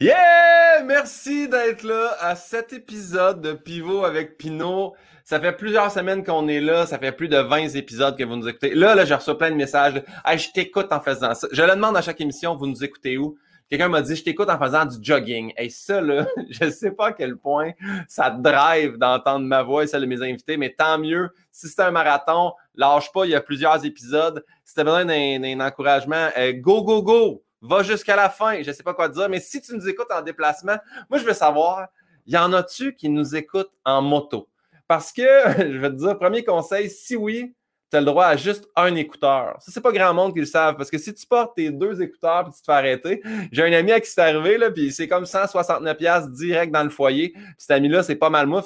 Yeah! 0.00 0.82
Merci 0.84 1.48
d'être 1.48 1.84
là 1.84 2.16
à 2.18 2.34
cet 2.34 2.72
épisode 2.72 3.40
de 3.40 3.52
Pivot 3.52 4.04
avec 4.04 4.36
Pinot. 4.36 4.92
Ça 5.22 5.38
fait 5.38 5.52
plusieurs 5.52 5.90
semaines 5.92 6.24
qu'on 6.24 6.48
est 6.48 6.60
là. 6.60 6.84
Ça 6.84 6.98
fait 6.98 7.12
plus 7.12 7.28
de 7.28 7.36
20 7.36 7.76
épisodes 7.76 8.18
que 8.18 8.24
vous 8.24 8.34
nous 8.34 8.48
écoutez. 8.48 8.74
Là, 8.74 8.96
là, 8.96 9.04
j'ai 9.04 9.14
reçu 9.14 9.32
plein 9.36 9.50
de 9.50 9.56
messages. 9.56 10.02
Hey, 10.24 10.38
je 10.38 10.50
t'écoute 10.50 10.88
en 10.90 11.00
faisant 11.00 11.34
ça. 11.34 11.46
Je 11.52 11.62
le 11.62 11.70
demande 11.70 11.96
à 11.96 12.02
chaque 12.02 12.20
émission, 12.20 12.56
vous 12.56 12.66
nous 12.66 12.82
écoutez 12.82 13.16
où? 13.18 13.36
Quelqu'un 13.70 13.88
m'a 13.88 14.02
dit, 14.02 14.16
je 14.16 14.24
t'écoute 14.24 14.50
en 14.50 14.58
faisant 14.58 14.84
du 14.84 14.96
jogging. 15.00 15.52
Et 15.56 15.70
ça, 15.70 16.00
là, 16.00 16.26
je 16.50 16.68
sais 16.68 16.90
pas 16.90 17.08
à 17.08 17.12
quel 17.12 17.36
point 17.36 17.70
ça 18.08 18.30
drive 18.30 18.98
d'entendre 18.98 19.46
ma 19.46 19.62
voix 19.62 19.84
et 19.84 19.86
celle 19.86 20.02
de 20.02 20.06
mes 20.06 20.22
invités, 20.22 20.56
mais 20.56 20.74
tant 20.76 20.98
mieux. 20.98 21.30
Si 21.52 21.68
c'est 21.68 21.82
un 21.82 21.92
marathon, 21.92 22.52
lâche 22.74 23.12
pas, 23.12 23.26
il 23.26 23.30
y 23.30 23.34
a 23.36 23.40
plusieurs 23.40 23.84
épisodes. 23.86 24.44
Si 24.64 24.74
t'as 24.74 24.82
besoin 24.82 25.04
d'un 25.04 25.60
encouragement, 25.60 26.30
euh, 26.36 26.52
go, 26.52 26.82
go, 26.82 27.00
go! 27.00 27.44
Va 27.64 27.82
jusqu'à 27.82 28.14
la 28.14 28.28
fin. 28.28 28.62
Je 28.62 28.70
sais 28.72 28.82
pas 28.82 28.92
quoi 28.92 29.08
dire, 29.08 29.28
mais 29.30 29.40
si 29.40 29.60
tu 29.62 29.74
nous 29.74 29.88
écoutes 29.88 30.12
en 30.12 30.20
déplacement, 30.20 30.76
moi, 31.08 31.18
je 31.18 31.24
veux 31.24 31.32
savoir, 31.32 31.88
y 32.26 32.36
en 32.36 32.52
a-tu 32.52 32.94
qui 32.94 33.08
nous 33.08 33.34
écoutent 33.34 33.72
en 33.84 34.02
moto? 34.02 34.48
Parce 34.86 35.12
que, 35.12 35.22
je 35.58 35.78
vais 35.78 35.88
te 35.88 35.96
dire, 35.96 36.18
premier 36.18 36.44
conseil, 36.44 36.90
si 36.90 37.16
oui, 37.16 37.54
tu 37.90 37.96
as 37.96 38.00
le 38.00 38.06
droit 38.06 38.26
à 38.26 38.36
juste 38.36 38.68
un 38.76 38.94
écouteur. 38.96 39.56
Ça, 39.60 39.72
c'est 39.72 39.80
pas 39.80 39.92
grand 39.92 40.12
monde 40.12 40.34
qui 40.34 40.40
le 40.40 40.46
savent. 40.46 40.76
Parce 40.76 40.90
que 40.90 40.98
si 40.98 41.14
tu 41.14 41.26
portes 41.26 41.56
tes 41.56 41.70
deux 41.70 42.02
écouteurs 42.02 42.48
et 42.48 42.52
tu 42.52 42.60
te 42.60 42.66
fais 42.66 42.72
arrêter, 42.72 43.22
j'ai 43.50 43.62
un 43.62 43.72
ami 43.72 43.92
à 43.92 44.00
qui 44.00 44.10
c'est 44.10 44.20
arrivé, 44.20 44.58
là, 44.58 44.70
puis 44.70 44.92
c'est 44.92 45.08
comme 45.08 45.24
169$ 45.24 46.32
direct 46.32 46.70
dans 46.70 46.84
le 46.84 46.90
foyer. 46.90 47.30
Puis 47.30 47.54
cet 47.56 47.70
ami-là, 47.70 48.02
c'est 48.02 48.16
pas 48.16 48.30
mal 48.30 48.46
moi. 48.46 48.62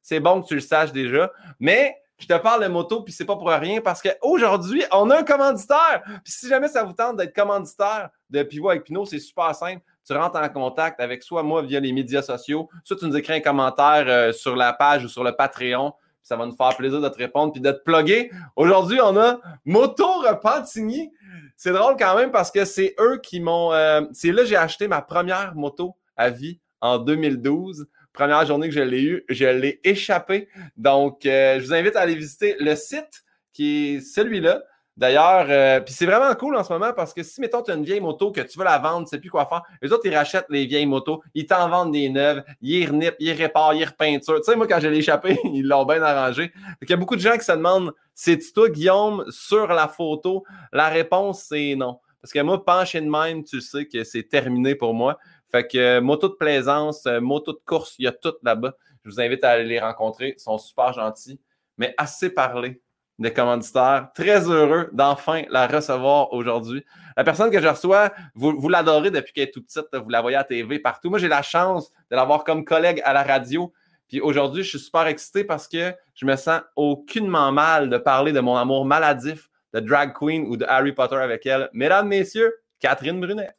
C'est 0.00 0.20
bon 0.20 0.40
que 0.40 0.48
tu 0.48 0.54
le 0.54 0.60
saches 0.60 0.92
déjà. 0.92 1.30
Mais 1.60 1.94
je 2.18 2.26
te 2.26 2.38
parle 2.38 2.62
de 2.62 2.68
moto, 2.68 3.02
puis 3.02 3.12
c'est 3.12 3.24
pas 3.24 3.36
pour 3.36 3.48
rien, 3.48 3.80
parce 3.80 4.00
qu'aujourd'hui, 4.00 4.84
on 4.92 5.10
a 5.10 5.18
un 5.18 5.22
commanditaire. 5.24 6.02
Puis 6.24 6.32
si 6.32 6.48
jamais 6.48 6.68
ça 6.68 6.84
vous 6.84 6.92
tente 6.92 7.16
d'être 7.16 7.34
commanditaire 7.34 8.10
de 8.30 8.42
Pivot 8.42 8.70
avec 8.70 8.84
Pinot, 8.84 9.04
c'est 9.04 9.18
super 9.18 9.54
simple. 9.54 9.82
Tu 10.06 10.12
rentres 10.12 10.38
en 10.38 10.48
contact 10.48 11.00
avec 11.00 11.22
soit 11.22 11.42
moi 11.42 11.62
via 11.62 11.80
les 11.80 11.92
médias 11.92 12.22
sociaux, 12.22 12.68
soit 12.84 12.96
tu 12.96 13.06
nous 13.06 13.16
écris 13.16 13.34
un 13.34 13.40
commentaire 13.40 14.04
euh, 14.06 14.32
sur 14.32 14.54
la 14.54 14.72
page 14.72 15.04
ou 15.04 15.08
sur 15.08 15.24
le 15.24 15.34
Patreon. 15.34 15.92
Ça 16.22 16.36
va 16.36 16.46
nous 16.46 16.54
faire 16.54 16.76
plaisir 16.76 17.00
de 17.00 17.08
te 17.08 17.18
répondre 17.18 17.52
puis 17.52 17.60
de 17.60 17.70
te 17.70 17.82
plugger. 17.82 18.30
Aujourd'hui, 18.56 19.00
on 19.02 19.16
a 19.16 19.40
Moto 19.64 20.06
Repentigny. 20.20 21.10
C'est 21.56 21.72
drôle 21.72 21.96
quand 21.98 22.16
même 22.16 22.30
parce 22.30 22.50
que 22.50 22.64
c'est 22.64 22.94
eux 22.98 23.18
qui 23.22 23.40
m'ont. 23.40 23.72
Euh, 23.72 24.02
c'est 24.12 24.32
là 24.32 24.42
que 24.42 24.48
j'ai 24.48 24.56
acheté 24.56 24.88
ma 24.88 25.02
première 25.02 25.54
moto 25.54 25.96
à 26.16 26.30
vie 26.30 26.60
en 26.80 26.98
2012 26.98 27.86
première 28.14 28.46
journée 28.46 28.68
que 28.68 28.74
je 28.74 28.80
l'ai 28.80 29.02
eu, 29.02 29.24
je 29.28 29.44
l'ai 29.44 29.80
échappé. 29.84 30.48
Donc, 30.78 31.26
euh, 31.26 31.60
je 31.60 31.66
vous 31.66 31.74
invite 31.74 31.96
à 31.96 32.00
aller 32.00 32.14
visiter 32.14 32.56
le 32.58 32.74
site 32.76 33.24
qui 33.52 33.96
est 33.96 34.00
celui-là. 34.00 34.62
D'ailleurs, 34.96 35.46
euh, 35.48 35.80
puis 35.80 35.92
c'est 35.92 36.06
vraiment 36.06 36.32
cool 36.36 36.56
en 36.56 36.62
ce 36.62 36.72
moment 36.72 36.92
parce 36.94 37.12
que 37.12 37.24
si, 37.24 37.40
mettons, 37.40 37.62
tu 37.62 37.72
as 37.72 37.74
une 37.74 37.84
vieille 37.84 38.00
moto 38.00 38.30
que 38.30 38.40
tu 38.40 38.56
veux 38.56 38.64
la 38.64 38.78
vendre, 38.78 39.08
tu 39.08 39.10
sais 39.10 39.18
plus 39.18 39.28
quoi 39.28 39.44
faire, 39.44 39.62
les 39.82 39.92
autres, 39.92 40.06
ils 40.06 40.14
rachètent 40.14 40.46
les 40.50 40.66
vieilles 40.66 40.86
motos, 40.86 41.20
ils 41.34 41.46
t'en 41.46 41.68
vendent 41.68 41.90
des 41.90 42.08
neuves, 42.08 42.44
ils 42.62 42.88
renippent, 42.88 43.16
ils 43.18 43.32
réparent, 43.32 43.74
ils 43.74 43.84
repeinturent. 43.84 44.36
Tu 44.36 44.44
sais, 44.44 44.56
moi, 44.56 44.68
quand 44.68 44.78
je 44.78 44.86
l'ai 44.86 44.98
échappé, 44.98 45.36
ils 45.52 45.66
l'ont 45.66 45.84
bien 45.84 46.00
arrangé. 46.00 46.52
Il 46.80 46.88
y 46.88 46.92
a 46.92 46.96
beaucoup 46.96 47.16
de 47.16 47.20
gens 47.20 47.36
qui 47.36 47.44
se 47.44 47.50
demandent, 47.50 47.92
c'est-tu 48.14 48.52
toi, 48.52 48.68
Guillaume, 48.68 49.24
sur 49.30 49.66
la 49.66 49.88
photo? 49.88 50.44
La 50.72 50.88
réponse, 50.88 51.46
c'est 51.48 51.74
non. 51.74 51.98
Parce 52.22 52.32
que 52.32 52.40
moi, 52.40 52.64
penché 52.64 53.00
de 53.00 53.10
même, 53.10 53.42
tu 53.42 53.60
sais 53.60 53.86
que 53.86 54.04
c'est 54.04 54.22
terminé 54.22 54.76
pour 54.76 54.94
moi. 54.94 55.18
Fait 55.54 55.68
que 55.68 55.78
euh, 55.78 56.00
moto 56.00 56.28
de 56.28 56.34
plaisance, 56.34 57.06
euh, 57.06 57.20
moto 57.20 57.52
de 57.52 57.60
course, 57.64 57.94
il 58.00 58.06
y 58.06 58.08
a 58.08 58.12
tout 58.12 58.34
là-bas. 58.42 58.74
Je 59.04 59.10
vous 59.10 59.20
invite 59.20 59.44
à 59.44 59.50
aller 59.50 59.62
les 59.62 59.78
rencontrer. 59.78 60.34
Ils 60.36 60.40
sont 60.40 60.58
super 60.58 60.92
gentils. 60.92 61.38
Mais 61.78 61.94
assez 61.96 62.28
parlé 62.28 62.82
des 63.20 63.32
commanditaires. 63.32 64.08
Très 64.16 64.50
heureux 64.50 64.90
d'enfin 64.92 65.44
la 65.50 65.68
recevoir 65.68 66.32
aujourd'hui. 66.32 66.84
La 67.16 67.22
personne 67.22 67.52
que 67.52 67.62
je 67.62 67.68
reçois, 67.68 68.12
vous, 68.34 68.58
vous 68.58 68.68
l'adorez 68.68 69.12
depuis 69.12 69.32
qu'elle 69.32 69.44
est 69.44 69.52
toute 69.52 69.66
petite. 69.66 69.86
Vous 69.92 70.08
la 70.08 70.22
voyez 70.22 70.36
à 70.36 70.42
TV 70.42 70.80
partout. 70.80 71.08
Moi, 71.08 71.20
j'ai 71.20 71.28
la 71.28 71.42
chance 71.42 71.92
de 72.10 72.16
l'avoir 72.16 72.42
comme 72.42 72.64
collègue 72.64 73.00
à 73.04 73.12
la 73.12 73.22
radio. 73.22 73.72
Puis 74.08 74.20
aujourd'hui, 74.20 74.64
je 74.64 74.70
suis 74.70 74.80
super 74.80 75.06
excité 75.06 75.44
parce 75.44 75.68
que 75.68 75.94
je 76.16 76.26
me 76.26 76.34
sens 76.34 76.62
aucunement 76.74 77.52
mal 77.52 77.90
de 77.90 77.98
parler 77.98 78.32
de 78.32 78.40
mon 78.40 78.56
amour 78.56 78.84
maladif 78.84 79.48
de 79.72 79.78
drag 79.78 80.14
queen 80.18 80.48
ou 80.48 80.56
de 80.56 80.64
Harry 80.64 80.90
Potter 80.90 81.14
avec 81.14 81.46
elle. 81.46 81.70
Mesdames, 81.72 82.08
messieurs, 82.08 82.52
Catherine 82.80 83.20
Brunet. 83.20 83.54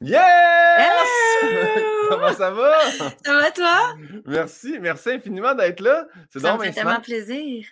Yeah! 0.00 0.94
Comment 2.08 2.32
ça 2.32 2.50
va? 2.50 2.90
Ça 2.90 3.34
va 3.34 3.50
toi? 3.50 3.94
Merci, 4.26 4.78
merci 4.80 5.10
infiniment 5.10 5.54
d'être 5.54 5.80
là. 5.80 6.06
C'est 6.30 6.38
ça 6.40 6.56
me 6.56 6.62
fait 6.62 6.72
tellement 6.72 7.00
plaisir. 7.00 7.66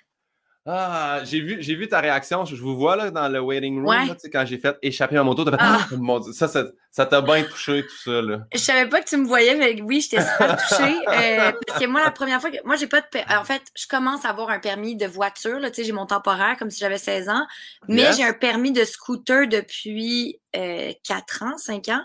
Ah, 0.69 1.21
j'ai 1.23 1.41
vu, 1.41 1.59
j'ai 1.61 1.77
vu 1.77 1.87
ta 1.87 2.01
réaction. 2.01 2.45
Je 2.45 2.57
vous 2.57 2.77
vois 2.77 2.97
là 2.97 3.11
dans 3.13 3.29
le 3.29 3.41
waiting 3.41 3.85
room 3.85 4.17
quand 4.33 4.45
j'ai 4.45 4.59
fait 4.59 4.77
échapper 4.83 5.15
ma 5.15 5.23
moto. 5.23 5.47
As 5.47 5.53
fait, 5.53 5.57
ah. 5.61 5.87
oh 5.97 6.33
ça, 6.33 6.49
ça, 6.49 7.07
t'a 7.07 7.21
bien 7.21 7.45
touché 7.45 7.85
tout 7.85 7.97
ça 8.05 8.21
là. 8.21 8.39
Je 8.53 8.59
savais 8.59 8.89
pas 8.89 9.01
que 9.01 9.09
tu 9.09 9.17
me 9.17 9.27
voyais, 9.27 9.55
mais 9.55 9.81
oui, 9.81 10.01
j'étais 10.01 10.23
super 10.23 10.57
touchée. 10.69 10.97
Euh, 11.09 11.53
parce 11.67 11.79
que 11.79 11.87
moi, 11.87 12.03
la 12.03 12.11
première 12.11 12.41
fois 12.41 12.51
que 12.51 12.57
moi, 12.65 12.75
j'ai 12.75 12.89
pas 12.89 13.01
de, 13.01 13.39
en 13.39 13.45
fait, 13.45 13.63
je 13.77 13.87
commence 13.87 14.25
à 14.25 14.31
avoir 14.31 14.51
un 14.51 14.59
permis 14.59 14.97
de 14.97 15.07
voiture. 15.07 15.61
Là, 15.61 15.71
tu 15.71 15.77
sais, 15.77 15.85
j'ai 15.85 15.93
mon 15.93 16.07
temporaire 16.07 16.57
comme 16.59 16.71
si 16.71 16.81
j'avais 16.81 16.99
16 16.99 17.29
ans, 17.29 17.47
mais 17.87 18.13
j'ai 18.15 18.25
un 18.25 18.33
permis 18.33 18.73
de 18.73 18.85
scooter 18.85 19.47
depuis 19.47 20.41
euh, 20.57 20.93
4 21.07 21.45
ans, 21.45 21.57
5 21.59 21.89
ans. 21.91 22.03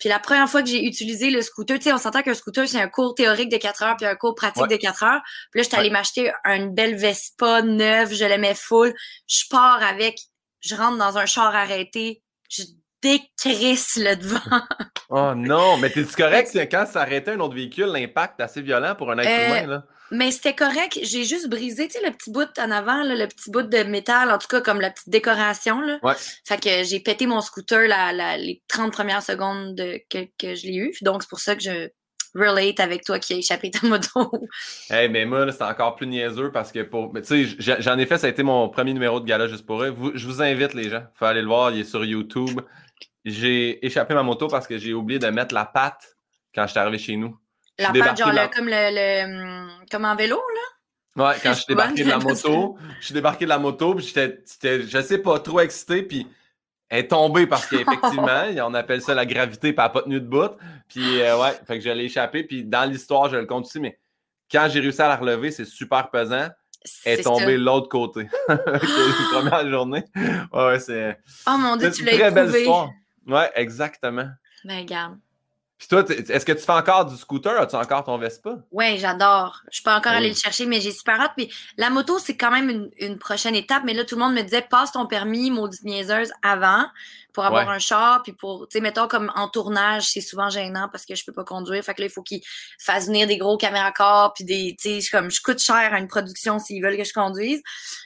Puis 0.00 0.08
la 0.08 0.18
première 0.18 0.48
fois 0.48 0.62
que 0.62 0.68
j'ai 0.68 0.84
utilisé 0.84 1.30
le 1.30 1.42
scooter, 1.42 1.78
tu 1.78 1.84
sais, 1.84 1.92
on 1.92 1.98
s'entend 1.98 2.22
qu'un 2.22 2.34
scooter, 2.34 2.66
c'est 2.66 2.80
un 2.80 2.88
cours 2.88 3.14
théorique 3.14 3.50
de 3.50 3.58
4 3.58 3.82
heures 3.82 3.96
puis 3.96 4.06
un 4.06 4.16
cours 4.16 4.34
pratique 4.34 4.66
de 4.66 4.76
4 4.76 5.02
heures. 5.04 5.20
Puis 5.52 5.60
là, 5.60 5.62
j'étais 5.62 5.76
allée 5.76 5.90
m'acheter 5.90 6.32
une 6.44 6.74
belle 6.74 6.96
Vespa 6.96 7.62
neuve, 7.62 8.12
je 8.14 8.24
l'aimais 8.24 8.54
full. 8.54 8.94
Je 9.28 9.44
pars 9.50 9.82
avec, 9.82 10.18
je 10.60 10.74
rentre 10.74 10.96
dans 10.96 11.18
un 11.18 11.26
char 11.26 11.54
arrêté, 11.54 12.22
je 12.48 12.62
décrisse 13.02 13.96
le 13.96 14.16
devant. 14.16 14.62
oh 15.10 15.34
non, 15.36 15.76
mais 15.76 15.90
t'es 15.90 16.04
correct? 16.04 16.58
Quand 16.70 16.86
ça 16.90 17.02
arrêtait 17.02 17.32
un 17.32 17.40
autre 17.40 17.54
véhicule, 17.54 17.86
l'impact 17.86 18.40
assez 18.40 18.62
violent 18.62 18.94
pour 18.94 19.10
un 19.10 19.18
être 19.18 19.28
euh, 19.28 19.46
humain, 19.46 19.66
là? 19.66 19.84
Mais 20.10 20.30
c'était 20.30 20.54
correct. 20.54 20.98
J'ai 21.02 21.24
juste 21.24 21.48
brisé, 21.48 21.88
tu 21.88 21.98
sais, 21.98 22.04
le 22.04 22.12
petit 22.12 22.30
bout 22.30 22.48
en 22.58 22.70
avant, 22.70 23.02
le 23.02 23.26
petit 23.26 23.50
bout 23.50 23.62
de 23.62 23.82
métal, 23.84 24.30
en 24.30 24.38
tout 24.38 24.48
cas, 24.48 24.60
comme 24.60 24.80
la 24.80 24.90
petite 24.90 25.08
décoration. 25.08 25.80
Là. 25.80 25.98
Ouais. 26.02 26.14
Fait 26.46 26.60
que 26.60 26.84
j'ai 26.84 27.00
pété 27.00 27.26
mon 27.26 27.40
scooter 27.40 27.86
la, 27.86 28.36
les 28.36 28.62
30 28.68 28.92
premières 28.92 29.22
secondes 29.22 29.76
que, 29.76 30.24
que 30.38 30.54
je 30.54 30.66
l'ai 30.66 30.76
eu. 30.76 30.92
Donc, 31.02 31.22
c'est 31.22 31.28
pour 31.28 31.40
ça 31.40 31.54
que 31.54 31.62
je 31.62 31.88
relate 32.34 32.80
avec 32.80 33.04
toi 33.04 33.18
qui 33.18 33.34
a 33.34 33.36
échappé 33.36 33.70
ta 33.70 33.86
moto. 33.86 34.30
hey, 34.90 35.08
mais 35.08 35.24
moi, 35.24 35.50
c'est 35.52 35.64
encore 35.64 35.96
plus 35.96 36.06
niaiseux 36.06 36.50
parce 36.52 36.72
que 36.72 36.82
pour. 36.82 37.12
Tu 37.12 37.46
sais, 37.48 37.78
j'en 37.80 37.98
ai 37.98 38.06
fait, 38.06 38.18
ça 38.18 38.26
a 38.26 38.30
été 38.30 38.42
mon 38.42 38.68
premier 38.68 38.92
numéro 38.92 39.20
de 39.20 39.26
gala 39.26 39.48
juste 39.48 39.66
pour 39.66 39.82
eux. 39.82 39.94
je 40.14 40.26
vous 40.26 40.42
invite, 40.42 40.74
les 40.74 40.90
gens. 40.90 41.04
Faut 41.14 41.24
aller 41.24 41.42
le 41.42 41.48
voir, 41.48 41.70
il 41.70 41.80
est 41.80 41.84
sur 41.84 42.04
YouTube. 42.04 42.60
J'ai 43.24 43.84
échappé 43.84 44.14
ma 44.14 44.22
moto 44.22 44.48
parce 44.48 44.66
que 44.66 44.78
j'ai 44.78 44.94
oublié 44.94 45.18
de 45.18 45.26
mettre 45.28 45.54
la 45.54 45.66
patte 45.66 46.16
quand 46.54 46.66
je 46.66 46.70
suis 46.70 46.80
arrivé 46.80 46.98
chez 46.98 47.16
nous. 47.16 47.36
La 47.80 47.92
patte, 47.92 48.18
genre 48.18 48.50
comme 48.50 48.68
le, 48.68 49.88
comme 49.90 50.04
en 50.04 50.16
vélo, 50.16 50.36
là? 50.36 50.60
Ouais, 51.16 51.34
quand 51.42 51.52
je 51.52 51.58
suis 51.58 51.66
débarqué 51.68 52.04
de 52.04 52.08
la 52.08 52.18
moto, 52.18 52.78
je 53.00 53.04
suis 53.04 53.14
débarqué 53.14 53.44
de 53.44 53.48
la 53.48 53.58
moto, 53.58 53.94
puis 53.94 54.06
j'étais, 54.06 54.82
je 54.82 55.02
sais 55.02 55.18
pas, 55.18 55.40
trop 55.40 55.60
excité, 55.60 56.02
puis 56.02 56.26
elle 56.88 57.00
est 57.00 57.08
tombée 57.08 57.46
parce 57.46 57.66
qu'effectivement, 57.66 58.44
on 58.66 58.74
appelle 58.74 59.02
ça 59.02 59.14
la 59.14 59.26
gravité, 59.26 59.72
puis 59.72 59.76
elle 59.78 59.84
n'a 59.84 59.88
pas 59.88 60.02
tenu 60.02 60.20
de 60.20 60.26
bout. 60.26 60.52
Puis 60.88 61.20
euh, 61.20 61.40
ouais, 61.40 61.52
fait 61.66 61.78
que 61.78 61.84
je 61.84 61.90
l'ai 61.90 62.04
échappé, 62.04 62.44
puis 62.44 62.64
dans 62.64 62.88
l'histoire, 62.88 63.28
je 63.28 63.36
le 63.36 63.46
compte 63.46 63.66
aussi, 63.66 63.80
mais 63.80 63.98
quand 64.50 64.68
j'ai 64.70 64.80
réussi 64.80 65.00
à 65.02 65.08
la 65.08 65.16
relever, 65.16 65.50
c'est 65.50 65.64
super 65.64 66.10
pesant. 66.10 66.48
Elle 67.04 67.20
est 67.20 67.22
tombée 67.22 67.58
de 67.58 67.64
l'autre 67.64 67.88
côté. 67.88 68.28
la 68.48 68.56
première 69.32 69.68
journée. 69.68 70.04
Ouais, 70.52 70.80
c'est. 70.80 71.18
Oh 71.46 71.56
mon 71.58 71.76
dieu, 71.76 71.90
tu 71.90 72.04
l'as 72.04 72.12
éprouvé. 72.12 72.30
Très 72.32 72.42
belle 72.52 72.60
histoire. 72.60 72.90
Ouais, 73.26 73.50
exactement. 73.54 74.28
Ben, 74.64 74.78
regarde. 74.80 75.18
Puis 75.80 75.88
toi, 75.88 76.04
est-ce 76.10 76.44
que 76.44 76.52
tu 76.52 76.60
fais 76.60 76.72
encore 76.72 77.06
du 77.06 77.16
scooter? 77.16 77.58
As-tu 77.58 77.74
encore 77.74 78.04
ton 78.04 78.18
Vespa? 78.18 78.58
Oui, 78.70 78.98
j'adore. 78.98 79.62
Je 79.72 79.82
peux 79.82 79.90
encore 79.90 80.12
aller 80.12 80.28
le 80.28 80.34
chercher, 80.34 80.66
mais 80.66 80.78
j'ai 80.78 80.92
super 80.92 81.18
hâte. 81.18 81.32
Puis 81.34 81.50
la 81.78 81.88
moto, 81.88 82.18
c'est 82.18 82.36
quand 82.36 82.50
même 82.50 82.90
une, 82.98 83.18
prochaine 83.18 83.54
étape. 83.54 83.84
Mais 83.86 83.94
là, 83.94 84.04
tout 84.04 84.14
le 84.14 84.20
monde 84.20 84.34
me 84.34 84.42
disait, 84.42 84.60
passe 84.60 84.92
ton 84.92 85.06
permis, 85.06 85.50
maudite 85.50 85.82
niaiseuse, 85.84 86.32
avant 86.42 86.84
pour 87.32 87.46
avoir 87.46 87.70
un 87.70 87.78
char. 87.78 88.22
Puis 88.22 88.34
pour, 88.34 88.68
tu 88.68 88.76
sais, 88.76 88.82
mettons 88.82 89.08
comme 89.08 89.32
en 89.34 89.48
tournage, 89.48 90.06
c'est 90.10 90.20
souvent 90.20 90.50
gênant 90.50 90.90
parce 90.92 91.06
que 91.06 91.14
je 91.14 91.24
peux 91.24 91.32
pas 91.32 91.44
conduire. 91.44 91.82
Fait 91.82 91.94
que 91.94 92.02
là, 92.02 92.08
il 92.08 92.12
faut 92.12 92.22
qu'ils 92.22 92.42
fassent 92.78 93.06
venir 93.06 93.26
des 93.26 93.38
gros 93.38 93.56
caméras 93.56 93.92
corps. 93.92 94.34
Puis 94.34 94.44
des, 94.44 94.76
tu 94.78 95.00
sais, 95.00 95.10
comme 95.10 95.30
je 95.30 95.40
coûte 95.40 95.60
cher 95.60 95.94
à 95.94 95.98
une 95.98 96.08
production 96.08 96.58
s'ils 96.58 96.82
veulent 96.82 96.98
que 96.98 97.04
je 97.04 97.14
conduise. 97.14 97.62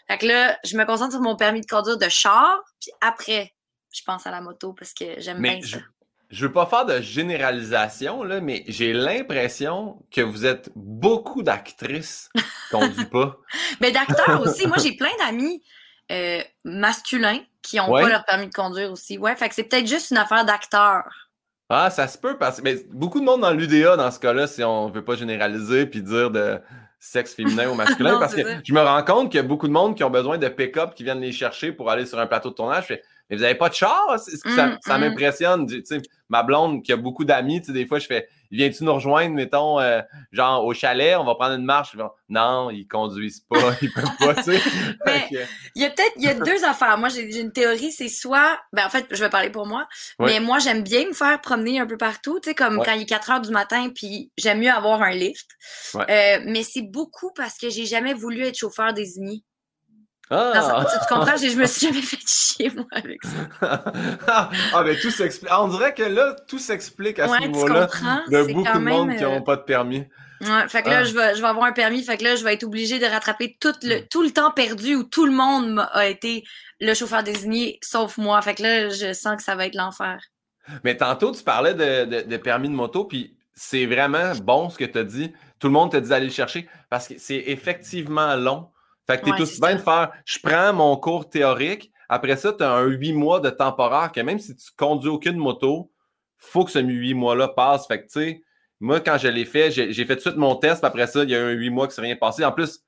Fait 0.07 0.19
que 0.19 0.27
là, 0.27 0.57
je 0.65 0.77
me 0.77 0.85
concentre 0.85 1.11
sur 1.11 1.21
mon 1.21 1.35
permis 1.35 1.61
de 1.61 1.67
conduire 1.67 1.99
de 1.99 2.09
char. 2.09 2.57
Puis 2.81 2.93
après, 3.01 3.53
je 3.91 4.03
pense 4.07 4.29
à 4.29 4.31
la 4.31 4.41
moto 4.41 4.75
parce 4.75 4.95
que 4.95 5.07
j'aime 5.19 5.41
bien 5.41 5.61
ça 5.61 5.79
je 6.35 6.47
veux 6.47 6.53
pas 6.53 6.67
faire 6.67 6.85
de 6.85 7.01
généralisation, 7.01 8.25
là, 8.25 8.41
mais 8.41 8.65
j'ai 8.67 8.93
l'impression 8.93 10.03
que 10.11 10.21
vous 10.21 10.45
êtes 10.45 10.69
beaucoup 10.75 11.43
d'actrices 11.43 12.29
qu'on 12.73 12.89
dit 12.89 13.05
pas. 13.05 13.39
mais 13.81 13.93
d'acteurs 13.93 14.43
aussi. 14.43 14.67
Moi, 14.67 14.79
j'ai 14.83 14.97
plein 14.97 15.13
d'amis 15.21 15.63
euh, 16.11 16.43
masculins 16.65 17.39
qui 17.63 17.79
ont 17.79 17.91
pas 17.91 18.09
leur 18.09 18.25
permis 18.25 18.49
de 18.49 18.53
conduire 18.53 18.91
aussi. 18.91 19.17
Ouais, 19.17 19.37
fait 19.37 19.49
que 19.49 19.55
c'est 19.55 19.63
peut-être 19.63 19.87
juste 19.87 20.11
une 20.11 20.17
affaire 20.17 20.45
d'acteurs. 20.45 21.05
Ah, 21.69 21.89
ça 21.91 22.09
se 22.09 22.19
peut 22.19 22.37
parce 22.37 22.61
que 22.61 22.93
beaucoup 22.93 23.21
de 23.21 23.25
monde 23.25 23.41
dans 23.41 23.53
l'UDA 23.53 23.97
dans 23.97 24.11
ce 24.11 24.19
cas-là, 24.19 24.49
si 24.49 24.63
on 24.65 24.91
veut 24.91 25.05
pas 25.05 25.15
généraliser 25.15 25.87
puis 25.87 26.03
dire 26.03 26.31
de 26.31 26.61
sexe 26.99 27.33
féminin 27.33 27.69
ou 27.69 27.75
masculin 27.77 28.19
parce 28.19 28.35
que 28.35 28.43
je 28.65 28.75
me 28.75 28.81
rends 28.81 29.03
compte 29.05 29.31
qu'il 29.31 29.39
y 29.39 29.45
a 29.45 29.47
beaucoup 29.47 29.69
de 29.69 29.73
monde 29.73 29.97
qui 29.97 30.03
ont 30.03 30.11
besoin 30.11 30.37
de 30.37 30.49
pick-up 30.49 30.95
qui 30.95 31.05
viennent 31.05 31.21
les 31.21 31.33
chercher 31.33 31.71
pour 31.73 31.91
aller 31.91 32.07
sur 32.07 32.19
un 32.19 32.27
plateau 32.27 32.51
de 32.51 32.55
tournage. 32.55 32.89
Mais 33.29 33.37
vous 33.37 33.43
n'avez 33.43 33.55
pas 33.55 33.69
de 33.69 33.75
char? 33.75 34.19
ça, 34.19 34.79
ça 34.81 34.99
mm. 34.99 35.01
m'impressionne. 35.01 35.67
Ma 36.29 36.43
blonde 36.43 36.83
qui 36.83 36.93
a 36.93 36.97
beaucoup 36.97 37.25
d'amis, 37.25 37.61
des 37.61 37.87
fois, 37.87 37.99
je 37.99 38.07
fais 38.07 38.29
Viens-tu 38.55 38.85
nous 38.85 38.95
rejoindre, 38.95 39.35
mettons, 39.35 39.81
euh, 39.81 40.01
genre 40.31 40.65
au 40.65 40.73
chalet, 40.75 41.17
on 41.17 41.25
va 41.25 41.35
prendre 41.35 41.55
une 41.57 41.65
marche. 41.65 41.97
Non, 42.29 42.71
ils 42.71 42.87
conduisent 42.87 43.45
pas, 43.49 43.73
ils 43.83 43.93
peuvent 43.93 44.05
pas, 44.21 44.35
tu 44.37 44.43
sais. 44.45 44.61
Il 45.75 45.83
y 45.83 45.85
a 45.85 45.91
peut-être 45.91 46.13
il 46.17 46.23
y 46.23 46.29
a 46.29 46.35
deux 46.35 46.65
affaires. 46.69 46.97
Moi, 46.97 47.09
j'ai 47.09 47.41
une 47.41 47.51
théorie, 47.51 47.91
c'est 47.91 48.09
soit 48.09 48.57
ben 48.73 48.87
en 48.87 48.91
fait, 48.91 49.07
je 49.11 49.25
vais 49.25 49.29
parler 49.29 49.51
pour 49.51 49.67
moi, 49.67 49.89
mais 50.21 50.39
moi 50.39 50.61
j'aime 50.61 50.85
bien 50.85 51.09
me 51.09 51.13
faire 51.13 51.41
promener 51.41 51.81
un 51.81 51.87
peu 51.87 51.97
partout, 51.97 52.39
tu 52.41 52.51
sais, 52.51 52.55
comme 52.55 52.81
quand 52.85 52.93
il 52.93 53.03
est 53.03 53.07
4 53.07 53.31
heures 53.33 53.41
du 53.41 53.51
matin, 53.51 53.91
puis 53.93 54.31
j'aime 54.39 54.61
mieux 54.61 54.71
avoir 54.71 55.03
un 55.03 55.11
lift. 55.11 55.49
Euh, 55.97 56.39
mais 56.45 56.63
c'est 56.63 56.83
beaucoup 56.83 57.33
parce 57.35 57.59
que 57.59 57.71
j'ai 57.71 57.87
jamais 57.87 58.15
voulu 58.15 58.43
être 58.43 58.57
chauffeur 58.57 58.93
désigné. 58.93 59.43
Ah. 60.31 60.87
tu, 60.91 61.15
comprends? 61.15 61.37
Je 61.37 61.57
me 61.57 61.67
suis 61.67 61.87
jamais 61.87 62.03
fait 62.03 62.19
chier, 62.27 62.71
moi, 62.75 62.87
avec 62.93 63.21
ça. 63.23 63.85
ah, 64.27 64.83
mais 64.85 64.97
tout 64.97 65.11
s'explique. 65.11 65.51
on 65.53 65.69
dirait 65.69 65.95
que 65.95 66.03
là, 66.03 66.35
tout 66.49 66.59
s'explique 66.59 67.19
à 67.19 67.29
ce 67.29 67.47
niveau-là. 67.47 67.89
De 68.29 68.53
beaucoup 68.53 68.79
de 68.79 68.85
monde 68.85 69.17
qui 69.17 69.23
n'ont 69.23 69.43
pas 69.43 69.57
de 69.57 69.63
permis. 69.63 70.05
Ouais, 70.41 70.69
fait 70.69 70.83
que 70.83 70.91
là, 70.91 70.99
ah. 70.99 71.05
je 71.05 71.15
vais, 71.15 71.37
je 71.37 71.41
vais 71.41 71.49
avoir 71.49 71.65
un 71.65 71.73
permis. 71.73 72.03
Fait 72.03 72.17
que 72.17 72.25
là, 72.25 72.37
je 72.37 72.45
vais 72.45 72.55
être 72.55 72.65
obligé 72.65 72.99
de 72.99 73.07
rattraper 73.07 73.57
tout 73.61 73.73
le, 73.83 74.01
hmm. 74.01 74.09
tout 74.11 74.23
le 74.23 74.31
temps 74.31 74.51
perdu 74.51 74.95
où 74.97 75.05
tout 75.05 75.27
le 75.27 75.33
monde 75.33 75.87
a 75.93 76.07
été 76.07 76.45
le 76.81 76.95
chauffeur 76.95 77.23
désigné, 77.23 77.79
sauf 77.83 78.19
moi. 78.19 78.41
Fait 78.43 78.55
que 78.55 78.63
là, 78.63 78.89
je 78.89 79.13
sens 79.13 79.37
que 79.37 79.43
ça 79.43 79.55
va 79.55 79.67
être 79.67 79.75
l'enfer. 79.75 80.21
Mais 80.83 80.97
tantôt, 80.97 81.33
tu 81.33 81.43
parlais 81.43 81.75
de, 81.75 82.23
de, 82.23 82.37
permis 82.37 82.69
de 82.69 82.75
moto, 82.75 83.05
puis 83.05 83.37
c'est 83.55 83.87
vraiment 83.87 84.33
bon 84.43 84.71
ce 84.71 84.79
que 84.79 84.85
tu 84.85 84.99
as 84.99 85.05
dit. 85.05 85.33
Tout 85.59 85.69
le 85.69 85.73
monde 85.73 85.93
te 85.93 85.97
dit 85.97 86.09
d'aller 86.09 86.27
le 86.27 86.33
chercher 86.33 86.69
parce 86.91 87.09
que 87.09 87.15
c'est 87.19 87.45
effectivement 87.47 88.35
long. 88.37 88.69
Fait 89.07 89.21
que 89.21 89.25
tu 89.25 89.31
es 89.31 89.37
tout 89.37 89.61
bien 89.61 89.75
de 89.75 89.81
faire 89.81 90.13
je 90.25 90.39
prends 90.43 90.73
mon 90.73 90.97
cours 90.97 91.29
théorique, 91.29 91.93
après 92.09 92.37
ça, 92.37 92.53
tu 92.53 92.63
as 92.63 92.71
un 92.71 92.85
huit 92.85 93.13
mois 93.13 93.41
de 93.41 93.51
temporaire 93.51 94.13
que 94.13 94.21
même 94.21 94.39
si 94.39 94.55
tu 94.57 94.71
conduis 94.77 95.09
aucune 95.09 95.37
moto, 95.37 95.91
faut 96.39 96.65
que 96.65 96.71
ce 96.71 96.79
huit 96.79 97.15
mois-là 97.15 97.49
passe. 97.49 97.87
Fait 97.87 97.99
que 97.99 98.05
tu 98.05 98.21
sais, 98.21 98.43
moi, 98.81 99.01
quand 99.01 99.19
je 99.19 99.29
l'ai 99.29 99.45
fait, 99.45 99.71
j'ai 99.71 99.93
fait 99.95 100.15
tout 100.15 100.15
de 100.15 100.21
suite 100.21 100.37
mon 100.37 100.57
test, 100.57 100.81
puis 100.81 100.87
après 100.87 101.07
ça, 101.07 101.23
il 101.23 101.31
y 101.31 101.35
a 101.35 101.39
eu 101.39 101.53
un 101.53 101.57
huit 101.57 101.71
mois 101.71 101.89
qui 101.89 101.95
s'est 101.95 102.03
rien 102.03 102.17
passé. 102.17 102.45
En 102.45 102.53
plus, 102.53 102.81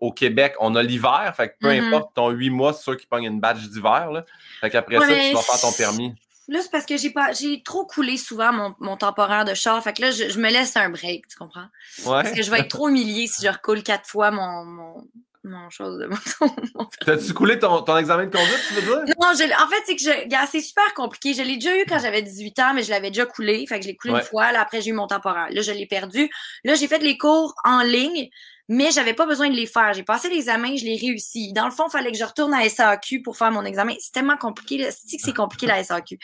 au 0.00 0.12
Québec, 0.12 0.54
on 0.60 0.74
a 0.74 0.82
l'hiver, 0.82 1.32
fait 1.36 1.48
que 1.48 1.54
peu 1.60 1.68
mm-hmm. 1.68 1.86
importe 1.86 2.14
ton 2.14 2.30
huit 2.30 2.50
mois, 2.50 2.72
c'est 2.72 2.82
sûr 2.82 2.96
qu'il 2.96 3.08
pogne 3.08 3.24
une 3.24 3.40
badge 3.40 3.68
d'hiver. 3.68 4.24
Fait 4.60 4.70
qu'après 4.70 4.98
ça, 4.98 5.06
tu 5.06 5.34
vas 5.34 5.42
faire 5.42 5.60
ton 5.60 5.72
permis. 5.72 6.14
Là, 6.48 6.60
c'est 6.62 6.70
parce 6.70 6.86
que 6.86 6.96
j'ai 6.96 7.10
pas 7.10 7.32
j'ai 7.34 7.62
trop 7.62 7.84
coulé 7.84 8.16
souvent 8.16 8.52
mon, 8.52 8.74
mon, 8.80 8.96
temporaire 8.96 9.44
de 9.44 9.52
char. 9.52 9.82
Fait 9.82 9.92
que 9.92 10.00
là, 10.00 10.10
je, 10.10 10.38
me 10.38 10.50
laisse 10.50 10.76
un 10.78 10.88
break, 10.88 11.28
tu 11.28 11.36
comprends? 11.36 11.66
Ouais. 12.06 12.22
Parce 12.22 12.32
que 12.32 12.42
je 12.42 12.50
vais 12.50 12.60
être 12.60 12.68
trop 12.68 12.88
humiliée 12.88 13.26
si 13.26 13.44
je 13.44 13.48
recoule 13.52 13.82
quatre 13.82 14.08
fois 14.08 14.30
mon, 14.30 14.64
mon, 14.64 15.04
non, 15.48 15.70
chose 15.70 15.98
de 15.98 16.06
moto. 16.06 16.88
T'as-tu 17.04 17.32
coulé 17.32 17.58
ton, 17.58 17.82
ton, 17.82 17.96
examen 17.96 18.26
de 18.26 18.30
conduite, 18.30 18.60
tu 18.68 18.74
veux 18.74 18.82
dire? 18.82 19.14
Non, 19.20 19.28
en 19.28 19.68
fait, 19.68 19.82
c'est 19.86 19.96
que 19.96 20.46
c'est 20.50 20.60
super 20.60 20.94
compliqué. 20.94 21.34
Je 21.34 21.42
l'ai 21.42 21.54
déjà 21.54 21.76
eu 21.76 21.84
quand 21.88 21.98
j'avais 21.98 22.22
18 22.22 22.58
ans, 22.58 22.74
mais 22.74 22.82
je 22.82 22.90
l'avais 22.90 23.08
déjà 23.10 23.26
coulé. 23.26 23.66
Fait 23.66 23.78
que 23.78 23.84
je 23.84 23.88
l'ai 23.88 23.96
coulé 23.96 24.14
une 24.14 24.22
fois. 24.22 24.52
Là, 24.52 24.60
après, 24.60 24.80
j'ai 24.80 24.90
eu 24.90 24.94
mon 24.94 25.06
temporaire. 25.06 25.48
Là, 25.50 25.62
je 25.62 25.72
l'ai 25.72 25.86
perdu. 25.86 26.30
Là, 26.64 26.74
j'ai 26.74 26.86
fait 26.86 26.98
les 26.98 27.16
cours 27.16 27.54
en 27.64 27.82
ligne, 27.82 28.28
mais 28.68 28.90
j'avais 28.90 29.14
pas 29.14 29.24
besoin 29.24 29.48
de 29.48 29.54
les 29.54 29.66
faire. 29.66 29.94
J'ai 29.94 30.02
passé 30.02 30.28
l'examen, 30.28 30.76
je 30.76 30.84
l'ai 30.84 30.96
réussi. 30.96 31.52
Dans 31.54 31.64
le 31.64 31.70
fond, 31.70 31.86
il 31.88 31.90
fallait 31.90 32.12
que 32.12 32.18
je 32.18 32.24
retourne 32.24 32.52
à 32.52 32.68
SAQ 32.68 33.22
pour 33.22 33.36
faire 33.36 33.50
mon 33.50 33.64
examen. 33.64 33.94
C'est 33.98 34.12
tellement 34.12 34.36
compliqué. 34.36 34.90
C'est 34.90 35.16
que 35.16 35.22
c'est 35.22 35.34
compliqué 35.34 35.66
la 35.66 35.82
SAQ. 35.82 36.18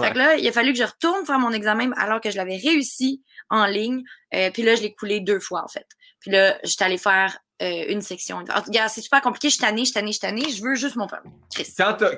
Fait 0.00 0.12
que 0.12 0.18
là, 0.18 0.36
il 0.36 0.48
a 0.48 0.52
fallu 0.52 0.72
que 0.72 0.78
je 0.78 0.84
retourne 0.84 1.26
faire 1.26 1.38
mon 1.38 1.52
examen 1.52 1.92
alors 1.98 2.20
que 2.20 2.30
je 2.30 2.36
l'avais 2.36 2.56
réussi 2.56 3.22
en 3.50 3.66
ligne. 3.66 4.02
Euh, 4.34 4.50
puis 4.50 4.62
là, 4.62 4.76
je 4.76 4.82
l'ai 4.82 4.94
coulé 4.94 5.20
deux 5.20 5.40
fois, 5.40 5.62
en 5.62 5.68
fait. 5.68 5.86
Puis 6.20 6.30
là, 6.30 6.58
j'étais 6.64 6.84
allée 6.84 6.98
faire 6.98 7.38
euh, 7.62 7.84
une 7.88 8.00
section. 8.00 8.42
C'est 8.88 9.00
super 9.00 9.20
compliqué, 9.20 9.48
je 9.48 9.54
suis 9.54 9.60
tannée, 9.62 9.84
je 9.84 9.90
suis 9.90 10.18
tannée, 10.18 10.44
je 10.48 10.60
je 10.60 10.62
veux 10.62 10.74
juste 10.74 10.96
mon 10.96 11.06
permis. 11.06 11.30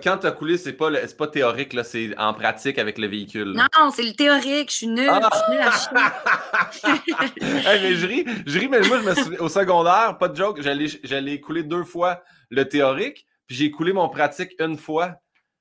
Quand 0.03 0.19
tu 0.19 0.27
as, 0.27 0.31
coulé, 0.33 0.59
c'est 0.59 0.73
pas, 0.73 0.91
pas 1.17 1.27
théorique, 1.29 1.77
c'est 1.85 2.17
en 2.19 2.35
pratique 2.35 2.79
avec 2.79 2.99
le 2.99 3.07
véhicule. 3.07 3.53
Non, 3.53 3.91
c'est 3.95 4.03
le 4.03 4.13
théorique, 4.13 4.71
je 4.71 4.77
suis 4.77 4.87
nulle, 4.89 5.11
je 5.11 5.39
suis 5.39 5.53
nulle 5.53 5.61
à 5.63 6.71
chier. 6.73 7.31
mais 7.41 7.95
je 7.95 8.07
ris, 8.07 8.25
je 8.47 8.59
ris, 8.59 8.69
mais 8.69 8.81
moi, 8.81 8.99
je 9.01 9.09
me 9.09 9.15
souviens, 9.15 9.39
au 9.41 9.49
secondaire, 9.49 10.17
pas 10.19 10.29
de 10.29 10.37
joke, 10.37 10.61
j'allais 10.61 11.41
couler 11.41 11.63
deux 11.63 11.85
fois 11.85 12.23
le 12.51 12.69
théorique, 12.69 13.27
puis 13.47 13.57
j'ai 13.57 13.71
coulé 13.71 13.93
mon 13.93 14.09
pratique 14.09 14.53
une 14.59 14.77
fois. 14.77 15.15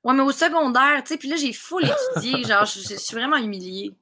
Ouais, 0.03 0.13
mais 0.13 0.23
au 0.23 0.31
secondaire, 0.31 1.03
tu 1.03 1.13
sais, 1.13 1.17
puis 1.17 1.29
là, 1.29 1.35
j'ai 1.35 1.53
full 1.53 1.83
étudié, 1.85 2.43
genre, 2.43 2.65
je 2.65 2.95
suis 2.95 3.15
vraiment 3.15 3.37
humiliée. 3.37 3.93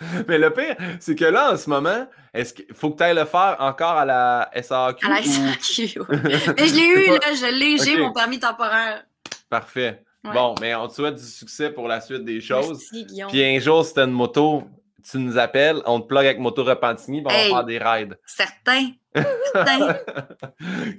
Mais 0.28 0.38
le 0.38 0.52
pire, 0.52 0.76
c'est 1.00 1.14
que 1.14 1.24
là, 1.24 1.52
en 1.52 1.56
ce 1.56 1.68
moment, 1.68 2.06
est-ce 2.34 2.54
qu'il 2.54 2.72
faut 2.72 2.90
que 2.90 2.98
tu 2.98 3.04
ailles 3.04 3.16
le 3.16 3.24
faire 3.24 3.56
encore 3.58 3.96
à 3.96 4.04
la 4.04 4.50
SAQ? 4.54 5.06
À 5.06 5.10
la 5.10 5.22
SAQ, 5.22 6.00
Mais 6.56 6.66
je 6.66 6.74
l'ai 6.74 6.86
eu, 6.86 7.06
là, 7.08 7.34
je 7.34 7.58
l'ai, 7.58 7.78
j'ai 7.78 7.98
mon 7.98 8.12
permis 8.12 8.38
temporaire. 8.38 9.04
Parfait. 9.48 10.02
Bon, 10.24 10.54
mais 10.60 10.74
on 10.74 10.88
te 10.88 10.94
souhaite 10.94 11.14
du 11.14 11.24
succès 11.24 11.70
pour 11.70 11.88
la 11.88 12.00
suite 12.00 12.24
des 12.24 12.40
choses. 12.40 12.84
Puis 13.28 13.44
un 13.44 13.58
jour, 13.60 13.84
si 13.84 13.98
une 13.98 14.10
moto, 14.10 14.64
tu 15.10 15.18
nous 15.18 15.38
appelles, 15.38 15.80
on 15.86 16.00
te 16.00 16.06
plug 16.06 16.24
avec 16.24 16.38
Moto 16.38 16.64
Repentigny, 16.64 17.22
on 17.24 17.28
va 17.28 17.34
faire 17.34 17.64
des 17.64 17.78
rides. 17.78 18.18
Certain. 18.26 18.90
Certain. 19.14 19.96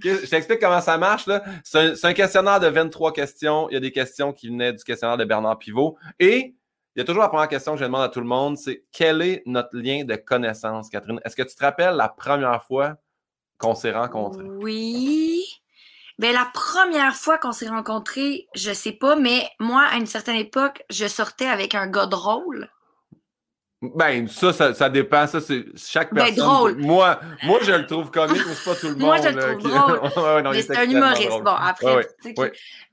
je 0.02 0.30
t'explique 0.30 0.60
comment 0.60 0.82
ça 0.82 0.98
marche. 0.98 1.26
C'est 1.64 1.80
un, 1.80 2.10
un, 2.10 2.14
questionnaire 2.14 2.60
de 2.60 2.68
23 2.68 3.14
questions. 3.14 3.70
Il 3.70 3.76
y 3.76 3.78
a 3.78 3.80
des 3.80 3.92
questions 3.92 4.34
qui 4.34 4.48
venaient 4.48 4.74
du 4.74 4.84
questionnaire 4.84 5.18
de 5.18 5.26
Bernard 5.26 5.60
Pivot. 5.60 5.96
Et 6.20 6.56
il 7.00 7.04
y 7.04 7.04
a 7.04 7.06
toujours 7.06 7.24
la 7.24 7.30
première 7.30 7.48
question 7.48 7.76
que 7.76 7.80
je 7.80 7.86
demande 7.86 8.02
à 8.02 8.10
tout 8.10 8.20
le 8.20 8.26
monde, 8.26 8.58
c'est 8.58 8.84
quel 8.92 9.22
est 9.22 9.42
notre 9.46 9.70
lien 9.72 10.04
de 10.04 10.16
connaissance, 10.18 10.90
Catherine? 10.90 11.22
Est-ce 11.24 11.34
que 11.34 11.44
tu 11.44 11.56
te 11.56 11.64
rappelles 11.64 11.96
la 11.96 12.10
première 12.10 12.62
fois 12.62 12.98
qu'on 13.58 13.74
s'est 13.74 13.94
rencontrés? 13.94 14.44
Oui. 14.44 15.46
Ben, 16.18 16.34
la 16.34 16.52
première 16.54 17.16
fois 17.16 17.38
qu'on 17.38 17.54
s'est 17.54 17.70
rencontrés, 17.70 18.50
je 18.54 18.74
sais 18.74 18.92
pas, 18.92 19.16
mais 19.16 19.50
moi, 19.62 19.84
à 19.90 19.96
une 19.96 20.08
certaine 20.08 20.36
époque, 20.36 20.84
je 20.90 21.08
sortais 21.08 21.48
avec 21.48 21.74
un 21.74 21.88
gars 21.88 22.06
drôle. 22.06 22.70
Ben, 23.82 24.28
ça, 24.28 24.74
ça, 24.74 24.90
dépend. 24.90 25.26
Ça, 25.26 25.40
c'est 25.40 25.66
chaque 25.78 26.14
ben, 26.14 26.26
personne. 26.26 26.44
drôle. 26.44 26.78
Moi, 26.80 27.18
moi, 27.44 27.60
je 27.64 27.72
le 27.72 27.86
trouve 27.86 28.12
comique, 28.12 28.42
mais 28.46 28.54
c'est 28.54 28.70
pas 28.70 28.76
tout 28.76 28.88
le 28.88 28.96
monde. 28.96 29.02
moi, 29.06 29.18
je 29.22 29.30
le 29.30 29.58
trouve 29.58 29.72
drôle. 29.72 30.44
mais 30.52 30.62
c'est 30.62 30.78
un 30.78 30.90
humoriste. 30.90 31.42
Bon, 31.42 31.52
après. 31.52 32.08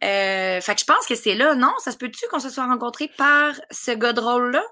Euh, 0.05 0.61
fait 0.61 0.75
que 0.75 0.81
je 0.81 0.85
pense 0.85 1.07
que 1.09 1.17
c'est 1.17 1.35
là, 1.35 1.57
non? 1.57 1.73
Ça 1.79 1.91
se 1.91 1.97
peut-tu 1.97 2.27
qu'on 2.29 2.39
se 2.39 2.51
soit 2.51 2.67
rencontrés 2.67 3.11
par 3.19 3.55
ce 3.73 3.91
gars 3.93 4.13
drôle-là? 4.13 4.63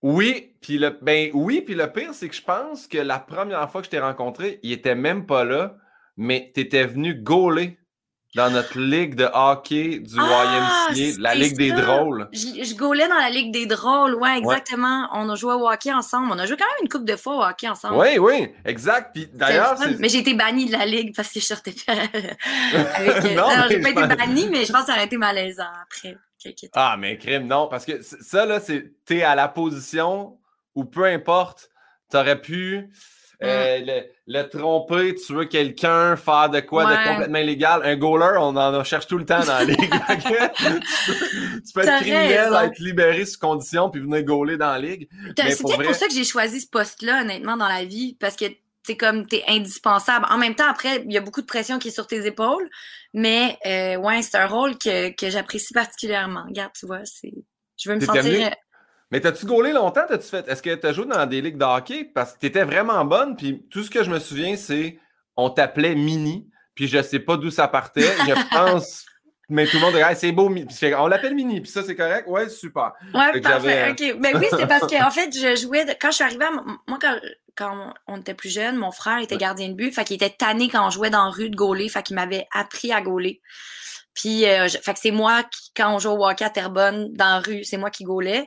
Oui, 0.00 0.56
puis 0.60 0.78
le 0.78 0.98
ben 1.02 1.30
oui, 1.34 1.60
puis 1.60 1.74
le 1.74 1.86
pire, 1.92 2.12
c'est 2.14 2.28
que 2.28 2.34
je 2.34 2.42
pense 2.42 2.88
que 2.88 2.98
la 2.98 3.20
première 3.20 3.70
fois 3.70 3.82
que 3.82 3.84
je 3.84 3.90
t'ai 3.90 4.00
rencontré, 4.00 4.58
il 4.62 4.72
était 4.72 4.96
même 4.96 5.26
pas 5.26 5.44
là, 5.44 5.76
mais 6.16 6.50
tu 6.54 6.62
étais 6.62 6.86
venu 6.86 7.14
gauler 7.14 7.78
dans 8.34 8.50
notre 8.50 8.78
ligue 8.78 9.14
de 9.14 9.28
hockey 9.32 9.98
du 9.98 10.14
ah, 10.18 10.88
YMCA, 10.90 11.20
la 11.20 11.34
ligue 11.34 11.56
des 11.56 11.72
drôles. 11.72 12.28
Je, 12.32 12.64
je 12.64 12.74
gaulais 12.74 13.06
dans 13.06 13.18
la 13.18 13.28
ligue 13.28 13.52
des 13.52 13.66
drôles, 13.66 14.14
ouais, 14.14 14.38
exactement. 14.38 15.08
On 15.12 15.28
a 15.28 15.34
joué 15.34 15.52
au 15.52 15.68
hockey 15.68 15.92
ensemble. 15.92 16.28
On 16.32 16.38
a 16.38 16.46
joué 16.46 16.56
quand 16.56 16.64
même 16.64 16.82
une 16.82 16.88
couple 16.88 17.04
de 17.04 17.16
fois 17.16 17.36
au 17.36 17.42
hockey 17.42 17.68
ensemble. 17.68 17.96
Oui, 17.96 18.18
oui, 18.18 18.48
exact. 18.64 19.10
Puis 19.14 19.28
d'ailleurs, 19.32 19.78
mais 19.98 20.08
j'ai 20.08 20.18
été 20.18 20.32
banni 20.34 20.66
de 20.66 20.72
la 20.72 20.86
ligue 20.86 21.14
parce 21.14 21.30
que 21.30 21.40
je 21.40 21.44
sortais 21.44 21.74
pas 21.86 21.92
avec. 22.94 23.24
non, 23.36 23.48
j'ai 23.68 23.80
pas 23.80 23.90
été 23.90 24.16
banni, 24.16 24.48
mais 24.50 24.64
je 24.64 24.72
pense 24.72 24.82
que 24.82 24.86
ça 24.86 24.94
aurait 24.94 25.04
été 25.04 25.18
malaisant 25.18 25.64
après. 25.82 26.16
Ah, 26.72 26.96
mais 26.98 27.18
crime, 27.18 27.46
non, 27.46 27.68
parce 27.68 27.84
que 27.84 28.02
ça 28.02 28.46
là, 28.46 28.58
c'est 28.60 28.92
t'es 29.04 29.22
à 29.22 29.34
la 29.34 29.48
position 29.48 30.38
où 30.74 30.84
peu 30.84 31.04
importe, 31.04 31.68
t'aurais 32.10 32.40
pu 32.40 32.90
euh, 33.42 33.80
mm. 33.80 34.02
le, 34.26 34.48
tromper, 34.48 35.14
tuer 35.14 35.48
quelqu'un, 35.48 36.16
faire 36.16 36.50
de 36.50 36.60
quoi 36.60 36.84
de 36.84 37.08
complètement 37.08 37.38
illégal. 37.38 37.82
Un 37.84 37.96
goaler, 37.96 38.38
on 38.38 38.56
en 38.56 38.84
cherche 38.84 39.06
tout 39.06 39.18
le 39.18 39.24
temps 39.24 39.40
dans 39.40 39.58
la 39.58 39.64
ligue. 39.64 39.78
tu 39.78 41.72
peux 41.74 41.80
être 41.82 42.00
criminel, 42.00 42.52
être 42.64 42.78
libéré 42.78 43.24
sous 43.24 43.38
condition, 43.38 43.90
puis 43.90 44.00
venir 44.00 44.22
gauler 44.24 44.56
dans 44.56 44.72
la 44.72 44.78
ligue. 44.78 45.08
C'est 45.36 45.60
pour, 45.60 45.76
pour 45.76 45.94
ça 45.94 46.06
que 46.06 46.14
j'ai 46.14 46.24
choisi 46.24 46.60
ce 46.60 46.68
poste-là, 46.68 47.22
honnêtement, 47.22 47.56
dans 47.56 47.68
la 47.68 47.84
vie, 47.84 48.16
parce 48.20 48.36
que 48.36 48.46
c'est 48.84 48.96
comme 48.96 49.26
t'es 49.26 49.44
indispensable. 49.48 50.26
En 50.28 50.38
même 50.38 50.54
temps, 50.54 50.68
après, 50.68 51.02
il 51.04 51.12
y 51.12 51.16
a 51.16 51.20
beaucoup 51.20 51.40
de 51.40 51.46
pression 51.46 51.78
qui 51.78 51.88
est 51.88 51.92
sur 51.92 52.06
tes 52.06 52.26
épaules, 52.26 52.68
mais 53.14 53.58
euh, 53.66 53.96
ouais, 53.96 54.22
c'est 54.22 54.36
un 54.36 54.46
rôle 54.46 54.76
que, 54.78 55.14
que 55.14 55.30
j'apprécie 55.30 55.72
particulièrement. 55.72 56.44
Regarde, 56.48 56.72
tu 56.78 56.86
vois, 56.86 57.04
c'est. 57.04 57.32
Je 57.78 57.88
veux 57.88 57.96
me 57.96 58.00
sentir. 58.00 58.50
Mais 59.12 59.20
t'as-tu 59.20 59.44
gaulé 59.44 59.72
longtemps? 59.72 60.00
T'as-tu 60.08 60.26
fait. 60.26 60.48
Est-ce 60.48 60.62
que 60.62 60.74
t'as 60.74 60.92
joué 60.92 61.04
dans 61.04 61.26
des 61.26 61.42
ligues 61.42 61.58
de 61.58 61.64
hockey? 61.64 62.04
Parce 62.04 62.32
que 62.32 62.38
t'étais 62.38 62.64
vraiment 62.64 63.04
bonne, 63.04 63.36
puis 63.36 63.62
tout 63.70 63.84
ce 63.84 63.90
que 63.90 64.02
je 64.02 64.10
me 64.10 64.18
souviens, 64.18 64.56
c'est 64.56 64.98
on 65.36 65.50
t'appelait 65.50 65.94
Mini, 65.94 66.48
puis 66.74 66.88
je 66.88 67.00
sais 67.02 67.18
pas 67.18 67.36
d'où 67.36 67.50
ça 67.50 67.68
partait. 67.68 68.00
Je 68.26 68.48
pense. 68.56 69.04
Mais 69.50 69.66
tout 69.66 69.76
le 69.76 69.82
monde 69.82 69.94
dit, 69.94 70.00
c'est 70.14 70.32
beau, 70.32 70.50
on 70.98 71.06
l'appelle 71.08 71.34
Mini, 71.34 71.60
puis 71.60 71.70
ça, 71.70 71.82
c'est 71.82 71.94
correct? 71.94 72.26
Ouais, 72.26 72.48
super. 72.48 72.92
Ouais, 73.12 73.38
parfait. 73.42 73.90
OK. 73.90 74.16
Mais 74.18 74.34
oui, 74.34 74.46
c'est 74.48 74.66
parce 74.66 74.86
qu'en 74.86 75.02
en 75.06 75.10
fait, 75.10 75.30
je 75.30 75.60
jouais. 75.60 75.84
Quand 76.00 76.10
je 76.10 76.14
suis 76.14 76.24
arrivée, 76.24 76.46
moi, 76.88 76.98
quand, 76.98 77.18
quand 77.54 77.92
on 78.06 78.16
était 78.18 78.32
plus 78.32 78.48
jeune, 78.48 78.76
mon 78.76 78.92
frère 78.92 79.18
était 79.18 79.36
gardien 79.36 79.68
de 79.68 79.74
but, 79.74 79.92
fait 79.94 80.04
qu'il 80.04 80.16
était 80.16 80.30
tanné 80.30 80.70
quand 80.70 80.86
on 80.86 80.90
jouait 80.90 81.10
dans 81.10 81.24
la 81.24 81.30
rue 81.30 81.50
de 81.50 81.56
gauler, 81.56 81.90
fait 81.90 82.02
qu'il 82.02 82.16
m'avait 82.16 82.46
appris 82.50 82.92
à 82.92 83.02
gauler. 83.02 83.42
Puis, 84.14 84.46
euh, 84.46 84.68
fait 84.68 84.94
que 84.94 85.00
c'est 85.00 85.10
moi 85.10 85.42
qui, 85.44 85.70
quand 85.74 85.94
on 85.94 85.98
joue 85.98 86.10
au 86.10 86.26
hockey 86.26 86.44
à 86.44 86.50
Terrebonne, 86.50 87.12
dans 87.14 87.24
la 87.24 87.40
rue, 87.40 87.64
c'est 87.64 87.78
moi 87.78 87.90
qui 87.90 88.04
gaulais. 88.04 88.46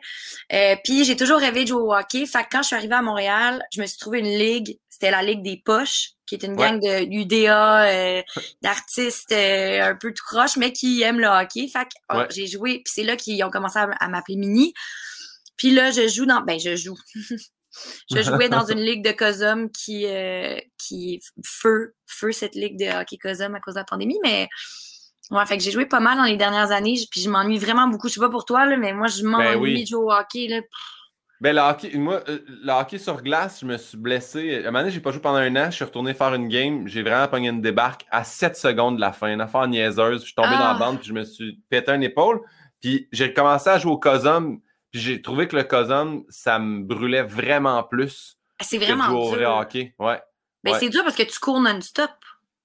Euh, 0.53 0.75
puis, 0.83 1.05
j'ai 1.05 1.15
toujours 1.15 1.39
rêvé 1.39 1.63
de 1.63 1.69
jouer 1.69 1.81
au 1.81 1.93
hockey. 1.93 2.25
Fait 2.25 2.43
que 2.43 2.49
quand 2.51 2.61
je 2.61 2.67
suis 2.67 2.75
arrivée 2.75 2.95
à 2.95 3.01
Montréal, 3.01 3.63
je 3.73 3.81
me 3.81 3.87
suis 3.87 3.97
trouvé 3.97 4.19
une 4.19 4.37
ligue 4.37 4.77
c'était 4.95 5.11
la 5.11 5.23
Ligue 5.23 5.43
des 5.43 5.61
Poches, 5.63 6.11
qui 6.25 6.35
est 6.35 6.43
une 6.43 6.55
gang 6.55 6.79
de 6.79 7.03
UDA, 7.13 7.83
euh, 7.83 8.21
d'artistes 8.61 9.33
euh, 9.33 9.89
un 9.89 9.95
peu 9.95 10.13
tout 10.13 10.23
croche, 10.25 10.55
mais 10.55 10.71
qui 10.71 11.01
aiment 11.01 11.19
le 11.19 11.27
hockey. 11.27 11.67
Fait 11.67 11.83
que 11.83 11.89
oh, 12.13 12.23
j'ai 12.29 12.47
joué, 12.47 12.75
puis 12.75 12.93
c'est 12.95 13.03
là 13.03 13.17
qu'ils 13.17 13.43
ont 13.43 13.49
commencé 13.49 13.77
à, 13.77 14.07
m'appeler 14.07 14.37
Mini. 14.37 14.73
Puis 15.57 15.71
là, 15.71 15.91
je 15.91 16.07
joue 16.07 16.25
dans... 16.25 16.41
Ben, 16.41 16.57
je 16.57 16.77
joue. 16.77 16.95
je 18.09 18.21
jouais 18.21 18.47
dans 18.47 18.65
une 18.65 18.79
ligue 18.79 19.03
de 19.03 19.11
COSUM 19.11 19.69
qui, 19.69 20.05
euh, 20.05 20.57
qui 20.77 21.19
feu, 21.43 21.93
feu 22.07 22.31
cette 22.31 22.55
ligue 22.55 22.79
de 22.79 22.85
hockey 22.85 23.17
COSUM 23.17 23.53
à 23.53 23.59
cause 23.59 23.73
de 23.73 23.79
la 23.79 23.85
pandémie, 23.85 24.19
mais... 24.23 24.47
Ouais, 25.31 25.45
fait 25.45 25.57
que 25.57 25.63
j'ai 25.63 25.71
joué 25.71 25.85
pas 25.85 25.99
mal 25.99 26.17
dans 26.17 26.23
les 26.23 26.37
dernières 26.37 26.71
années, 26.71 26.95
puis 27.09 27.21
je 27.21 27.29
m'ennuie 27.29 27.57
vraiment 27.57 27.87
beaucoup. 27.87 28.07
Je 28.07 28.13
sais 28.13 28.19
pas 28.19 28.29
pour 28.29 28.45
toi, 28.45 28.65
là, 28.65 28.77
mais 28.77 28.93
moi, 28.93 29.07
je 29.07 29.23
ben 29.23 29.29
m'ennuie 29.29 29.83
de 29.83 29.87
jouer 29.87 30.03
au 30.03 30.11
hockey. 30.11 30.47
Là. 30.47 30.61
Ben, 31.41 31.55
le 31.55 31.61
hockey, 31.61 31.97
moi, 31.97 32.23
euh, 32.29 32.39
le 32.47 32.71
hockey 32.71 32.97
sur 32.97 33.21
glace, 33.21 33.59
je 33.61 33.65
me 33.65 33.77
suis 33.77 33.97
blessé. 33.97 34.55
À 34.55 34.59
un 34.59 34.63
moment 34.65 34.79
donné, 34.79 34.91
j'ai 34.91 34.99
pas 34.99 35.11
joué 35.11 35.21
pendant 35.21 35.37
un 35.37 35.55
an. 35.55 35.65
Je 35.65 35.75
suis 35.75 35.83
retourné 35.83 36.13
faire 36.13 36.33
une 36.33 36.47
game. 36.47 36.87
J'ai 36.87 37.01
vraiment 37.01 37.27
pogné 37.27 37.49
une 37.49 37.61
débarque 37.61 38.05
à 38.09 38.23
7 38.23 38.55
secondes 38.55 38.95
de 38.95 39.01
la 39.01 39.11
fin. 39.11 39.33
Une 39.33 39.41
affaire 39.41 39.67
niaiseuse. 39.67 40.21
Je 40.21 40.25
suis 40.25 40.35
tombé 40.35 40.51
dans 40.51 40.59
la 40.59 40.71
ah! 40.71 40.79
bande, 40.79 40.99
puis 40.99 41.09
je 41.09 41.13
me 41.13 41.23
suis 41.23 41.59
pété 41.69 41.91
un 41.91 42.01
épaule. 42.01 42.41
Puis 42.81 43.07
j'ai 43.11 43.33
commencé 43.33 43.69
à 43.69 43.77
jouer 43.77 43.91
au 43.91 43.97
COSUM. 43.97 44.59
Puis 44.91 45.01
j'ai 45.01 45.21
trouvé 45.21 45.47
que 45.47 45.55
le 45.57 45.63
COSUM, 45.63 46.23
ça 46.29 46.57
me 46.57 46.83
brûlait 46.83 47.23
vraiment 47.23 47.83
plus. 47.83 48.37
Ah, 48.59 48.63
c'est 48.63 48.77
vraiment 48.77 49.07
que 49.07 49.37
dur. 49.37 49.49
hockey. 49.49 49.93
Ouais. 49.99 50.21
Ben, 50.63 50.77
c'est 50.79 50.89
dur 50.89 51.03
parce 51.03 51.15
que 51.15 51.23
tu 51.23 51.37
cours 51.37 51.59
non-stop. 51.59 52.11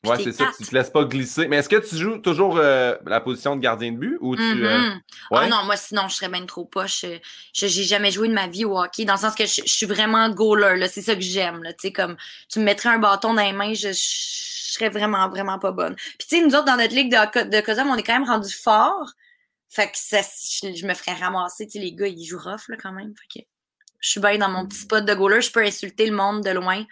Ouais, 0.07 0.17
c'est 0.23 0.33
ça, 0.33 0.51
tu 0.57 0.65
te 0.65 0.75
laisses 0.75 0.89
pas 0.89 1.05
glisser. 1.05 1.47
Mais 1.47 1.57
est-ce 1.57 1.69
que 1.69 1.77
tu 1.77 1.95
joues 1.95 2.19
toujours 2.19 2.57
euh, 2.57 2.95
la 3.05 3.21
position 3.21 3.55
de 3.55 3.61
gardien 3.61 3.93
de 3.93 3.99
but 3.99 4.17
ou 4.21 4.35
tu. 4.35 4.43
Euh, 4.43 4.79
mm-hmm. 4.79 5.01
Ah 5.33 5.47
non, 5.47 5.65
moi 5.65 5.77
sinon 5.77 6.09
je 6.09 6.15
serais 6.15 6.31
bien 6.31 6.47
trop 6.47 6.65
poche. 6.65 7.05
Je 7.05 7.67
j'ai 7.67 7.85
jamais 7.85 8.11
joué 8.11 8.29
de 8.29 8.33
ma 8.33 8.47
vie 8.47 8.65
au 8.65 8.79
hockey, 8.79 9.05
dans 9.05 9.15
le 9.15 9.19
sens 9.19 9.35
que 9.35 9.45
je, 9.45 9.61
suis 9.67 9.85
vraiment 9.85 10.31
goaler, 10.31 10.89
c'est 10.89 11.03
ça 11.03 11.15
que 11.15 11.21
j'aime. 11.21 11.63
Tu 11.63 11.75
sais, 11.89 11.93
comme 11.93 12.17
tu 12.49 12.61
me 12.61 12.65
mettrais 12.65 12.89
un 12.89 12.99
bâton 12.99 13.35
dans 13.35 13.43
les 13.43 13.53
mains, 13.53 13.75
je, 13.75 13.91
serais 13.93 14.89
vraiment, 14.89 15.29
vraiment 15.29 15.59
pas 15.59 15.73
bonne. 15.73 15.95
Puis 15.97 16.29
tu 16.29 16.37
sais, 16.37 16.43
nous 16.43 16.55
autres, 16.55 16.65
dans 16.65 16.77
notre 16.77 16.95
ligue 16.95 17.11
de, 17.13 17.51
de 17.51 17.61
COSUM, 17.61 17.89
on 17.89 17.97
est 17.97 18.03
quand 18.03 18.19
même 18.19 18.29
rendu 18.29 18.53
fort. 18.53 19.13
Fait 19.69 19.87
que 19.87 19.99
ça, 19.99 20.21
je, 20.23 20.87
me 20.87 20.95
ferais 20.95 21.15
ramasser. 21.15 21.67
Tu 21.67 21.73
sais, 21.73 21.79
les 21.79 21.93
gars, 21.93 22.07
ils 22.07 22.25
jouent 22.25 22.39
rough 22.39 22.69
là, 22.69 22.77
quand 22.81 22.93
même. 22.93 23.13
Fait 23.17 23.41
que 23.41 23.47
je 24.01 24.09
suis 24.09 24.21
bien 24.21 24.39
dans 24.39 24.49
mon 24.49 24.67
petit 24.67 24.79
spot 24.79 25.05
de 25.05 25.15
goaler, 25.15 25.43
je 25.43 25.53
peux 25.53 25.63
insulter 25.63 26.07
le 26.07 26.17
monde 26.17 26.43
de 26.43 26.51
loin. 26.51 26.85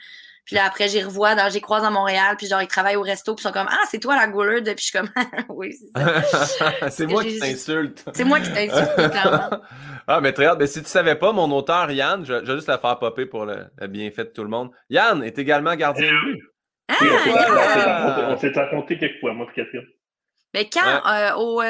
Puis 0.49 0.57
là, 0.57 0.65
après, 0.65 0.89
j'y 0.89 1.03
revois, 1.03 1.35
dans, 1.35 1.51
j'y 1.51 1.61
croise 1.61 1.85
à 1.85 1.91
Montréal, 1.91 2.35
puis 2.39 2.47
genre, 2.47 2.63
ils 2.63 2.69
travaillent 2.69 2.97
au 2.97 3.03
resto, 3.03 3.35
puis 3.35 3.43
ils 3.43 3.49
sont 3.49 3.53
comme 3.53 3.67
Ah, 3.71 3.85
c'est 3.91 3.99
toi 3.99 4.17
la 4.17 4.29
goaler 4.29 4.63
Puis 4.63 4.77
je 4.79 4.85
suis 4.85 4.99
comme 4.99 5.11
Oui, 5.51 5.75
c'est 5.75 6.23
ça. 6.25 6.73
c'est 6.89 7.07
moi 7.07 7.23
qui 7.23 7.39
t'insulte. 7.39 8.03
C'est 8.15 8.25
moi 8.25 8.41
qui 8.41 8.51
t'insulte, 8.51 8.95
clairement. 9.11 9.61
Ah, 10.07 10.23
mais 10.23 10.33
très 10.33 10.45
bien. 10.45 10.57
Mais 10.59 10.67
si 10.67 10.83
tu 10.83 10.89
savais 10.89 11.17
pas, 11.17 11.33
mon 11.33 11.53
auteur, 11.53 11.91
Yann, 11.91 12.25
je, 12.25 12.33
vais 12.33 12.55
juste 12.55 12.67
la 12.67 12.79
faire 12.79 12.99
popper 12.99 13.27
pour 13.27 13.45
le, 13.45 13.67
bienfait 13.89 14.25
de 14.25 14.31
tout 14.31 14.43
le 14.43 14.49
monde. 14.49 14.71
Yann 14.89 15.23
est 15.23 15.39
également 15.39 15.75
gardien 15.75 16.11
de 16.11 16.33
but. 16.33 16.43
Ah, 16.89 18.31
on 18.31 18.39
s'est 18.39 18.49
raconté 18.49 18.97
quelques 18.97 19.21
fois, 19.21 19.35
moi 19.35 19.47
et 19.53 19.55
Catherine. 19.55 19.85
Mais 20.55 20.69
quand 20.71 20.81
euh, 20.81 21.35
au. 21.35 21.61
Euh... 21.61 21.65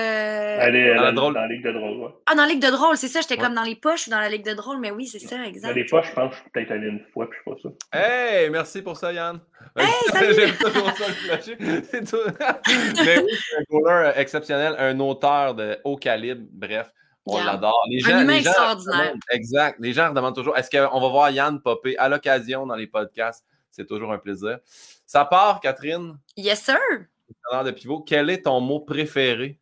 Elle 0.61 0.77
est, 0.77 0.95
dans, 0.95 1.03
la 1.03 1.13
dans, 1.13 1.31
la 1.31 1.49
Ligue 1.49 1.65
de 1.65 1.73
drôle, 1.73 1.97
ouais. 1.99 2.11
Ah, 2.27 2.37
dans 2.37 2.43
la 2.43 2.49
Ligue 2.49 2.63
de 2.63 2.71
drôle, 2.71 2.97
c'est 2.97 3.09
ça. 3.09 3.21
J'étais 3.21 3.37
comme 3.37 3.55
dans 3.55 3.65
les 3.65 3.75
poches 3.75 4.07
ou 4.07 4.11
dans 4.11 4.21
la 4.21 4.29
Ligue 4.29 4.45
de 4.45 4.55
drôle, 4.55 4.79
mais 4.79 4.93
oui, 4.93 5.07
c'est 5.07 5.19
ça, 5.19 5.45
exact. 5.45 5.71
Dans 5.71 5.75
les 5.75 5.85
poches, 5.85 6.09
je 6.11 6.15
pense 6.15 6.31
que 6.31 6.37
je 6.37 6.41
suis 6.43 6.51
peut-être 6.51 6.71
allé 6.71 6.87
une 6.87 7.01
fois, 7.13 7.29
puis 7.29 7.41
je 7.45 7.51
sais 7.51 7.73
pas 7.73 7.73
ça. 7.91 7.99
Hey, 7.99 8.51
merci 8.51 8.83
pour 8.83 8.97
ça, 8.97 9.13
Yann. 9.13 9.41
Hey, 9.77 9.89
J'aime 10.35 10.55
toujours 10.57 10.93
ça 10.93 11.05
le. 11.09 11.83
C'est 11.83 12.09
tout. 12.09 12.17
mais 13.05 13.19
oui, 13.19 13.33
c'est 13.33 13.57
un 13.57 13.63
goaler 13.69 14.13
exceptionnel, 14.15 14.77
un 14.79 15.01
auteur 15.01 15.57
de 15.57 15.79
haut 15.83 15.97
calibre, 15.97 16.47
bref. 16.53 16.93
On 17.27 17.45
l'adore. 17.45 17.83
Les 17.91 17.99
gens, 17.99 18.15
un 18.15 18.23
humain 18.23 18.35
extraordinaire. 18.35 19.15
exact. 19.31 19.77
Les 19.81 19.93
gens 19.93 20.13
demandent 20.13 20.35
toujours 20.35 20.57
est-ce 20.57 20.71
qu'on 20.71 21.01
va 21.01 21.09
voir 21.09 21.31
Yann 21.31 21.61
popper 21.61 21.99
à 21.99 22.09
l'occasion 22.09 22.65
dans 22.65 22.77
les 22.77 22.87
podcasts? 22.87 23.45
C'est 23.71 23.87
toujours 23.87 24.13
un 24.13 24.19
plaisir. 24.19 24.59
Ça 25.05 25.25
part, 25.25 25.61
Catherine? 25.61 26.17
Yes, 26.37 26.63
sir 26.63 26.79
de 27.65 27.71
pivot, 27.71 28.01
quel 28.01 28.31
est 28.31 28.43
ton 28.43 28.61
mot 28.61 28.81
préféré? 28.81 29.61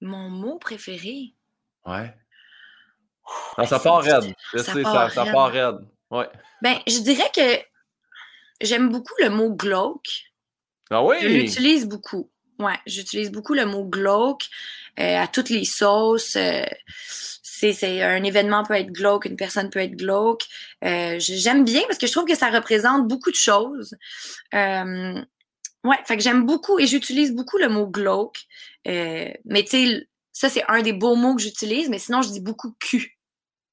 Mon 0.00 0.28
mot 0.30 0.58
préféré? 0.58 1.34
Ouais. 1.86 2.14
Non, 3.58 3.66
ça 3.66 3.78
part 3.78 4.02
raide. 4.02 4.34
Je 4.52 4.58
ça 4.58 4.72
sais, 4.72 4.82
part 4.82 5.10
ça, 5.10 5.24
part 5.26 5.50
raide. 5.50 5.78
Ouais. 6.10 6.28
Ben, 6.60 6.76
je 6.86 6.98
dirais 6.98 7.30
que 7.34 7.58
j'aime 8.60 8.90
beaucoup 8.90 9.14
le 9.20 9.30
mot 9.30 9.54
glauque. 9.54 10.30
Ah 10.90 11.04
oui? 11.04 11.16
Je 11.20 11.28
l'utilise 11.28 11.86
beaucoup. 11.86 12.30
Ouais, 12.58 12.78
j'utilise 12.86 13.30
beaucoup 13.30 13.54
le 13.54 13.64
mot 13.64 13.84
glauque 13.84 14.44
euh, 15.00 15.18
à 15.18 15.26
toutes 15.26 15.50
les 15.50 15.64
sauces. 15.64 16.36
Euh, 16.36 16.64
c'est 17.70 18.02
un 18.02 18.24
événement 18.24 18.64
peut 18.64 18.74
être 18.74 18.90
glauque, 18.90 19.24
une 19.24 19.36
personne 19.36 19.70
peut 19.70 19.78
être 19.78 19.96
glauque. 19.96 20.42
Euh, 20.84 21.16
j'aime 21.18 21.64
bien 21.64 21.82
parce 21.86 21.98
que 21.98 22.08
je 22.08 22.12
trouve 22.12 22.24
que 22.24 22.34
ça 22.36 22.50
représente 22.50 23.06
beaucoup 23.06 23.30
de 23.30 23.36
choses. 23.36 23.94
Ouais, 25.84 25.96
fait 26.06 26.16
que 26.16 26.22
j'aime 26.22 26.46
beaucoup 26.46 26.78
et 26.78 26.86
j'utilise 26.86 27.34
beaucoup 27.34 27.58
le 27.58 27.68
mot 27.68 27.86
glauque. 27.86 28.38
Euh, 28.86 29.30
mais 29.44 29.64
tu 29.64 29.70
sais, 29.70 30.08
ça, 30.32 30.48
c'est 30.48 30.64
un 30.68 30.82
des 30.82 30.92
beaux 30.92 31.16
mots 31.16 31.34
que 31.34 31.42
j'utilise, 31.42 31.88
mais 31.88 31.98
sinon, 31.98 32.22
je 32.22 32.30
dis 32.30 32.40
beaucoup 32.40 32.74
cul. 32.78 33.18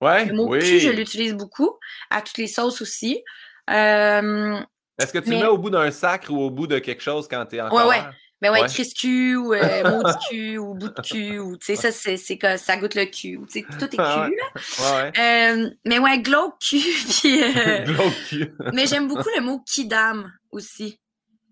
Ouais, 0.01 0.25
le 0.25 0.33
mot 0.33 0.47
oui. 0.49 0.59
cul, 0.59 0.79
je 0.79 0.89
l'utilise 0.89 1.33
beaucoup, 1.33 1.77
à 2.09 2.21
toutes 2.21 2.37
les 2.37 2.47
sauces 2.47 2.81
aussi. 2.81 3.21
Euh, 3.69 4.59
Est-ce 4.97 5.13
que 5.13 5.19
tu 5.19 5.31
le 5.31 5.37
mets 5.37 5.45
au 5.45 5.57
bout 5.57 5.69
d'un 5.69 5.91
sacre 5.91 6.31
ou 6.31 6.39
au 6.41 6.49
bout 6.49 6.67
de 6.67 6.79
quelque 6.79 7.01
chose 7.03 7.27
quand 7.27 7.45
tu 7.45 7.57
es 7.57 7.61
en 7.61 7.69
Ouais, 7.69 7.83
ouais. 7.83 8.01
Ben 8.41 8.53
ouais, 8.53 8.61
ouais. 8.61 8.85
cul 8.95 9.35
ou 9.35 9.53
euh, 9.53 9.83
mot 9.91 10.01
de 10.01 10.29
cul 10.29 10.57
ou 10.57 10.73
bout 10.73 10.87
de 10.87 11.01
cul 11.01 11.39
ou 11.39 11.57
tu 11.57 11.65
sais 11.65 11.75
ça 11.75 11.91
c'est 11.91 12.17
ça 12.57 12.77
goûte 12.77 12.95
le 12.95 13.05
cul 13.05 13.35
ou 13.35 13.45
tu 13.45 13.59
sais 13.59 13.65
tout 13.77 13.83
est 13.83 13.89
cul 13.89 13.97
là. 13.97 14.25
Ouais, 14.29 15.11
ouais. 15.11 15.11
Euh, 15.19 15.69
mais 15.85 15.99
ouais 15.99 16.19
glauque 16.21 16.57
cul 16.59 16.79
puis 17.21 17.43
euh, 17.43 17.79
glauque 17.83 18.13
cul. 18.29 18.53
mais 18.73 18.87
j'aime 18.87 19.09
beaucoup 19.09 19.27
le 19.35 19.41
mot 19.41 19.59
kidam 19.65 20.31
aussi. 20.51 21.01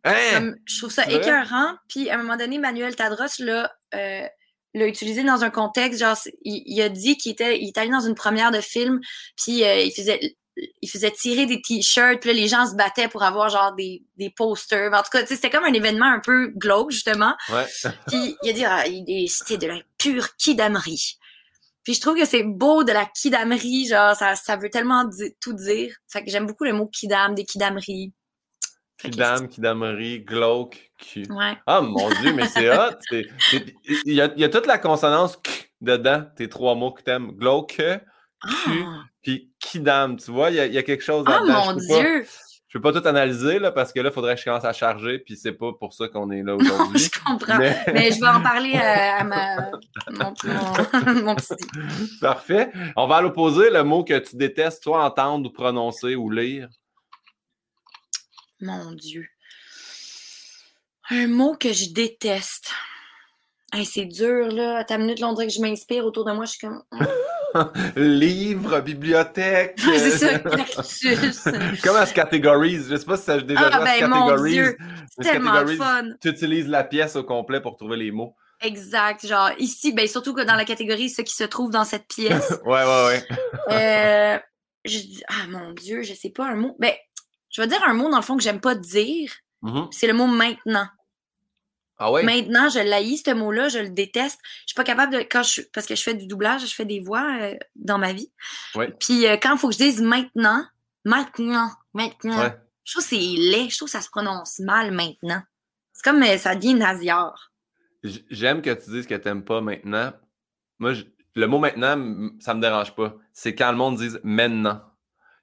Hein? 0.07 0.53
je 0.65 0.77
trouve 0.79 0.91
ça 0.91 1.09
écœurant. 1.09 1.75
Puis 1.89 2.09
à 2.09 2.15
un 2.15 2.17
moment 2.17 2.37
donné, 2.37 2.57
Manuel 2.57 2.95
Tadros 2.95 3.25
l'a 3.39 3.71
euh, 3.95 4.27
l'a 4.73 4.87
utilisé 4.87 5.23
dans 5.23 5.43
un 5.43 5.49
contexte, 5.49 5.99
genre, 5.99 6.17
il, 6.43 6.81
a 6.81 6.89
dit 6.89 7.17
qu'il 7.17 7.31
était, 7.31 7.59
il 7.59 7.69
était 7.69 7.81
allé 7.81 7.89
dans 7.89 8.01
une 8.01 8.15
première 8.15 8.51
de 8.51 8.61
film, 8.61 8.99
puis 9.35 9.63
euh, 9.63 9.81
il 9.81 9.91
faisait 9.91 10.35
il 10.81 10.89
faisait 10.89 11.11
tirer 11.11 11.45
des 11.45 11.61
t-shirts, 11.61 12.19
puis 12.19 12.31
là, 12.31 12.35
les 12.35 12.47
gens 12.47 12.65
se 12.65 12.75
battaient 12.75 13.07
pour 13.07 13.23
avoir 13.23 13.49
genre 13.49 13.73
des, 13.75 14.03
des 14.17 14.31
posters. 14.31 14.91
En 14.91 15.03
tout 15.03 15.09
cas, 15.11 15.25
c'était 15.25 15.49
comme 15.49 15.63
un 15.63 15.73
événement 15.73 16.07
un 16.07 16.19
peu 16.19 16.47
glauque, 16.47 16.91
justement. 16.91 17.35
Ouais. 17.49 17.65
puis 18.07 18.35
il 18.41 18.49
a 18.49 18.53
dit, 18.53 18.65
ah, 18.65 18.83
c'était 19.27 19.57
de 19.57 19.67
la 19.67 19.79
pure 19.97 20.35
kidamerie. 20.35 21.19
Puis 21.83 21.93
je 21.93 22.01
trouve 22.01 22.17
que 22.17 22.25
c'est 22.25 22.43
beau 22.43 22.83
de 22.83 22.91
la 22.91 23.05
kidamerie, 23.05 23.87
genre, 23.87 24.15
ça, 24.15 24.35
ça 24.35 24.57
veut 24.57 24.69
tellement 24.69 25.07
tout 25.39 25.53
dire. 25.53 25.95
Fait 26.07 26.23
que 26.23 26.29
j'aime 26.29 26.45
beaucoup 26.45 26.65
le 26.65 26.73
mot 26.73 26.87
kidam, 26.87 27.35
des 27.35 27.45
kidameries. 27.45 28.11
Kidam, 28.97 29.47
Kidamerie, 29.47 30.21
glauque, 30.21 30.91
Q. 30.97 31.25
Ouais. 31.29 31.57
Ah 31.65 31.81
mon 31.81 32.09
Dieu, 32.21 32.33
mais 32.33 32.47
c'est 32.47 32.69
hot. 32.69 32.97
Il 33.11 34.13
y 34.13 34.21
a, 34.21 34.33
y 34.35 34.43
a, 34.43 34.49
toute 34.49 34.65
la 34.65 34.77
consonance 34.77 35.37
K 35.37 35.69
dedans, 35.81 36.23
tes 36.35 36.49
trois 36.49 36.75
mots 36.75 36.91
que 36.91 37.03
t'aimes. 37.03 37.31
Glauque, 37.33 37.75
Q, 37.77 37.83
ah. 38.41 39.03
puis 39.21 39.51
Kidam. 39.59 40.17
Tu 40.17 40.31
vois, 40.31 40.49
il 40.49 40.55
y, 40.55 40.59
a, 40.59 40.65
y 40.65 40.77
a 40.77 40.83
quelque 40.83 41.03
chose 41.03 41.25
là-dedans. 41.27 41.63
Oh 41.63 41.73
mon 41.73 41.73
Dieu! 41.75 42.25
je 42.69 42.77
ne 42.77 42.83
peux 42.83 42.91
pas 42.91 42.99
tout 42.99 43.07
analyser 43.07 43.59
là, 43.59 43.71
parce 43.71 43.93
que 43.93 44.01
là, 44.01 44.09
il 44.09 44.13
faudrait 44.13 44.35
que 44.35 44.41
je 44.41 44.45
commence 44.45 44.65
à 44.65 44.73
charger, 44.73 45.19
puis 45.19 45.37
c'est 45.37 45.53
pas 45.53 45.71
pour 45.79 45.93
ça 45.93 46.09
qu'on 46.09 46.29
est 46.31 46.43
là 46.43 46.55
aujourd'hui. 46.59 46.99
je 46.99 47.23
comprends. 47.23 47.57
Mais... 47.57 48.11
je 48.11 48.19
vais 48.19 48.27
en 48.27 48.41
parler 48.41 48.73
à, 48.75 49.23
ma... 49.23 49.71
mon, 50.11 50.33
mon, 51.23 51.35
petit. 51.35 51.55
Parfait. 52.19 52.69
On 52.97 53.07
va 53.07 53.17
à 53.17 53.21
l'opposé, 53.21 53.69
le 53.69 53.83
mot 53.83 54.03
que 54.03 54.19
tu 54.19 54.35
détestes, 54.35 54.83
soit 54.83 55.03
entendre 55.03 55.47
ou 55.47 55.53
prononcer 55.53 56.15
ou 56.15 56.29
lire. 56.29 56.67
Mon 58.59 58.91
Dieu. 58.91 59.27
Un 61.09 61.27
mot 61.27 61.55
que 61.55 61.71
je 61.71 61.89
déteste. 61.93 62.71
c'est 63.85 64.05
dur, 64.05 64.47
là. 64.47 64.79
À 64.79 64.83
ta 64.83 64.97
minute, 64.97 65.19
là, 65.19 65.29
on 65.29 65.33
dirait 65.33 65.47
que 65.47 65.53
je 65.53 65.61
m'inspire 65.61 66.05
autour 66.05 66.25
de 66.25 66.31
moi. 66.31 66.45
Je 66.45 66.51
suis 66.51 66.67
comme. 66.67 66.83
Hein? 66.91 67.07
Livre, 67.95 68.81
bibliothèque. 68.81 69.79
c'est 69.79 70.11
ça, 70.11 70.39
cactus. 70.39 71.47
Comment 71.83 72.05
se 72.05 72.13
catégorise? 72.13 72.87
Je 72.89 72.97
sais 72.97 73.05
pas 73.05 73.17
si 73.17 73.23
ça 73.23 73.39
déjà 73.39 73.69
ah, 73.71 73.83
ben, 73.83 74.07
Mon 74.07 74.43
Dieu. 74.43 74.77
C'est 75.09 75.31
tellement 75.31 75.65
fun. 75.77 76.09
Tu 76.21 76.29
utilises 76.29 76.67
la 76.67 76.83
pièce 76.83 77.15
au 77.15 77.23
complet 77.23 77.61
pour 77.61 77.77
trouver 77.77 77.97
les 77.97 78.11
mots. 78.11 78.35
Exact. 78.61 79.25
Genre, 79.25 79.51
ici, 79.59 79.93
ben, 79.93 80.07
surtout 80.07 80.33
que 80.33 80.41
dans 80.41 80.55
la 80.55 80.65
catégorie, 80.65 81.09
ce 81.09 81.21
qui 81.21 81.35
se 81.35 81.43
trouve 81.43 81.71
dans 81.71 81.85
cette 81.85 82.07
pièce. 82.15 82.51
ouais, 82.65 82.83
ouais, 82.83 83.05
ouais. 83.07 83.23
euh, 83.71 84.39
je 84.85 84.97
dis, 84.99 85.23
ah, 85.29 85.47
mon 85.49 85.71
Dieu, 85.73 86.01
je 86.03 86.13
sais 86.13 86.29
pas 86.31 86.47
un 86.47 86.55
mot. 86.55 86.75
Ben, 86.79 86.93
je 87.49 87.61
vais 87.61 87.67
dire 87.67 87.83
un 87.85 87.93
mot, 87.93 88.09
dans 88.09 88.17
le 88.17 88.23
fond, 88.23 88.37
que 88.37 88.43
j'aime 88.43 88.61
pas 88.61 88.75
dire. 88.75 89.31
Mm-hmm. 89.63 89.87
C'est 89.91 90.07
le 90.07 90.13
mot 90.13 90.27
maintenant. 90.27 90.87
Ah 91.99 92.11
ouais? 92.11 92.23
Maintenant, 92.23 92.69
je 92.69 92.79
l'haïs, 92.79 93.23
ce 93.25 93.33
mot-là, 93.33 93.69
je 93.69 93.79
le 93.79 93.89
déteste. 93.89 94.39
Je 94.61 94.67
suis 94.67 94.75
pas 94.75 94.83
capable 94.83 95.13
de. 95.13 95.19
Quand 95.19 95.43
je, 95.43 95.61
parce 95.73 95.87
que 95.87 95.95
je 95.95 96.03
fais 96.03 96.13
du 96.13 96.27
doublage, 96.27 96.67
je 96.67 96.73
fais 96.73 96.85
des 96.85 96.99
voix 96.99 97.27
euh, 97.41 97.55
dans 97.75 97.97
ma 97.97 98.13
vie. 98.13 98.31
Ouais. 98.75 98.93
Puis 98.99 99.25
euh, 99.25 99.37
quand 99.41 99.53
il 99.53 99.57
faut 99.57 99.69
que 99.69 99.73
je 99.73 99.79
dise 99.79 100.01
maintenant, 100.01 100.63
maintenant, 101.05 101.71
maintenant, 101.93 102.51
je 102.83 102.93
trouve 102.93 103.03
que 103.03 103.09
c'est 103.09 103.15
laid, 103.15 103.69
je 103.69 103.77
trouve 103.77 103.87
que 103.87 103.91
ça 103.91 104.01
se 104.01 104.09
prononce 104.09 104.59
mal 104.59 104.91
maintenant. 104.91 105.41
C'est 105.93 106.03
comme 106.03 106.21
euh, 106.21 106.37
ça 106.37 106.55
devient 106.55 106.75
naziard. 106.75 107.51
J'aime 108.03 108.61
que 108.61 108.69
tu 108.69 108.91
dises 108.91 109.07
que 109.07 109.15
tu 109.15 109.27
n'aimes 109.27 109.43
pas 109.43 109.61
maintenant. 109.61 110.13
Moi, 110.77 110.93
le 111.33 111.47
mot 111.47 111.57
maintenant, 111.57 112.29
ça 112.39 112.53
me 112.53 112.61
dérange 112.61 112.93
pas. 112.95 113.15
C'est 113.33 113.55
quand 113.55 113.71
le 113.71 113.77
monde 113.77 113.97
dise 113.97 114.19
maintenant. 114.23 114.81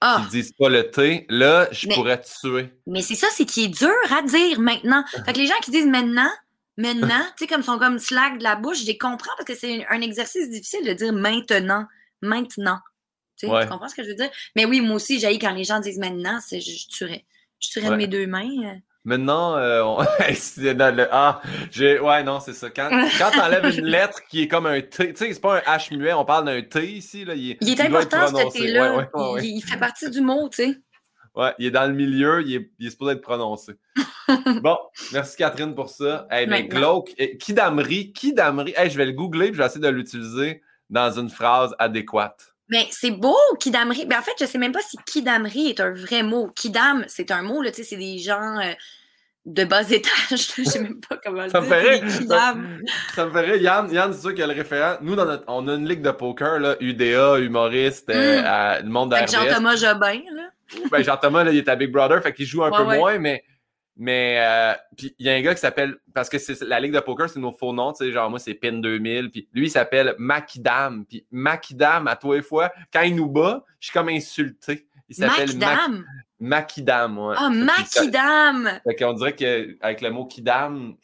Ah. 0.07 0.23
qui 0.25 0.37
disent 0.37 0.53
pas 0.53 0.69
le 0.69 0.91
T, 0.91 1.25
là, 1.31 1.67
je 1.73 1.89
Mais- 1.89 1.95
pourrais 1.95 2.21
te 2.21 2.29
tuer. 2.41 2.69
Mais 2.87 3.01
c'est 3.01 3.15
ça, 3.15 3.27
c'est 3.33 3.47
qui 3.47 3.65
est 3.65 3.69
dur 3.69 3.89
à 4.11 4.21
dire 4.23 4.61
maintenant. 4.61 5.03
Fait 5.27 5.33
que 5.33 5.39
les 5.39 5.47
gens 5.47 5.59
qui 5.63 5.71
disent 5.71 5.87
maintenant, 5.87 6.29
maintenant, 6.77 7.23
tu 7.39 7.45
sais, 7.45 7.47
comme 7.47 7.63
sont 7.63 7.79
comme 7.79 7.99
slack 7.99 8.37
de 8.39 8.43
la 8.43 8.57
bouche, 8.57 8.81
je 8.83 8.87
les 8.87 8.99
comprends 8.99 9.33
parce 9.39 9.47
que 9.47 9.55
c'est 9.55 9.87
un 9.89 10.01
exercice 10.03 10.51
difficile 10.51 10.85
de 10.87 10.93
dire 10.93 11.13
maintenant, 11.15 11.87
maintenant. 12.21 12.79
Tu 13.39 13.47
sais, 13.47 13.53
Ouais. 13.53 13.63
tu 13.65 13.71
comprends 13.71 13.89
ce 13.89 13.95
que 13.95 14.03
je 14.05 14.09
veux 14.11 14.15
dire? 14.15 14.31
Mais 14.57 14.65
oui, 14.67 14.81
moi 14.83 14.97
aussi, 14.97 15.19
j'ai 15.19 15.39
quand 15.39 15.55
les 15.55 15.65
gens 15.65 15.81
disent 15.81 15.99
maintenant, 15.99 16.39
c'est 16.47 16.61
je, 16.61 16.71
je 16.71 16.87
tuerais. 16.89 17.25
Je 17.61 17.71
tuerais 17.71 17.89
de 17.91 17.97
mes 17.97 18.07
deux 18.07 18.27
mains. 18.27 18.77
Maintenant, 19.05 19.57
euh, 19.57 19.83
on... 19.83 19.99
c'est 20.35 20.75
dans 20.75 20.95
le... 20.95 21.07
Ah, 21.11 21.43
j'ai... 21.71 22.01
Ouais, 22.01 22.23
non, 22.23 22.41
c'est 22.41 22.55
ça. 22.55 22.71
Quand, 22.71 22.89
quand 23.19 23.31
t'enlèves 23.31 23.79
une 23.79 23.87
lettre 23.87 24.23
qui 24.29 24.43
est 24.43 24.49
comme 24.49 24.67
un 24.67 24.81
T, 24.81 25.13
tu 25.13 25.17
sais, 25.17 25.33
c'est 25.33 25.41
pas 25.41 25.59
un 25.59 25.77
H 25.77 25.95
muet, 25.97 26.15
on 26.15 26.25
parle 26.25 26.47
d'un 26.47 26.63
T 26.63 26.87
ici, 26.87 27.25
là. 27.25 27.35
Il 27.35 27.53
est, 27.53 27.59
Il 27.61 27.81
important. 27.81 28.35
Ouais, 28.35 28.45
ouais, 28.45 28.81
ouais, 28.81 29.09
ouais. 29.15 29.47
Il, 29.47 29.57
il 29.59 29.63
fait 29.63 29.79
partie 29.79 30.11
du 30.11 30.21
mot, 30.21 30.49
tu 30.49 30.65
sais. 30.65 30.79
Ouais, 31.35 31.53
il 31.59 31.67
est 31.67 31.71
dans 31.73 31.87
le 31.87 31.95
milieu, 31.95 32.43
il 32.47 32.55
est, 32.55 32.71
il 32.79 32.87
est 32.87 32.91
supposé 32.91 33.15
être 33.15 33.21
prononcé. 33.21 33.73
bon, 34.63 34.79
merci 35.13 35.37
Catherine 35.37 35.75
pour 35.75 35.91
ça. 35.91 36.29
Hey, 36.31 36.47
mais 36.47 36.65
glauque, 36.65 37.13
eh, 37.19 37.37
Kidamri, 37.37 38.13
Kidamri, 38.13 38.73
hey, 38.77 38.89
je 38.89 38.97
vais 38.97 39.07
le 39.07 39.13
googler 39.13 39.47
puis 39.47 39.55
je 39.55 39.59
vais 39.59 39.67
essayer 39.67 39.81
de 39.81 39.89
l'utiliser 39.89 40.63
dans 40.91 41.19
une 41.19 41.29
phrase 41.29 41.75
adéquate. 41.81 42.54
Mais 42.69 42.87
c'est 42.91 43.11
beau, 43.11 43.37
Kidamri. 43.61 44.07
Ben, 44.07 44.19
en 44.19 44.23
fait, 44.23 44.33
je 44.41 44.47
sais 44.47 44.59
même 44.59 44.73
pas 44.73 44.81
si 44.81 44.97
Kidamri 45.07 45.69
est 45.69 45.81
un 45.81 45.93
vrai 45.93 46.23
mot. 46.23 46.49
Kidam, 46.57 47.05
c'est 47.09 47.31
un 47.31 47.43
mot, 47.43 47.61
là, 47.63 47.71
tu 47.71 47.79
sais, 47.79 47.85
c'est 47.91 47.97
des 47.97 48.19
gens 48.19 48.59
euh, 48.59 48.73
de 49.45 49.65
bas 49.65 49.83
étage. 49.91 50.11
Je 50.31 50.65
sais 50.65 50.81
même 50.81 51.01
pas 51.01 51.19
comment 51.23 51.43
le 51.43 51.51
Ça 51.51 51.61
me 51.61 51.67
dire. 51.67 51.77
rire. 51.77 52.03
des 52.03 52.11
Ça, 52.11 52.19
Kidam. 52.21 52.79
ça 53.15 53.27
me 53.27 53.41
rire. 53.41 53.57
Yann, 53.57 53.93
Yann 53.93 54.13
c'est 54.15 54.21
sûr 54.23 54.31
qu'il 54.31 54.39
y 54.41 54.43
a 54.43 54.47
le 54.47 54.55
référent. 54.55 54.97
Nous, 55.03 55.15
dans 55.15 55.27
notre, 55.27 55.45
on 55.47 55.69
a 55.69 55.75
une 55.75 55.87
ligue 55.89 56.01
de 56.03 56.11
poker, 56.11 56.59
là, 56.59 56.77
UDA, 56.81 57.39
humoriste, 57.39 58.09
euh, 58.11 58.41
Mm. 58.41 58.45
à- 58.47 58.81
le 58.81 58.89
monde. 58.89 59.15
Jean-Thomas 59.31 59.77
Jobin, 59.77 60.21
là. 60.35 60.49
Ben, 60.91 61.05
Jean-Thomas, 61.05 61.45
là, 61.45 61.53
il 61.53 61.59
est 61.59 61.69
à 61.69 61.77
Big 61.77 61.93
Brother, 61.93 62.23
fait 62.23 62.33
qu'il 62.33 62.47
joue 62.47 62.65
un 62.65 62.71
Ouais, 62.71 62.79
peu 62.79 62.85
ouais. 62.85 62.99
moins, 62.99 63.19
mais. 63.19 63.45
Mais 63.97 64.39
euh, 64.41 64.73
puis 64.97 65.15
il 65.21 65.27
y 65.27 65.31
a 65.31 65.35
un 65.35 65.41
gars 65.41 65.55
qui 65.55 65.61
s'appelle 65.61 65.97
parce 66.13 66.29
que 66.29 66.39
c'est 66.39 66.61
la 66.63 66.81
ligue 66.81 66.93
de 66.93 66.99
poker 66.99 67.31
c'est 67.31 67.39
nos 67.39 67.53
faux 67.53 67.73
noms 67.73 67.93
tu 67.93 68.05
sais 68.05 68.11
genre 68.13 68.29
moi 68.29 68.41
c'est 68.41 68.55
Pin 68.55 68.73
2000 68.73 69.31
puis 69.31 69.49
lui 69.53 69.67
il 69.67 69.71
s'appelle 69.71 70.17
Makidam 70.19 71.05
puis 71.09 71.25
Makidam 71.31 72.09
à 72.09 72.17
tous 72.17 72.33
les 72.33 72.43
fois 72.43 72.73
quand 72.93 73.03
il 73.03 73.15
nous 73.15 73.29
bat 73.29 73.65
je 73.79 73.87
suis 73.87 73.93
comme 73.93 74.09
insulté 74.09 74.89
il 75.09 75.15
s'appelle 75.15 75.57
Mac- 75.57 75.79
Makidam? 75.79 76.05
Makidam 76.41 77.19
ouais. 77.19 77.35
Ah, 77.39 77.43
s'a- 77.43 77.51
Makidam. 77.51 78.81
fait 78.85 78.97
qu'on 78.97 79.13
dirait 79.13 79.35
qu'avec 79.37 80.01
le 80.01 80.11
mot 80.11 80.25
Kidam 80.27 80.95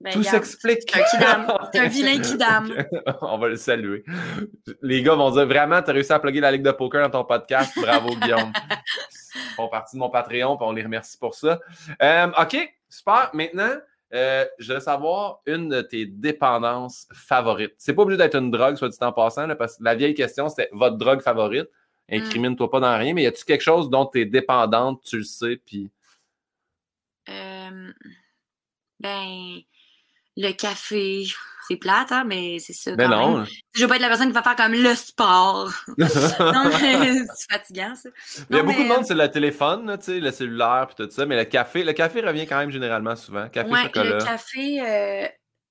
Ben, 0.00 0.12
tout 0.12 0.22
s'explique 0.22 0.90
C'est 0.90 1.00
un 1.02 1.04
Kidam. 1.10 1.58
C'est 1.74 1.80
un 1.80 1.88
vilain 1.88 2.18
Kidam. 2.22 2.72
on 3.20 3.36
va 3.36 3.48
le 3.48 3.56
saluer 3.56 4.02
les 4.80 5.02
gars 5.02 5.14
vont 5.14 5.30
dire 5.30 5.46
vraiment 5.46 5.82
t'as 5.82 5.92
réussi 5.92 6.12
à 6.14 6.18
plugger 6.20 6.40
la 6.40 6.52
ligue 6.52 6.62
de 6.62 6.70
poker 6.70 7.02
dans 7.10 7.18
ton 7.22 7.24
podcast 7.28 7.72
bravo 7.78 8.16
Guillaume 8.16 8.50
font 9.56 9.68
partie 9.68 9.96
de 9.96 10.00
mon 10.00 10.10
Patreon 10.10 10.56
puis 10.56 10.66
on 10.66 10.72
les 10.72 10.82
remercie 10.82 11.18
pour 11.18 11.34
ça 11.34 11.60
Euh, 12.02 12.30
ok 12.38 12.74
super 12.88 13.30
maintenant 13.34 13.74
euh, 14.14 14.46
je 14.58 14.66
voudrais 14.66 14.80
savoir 14.80 15.40
une 15.46 15.68
de 15.68 15.82
tes 15.82 16.06
dépendances 16.06 17.06
favorites. 17.12 17.74
C'est 17.76 17.92
pas 17.92 18.02
obligé 18.02 18.16
d'être 18.16 18.36
une 18.36 18.50
drogue, 18.50 18.76
soit 18.76 18.88
dit 18.88 18.96
en 19.00 19.12
passant, 19.12 19.46
là, 19.46 19.54
parce 19.54 19.76
que 19.76 19.84
la 19.84 19.94
vieille 19.94 20.14
question, 20.14 20.48
c'était 20.48 20.70
votre 20.72 20.96
drogue 20.96 21.20
favorite. 21.20 21.68
Incrimine-toi 22.10 22.70
pas 22.70 22.80
dans 22.80 22.96
rien, 22.96 23.12
mais 23.12 23.24
y 23.24 23.26
a-tu 23.26 23.44
quelque 23.44 23.60
chose 23.60 23.90
dont 23.90 24.06
tu 24.06 24.22
es 24.22 24.24
dépendante, 24.24 25.02
tu 25.04 25.18
le 25.18 25.24
sais, 25.24 25.60
puis. 25.64 25.90
Euh, 27.28 27.92
ben, 28.98 29.60
le 30.38 30.52
café, 30.52 31.24
c'est 31.68 31.76
plate, 31.76 32.12
hein, 32.12 32.24
mais 32.26 32.58
c'est 32.60 32.72
ça. 32.72 32.92
Mais 32.96 33.04
quand 33.04 33.10
non. 33.10 33.36
même. 33.38 33.46
Je 33.74 33.82
veux 33.82 33.88
pas 33.88 33.96
être 33.96 34.02
la 34.02 34.08
personne 34.08 34.28
qui 34.28 34.32
va 34.34 34.42
faire 34.42 34.56
comme 34.56 34.72
le 34.72 34.94
sport. 34.94 35.70
non, 35.98 36.70
mais 36.80 37.12
c'est 37.36 37.50
fatigant, 37.52 37.94
ça. 37.94 38.08
Il 38.50 38.56
y 38.56 38.60
a 38.60 38.62
beaucoup 38.62 38.82
de 38.82 38.88
monde, 38.88 39.04
c'est 39.04 39.14
le 39.14 39.30
téléphone, 39.30 39.96
tu 39.98 40.04
sais, 40.04 40.20
le 40.20 40.30
cellulaire, 40.30 40.86
puis 40.88 41.04
tout 41.04 41.10
ça, 41.10 41.26
mais 41.26 41.36
le 41.36 41.44
café, 41.44 41.84
le 41.84 41.92
café 41.92 42.20
revient 42.22 42.46
quand 42.46 42.58
même 42.58 42.70
généralement 42.70 43.16
souvent. 43.16 43.48
Café, 43.48 43.68
ouais, 43.70 43.82
chocolat. 43.84 44.18
le 44.18 44.24
café. 44.24 44.80
euh, 44.80 45.28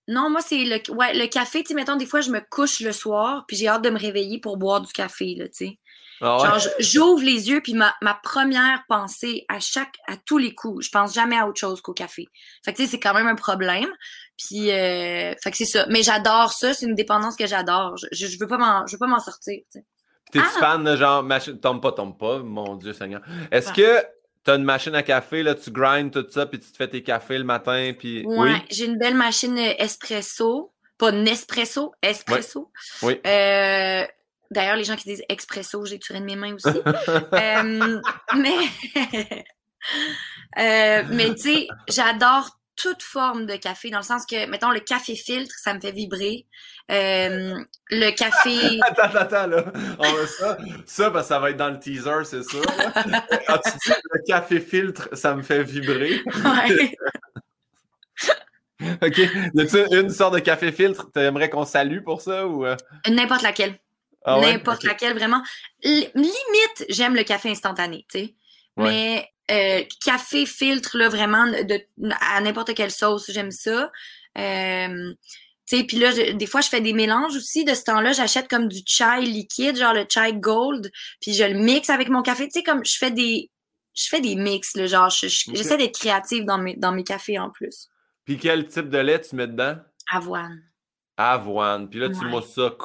Non, 0.07 0.29
moi, 0.29 0.41
c'est 0.41 0.63
le... 0.63 0.79
Ouais, 0.93 1.13
le 1.13 1.27
café, 1.27 1.61
tu 1.63 1.69
sais, 1.69 1.73
mettons, 1.73 1.95
des 1.95 2.05
fois, 2.05 2.21
je 2.21 2.31
me 2.31 2.41
couche 2.49 2.81
le 2.81 2.91
soir, 2.91 3.45
puis 3.47 3.57
j'ai 3.57 3.67
hâte 3.67 3.83
de 3.83 3.89
me 3.89 3.99
réveiller 3.99 4.39
pour 4.39 4.57
boire 4.57 4.81
du 4.81 4.91
café, 4.93 5.35
là, 5.35 5.45
tu 5.47 5.53
sais. 5.67 5.79
Ah 6.21 6.37
ouais? 6.37 6.47
Genre, 6.59 6.59
j'ouvre 6.79 7.23
les 7.23 7.49
yeux, 7.49 7.61
puis 7.61 7.73
ma, 7.73 7.93
ma 8.01 8.13
première 8.15 8.83
pensée 8.89 9.45
à 9.49 9.59
chaque, 9.59 9.95
à 10.07 10.13
tous 10.25 10.37
les 10.37 10.53
coups, 10.55 10.85
je 10.85 10.89
pense 10.89 11.13
jamais 11.13 11.37
à 11.37 11.47
autre 11.47 11.59
chose 11.59 11.81
qu'au 11.81 11.93
café. 11.93 12.27
Fait 12.65 12.71
que, 12.73 12.77
tu 12.77 12.85
sais, 12.85 12.91
c'est 12.91 12.99
quand 12.99 13.13
même 13.13 13.27
un 13.27 13.35
problème. 13.35 13.89
Puis, 14.37 14.71
euh, 14.71 15.33
fait 15.43 15.51
que 15.51 15.57
c'est 15.57 15.65
ça. 15.65 15.85
Mais 15.89 16.03
j'adore 16.03 16.51
ça, 16.53 16.73
c'est 16.73 16.85
une 16.85 16.95
dépendance 16.95 17.35
que 17.35 17.45
j'adore. 17.47 17.95
Je, 17.97 18.07
je, 18.11 18.27
je 18.27 18.39
veux 18.39 18.47
pas 18.47 18.57
m'en, 18.57 18.85
je 18.87 18.93
veux 18.93 18.99
pas 18.99 19.07
m'en 19.07 19.19
sortir, 19.19 19.59
tu 19.71 19.79
sais. 19.79 19.85
T'es-tu 20.31 20.45
Ah! 20.55 20.59
fan 20.59 20.83
de 20.83 20.95
genre 20.95 21.23
machine. 21.23 21.59
Tombe 21.59 21.81
pas, 21.81 21.91
tombe 21.93 22.17
pas, 22.17 22.39
mon 22.39 22.75
Dieu 22.75 22.93
Seigneur. 22.93 23.21
Est-ce 23.51 23.71
que 23.71 24.03
t'as 24.43 24.57
une 24.57 24.63
machine 24.63 24.93
à 24.95 25.03
café, 25.03 25.41
là, 25.43 25.55
tu 25.55 25.71
grindes 25.71 26.11
tout 26.11 26.25
ça, 26.29 26.45
puis 26.45 26.59
tu 26.59 26.71
te 26.71 26.77
fais 26.77 26.87
tes 26.89 27.03
cafés 27.03 27.37
le 27.37 27.43
matin, 27.43 27.93
puis. 27.97 28.25
Ouais, 28.25 28.37
Oui? 28.37 28.51
j'ai 28.69 28.85
une 28.85 28.97
belle 28.97 29.15
machine 29.15 29.57
euh, 29.57 29.73
espresso. 29.77 30.73
Pas 30.97 31.11
Nespresso, 31.11 31.93
espresso. 32.01 32.71
Oui. 33.03 33.21
Euh, 33.25 34.03
D'ailleurs, 34.51 34.75
les 34.75 34.83
gens 34.83 34.95
qui 34.95 35.09
disent 35.09 35.23
expresso, 35.29 35.85
j'ai 35.85 35.99
tiré 35.99 36.19
de 36.19 36.25
mes 36.25 36.35
mains 36.35 36.53
aussi. 36.53 36.67
Euh, 37.33 38.01
mais, 38.35 38.57
euh, 40.59 41.03
mais 41.09 41.33
tu 41.35 41.41
sais, 41.41 41.67
j'adore 41.87 42.57
toute 42.75 43.01
forme 43.01 43.45
de 43.45 43.55
café, 43.55 43.89
dans 43.89 43.97
le 43.97 44.03
sens 44.03 44.25
que, 44.25 44.45
mettons, 44.47 44.71
le 44.71 44.79
café 44.79 45.15
filtre, 45.15 45.53
ça 45.57 45.73
me 45.73 45.79
fait 45.79 45.91
vibrer. 45.91 46.45
Euh, 46.91 47.55
le 47.89 48.11
café. 48.11 48.79
Attends, 48.87 49.17
attends, 49.17 49.47
là. 49.47 49.65
On 49.99 50.03
va 50.03 50.27
ça. 50.27 50.57
Ça, 50.85 51.09
que 51.09 51.21
ça 51.23 51.39
va 51.39 51.49
être 51.49 51.57
dans 51.57 51.69
le 51.69 51.79
teaser, 51.79 52.23
c'est 52.23 52.43
sûr. 52.43 52.61
Ah, 53.47 53.59
tu 53.65 53.71
dis, 53.71 53.93
le 54.11 54.21
café 54.27 54.59
filtre, 54.59 55.09
ça 55.13 55.35
me 55.35 55.41
fait 55.41 55.63
vibrer. 55.63 56.21
Ouais. 56.25 56.97
OK. 59.01 59.17
Y 59.17 59.61
a-tu 59.61 59.95
une 59.95 60.09
sorte 60.09 60.35
de 60.35 60.39
café 60.39 60.71
filtre? 60.71 61.09
T'aimerais 61.11 61.49
qu'on 61.49 61.65
salue 61.65 62.03
pour 62.03 62.21
ça 62.21 62.47
ou. 62.47 62.65
N'importe 63.09 63.41
laquelle. 63.41 63.79
Ah 64.29 64.39
ouais? 64.39 64.53
N'importe 64.53 64.83
laquelle, 64.83 65.13
vraiment. 65.17 65.41
L- 65.83 66.11
limite, 66.13 66.85
j'aime 66.89 67.15
le 67.15 67.23
café 67.23 67.49
instantané, 67.49 68.05
tu 68.11 68.19
sais. 68.19 68.35
Ouais. 68.75 68.89
Mais 68.89 69.29
euh, 69.49 69.83
café 70.05 70.45
filtre, 70.45 70.97
là, 70.97 71.07
vraiment, 71.09 71.47
de, 71.47 71.79
à 72.19 72.41
n'importe 72.41 72.75
quelle 72.75 72.91
sauce, 72.91 73.31
j'aime 73.31 73.51
ça. 73.51 73.89
Euh, 74.37 75.13
tu 75.69 75.77
sais, 75.77 75.83
puis 75.85 75.97
là, 75.97 76.11
je- 76.11 76.33
des 76.33 76.45
fois, 76.45 76.61
je 76.61 76.67
fais 76.69 76.81
des 76.81 76.93
mélanges 76.93 77.35
aussi. 77.35 77.63
De 77.63 77.73
ce 77.73 77.83
temps-là, 77.83 78.11
j'achète 78.11 78.47
comme 78.49 78.67
du 78.67 78.81
chai 78.85 79.21
liquide, 79.21 79.77
genre 79.77 79.93
le 79.93 80.05
chai 80.09 80.33
gold, 80.33 80.91
puis 81.21 81.33
je 81.33 81.43
le 81.43 81.55
mixe 81.59 81.89
avec 81.89 82.09
mon 82.09 82.21
café. 82.21 82.45
Tu 82.45 82.59
sais, 82.59 82.63
comme 82.63 82.83
je 82.85 82.97
fais 82.97 83.11
des... 83.11 83.49
Je 83.95 84.07
fais 84.09 84.21
des 84.21 84.35
mix, 84.35 84.75
là, 84.75 84.85
genre, 84.85 85.09
je- 85.09 85.27
je- 85.27 85.49
Ok. 85.49 85.55
j'essaie 85.57 85.77
d'être 85.77 85.97
créative 85.97 86.45
dans 86.45 86.59
mes, 86.59 86.75
dans 86.75 86.91
mes 86.91 87.03
cafés 87.03 87.39
en 87.39 87.49
plus. 87.49 87.87
Puis 88.25 88.37
quel 88.37 88.67
type 88.67 88.89
de 88.89 88.97
lait 88.99 89.19
tu 89.21 89.35
mets 89.35 89.47
dedans? 89.47 89.77
Avoine. 90.13 90.61
Avoine. 91.17 91.89
Puis 91.89 91.99
là, 91.99 92.09
tu 92.09 92.17
Ouais. 92.19 92.29
mousses 92.29 92.53
ça. 92.53 92.75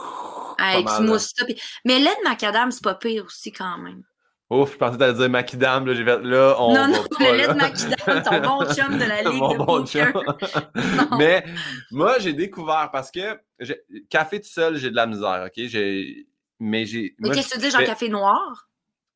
Hey, 0.59 0.85
tu 0.85 1.03
mousses 1.03 1.33
ça. 1.37 1.45
puis- 1.45 1.61
Mais 1.85 1.99
lait 1.99 2.15
de 2.23 2.29
macadam, 2.29 2.71
c'est 2.71 2.83
pas 2.85 2.95
pire 2.95 3.25
aussi 3.25 3.53
quand 3.53 3.79
même. 3.79 4.03
Ouf, 4.51 4.73
je 4.73 4.77
pensais 4.77 4.93
que 4.95 4.99
t'allais 4.99 5.15
dire 5.15 5.31
Makidam. 5.31 5.87
Là, 5.87 5.95
j'ai 5.95 6.05
fait, 6.05 6.19
là, 6.21 6.55
on 6.59 6.75
non, 6.75 6.81
va 6.83 6.89
non, 6.89 7.05
pas, 7.19 7.31
le 7.33 7.37
lait 7.39 7.49
de 7.49 7.53
macadam, 7.55 8.23
ton 8.23 8.41
bon 8.41 8.65
chum 8.75 8.99
de 8.99 9.05
la 9.05 9.23
ligue 9.23 9.33
Mon 9.33 9.53
de 9.55 9.57
bon 9.59 9.87
chum. 9.87 10.13
Mais 11.19 11.43
moi, 11.91 12.19
j'ai 12.19 12.35
découvert 12.35 12.91
parce 12.93 13.11
que 13.11 13.41
café 14.11 14.41
tout 14.41 14.49
seul, 14.51 14.77
j'ai 14.77 14.91
de 14.91 14.97
la 14.97 15.07
misère, 15.07 15.45
OK? 15.47 15.53
J'ai... 15.67 16.27
Mais 16.61 16.85
j'ai. 16.85 17.15
Mais 17.19 17.31
qu'est-ce 17.31 17.49
que 17.49 17.55
tu 17.55 17.61
dis, 17.61 17.71
genre 17.71 17.81
fais- 17.81 17.87
café 17.87 18.09
noir? 18.11 18.69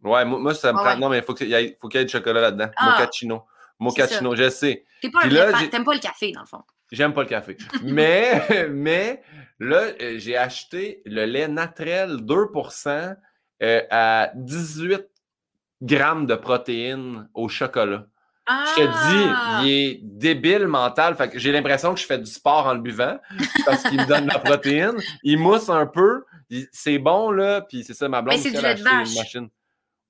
Ouais, 0.03 0.25
moi, 0.25 0.39
moi, 0.39 0.55
ça 0.55 0.73
me 0.73 0.79
prend. 0.79 0.87
ouais. 0.87 0.97
Non, 0.97 1.09
mais 1.11 1.19
il 1.19 1.23
faut 1.25 1.35
qu'il 1.35 1.49
y, 1.49 1.55
ait- 1.55 1.77
faut 1.81 1.89
qu'il 1.89 1.99
y 2.01 2.03
ait 2.03 2.07
du 2.07 2.13
chocolat 2.13 2.41
là-dedans. 2.41 2.71
Ah. 2.77 2.93
Mochaccino. 2.93 3.45
Mochaccino, 3.79 4.35
je 4.35 4.49
sais. 4.49 4.85
T'es 5.03 5.11
pas 5.11 5.21
Puis 5.21 5.31
là, 5.31 5.53
t'aimes 5.71 5.85
pas 5.85 5.93
le 5.95 6.01
café, 6.01 6.33
dans 6.33 6.41
le 6.41 6.47
fond. 6.47 6.63
J'aime 6.93 7.13
pas 7.15 7.23
le 7.23 7.29
café. 7.29 7.57
mais, 7.83 8.69
mais 8.71 9.23
là, 9.59 9.83
euh, 10.01 10.19
j'ai 10.19 10.37
acheté 10.37 11.03
le 11.05 11.25
lait 11.25 11.49
naturel 11.49 12.17
2% 12.23 13.17
euh, 13.63 13.83
à 13.91 14.31
18 14.35 15.03
grammes 15.83 16.27
de 16.27 16.35
protéines 16.35 17.29
au 17.35 17.49
chocolat. 17.49 18.07
Ah! 18.49 18.65
Je 18.77 18.83
te 18.83 18.87
dis, 18.87 19.67
il 19.67 19.73
est 19.73 20.01
débile 20.05 20.69
mental. 20.69 21.17
Fait 21.17 21.29
que 21.29 21.39
j'ai 21.39 21.51
l'impression 21.51 21.93
que 21.95 21.99
je 22.01 22.07
fais 22.07 22.19
du 22.19 22.31
sport 22.31 22.67
en 22.67 22.75
le 22.75 22.81
buvant 22.81 23.19
parce 23.65 23.83
qu'il 23.83 24.01
me 24.01 24.07
donne 24.07 24.27
de 24.27 24.33
la 24.33 24.39
protéine. 24.39 24.95
Il 25.25 25.39
mousse 25.39 25.69
un 25.69 25.87
peu. 25.87 26.25
C'est 26.71 26.99
bon, 27.01 27.33
là. 27.33 27.63
Puis 27.63 27.83
c'est 27.83 27.95
ça, 27.95 28.09
ma 28.09 28.23
blonde. 28.23 28.37
Mais 28.37 28.43
c'est 28.43 28.53
du 28.57 28.63
lait 28.63 28.77
de 28.77 28.83
vache. 28.85 29.09
une 29.11 29.15
machine. 29.19 29.49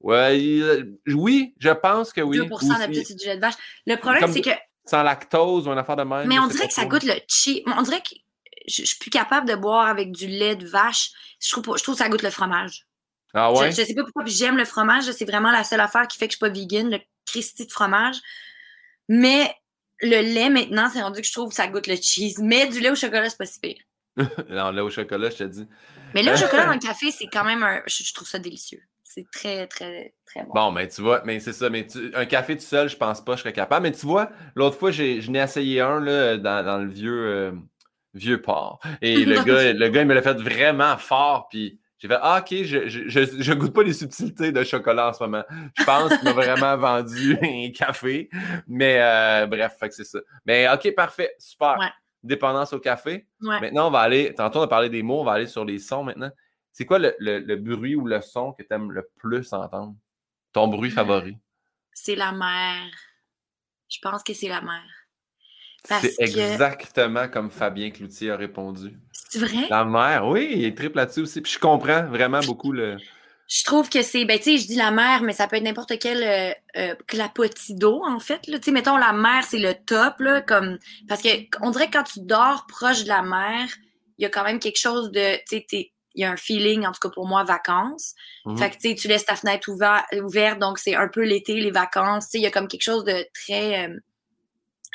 Ouais, 0.03 0.39
il- 0.39 0.99
oui, 1.15 1.55
je 1.59 1.71
pense 1.71 2.12
que 2.12 2.21
oui. 2.21 2.37
2 2.37 2.43
Ou 2.43 2.49
d'habitude, 2.79 3.07
si- 3.07 3.12
c'est 3.15 3.19
du 3.19 3.25
lait 3.25 3.37
de 3.37 3.41
vache. 3.41 3.55
Le 3.87 3.97
problème, 3.97 4.21
Comme 4.25 4.33
c'est 4.33 4.43
que. 4.43 4.51
Sans 4.87 5.03
lactose 5.03 5.66
ou 5.68 5.72
une 5.72 5.79
affaire 5.79 5.96
de 5.96 6.05
même. 6.05 6.27
Mais 6.27 6.38
on 6.38 6.46
dirait 6.46 6.68
que 6.68 6.75
ça 6.75 6.87
goûte 6.87 7.05
le 7.05 7.14
chi. 7.29 7.62
On 7.66 7.83
dirait 7.83 8.01
que 8.01 8.14
je, 8.66 8.83
je 8.83 8.87
suis 8.87 8.99
plus 8.99 9.11
capable 9.11 9.49
de 9.49 9.55
boire 9.55 9.87
avec 9.87 10.12
du 10.12 10.27
lait 10.27 10.57
de 10.57 10.66
vache. 10.66 11.11
Je 11.40 11.51
trouve, 11.51 11.77
je 11.77 11.83
trouve 11.83 11.94
que 11.94 12.03
ça 12.03 12.09
goûte 12.09 12.22
le 12.22 12.31
fromage. 12.31 12.87
Ah 13.35 13.53
ouais? 13.53 13.70
Je, 13.70 13.83
je 13.83 13.87
sais 13.87 13.94
pas 13.94 14.03
pourquoi, 14.03 14.25
puis 14.25 14.33
j'aime 14.33 14.57
le 14.57 14.64
fromage. 14.64 15.11
C'est 15.12 15.25
vraiment 15.25 15.51
la 15.51 15.64
seule 15.64 15.81
affaire 15.81 16.07
qui 16.09 16.18
fait 16.18 16.27
que 16.27 16.33
je 16.33 16.38
suis 16.38 16.40
pas 16.40 16.49
vegan, 16.49 16.90
le 16.90 16.99
Christy 17.27 17.66
de 17.66 17.72
fromage. 17.72 18.16
Mais 19.09 19.55
le 20.01 20.20
lait, 20.22 20.51
maintenant, 20.51 20.88
c'est 20.92 21.03
rendu 21.03 21.20
que 21.20 21.27
je 21.27 21.33
trouve 21.33 21.51
que 21.51 21.55
ça 21.55 21.68
goûte 21.68 21.87
le 21.87 21.96
cheese. 21.96 22.37
Mais 22.40 22.66
du 22.66 22.81
lait 22.81 22.90
au 22.90 22.94
chocolat, 22.94 23.29
c'est 23.29 23.38
pas 23.38 23.46
si 23.46 23.61
pire. 23.61 23.79
non, 24.16 24.70
là, 24.70 24.85
au 24.85 24.90
chocolat, 24.90 25.31
je 25.31 25.37
te 25.37 25.44
dis. 25.44 25.66
Mais 26.14 26.22
là, 26.22 26.33
le 26.33 26.38
chocolat 26.38 26.66
dans 26.66 26.72
le 26.72 26.79
café, 26.79 27.11
c'est 27.11 27.27
quand 27.27 27.44
même 27.44 27.62
un. 27.62 27.83
Je, 27.87 28.12
trouve 28.14 28.29
ça 28.29 28.38
délicieux. 28.38 28.83
C'est 29.09 29.31
très, 29.31 29.69
très, 29.69 30.14
très 30.27 30.42
bon. 30.42 30.53
Bon, 30.53 30.73
mais 30.73 30.88
tu 30.88 31.01
vois, 31.01 31.23
mais 31.25 31.38
c'est 31.38 31.53
ça. 31.53 31.71
Mais 31.71 31.87
un 32.14 32.27
café 32.27 32.57
tout 32.57 32.64
seul, 32.64 32.88
je 32.88 32.97
pense 32.97 33.25
pas 33.25 33.33
que 33.33 33.37
je 33.37 33.42
serais 33.42 33.53
capable. 33.53 33.85
Mais 33.85 33.92
tu 33.92 34.05
vois, 34.05 34.31
l'autre 34.57 34.77
fois, 34.77 34.90
je 34.90 35.31
n'ai 35.31 35.38
essayé 35.38 35.81
un 35.81 36.01
là, 36.01 36.37
dans, 36.37 36.83
le 36.83 36.88
vieux, 36.88 37.27
euh, 37.27 37.53
vieux 38.14 38.42
port. 38.42 38.81
Et 39.03 39.25
le 39.25 39.45
gars, 39.45 39.73
le 39.73 39.88
gars, 39.90 40.03
il 40.03 40.09
me 40.09 40.12
l'a 40.12 40.23
fait 40.23 40.35
vraiment 40.35 40.97
fort. 40.97 41.47
Puis 41.49 41.79
j'ai 41.99 42.09
fait 42.09 42.19
Ah, 42.21 42.40
ok, 42.40 42.64
je, 42.64 42.88
je, 42.88 43.09
je, 43.09 43.53
goûte 43.53 43.73
pas 43.73 43.85
les 43.85 43.92
subtilités 43.92 44.51
de 44.51 44.64
chocolat 44.64 45.11
en 45.11 45.12
ce 45.12 45.23
moment. 45.23 45.45
Je 45.79 45.85
pense 45.85 46.12
qu'il 46.16 46.25
m'a 46.25 46.33
vraiment 46.33 46.77
vendu 46.77 47.38
un 47.40 47.71
café. 47.71 48.29
Mais 48.66 48.99
euh, 49.01 49.47
bref, 49.47 49.77
fait 49.79 49.88
que 49.88 49.95
c'est 49.95 50.05
ça. 50.05 50.19
Mais 50.47 50.69
ok, 50.69 50.92
parfait, 50.97 51.33
super. 51.38 51.77
Dépendance 52.25 52.73
au 52.73 52.81
café. 52.81 53.29
Maintenant, 53.38 53.87
on 53.87 53.90
va 53.92 54.01
aller. 54.01 54.35
Tantôt, 54.35 54.59
on 54.59 54.62
a 54.62 54.69
parlé 54.69 54.90
des 54.90 55.05
mots, 55.05 55.21
on 55.21 55.25
va 55.25 55.35
aller 55.35 55.47
sur 55.47 55.64
les 55.64 55.79
sons 55.79 56.03
maintenant. 56.03 56.33
C'est 56.77 56.85
quoi 56.85 56.99
le, 56.99 57.15
le, 57.19 57.57
bruit 57.57 57.95
ou 57.95 58.07
le 58.07 58.21
son 58.21 58.53
que 58.53 58.62
tu 58.62 58.69
aimes 58.71 58.93
le 58.93 59.09
plus 59.17 59.51
entendre? 59.55 59.95
Ton 60.53 60.69
bruit 60.69 60.91
favori? 60.91 61.39
C'est 61.95 62.17
la 62.17 62.33
mer. 62.33 62.85
Je 63.89 63.99
pense 64.03 64.23
que 64.23 64.35
c'est 64.35 64.51
la 64.51 64.61
mer. 64.61 64.85
C'est 66.03 66.21
exactement 66.21 67.29
comme 67.29 67.51
Fabien 67.51 67.91
Cloutier 67.91 68.31
a 68.31 68.37
répondu. 68.37 68.93
C'est 69.11 69.39
vrai? 69.39 69.67
La 69.71 69.87
mer, 69.87 70.27
oui, 70.27 70.51
il 70.53 70.65
est 70.67 70.77
triple 70.77 70.99
là-dessus 70.99 71.21
aussi. 71.21 71.41
Puis 71.41 71.53
je 71.53 71.59
comprends 71.59 72.05
vraiment 72.09 72.41
beaucoup 72.41 72.73
le. 72.73 72.99
Je 73.49 73.65
trouve 73.65 73.89
que 73.89 74.03
c'est, 74.03 74.27
ben, 74.27 74.37
tu 74.37 74.45
sais, 74.45 74.59
je 74.59 74.67
dis 74.67 74.77
la 74.77 74.91
mer, 74.91 75.23
mais 75.23 75.33
ça 75.33 75.49
peut 75.49 75.57
être 75.57 75.62
n'importe 75.62 75.99
quel 75.99 76.23
euh, 76.23 76.53
euh 76.77 76.95
clapotis 77.07 77.75
d'eau, 77.75 78.03
en 78.05 78.19
fait. 78.19 78.41
Tu 78.43 78.53
sais, 78.61 78.71
mettons, 78.71 78.99
la 78.99 79.15
mer, 79.15 79.45
c'est 79.45 79.61
le 79.61 79.73
top, 79.73 80.21
là, 80.21 80.43
comme. 80.43 80.77
Parce 81.09 81.23
que 81.23 81.29
on 81.62 81.71
dirait 81.71 81.87
que 81.87 81.93
quand 81.93 82.05
tu 82.05 82.21
dors 82.21 82.67
proche 82.67 83.05
de 83.05 83.09
la 83.09 83.23
mer, 83.23 83.67
il 84.19 84.25
y 84.25 84.27
a 84.27 84.29
quand 84.29 84.45
même 84.45 84.59
quelque 84.59 84.79
chose 84.79 85.11
de. 85.11 85.37
Tu 85.49 85.65
sais, 85.71 85.93
il 86.16 86.22
y 86.22 86.24
a 86.24 86.31
un 86.31 86.37
feeling, 86.37 86.87
en 86.87 86.92
tout 86.92 87.00
cas 87.00 87.11
pour 87.11 87.26
moi, 87.26 87.44
vacances. 87.44 88.14
Mhm. 88.46 88.59
Fait 88.59 88.70
que, 88.70 88.76
tu 88.76 88.88
sais, 88.88 88.94
tu 88.94 89.07
laisses 89.09 89.26
ta 89.26 89.37
fenêtre 89.37 89.70
ouverte, 89.70 90.59
donc 90.59 90.79
c'est 90.79 90.94
un 90.94 91.09
peu 91.09 91.22
l'été, 91.22 91.61
les 91.61 91.70
vacances. 91.70 92.24
Tu 92.24 92.31
sais, 92.33 92.38
il 92.38 92.42
y 92.42 92.46
a 92.46 92.50
comme 92.50 92.68
quelque 92.68 92.83
chose 92.83 93.05
de 93.05 93.24
très. 93.35 93.87
Euh, 93.87 93.96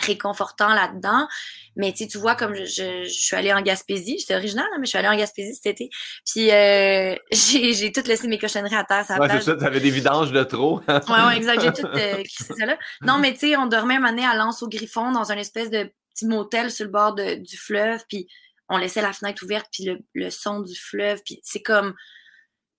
réconfortant 0.01 0.73
là-dedans. 0.73 1.27
Mais 1.75 1.93
tu 1.93 2.17
vois, 2.17 2.35
comme 2.35 2.53
je, 2.55 2.63
je, 2.63 3.09
suis 3.09 3.35
allée 3.35 3.53
en 3.53 3.61
Gaspésie, 3.61 4.17
j'étais 4.19 4.35
originale, 4.35 4.65
hein, 4.73 4.77
mais 4.79 4.85
je 4.85 4.89
suis 4.89 4.97
allée 4.97 5.07
en 5.07 5.15
Gaspésie 5.15 5.53
cet 5.53 5.67
été. 5.67 5.89
Puis 6.25 6.51
euh, 6.51 7.15
j'ai 7.31 7.91
tout 7.91 8.01
laissé 8.05 8.27
mes 8.27 8.37
cochonneries 8.37 8.75
à 8.75 8.83
terre. 8.83 9.05
Ça 9.05 9.19
ouais, 9.19 9.29
c'est 9.29 9.41
ça, 9.41 9.55
t'avais 9.55 9.79
des 9.79 9.91
vidanges 9.91 10.31
de 10.31 10.43
trop. 10.43 10.81
ouais, 10.87 10.95
ouais, 10.97 11.37
exact. 11.37 11.61
J'ai 11.61 11.71
tout 11.71 11.87
euh, 11.87 12.23
ça 12.57 12.65
là. 12.65 12.77
Non, 13.01 13.19
mais 13.19 13.33
tu 13.33 13.39
sais, 13.39 13.57
on 13.57 13.67
dormait 13.67 13.95
un 13.95 14.03
année 14.03 14.25
à 14.25 14.35
Lens 14.35 14.63
au 14.63 14.67
Griffon 14.67 15.11
dans 15.11 15.31
un 15.31 15.37
espèce 15.37 15.69
de 15.69 15.91
petit 16.13 16.25
motel 16.25 16.71
sur 16.71 16.85
le 16.85 16.91
bord 16.91 17.13
de, 17.13 17.35
du 17.35 17.57
fleuve. 17.57 18.03
Puis 18.09 18.27
on 18.71 18.77
laissait 18.77 19.01
la 19.01 19.13
fenêtre 19.13 19.43
ouverte, 19.43 19.67
puis 19.71 19.83
le, 19.83 19.99
le 20.13 20.29
son 20.29 20.61
du 20.61 20.75
fleuve. 20.75 21.21
Puis 21.23 21.39
c'est 21.43 21.61
comme, 21.61 21.93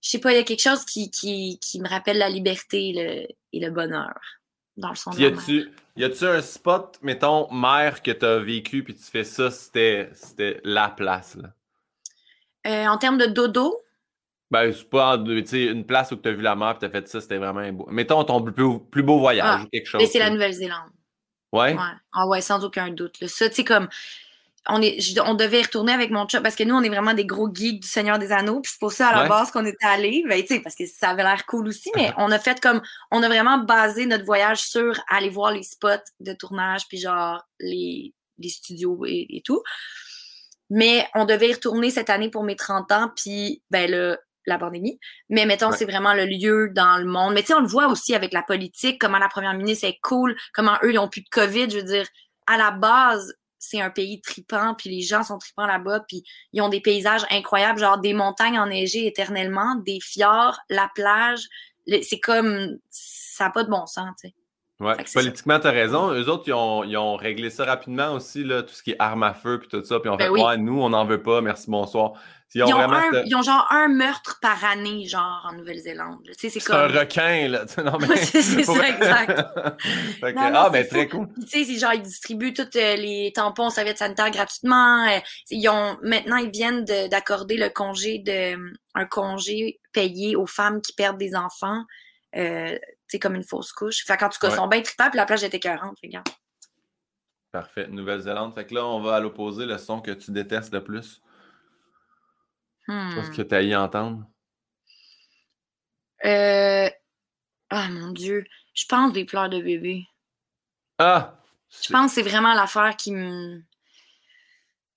je 0.00 0.08
sais 0.08 0.18
pas, 0.18 0.32
il 0.32 0.36
y 0.36 0.40
a 0.40 0.42
quelque 0.42 0.62
chose 0.62 0.84
qui, 0.84 1.10
qui, 1.10 1.60
qui 1.60 1.80
me 1.80 1.88
rappelle 1.88 2.18
la 2.18 2.30
liberté 2.30 2.88
et 2.88 2.92
le, 2.92 3.26
et 3.52 3.60
le 3.60 3.70
bonheur 3.70 4.18
dans 4.78 4.88
le 4.88 4.94
son 4.94 5.12
y 5.12 5.22
Y 5.94 6.04
a-tu 6.04 6.24
un 6.24 6.40
spot, 6.40 6.98
mettons, 7.02 7.52
mère 7.52 8.02
que 8.02 8.10
tu 8.10 8.24
as 8.24 8.38
vécu 8.38 8.82
puis 8.82 8.94
tu 8.94 9.02
fais 9.02 9.24
ça, 9.24 9.50
c'était 9.50 10.10
la 10.64 10.88
place, 10.88 11.36
là? 11.36 11.50
Euh, 12.66 12.86
en 12.86 12.96
termes 12.96 13.18
de 13.18 13.26
dodo? 13.26 13.76
Ben, 14.50 14.72
c'est 14.72 14.88
pas 14.88 15.16
une 15.16 15.84
place 15.84 16.12
où 16.12 16.16
tu 16.16 16.28
as 16.28 16.32
vu 16.32 16.40
la 16.40 16.54
mer 16.54 16.76
et 16.76 16.78
tu 16.78 16.84
as 16.86 16.90
fait 16.90 17.06
ça, 17.08 17.20
c'était 17.20 17.36
vraiment 17.36 17.70
beau. 17.72 17.86
Mettons 17.90 18.24
ton 18.24 18.42
plus, 18.42 19.02
beau 19.02 19.18
voyage 19.18 19.46
ah, 19.46 19.62
ou 19.64 19.68
quelque 19.68 19.86
chose. 19.86 20.02
c'est 20.10 20.18
la 20.18 20.30
Nouvelle-Zélande. 20.30 20.90
Ouais? 21.52 21.74
ouais? 21.74 21.80
Ah 22.12 22.26
ouais, 22.28 22.40
sans 22.40 22.64
aucun 22.64 22.90
doute. 22.90 23.26
Ça, 23.26 23.48
tu 23.48 23.56
sais, 23.56 23.64
comme 23.64 23.88
on, 24.68 24.80
est, 24.80 25.18
on 25.20 25.34
devait 25.34 25.62
retourner 25.62 25.92
avec 25.92 26.10
mon 26.10 26.26
chum 26.26 26.42
parce 26.42 26.54
que 26.54 26.62
nous, 26.62 26.74
on 26.74 26.82
est 26.82 26.88
vraiment 26.88 27.14
des 27.14 27.24
gros 27.24 27.52
geeks 27.52 27.80
du 27.80 27.88
Seigneur 27.88 28.18
des 28.18 28.30
Anneaux. 28.30 28.60
Puis 28.60 28.72
c'est 28.72 28.80
pour 28.80 28.92
ça, 28.92 29.08
à 29.08 29.22
la 29.22 29.28
base, 29.28 29.50
qu'on 29.50 29.66
était 29.66 29.86
allés. 29.86 30.24
Ben, 30.28 30.42
parce 30.62 30.76
que 30.76 30.86
ça 30.86 31.10
avait 31.10 31.24
l'air 31.24 31.44
cool 31.46 31.68
aussi, 31.68 31.90
mais 31.96 32.12
on 32.16 32.30
a 32.30 32.38
fait 32.38 32.60
comme. 32.60 32.80
On 33.10 33.22
a 33.22 33.28
vraiment 33.28 33.58
basé 33.58 34.06
notre 34.06 34.24
voyage 34.24 34.62
sur 34.62 35.00
aller 35.08 35.30
voir 35.30 35.52
les 35.52 35.62
spots 35.62 35.88
de 36.20 36.32
tournage, 36.32 36.86
puis 36.88 36.98
genre 36.98 37.42
les, 37.58 38.14
les 38.38 38.48
studios 38.48 39.04
et, 39.06 39.42
tout. 39.44 39.62
Mais 40.70 41.06
on 41.14 41.24
devait 41.24 41.50
y 41.50 41.52
retourner 41.52 41.90
cette 41.90 42.10
année 42.10 42.30
pour 42.30 42.44
mes 42.44 42.56
30 42.56 42.90
ans, 42.92 43.10
puis 43.16 43.62
ben 43.70 43.90
là, 43.90 44.16
la 44.46 44.58
pandémie. 44.58 44.98
Mais 45.28 45.44
mettons, 45.44 45.72
c'est 45.72 45.84
vraiment 45.84 46.14
le 46.14 46.24
lieu 46.24 46.70
dans 46.72 46.98
le 46.98 47.04
monde. 47.04 47.34
Mais 47.34 47.42
tu 47.42 47.48
sais, 47.48 47.54
on 47.54 47.60
le 47.60 47.66
voit 47.66 47.88
aussi 47.88 48.14
avec 48.14 48.32
la 48.32 48.42
politique, 48.42 49.00
comment 49.00 49.18
la 49.18 49.28
première 49.28 49.54
ministre 49.54 49.86
est 49.86 49.98
cool, 50.02 50.36
comment 50.54 50.78
eux, 50.82 50.92
ils 50.92 50.98
ont 50.98 51.08
plus 51.08 51.22
de 51.22 51.28
COVID. 51.30 51.70
Je 51.70 51.78
veux 51.78 51.82
dire, 51.82 52.06
à 52.46 52.56
la 52.56 52.70
base, 52.70 53.34
c'est 53.62 53.80
un 53.80 53.90
pays 53.90 54.20
tripant, 54.20 54.74
puis 54.74 54.90
les 54.90 55.02
gens 55.02 55.22
sont 55.22 55.38
tripants 55.38 55.66
là-bas, 55.66 56.00
puis 56.08 56.24
ils 56.52 56.60
ont 56.60 56.68
des 56.68 56.80
paysages 56.80 57.24
incroyables, 57.30 57.78
genre 57.78 57.98
des 57.98 58.12
montagnes 58.12 58.58
enneigées 58.58 59.06
éternellement, 59.06 59.76
des 59.76 60.00
fjords, 60.00 60.58
la 60.68 60.90
plage. 60.96 61.46
C'est 62.02 62.18
comme, 62.18 62.76
ça 62.90 63.44
n'a 63.44 63.50
pas 63.50 63.62
de 63.62 63.70
bon 63.70 63.86
sens, 63.86 64.10
tu 64.20 64.28
sais. 64.28 64.34
Ouais, 64.82 64.96
politiquement, 65.14 65.60
tu 65.60 65.68
as 65.68 65.70
raison. 65.70 66.12
Eux 66.12 66.28
autres, 66.28 66.44
ils 66.48 66.52
ont, 66.52 66.82
ils 66.82 66.96
ont, 66.96 67.14
réglé 67.14 67.50
ça 67.50 67.64
rapidement 67.64 68.14
aussi, 68.14 68.42
là, 68.42 68.62
tout 68.62 68.74
ce 68.74 68.82
qui 68.82 68.90
est 68.90 68.96
armes 68.98 69.22
à 69.22 69.32
feu, 69.32 69.60
puis 69.60 69.68
tout 69.68 69.84
ça. 69.84 70.00
Puis 70.00 70.10
on 70.10 70.16
ben 70.16 70.24
fait, 70.24 70.42
ouais, 70.42 70.56
nous, 70.56 70.82
on 70.82 70.90
n'en 70.90 71.04
veut 71.04 71.22
pas, 71.22 71.40
merci, 71.40 71.70
bonsoir. 71.70 72.14
Ils 72.54 72.64
ont, 73.34 73.42
genre 73.42 73.66
un 73.70 73.88
meurtre 73.88 74.38
par 74.42 74.62
année, 74.64 75.06
genre, 75.06 75.48
en 75.48 75.54
Nouvelle-Zélande. 75.54 76.28
C'est 76.36 76.62
comme... 76.62 76.76
un 76.76 76.88
requin, 76.88 77.48
là. 77.48 77.64
Non, 77.82 77.96
mais... 77.98 78.16
c'est 78.16 78.42
ça, 78.42 78.88
exact. 78.88 79.42
ah, 80.36 80.70
ben, 80.70 80.86
très 80.86 81.08
cool. 81.08 81.28
Tu 81.40 81.46
sais, 81.46 81.64
c'est 81.64 81.78
genre, 81.78 81.94
ils 81.94 82.02
distribuent 82.02 82.52
tous 82.52 82.76
euh, 82.76 82.96
les 82.96 83.32
tampons 83.34 83.70
serviettes 83.70 83.98
sanitaires 83.98 84.30
gratuitement. 84.30 85.06
Euh, 85.06 85.18
ils 85.50 85.66
ont, 85.68 85.96
maintenant, 86.02 86.36
ils 86.36 86.50
viennent 86.50 86.84
d'accorder 86.84 87.56
le 87.56 87.70
congé 87.70 88.18
de, 88.18 88.56
un 88.94 89.06
congé 89.06 89.80
payé 89.92 90.36
aux 90.36 90.46
femmes 90.46 90.82
qui 90.82 90.92
perdent 90.92 91.18
des 91.18 91.34
enfants. 91.34 91.84
Euh, 92.36 92.78
c'est 93.12 93.18
comme 93.18 93.34
une 93.34 93.44
fausse 93.44 93.72
couche. 93.72 94.06
Fait 94.06 94.16
qu'en 94.16 94.30
tout 94.30 94.38
cas, 94.38 94.48
ils 94.48 94.56
sont 94.56 94.66
bien 94.66 94.80
trippants, 94.80 95.10
puis 95.10 95.18
la 95.18 95.26
plage 95.26 95.44
était 95.44 95.60
40. 95.60 95.98
Regarde. 96.02 96.26
Parfait. 97.52 97.86
Nouvelle-Zélande. 97.88 98.54
Fait 98.54 98.66
que 98.66 98.74
là, 98.74 98.86
on 98.86 99.02
va 99.02 99.16
à 99.16 99.20
l'opposé, 99.20 99.66
le 99.66 99.76
son 99.76 100.00
que 100.00 100.12
tu 100.12 100.30
détestes 100.30 100.72
le 100.72 100.82
plus. 100.82 101.20
Qu'est-ce 102.86 103.30
hmm. 103.30 103.36
que 103.36 103.42
tu 103.42 103.54
as 103.54 103.62
y 103.62 103.76
entendre? 103.76 104.26
Euh... 106.24 106.88
Ah 107.68 107.88
mon 107.90 108.12
Dieu. 108.12 108.44
Je 108.74 108.86
pense 108.86 109.12
des 109.12 109.26
pleurs 109.26 109.50
de 109.50 109.60
bébé. 109.60 110.06
Ah! 110.98 111.38
Je 111.82 111.92
pense 111.92 112.14
que 112.14 112.14
c'est 112.14 112.28
vraiment 112.28 112.54
l'affaire 112.54 112.96
qui 112.96 113.12
me. 113.12 113.62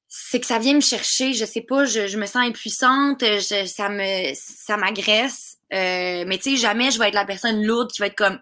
C'est 0.08 0.40
que 0.40 0.46
ça 0.46 0.60
vient 0.60 0.76
me 0.76 0.82
chercher, 0.82 1.34
je 1.34 1.44
sais 1.44 1.62
pas, 1.62 1.84
je, 1.84 2.18
me 2.18 2.26
sens 2.26 2.48
impuissante, 2.48 3.24
ça 3.40 3.90
me 3.90 4.34
ça 4.34 4.78
m'agresse. 4.78 5.58
Euh, 5.74 6.24
mais 6.28 6.38
tu 6.38 6.52
sais, 6.52 6.56
jamais 6.58 6.92
je 6.92 7.00
vais 7.00 7.08
être 7.08 7.16
la 7.16 7.26
personne 7.26 7.64
lourde 7.66 7.92
qui 7.92 8.00
va 8.00 8.08
être 8.08 8.16
comme 8.16 8.40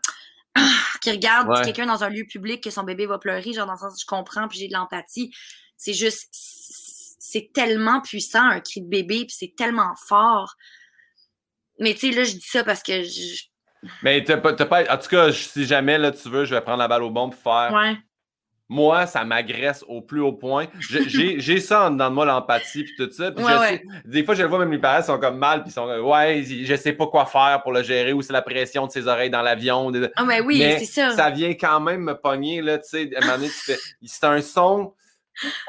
qui 1.01 1.11
regarde 1.11 1.63
quelqu'un 1.63 1.85
dans 1.85 2.03
un 2.03 2.09
lieu 2.09 2.25
public 2.25 2.63
que 2.63 2.69
son 2.69 2.83
bébé 2.83 3.05
va 3.05 3.17
pleurer, 3.17 3.53
genre 3.53 3.65
dans 3.65 3.73
le 3.73 3.79
sens 3.79 3.99
je 3.99 4.05
comprends 4.05 4.47
puis 4.47 4.59
j'ai 4.59 4.67
de 4.67 4.73
l'empathie. 4.73 5.33
C'est 5.77 5.93
juste 5.93 6.29
c'est 7.33 7.51
tellement 7.51 7.99
puissant, 7.99 8.43
un 8.43 8.59
cri 8.59 8.81
de 8.81 8.87
bébé, 8.87 9.25
puis 9.25 9.35
c'est 9.35 9.55
tellement 9.57 9.95
fort. 10.07 10.55
Mais 11.79 11.95
tu 11.95 12.11
sais, 12.11 12.15
là, 12.15 12.23
je 12.25 12.33
dis 12.33 12.45
ça 12.45 12.63
parce 12.63 12.83
que 12.83 13.01
je... 13.01 13.45
Mais 14.03 14.23
t'as 14.23 14.37
pas, 14.37 14.53
pas, 14.53 14.83
En 14.93 14.97
tout 14.99 15.09
cas, 15.09 15.31
si 15.31 15.65
jamais 15.65 15.97
là, 15.97 16.11
tu 16.11 16.29
veux, 16.29 16.45
je 16.45 16.53
vais 16.53 16.61
prendre 16.61 16.77
la 16.77 16.87
balle 16.87 17.01
au 17.01 17.09
bon 17.09 17.31
pour 17.31 17.41
faire. 17.41 17.73
Ouais. 17.73 17.97
Moi, 18.73 19.05
ça 19.05 19.23
m'agresse 19.23 19.85
au 19.87 20.01
plus 20.01 20.19
haut 20.19 20.33
point. 20.33 20.65
J'ai 20.79 21.59
ça 21.59 21.85
en 21.85 21.91
dedans 21.91 22.09
de 22.09 22.15
moi, 22.15 22.25
l'empathie 22.25 22.83
puis 22.83 22.95
tout 22.97 23.11
ça. 23.11 23.29
Des 23.29 24.23
fois, 24.23 24.33
je 24.33 24.41
le 24.41 24.47
vois, 24.47 24.59
même 24.59 24.71
les 24.71 24.79
parents 24.79 25.03
sont 25.03 25.19
comme 25.19 25.37
mal, 25.37 25.61
puis 25.61 25.69
ils 25.69 25.73
sont 25.73 25.85
Ouais, 25.85 26.43
je 26.43 26.75
sais 26.75 26.93
pas 26.93 27.05
quoi 27.05 27.25
faire 27.25 27.61
pour 27.61 27.71
le 27.71 27.83
gérer, 27.83 28.13
ou 28.13 28.21
c'est 28.21 28.33
la 28.33 28.41
pression 28.41 28.87
de 28.87 28.91
ses 28.91 29.07
oreilles 29.07 29.29
dans 29.29 29.43
l'avion. 29.43 29.91
Ah, 30.15 30.23
mais 30.25 30.41
oui, 30.41 30.59
c'est 30.79 30.85
ça. 30.85 31.11
Ça 31.11 31.29
vient 31.29 31.53
quand 31.53 31.79
même 31.79 32.01
me 32.01 32.13
pogner, 32.13 32.61
là, 32.61 32.79
tu 32.79 32.89
sais. 32.89 33.09
C'est 34.03 34.25
un 34.25 34.41
son 34.41 34.93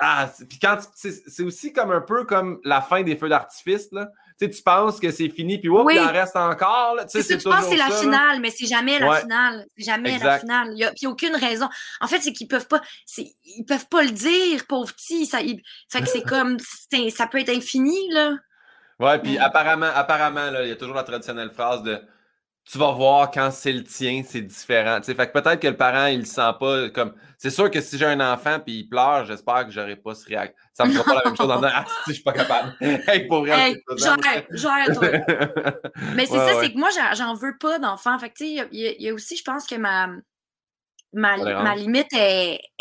ah, 0.01 0.31
puis 0.49 0.59
quand 0.59 0.79
c'est 0.95 1.43
aussi 1.43 1.73
comme 1.73 1.91
un 1.91 2.01
peu 2.01 2.25
comme 2.25 2.61
la 2.65 2.81
fin 2.81 3.03
des 3.03 3.17
feux 3.17 3.29
d'artifice, 3.29 3.91
là. 3.93 4.11
Tu 4.39 4.47
sais, 4.47 4.51
tu 4.51 4.63
penses 4.63 4.99
que 4.99 5.13
c'est 5.13 5.29
fini, 5.29 5.59
puis 5.59 5.69
il 5.69 6.01
en 6.01 6.13
reste 6.13 6.35
encore. 6.35 6.97
Là. 6.97 7.05
Tu, 7.05 7.23
sais, 7.23 7.39
tu 7.39 7.45
penses 7.45 7.67
que 7.67 7.71
c'est 7.71 7.77
la 7.77 7.91
finale, 7.91 8.41
mais 8.41 8.51
c'est 8.51 8.67
jamais 8.67 8.99
la 8.99 9.21
finale. 9.21 9.65
C'est 9.77 9.85
jamais 9.85 10.19
la 10.19 10.41
finale. 10.41 10.69
Il 10.73 10.77
n'y 10.77 10.85
a, 10.85 11.11
aucune 11.11 11.37
raison. 11.37 11.69
En 12.01 12.09
fait, 12.09 12.21
c'est 12.21 12.33
qu'ils 12.33 12.49
peuvent 12.49 12.67
pas. 12.67 12.81
Ils 13.17 13.65
peuvent 13.65 13.87
pas 13.89 14.03
le 14.03 14.11
dire, 14.11 14.67
pauvre 14.67 14.93
petit. 14.93 15.27
Ça, 15.27 15.39
fait 15.39 16.01
que 16.01 16.09
c'est 16.09 16.23
comme. 16.23 16.59
ça 16.59 17.27
peut 17.29 17.39
être 17.39 17.51
infini, 17.51 18.11
là. 18.11 18.35
Ouais, 19.01 19.19
puis 19.19 19.39
apparemment, 19.39 19.91
apparemment, 19.95 20.51
il 20.63 20.69
y 20.69 20.73
a 20.73 20.77
toujours 20.77 20.95
la 20.95 21.03
traditionnelle 21.03 21.51
phrase 21.51 21.83
de 21.83 22.01
tu 22.71 22.79
vas 22.79 22.93
voir 22.93 23.31
quand 23.31 23.51
c'est 23.51 23.73
le 23.73 23.85
tien, 23.85 24.23
c'est 24.27 24.41
différent. 24.41 24.99
fait 25.03 25.15
que 25.15 25.39
peut-être 25.39 25.61
que 25.61 25.69
le 25.69 25.77
parent, 25.77 26.07
il 26.07 26.21
le 26.21 26.25
sent 26.25 26.51
pas 26.59 26.89
comme. 26.89 27.15
C'est 27.37 27.51
sûr 27.51 27.71
que 27.71 27.81
si 27.83 27.99
j'ai 27.99 28.07
un 28.07 28.21
enfant 28.21 28.59
puis 28.59 28.81
il 28.81 28.89
pleure, 28.89 29.27
j'espère 29.27 29.67
que 29.67 29.71
j'aurai 29.71 29.97
pas 29.97 30.15
ce 30.15 30.27
réaction. 30.27 30.57
Ça 30.73 30.87
me 30.87 30.93
fera 30.93 31.05
pas 31.05 31.15
la 31.17 31.25
même 31.27 31.37
chose 31.37 31.51
en 31.51 31.57
disant 31.57 31.73
Ah, 31.75 31.85
si, 32.05 32.11
je 32.11 32.13
suis 32.15 32.23
pas 32.23 32.33
capable. 32.33 32.75
hey, 32.81 33.27
pour 33.29 33.41
vrai. 33.41 33.73
Hey, 33.73 33.83
genre, 33.99 34.17
genre, 34.51 34.95
toi. 34.95 35.09
Mais 36.15 36.25
c'est 36.25 36.39
ça, 36.39 36.61
c'est 36.61 36.73
que 36.73 36.79
moi, 36.79 36.89
j'en 37.15 37.35
veux 37.35 37.57
pas 37.59 37.79
d'enfant. 37.79 38.19
Fait 38.19 38.31
que, 38.31 38.35
tu 38.35 38.57
sais, 38.57 38.69
il 38.73 38.97
y, 38.99 39.09
a 39.11 39.13
aussi, 39.13 39.37
je 39.37 39.45
pense 39.45 39.67
que 39.67 39.75
ma, 39.75 40.09
ma, 41.13 41.37
ma 41.37 41.75
limite 41.75 42.13
est. 42.15 42.61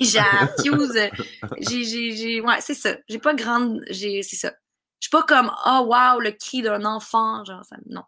j'ai 0.00 0.20
fuse. 0.62 1.10
j'ai. 1.58 2.40
Ouais, 2.40 2.60
c'est 2.60 2.74
ça. 2.74 2.94
J'ai 3.08 3.18
pas 3.18 3.34
grande. 3.34 3.80
J'ai, 3.90 4.22
c'est 4.22 4.36
ça. 4.36 4.52
Je 5.00 5.08
suis 5.08 5.10
pas 5.10 5.24
comme, 5.24 5.50
oh 5.66 5.88
wow, 5.90 6.20
le 6.20 6.30
cri 6.30 6.62
d'un 6.62 6.84
enfant. 6.84 7.44
Genre, 7.44 7.64
ça, 7.64 7.76
non. 7.86 8.02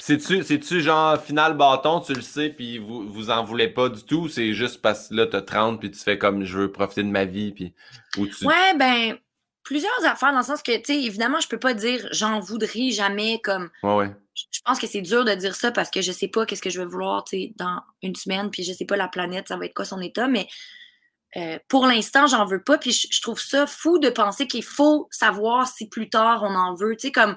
C'est-tu, 0.00 0.42
c'est-tu 0.42 0.80
genre 0.80 1.22
final 1.22 1.56
bâton, 1.56 2.00
tu 2.00 2.14
le 2.14 2.22
sais, 2.22 2.48
puis 2.48 2.78
vous, 2.78 3.06
vous 3.06 3.30
en 3.30 3.44
voulez 3.44 3.68
pas 3.68 3.88
du 3.90 4.02
tout, 4.02 4.28
c'est 4.28 4.54
juste 4.54 4.80
parce 4.80 5.08
que 5.08 5.14
là, 5.14 5.26
t'as 5.26 5.42
30, 5.42 5.78
puis 5.78 5.90
tu 5.90 5.98
fais 5.98 6.16
comme 6.16 6.44
je 6.44 6.58
veux 6.58 6.72
profiter 6.72 7.02
de 7.02 7.08
ma 7.08 7.26
vie, 7.26 7.52
puis. 7.52 7.74
Ou 8.16 8.26
tu... 8.26 8.46
Ouais, 8.46 8.74
ben, 8.76 9.18
plusieurs 9.62 10.04
affaires 10.04 10.32
dans 10.32 10.38
le 10.38 10.44
sens 10.44 10.62
que, 10.62 10.76
tu 10.78 10.84
sais, 10.86 11.02
évidemment, 11.02 11.38
je 11.40 11.48
peux 11.48 11.58
pas 11.58 11.74
dire 11.74 12.08
j'en 12.12 12.40
voudrais 12.40 12.90
jamais 12.90 13.40
comme. 13.42 13.70
Ouais, 13.82 13.94
ouais. 13.94 14.10
Je 14.34 14.60
pense 14.64 14.80
que 14.80 14.86
c'est 14.86 15.02
dur 15.02 15.24
de 15.24 15.34
dire 15.34 15.54
ça 15.54 15.70
parce 15.70 15.90
que 15.90 16.00
je 16.00 16.12
sais 16.12 16.28
pas 16.28 16.46
qu'est-ce 16.46 16.62
que 16.62 16.70
je 16.70 16.80
vais 16.80 16.86
vouloir, 16.86 17.24
tu 17.24 17.36
sais, 17.36 17.52
dans 17.56 17.82
une 18.02 18.14
semaine, 18.14 18.50
puis 18.50 18.62
je 18.62 18.72
sais 18.72 18.86
pas 18.86 18.96
la 18.96 19.08
planète, 19.08 19.48
ça 19.48 19.58
va 19.58 19.66
être 19.66 19.74
quoi 19.74 19.84
son 19.84 20.00
état, 20.00 20.28
mais 20.28 20.48
euh, 21.36 21.58
pour 21.68 21.86
l'instant, 21.86 22.26
j'en 22.26 22.46
veux 22.46 22.62
pas, 22.62 22.78
puis 22.78 22.92
je, 22.92 23.20
trouve 23.20 23.38
ça 23.38 23.66
fou 23.66 23.98
de 23.98 24.08
penser 24.08 24.46
qu'il 24.46 24.64
faut 24.64 25.08
savoir 25.10 25.68
si 25.68 25.88
plus 25.88 26.08
tard 26.08 26.42
on 26.42 26.54
en 26.54 26.74
veut, 26.74 26.96
tu 26.96 27.08
sais, 27.08 27.12
comme 27.12 27.36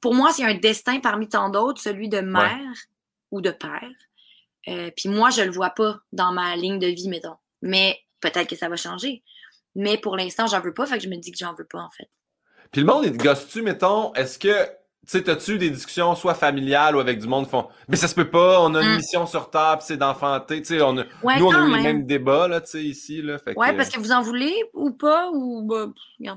pour 0.00 0.14
moi, 0.14 0.32
c'est 0.32 0.44
un 0.44 0.54
destin 0.54 1.00
parmi 1.00 1.28
tant 1.28 1.50
d'autres, 1.50 1.80
celui 1.80 2.08
de 2.08 2.20
mère 2.20 2.74
ou 3.30 3.40
de 3.40 3.50
père. 3.50 3.90
Euh, 4.68 4.90
puis 4.96 5.08
moi, 5.08 5.30
je 5.30 5.42
le 5.42 5.50
vois 5.50 5.70
pas 5.70 5.98
dans 6.12 6.32
ma 6.32 6.56
ligne 6.56 6.78
de 6.78 6.86
vie, 6.86 7.08
mettons. 7.08 7.36
Mais 7.62 7.98
peut-être 8.20 8.48
que 8.48 8.56
ça 8.56 8.68
va 8.68 8.76
changer. 8.76 9.22
Mais 9.74 9.98
pour 9.98 10.16
l'instant, 10.16 10.46
j'en 10.46 10.60
veux 10.60 10.74
pas, 10.74 10.86
fait 10.86 10.98
que 10.98 11.04
je 11.04 11.08
me 11.08 11.16
dis 11.16 11.32
que 11.32 11.38
j'en 11.38 11.54
veux 11.54 11.64
pas, 11.64 11.80
en 11.80 11.90
fait. 11.90 12.08
Puis 12.72 12.82
le 12.82 12.86
monde, 12.86 13.04
il 13.04 13.16
te 13.16 13.22
gosse-tu, 13.22 13.62
mettons, 13.62 14.12
est-ce 14.14 14.38
que, 14.38 14.64
tu 14.64 14.72
sais, 15.06 15.22
t'as-tu 15.22 15.58
des 15.58 15.70
discussions 15.70 16.14
soit 16.14 16.34
familiales 16.34 16.94
ou 16.94 17.00
avec 17.00 17.18
du 17.18 17.26
monde 17.26 17.44
qui 17.44 17.50
font, 17.50 17.68
mais 17.88 17.96
ça 17.96 18.06
se 18.06 18.14
peut 18.14 18.30
pas, 18.30 18.60
on 18.60 18.74
a 18.74 18.82
une 18.82 18.94
mm. 18.94 18.96
mission 18.96 19.26
sur 19.26 19.50
table, 19.50 19.82
c'est 19.84 19.96
d'enfanter, 19.96 20.62
tu 20.62 20.76
sais, 20.76 20.82
on 20.82 20.98
a, 20.98 21.04
nous, 21.04 21.46
on 21.46 21.52
a 21.52 21.66
eu 21.66 21.76
les 21.76 21.82
mêmes 21.82 22.06
débats, 22.06 22.46
là, 22.46 22.60
tu 22.60 22.70
sais, 22.70 22.84
ici, 22.84 23.22
là. 23.22 23.38
Fait 23.38 23.56
ouais, 23.56 23.76
parce 23.76 23.88
que 23.88 23.98
vous 23.98 24.12
en 24.12 24.22
voulez 24.22 24.54
ou 24.72 24.92
pas, 24.92 25.30
ou, 25.32 25.62
bah, 25.62 25.86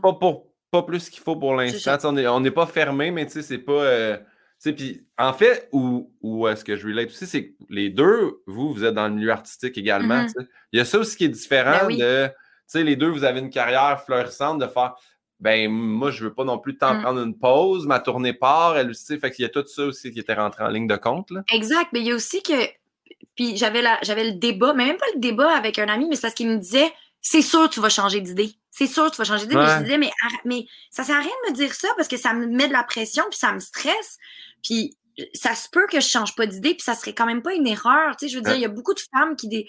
pas 0.01 0.13
pour, 0.13 0.47
pas 0.73 0.81
plus 0.81 1.07
qu'il 1.11 1.21
faut 1.21 1.35
pour 1.35 1.53
l'instant. 1.53 1.97
On 2.03 2.39
n'est 2.39 2.51
pas 2.51 2.65
fermé, 2.65 3.11
mais 3.11 3.27
tu 3.27 3.33
sais, 3.33 3.41
c'est 3.43 3.59
pas. 3.59 3.73
Euh, 3.73 4.17
puis 4.63 5.05
en 5.19 5.31
fait, 5.33 5.69
où, 5.71 6.11
où 6.21 6.47
est-ce 6.47 6.65
que 6.65 6.75
je 6.75 6.87
relate 6.87 7.09
aussi, 7.09 7.27
c'est 7.27 7.49
que 7.49 7.53
les 7.69 7.91
deux, 7.91 8.41
vous, 8.47 8.73
vous 8.73 8.83
êtes 8.83 8.95
dans 8.95 9.07
le 9.07 9.13
milieu 9.13 9.29
artistique 9.29 9.77
également. 9.77 10.23
Mm-hmm. 10.23 10.47
Il 10.71 10.79
y 10.79 10.81
a 10.81 10.85
ça 10.85 10.97
aussi 10.97 11.15
qui 11.15 11.25
est 11.25 11.29
différent 11.29 11.85
ben 11.87 11.97
de. 11.97 12.27
Tu 12.27 12.33
sais, 12.65 12.83
les 12.83 12.95
deux, 12.95 13.09
vous 13.09 13.23
avez 13.23 13.39
une 13.39 13.51
carrière 13.51 14.01
florissante 14.03 14.59
de 14.59 14.65
faire. 14.65 14.95
Ben, 15.39 15.69
moi, 15.69 16.09
je 16.09 16.23
veux 16.23 16.33
pas 16.33 16.43
non 16.43 16.57
plus 16.57 16.75
tant 16.75 16.95
mm. 16.95 17.01
prendre 17.03 17.21
une 17.21 17.37
pause. 17.37 17.85
Ma 17.85 17.99
tournée 17.99 18.33
part, 18.33 18.75
elle 18.75 18.89
aussi. 18.89 19.19
Fait 19.19 19.29
qu'il 19.29 19.43
y 19.43 19.45
a 19.45 19.49
tout 19.49 19.67
ça 19.67 19.83
aussi 19.83 20.11
qui 20.11 20.19
était 20.21 20.33
rentré 20.33 20.63
en 20.63 20.69
ligne 20.69 20.87
de 20.87 20.95
compte. 20.95 21.29
Là. 21.29 21.43
Exact. 21.53 21.89
Mais 21.93 21.99
il 21.99 22.07
y 22.07 22.11
a 22.11 22.15
aussi 22.15 22.41
que. 22.41 22.65
Puis 23.35 23.57
j'avais 23.57 23.83
j'avais 24.01 24.23
le 24.23 24.39
débat, 24.39 24.73
mais 24.73 24.87
même 24.87 24.97
pas 24.97 25.05
le 25.13 25.19
débat 25.19 25.55
avec 25.55 25.77
un 25.77 25.87
ami, 25.87 26.07
mais 26.09 26.15
c'est 26.15 26.21
parce 26.21 26.33
qu'il 26.33 26.47
me 26.47 26.57
disait 26.57 26.91
c'est 27.21 27.43
sûr 27.43 27.69
que 27.69 27.75
tu 27.75 27.79
vas 27.79 27.89
changer 27.89 28.21
d'idée. 28.21 28.55
C'est 28.75 28.87
sûr 28.87 29.11
tu 29.11 29.17
vas 29.17 29.23
changer 29.23 29.45
d'idée. 29.45 29.55
Mais 29.55 29.69
je 29.69 29.83
disais, 29.83 29.97
mais, 29.99 30.11
mais 30.45 30.65
ça 30.89 31.03
sert 31.03 31.15
à 31.15 31.19
rien 31.19 31.29
de 31.45 31.51
me 31.51 31.55
dire 31.55 31.75
ça 31.75 31.89
parce 31.95 32.07
que 32.07 32.17
ça 32.17 32.33
me 32.33 32.47
met 32.47 32.67
de 32.67 32.73
la 32.73 32.83
pression 32.83 33.23
puis 33.29 33.37
ça 33.37 33.53
me 33.53 33.59
stresse. 33.59 34.17
Puis 34.63 34.97
ça 35.35 35.53
se 35.53 35.69
peut 35.69 35.85
que 35.85 35.99
je 35.99 36.07
change 36.07 36.35
pas 36.35 36.47
d'idée 36.47 36.73
puis 36.73 36.81
ça 36.81 36.95
serait 36.95 37.13
quand 37.13 37.27
même 37.27 37.43
pas 37.43 37.53
une 37.53 37.67
erreur. 37.67 38.15
Tu 38.17 38.25
sais, 38.25 38.33
je 38.33 38.37
veux 38.37 38.43
dire, 38.43 38.55
il 38.55 38.61
y 38.61 38.65
a 38.65 38.69
beaucoup 38.69 38.95
de 38.95 39.01
femmes 39.15 39.35
qui 39.35 39.47
des. 39.47 39.67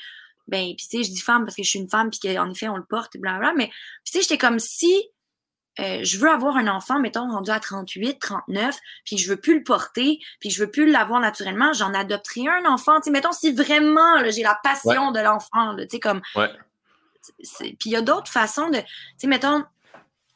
Ben, 0.48 0.74
puis 0.74 0.86
tu 0.90 0.98
sais, 0.98 1.04
je 1.04 1.10
dis 1.10 1.20
femme 1.20 1.44
parce 1.44 1.54
que 1.54 1.62
je 1.62 1.68
suis 1.68 1.78
une 1.78 1.88
femme 1.88 2.08
puis 2.08 2.18
qu'en 2.20 2.50
effet, 2.50 2.68
on 2.68 2.76
le 2.78 2.84
porte 2.84 3.14
et 3.14 3.18
blablabla. 3.18 3.52
Mais 3.54 3.68
tu 4.06 4.12
sais, 4.12 4.22
j'étais 4.22 4.38
comme 4.38 4.58
si 4.58 5.10
euh, 5.80 6.00
je 6.02 6.18
veux 6.18 6.30
avoir 6.30 6.56
un 6.56 6.68
enfant, 6.68 6.98
mettons, 6.98 7.30
rendu 7.30 7.50
à 7.50 7.60
38, 7.60 8.18
39, 8.18 8.74
puis 9.04 9.18
je 9.18 9.28
veux 9.28 9.36
plus 9.36 9.58
le 9.58 9.64
porter, 9.64 10.18
puis 10.40 10.48
je 10.48 10.64
veux 10.64 10.70
plus 10.70 10.90
l'avoir 10.90 11.20
naturellement, 11.20 11.74
j'en 11.74 11.92
adopterai 11.92 12.48
un 12.48 12.64
enfant. 12.72 13.00
Tu 13.00 13.04
sais, 13.04 13.10
mettons, 13.10 13.32
si 13.32 13.52
vraiment 13.52 14.30
j'ai 14.30 14.42
la 14.42 14.58
passion 14.62 15.10
de 15.10 15.20
l'enfant, 15.20 15.76
tu 15.76 15.86
sais, 15.90 16.00
comme 16.00 16.22
puis 17.36 17.76
il 17.86 17.92
y 17.92 17.96
a 17.96 18.02
d'autres 18.02 18.30
façons 18.30 18.68
de. 18.70 18.78
Tu 18.78 18.84
sais, 19.18 19.26
mettons, 19.26 19.64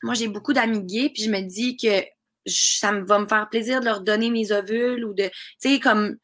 moi 0.02 0.14
j'ai 0.14 0.28
beaucoup 0.28 0.52
d'amis 0.52 0.82
gays, 0.84 1.10
puis 1.10 1.22
je 1.22 1.30
me 1.30 1.40
dis 1.42 1.76
que 1.76 2.04
ça 2.46 2.92
va 2.92 3.18
me 3.18 3.26
faire 3.26 3.48
plaisir 3.48 3.80
de 3.80 3.84
leur 3.84 4.00
donner 4.00 4.30
mes 4.30 4.52
ovules 4.52 5.04
ou 5.04 5.14
de. 5.14 5.24
Tu 5.60 5.70
sais, 5.70 5.80
comme. 5.80 6.16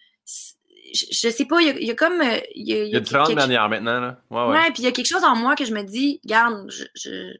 Je, 0.94 1.28
sais 1.28 1.44
pas, 1.44 1.60
il 1.60 1.84
y, 1.84 1.90
a, 1.90 1.94
comme. 1.94 2.20
Euh, 2.20 2.38
il 2.54 2.68
y 2.68 2.72
a, 2.72 2.84
il 2.84 2.92
y 2.92 2.96
a 2.96 3.00
différentes 3.00 3.34
manières 3.34 3.68
maintenant, 3.68 4.00
là. 4.00 4.20
Ouais, 4.30 4.46
ouais. 4.52 4.70
puis 4.70 4.82
il 4.82 4.84
y 4.84 4.88
a 4.88 4.92
quelque 4.92 5.08
chose 5.08 5.24
en 5.24 5.34
moi 5.34 5.56
que 5.56 5.64
je 5.64 5.74
me 5.74 5.82
dis, 5.82 6.20
garde, 6.24 6.70
je. 6.70 7.34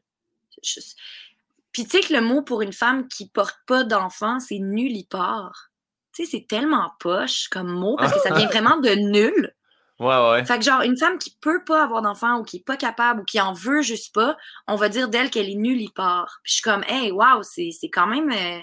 puis 1.71 1.85
tu 1.85 1.89
sais 1.89 2.01
que 2.01 2.13
le 2.13 2.19
mot 2.19 2.41
pour 2.41 2.61
une 2.61 2.73
femme 2.73 3.07
qui 3.07 3.29
porte 3.29 3.57
pas 3.65 3.85
d'enfant, 3.85 4.39
c'est 4.41 4.59
nullipare. 4.59 5.71
Tu 6.13 6.25
sais, 6.25 6.31
c'est 6.31 6.47
tellement 6.47 6.91
poche 6.99 7.47
comme 7.47 7.69
mot 7.69 7.95
parce 7.95 8.13
que 8.13 8.19
ça 8.19 8.33
vient 8.33 8.47
vraiment 8.51 8.77
de 8.77 8.89
nul. 8.89 9.54
Ouais, 9.99 10.29
ouais. 10.31 10.45
Fait 10.45 10.57
que 10.57 10.63
genre, 10.63 10.81
une 10.81 10.97
femme 10.97 11.17
qui 11.17 11.37
peut 11.39 11.63
pas 11.63 11.83
avoir 11.83 12.01
d'enfant 12.01 12.39
ou 12.39 12.43
qui 12.43 12.57
est 12.57 12.65
pas 12.65 12.75
capable 12.75 13.21
ou 13.21 13.23
qui 13.23 13.39
en 13.39 13.53
veut 13.53 13.81
juste 13.81 14.13
pas, 14.13 14.35
on 14.67 14.75
va 14.75 14.89
dire 14.89 15.07
d'elle 15.07 15.29
qu'elle 15.29 15.49
est 15.49 15.55
nulle 15.55 15.89
part. 15.93 16.39
Puis 16.43 16.51
je 16.51 16.53
suis 16.55 16.63
comme, 16.63 16.83
hey, 16.87 17.11
wow, 17.11 17.43
c'est 17.43 17.71
quand 17.91 18.07
même. 18.07 18.29
Euh, 18.29 18.59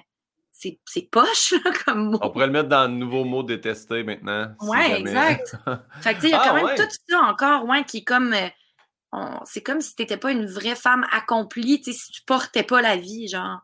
c'est 0.52 1.10
poche, 1.10 1.52
là, 1.52 1.70
comme 1.86 2.10
mot. 2.10 2.18
On 2.22 2.30
pourrait 2.30 2.46
le 2.46 2.52
mettre 2.52 2.68
dans 2.68 2.86
le 2.86 2.96
nouveau 2.96 3.24
mot 3.24 3.42
détesté 3.42 4.04
maintenant. 4.04 4.52
ouais, 4.60 5.00
exact. 5.00 5.56
fait 6.00 6.14
que 6.14 6.20
tu 6.20 6.22
sais, 6.22 6.28
il 6.28 6.30
y 6.30 6.34
a 6.34 6.40
ah, 6.42 6.48
quand 6.48 6.54
même 6.54 6.76
tout 6.76 6.96
ça 7.08 7.20
encore, 7.20 7.64
ouais, 7.64 7.84
qui 7.84 7.98
est 7.98 8.04
comme. 8.04 8.34
Euh, 8.34 9.26
c'est 9.44 9.62
comme 9.62 9.80
si 9.80 9.96
t'étais 9.96 10.16
pas 10.16 10.30
une 10.30 10.46
vraie 10.46 10.76
femme 10.76 11.06
accomplie, 11.10 11.80
tu 11.80 11.92
sais, 11.92 11.98
si 11.98 12.12
tu 12.12 12.22
portais 12.22 12.62
pas 12.62 12.80
la 12.80 12.96
vie, 12.96 13.28
genre. 13.28 13.58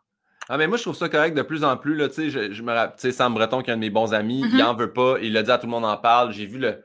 Ah, 0.49 0.57
mais 0.57 0.67
moi, 0.67 0.79
je 0.79 0.83
trouve 0.83 0.97
ça 0.97 1.09
correct 1.09 1.35
de 1.35 1.43
plus 1.43 1.63
en 1.63 1.77
plus. 1.77 1.95
Là, 1.95 2.09
je, 2.17 2.53
je 2.53 2.63
me 2.63 2.73
rappelle, 2.73 3.13
Sam 3.13 3.35
Breton, 3.35 3.63
qui 3.63 3.71
est 3.71 3.75
un 3.75 3.77
de 3.77 3.81
mes 3.81 3.91
bons 3.91 4.15
amis, 4.15 4.41
il 4.41 4.57
mm-hmm. 4.57 4.65
en 4.65 4.75
veut 4.75 4.93
pas. 4.93 5.17
Il 5.21 5.37
a 5.37 5.43
dit 5.43 5.51
à 5.51 5.59
tout 5.59 5.67
le 5.67 5.71
monde 5.71 5.85
en 5.85 5.97
parle. 5.99 6.33
J'ai 6.33 6.47
vu 6.47 6.59
le, 6.59 6.83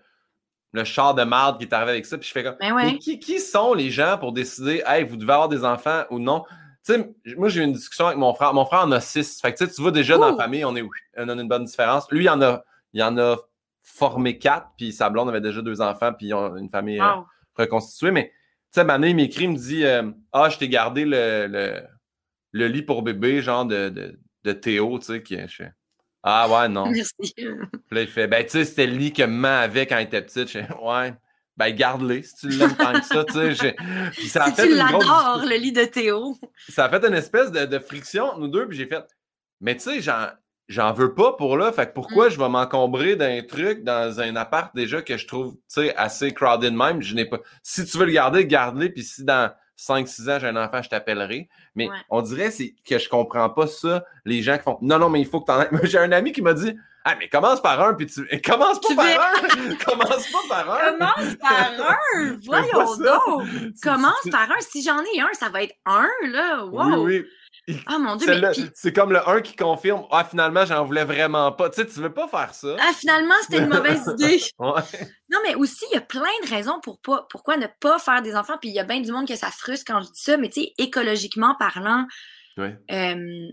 le 0.74 0.84
char 0.84 1.14
de 1.14 1.24
marde 1.24 1.60
qui 1.60 1.66
est 1.66 1.74
arrivé 1.74 1.92
avec 1.92 2.06
ça. 2.06 2.18
Puis 2.18 2.28
je 2.28 2.34
fais 2.34 2.44
comme, 2.44 2.56
ben 2.60 2.76
mais 2.76 2.98
qui, 2.98 3.20
qui, 3.20 3.40
sont 3.40 3.74
les 3.74 3.92
gens 3.92 4.18
pour 4.18 4.34
décider, 4.34 4.84
hey, 4.86 5.06
vous 5.06 5.16
devez 5.16 5.32
avoir 5.32 5.48
des 5.50 5.64
enfants 5.64 6.04
ou 6.10 6.20
non? 6.20 6.44
Tu 6.86 6.94
sais, 6.94 7.16
moi, 7.38 7.48
j'ai 7.48 7.62
eu 7.62 7.64
une 7.64 7.74
discussion 7.74 8.08
avec 8.08 8.18
mon 8.18 8.34
frère. 8.34 8.54
Mon 8.54 8.66
frère 8.66 8.82
en 8.82 8.92
a 8.92 9.00
six. 9.00 9.40
Fait 9.40 9.54
que 9.54 9.64
tu 9.64 9.82
vois 9.82 9.92
déjà 9.92 10.18
dans 10.18 10.32
la 10.32 10.36
famille, 10.36 10.66
on, 10.66 10.76
est, 10.76 10.84
on 11.18 11.30
a 11.30 11.34
une 11.34 11.48
bonne 11.48 11.64
différence. 11.64 12.12
Lui, 12.12 12.26
il 12.26 12.30
en 12.30 12.42
a, 12.42 12.64
il 12.92 13.02
en 13.02 13.18
a 13.18 13.38
formé 13.84 14.38
quatre, 14.38 14.72
puis 14.78 14.92
sa 14.92 15.10
blonde 15.10 15.30
avait 15.30 15.42
déjà 15.42 15.62
deux 15.62 15.80
enfants, 15.80 16.12
puis 16.14 16.28
ils 16.28 16.34
ont 16.34 16.58
une 16.58 16.70
famille 16.70 17.00
euh, 17.00 17.22
reconstituée. 17.56 18.12
Mais, 18.12 18.30
tu 18.74 18.80
sais, 18.80 18.84
Mané, 18.84 19.10
il 19.10 19.16
m'écrit, 19.16 19.44
il 19.44 19.52
me 19.52 19.58
dit, 19.58 19.86
euh, 19.86 20.12
ah, 20.32 20.50
je 20.50 20.58
t'ai 20.58 20.68
gardé 20.68 21.06
le, 21.06 21.48
le, 21.48 21.84
le, 22.52 22.68
lit 22.68 22.82
pour 22.82 23.04
bébé, 23.04 23.42
genre 23.42 23.66
de, 23.66 23.90
de, 23.90 24.20
de 24.44 24.52
Théo, 24.52 25.00
tu 25.00 25.06
sais, 25.06 25.24
qui 25.24 25.36
est. 25.36 25.48
Ah 26.24 26.48
ouais, 26.50 26.70
non. 26.70 26.90
Merci. 26.90 27.34
Puis 27.36 27.46
là, 27.92 28.02
il 28.02 28.08
fait, 28.08 28.28
ben, 28.28 28.44
tu 28.44 28.52
sais, 28.52 28.66
c'était 28.66 28.88
le 28.88 28.96
lit 28.96 29.12
que 29.12 29.24
maman 29.24 29.62
avait 29.62 29.86
quand 29.86 29.98
elle 29.98 30.06
était 30.06 30.22
petite. 30.22 30.48
Je 30.48 30.60
fais, 30.60 30.68
ouais, 30.82 31.14
ben, 31.58 31.70
garde-le 31.72 32.24
si 32.24 32.36
tu 32.36 32.48
l'aimes 32.50 32.76
tant 32.76 32.94
que 32.94 33.06
ça, 33.06 33.26
tu 33.26 33.56
sais. 33.56 33.76
Puis 34.14 34.30
ça 34.30 34.44
a 34.44 34.50
si 34.50 34.56
fait 34.56 34.68
tu 34.68 34.76
l'adores, 34.76 35.44
le 35.46 35.58
lit 35.58 35.74
de 35.74 35.84
Théo. 35.84 36.38
Ça 36.70 36.86
a 36.86 36.90
fait 36.90 37.06
une 37.06 37.14
espèce 37.14 37.52
de, 37.52 37.66
de 37.66 37.80
friction, 37.80 38.38
nous 38.38 38.48
deux, 38.48 38.68
puis 38.68 38.78
j'ai 38.78 38.88
fait, 38.88 39.04
mais 39.60 39.76
tu 39.76 39.84
sais, 39.84 40.02
j'en, 40.02 40.28
j'en 40.68 40.94
veux 40.94 41.14
pas 41.14 41.34
pour 41.34 41.58
là. 41.58 41.72
Fait 41.72 41.88
que 41.88 41.94
pourquoi 41.94 42.28
mm. 42.28 42.32
je 42.32 42.40
vais 42.40 42.50
m'encombrer 42.50 43.16
d'un 43.16 43.42
truc 43.44 43.84
dans 43.84 44.20
un 44.20 44.36
appart 44.36 44.74
déjà 44.76 45.02
que 45.02 45.18
je 45.18 45.28
trouve, 45.28 45.54
tu 45.54 45.60
sais, 45.68 45.96
assez 45.96 46.34
crowded 46.34 46.74
même? 46.74 47.02
Je 47.02 47.16
n'ai 47.16 47.26
pas. 47.26 47.40
Si 47.62 47.86
tu 47.86 47.98
veux 47.98 48.06
le 48.06 48.14
garder, 48.14 48.46
garde-le. 48.48 48.90
Puis 48.90 49.04
si 49.04 49.24
dans 49.24 49.52
5-6 49.78 50.30
ans, 50.30 50.38
j'ai 50.40 50.48
un 50.48 50.56
enfant, 50.56 50.82
je 50.82 50.90
t'appellerai. 50.90 51.50
Mais 51.76 51.90
on 52.10 52.22
dirait 52.22 52.52
c'est 52.52 52.76
que 52.88 52.98
je 52.98 53.10
comprends 53.10 53.50
pas 53.50 53.68
ça, 53.68 54.06
les 54.26 54.42
gens 54.42 54.58
qui 54.58 54.64
font 54.64 54.78
Non, 54.82 55.00
non, 55.00 55.10
mais 55.10 55.22
il 55.22 55.28
faut 55.28 55.42
que 55.42 55.52
tu 55.52 55.52
en 55.52 55.80
J'ai 55.84 55.98
un 55.98 56.12
ami 56.12 56.32
qui 56.32 56.42
m'a 56.42 56.54
dit 56.54 56.76
Ah, 57.04 57.16
mais 57.20 57.28
commence 57.30 57.62
par 57.62 57.82
un, 57.82 57.94
puis 57.94 58.08
tu. 58.08 58.28
Commence 58.46 58.80
pas 58.80 58.96
par 58.96 59.06
un! 59.06 59.76
commence 59.86 60.32
pas 60.32 60.48
par 60.50 60.72
un! 60.72 60.92
Commence 60.92 61.36
par 61.36 61.72
un! 61.90 62.38
Voyons 62.46 62.98
donc! 62.98 63.48
Commence 63.82 64.30
par 64.32 64.50
un. 64.52 64.62
Si 64.62 64.84
j'en 64.84 65.02
ai 65.02 65.22
un, 65.22 65.34
ça 65.34 65.50
va 65.50 65.64
être 65.64 65.76
un, 65.86 66.10
là. 66.28 66.66
Wow! 66.66 67.06
Oui, 67.06 67.18
oui. 67.18 67.26
Ah 67.88 67.98
mon 67.98 68.16
Dieu, 68.16 68.28
mais. 68.28 68.52
C'est 68.76 68.94
comme 68.94 69.12
le 69.12 69.28
1 69.28 69.42
qui 69.42 69.56
confirme 69.56 70.06
Ah, 70.12 70.26
finalement, 70.26 70.66
j'en 70.66 70.84
voulais 70.86 71.06
vraiment 71.06 71.52
pas. 71.52 71.70
Tu 71.70 71.82
sais, 71.82 71.88
tu 71.88 72.00
veux 72.00 72.14
pas 72.14 72.28
faire 72.28 72.54
ça. 72.54 72.76
Ah, 72.80 72.92
finalement, 72.94 73.36
c'était 73.44 73.64
une 73.64 73.70
mauvaise 73.70 74.06
idée. 74.20 74.42
Non, 74.60 75.40
mais 75.44 75.56
aussi, 75.56 75.86
il 75.92 75.96
y 75.96 75.98
a 75.98 76.02
plein 76.02 76.22
de 76.44 76.50
raisons 76.50 76.80
pour 76.82 77.00
pas, 77.00 77.26
pourquoi 77.30 77.58
ne 77.58 77.68
pas 77.80 78.00
faire 78.00 78.22
des 78.22 78.36
enfants. 78.36 78.58
Puis 78.60 78.70
il 78.70 78.76
y 78.76 78.80
a 78.80 78.84
bien 78.84 79.00
du 79.02 79.12
monde 79.12 79.28
que 79.28 79.36
ça 79.36 79.50
frustre 79.50 79.86
quand 79.92 80.02
je 80.02 80.08
dis 80.08 80.22
ça, 80.22 80.38
mais 80.38 80.50
tu 80.50 80.62
sais, 80.62 80.74
écologiquement 80.78 81.56
parlant, 81.58 82.06
ouais. 82.58 82.78
euh, 82.92 83.48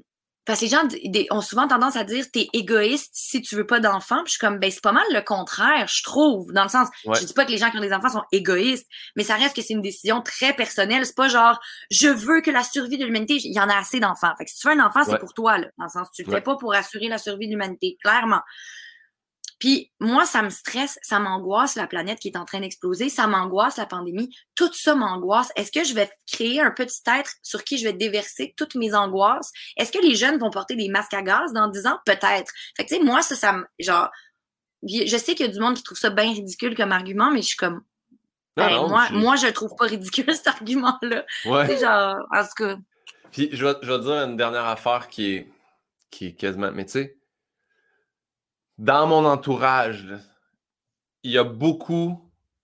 parce 0.46 0.60
que 0.60 0.64
les 0.64 0.70
gens 0.70 0.82
ont 1.30 1.40
souvent 1.40 1.68
tendance 1.68 1.96
à 1.96 2.04
dire 2.04 2.24
t'es 2.32 2.48
égoïste 2.52 3.10
si 3.12 3.42
tu 3.42 3.56
veux 3.56 3.66
pas 3.66 3.78
d'enfants. 3.78 4.22
Puis 4.24 4.28
je 4.28 4.30
suis 4.32 4.38
comme 4.38 4.58
ben 4.58 4.70
c'est 4.70 4.82
pas 4.82 4.92
mal 4.92 5.04
le 5.12 5.20
contraire, 5.20 5.86
je 5.86 6.02
trouve. 6.02 6.52
Dans 6.52 6.62
le 6.62 6.68
sens, 6.68 6.88
je 7.04 7.24
dis 7.24 7.34
pas 7.34 7.44
que 7.44 7.50
les 7.50 7.58
gens 7.58 7.70
qui 7.70 7.76
ont 7.76 7.82
des 7.82 7.92
enfants 7.92 8.08
sont 8.08 8.24
égoïstes, 8.32 8.86
mais 9.16 9.22
ça 9.22 9.36
reste 9.36 9.54
que 9.54 9.62
c'est 9.62 9.74
une 9.74 9.82
décision 9.82 10.22
très 10.22 10.52
personnelle. 10.54 11.04
C'est 11.04 11.16
pas 11.16 11.28
genre 11.28 11.60
je 11.90 12.08
veux 12.08 12.40
que 12.40 12.50
la 12.50 12.64
survie 12.64 12.98
de 12.98 13.04
l'humanité, 13.04 13.36
il 13.36 13.54
y 13.54 13.60
en 13.60 13.68
a 13.68 13.76
assez 13.76 14.00
d'enfants. 14.00 14.32
Fait 14.38 14.44
que 14.44 14.50
si 14.50 14.58
tu 14.58 14.68
veux 14.68 14.74
un 14.74 14.84
enfant, 14.84 15.04
c'est 15.04 15.18
pour 15.18 15.34
toi 15.34 15.58
là. 15.58 15.68
Dans 15.78 15.84
le 15.84 15.90
sens, 15.90 16.08
tu 16.12 16.22
le 16.24 16.30
fais 16.32 16.40
pas 16.40 16.56
pour 16.56 16.74
assurer 16.74 17.08
la 17.08 17.18
survie 17.18 17.46
de 17.46 17.52
l'humanité, 17.52 17.96
clairement. 18.02 18.40
Puis 19.60 19.92
moi, 20.00 20.24
ça 20.24 20.42
me 20.42 20.48
stresse, 20.50 20.98
ça 21.02 21.20
m'angoisse 21.20 21.76
la 21.76 21.86
planète 21.86 22.18
qui 22.18 22.28
est 22.28 22.36
en 22.38 22.44
train 22.46 22.60
d'exploser, 22.60 23.08
ça 23.10 23.26
m'angoisse 23.26 23.76
la 23.76 23.86
pandémie, 23.86 24.34
tout 24.56 24.72
ça 24.72 24.94
m'angoisse. 24.94 25.52
Est-ce 25.54 25.70
que 25.70 25.84
je 25.84 25.94
vais 25.94 26.10
créer 26.26 26.60
un 26.60 26.70
petit 26.72 27.02
être 27.06 27.34
sur 27.42 27.62
qui 27.62 27.76
je 27.78 27.84
vais 27.84 27.92
déverser 27.92 28.54
toutes 28.56 28.74
mes 28.74 28.94
angoisses? 28.94 29.52
Est-ce 29.76 29.92
que 29.92 29.98
les 30.02 30.14
jeunes 30.16 30.38
vont 30.38 30.50
porter 30.50 30.74
des 30.76 30.88
masques 30.88 31.14
à 31.14 31.22
gaz 31.22 31.52
dans 31.52 31.68
10 31.68 31.86
ans? 31.86 31.98
Peut-être. 32.06 32.50
Fait 32.76 32.84
que 32.84 32.88
tu 32.88 32.96
sais, 32.96 33.02
moi, 33.04 33.20
ça, 33.22 33.36
ça 33.36 33.52
me, 33.52 33.64
genre, 33.78 34.10
je 34.82 35.16
sais 35.18 35.34
qu'il 35.34 35.44
y 35.44 35.48
a 35.48 35.52
du 35.52 35.60
monde 35.60 35.76
qui 35.76 35.82
trouve 35.82 35.98
ça 35.98 36.08
bien 36.10 36.32
ridicule 36.32 36.74
comme 36.74 36.92
argument, 36.92 37.30
mais 37.30 37.42
je 37.42 37.48
suis 37.48 37.56
comme. 37.56 37.82
Non, 38.56 38.66
ben, 38.66 38.70
non, 38.70 38.88
moi, 38.88 39.06
je- 39.10 39.14
moi, 39.14 39.36
je 39.36 39.46
le 39.46 39.52
trouve 39.52 39.74
pas 39.76 39.84
ridicule, 39.84 40.24
cet 40.34 40.46
argument-là. 40.48 41.24
Ouais. 41.44 41.66
Tu 41.68 41.74
sais, 41.74 41.80
genre, 41.84 42.16
en 42.34 42.42
tout 42.44 42.64
cas. 42.64 42.76
Puis 43.30 43.50
je 43.52 43.64
vais, 43.64 43.74
je 43.82 43.92
vais 43.92 43.98
te 43.98 44.02
dire 44.04 44.12
une 44.24 44.36
dernière 44.36 44.64
affaire 44.66 45.08
qui 45.08 45.34
est, 45.34 45.52
qui 46.10 46.28
est 46.28 46.32
quasiment. 46.32 46.72
Mais 46.72 46.86
tu 46.86 46.92
sais, 46.92 47.16
dans 48.80 49.06
mon 49.06 49.24
entourage, 49.26 50.04
là, 50.06 50.16
il 51.22 51.32
y 51.32 51.38
a 51.38 51.44
beaucoup 51.44 52.18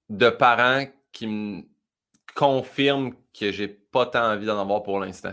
de 0.09 0.31
parents 0.31 0.85
qui 1.13 1.27
me 1.27 1.63
confirment 2.35 3.13
que 3.39 3.53
j'ai 3.53 3.69
pas 3.69 4.07
tant 4.07 4.33
envie 4.33 4.47
d'en 4.47 4.61
avoir 4.61 4.83
pour 4.83 4.99
l'instant. 4.99 5.33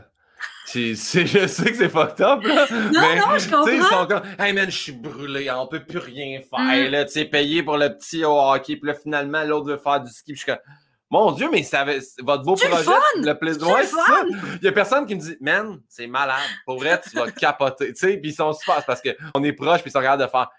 Je 0.73 0.93
sais 0.95 1.23
que 1.23 1.47
c'est 1.47 1.89
fucked 1.89 2.21
up, 2.21 2.43
là. 2.43 2.65
Non, 2.69 2.89
mais, 2.91 3.15
non, 3.15 3.25
je 3.35 3.39
sais, 3.39 3.47
ils 3.47 3.79
comprends. 3.79 4.01
sont 4.01 4.07
comme, 4.07 4.23
hey 4.39 4.53
man, 4.53 4.69
je 4.69 4.77
suis 4.77 4.91
brûlé, 4.91 5.49
on 5.51 5.67
peut 5.67 5.83
plus 5.83 5.99
rien 5.99 6.39
faire, 6.41 6.87
Mm. 6.87 6.91
là, 6.91 7.05
tu 7.05 7.11
sais, 7.11 7.25
payer 7.25 7.63
pour 7.63 7.77
le 7.77 7.89
petit 7.95 8.23
au 8.25 8.37
hockey, 8.39 8.75
puis 8.77 8.87
là, 8.87 8.93
finalement, 8.93 9.43
l'autre 9.43 9.67
veut 9.67 9.77
faire 9.77 10.01
du 10.01 10.11
ski, 10.11 10.33
puis 10.33 10.35
je 10.35 10.43
suis 10.43 10.51
comme, 10.51 10.61
mon 11.09 11.31
Dieu, 11.31 11.47
mais 11.51 11.63
ça 11.63 11.81
avait- 11.81 11.99
votre 12.19 12.43
beau 12.43 12.55
le 12.55 12.67
projet, 12.69 12.83
fun! 12.83 12.99
le 13.17 13.33
plaisir, 13.37 13.67
le 13.67 13.73
ouais, 13.73 13.83
c'est 13.85 13.95
ça. 13.95 14.23
Il 14.61 14.65
y 14.65 14.67
a 14.67 14.71
personne 14.71 15.05
qui 15.05 15.15
me 15.15 15.19
dit, 15.21 15.37
man, 15.41 15.79
c'est 15.87 16.07
malade, 16.07 16.39
pour 16.65 16.77
vrai, 16.79 16.99
tu 17.01 17.15
vas 17.15 17.29
capoter, 17.31 17.93
tu 17.93 17.99
sais, 17.99 18.17
puis 18.17 18.31
ils 18.31 18.35
sont 18.35 18.51
super, 18.53 18.83
parce 18.85 19.01
qu'on 19.01 19.43
est 19.43 19.53
proches, 19.53 19.81
puis 19.81 19.89
ils 19.89 19.93
sont 19.93 20.01
capables 20.01 20.23
de 20.23 20.27
faire, 20.29 20.49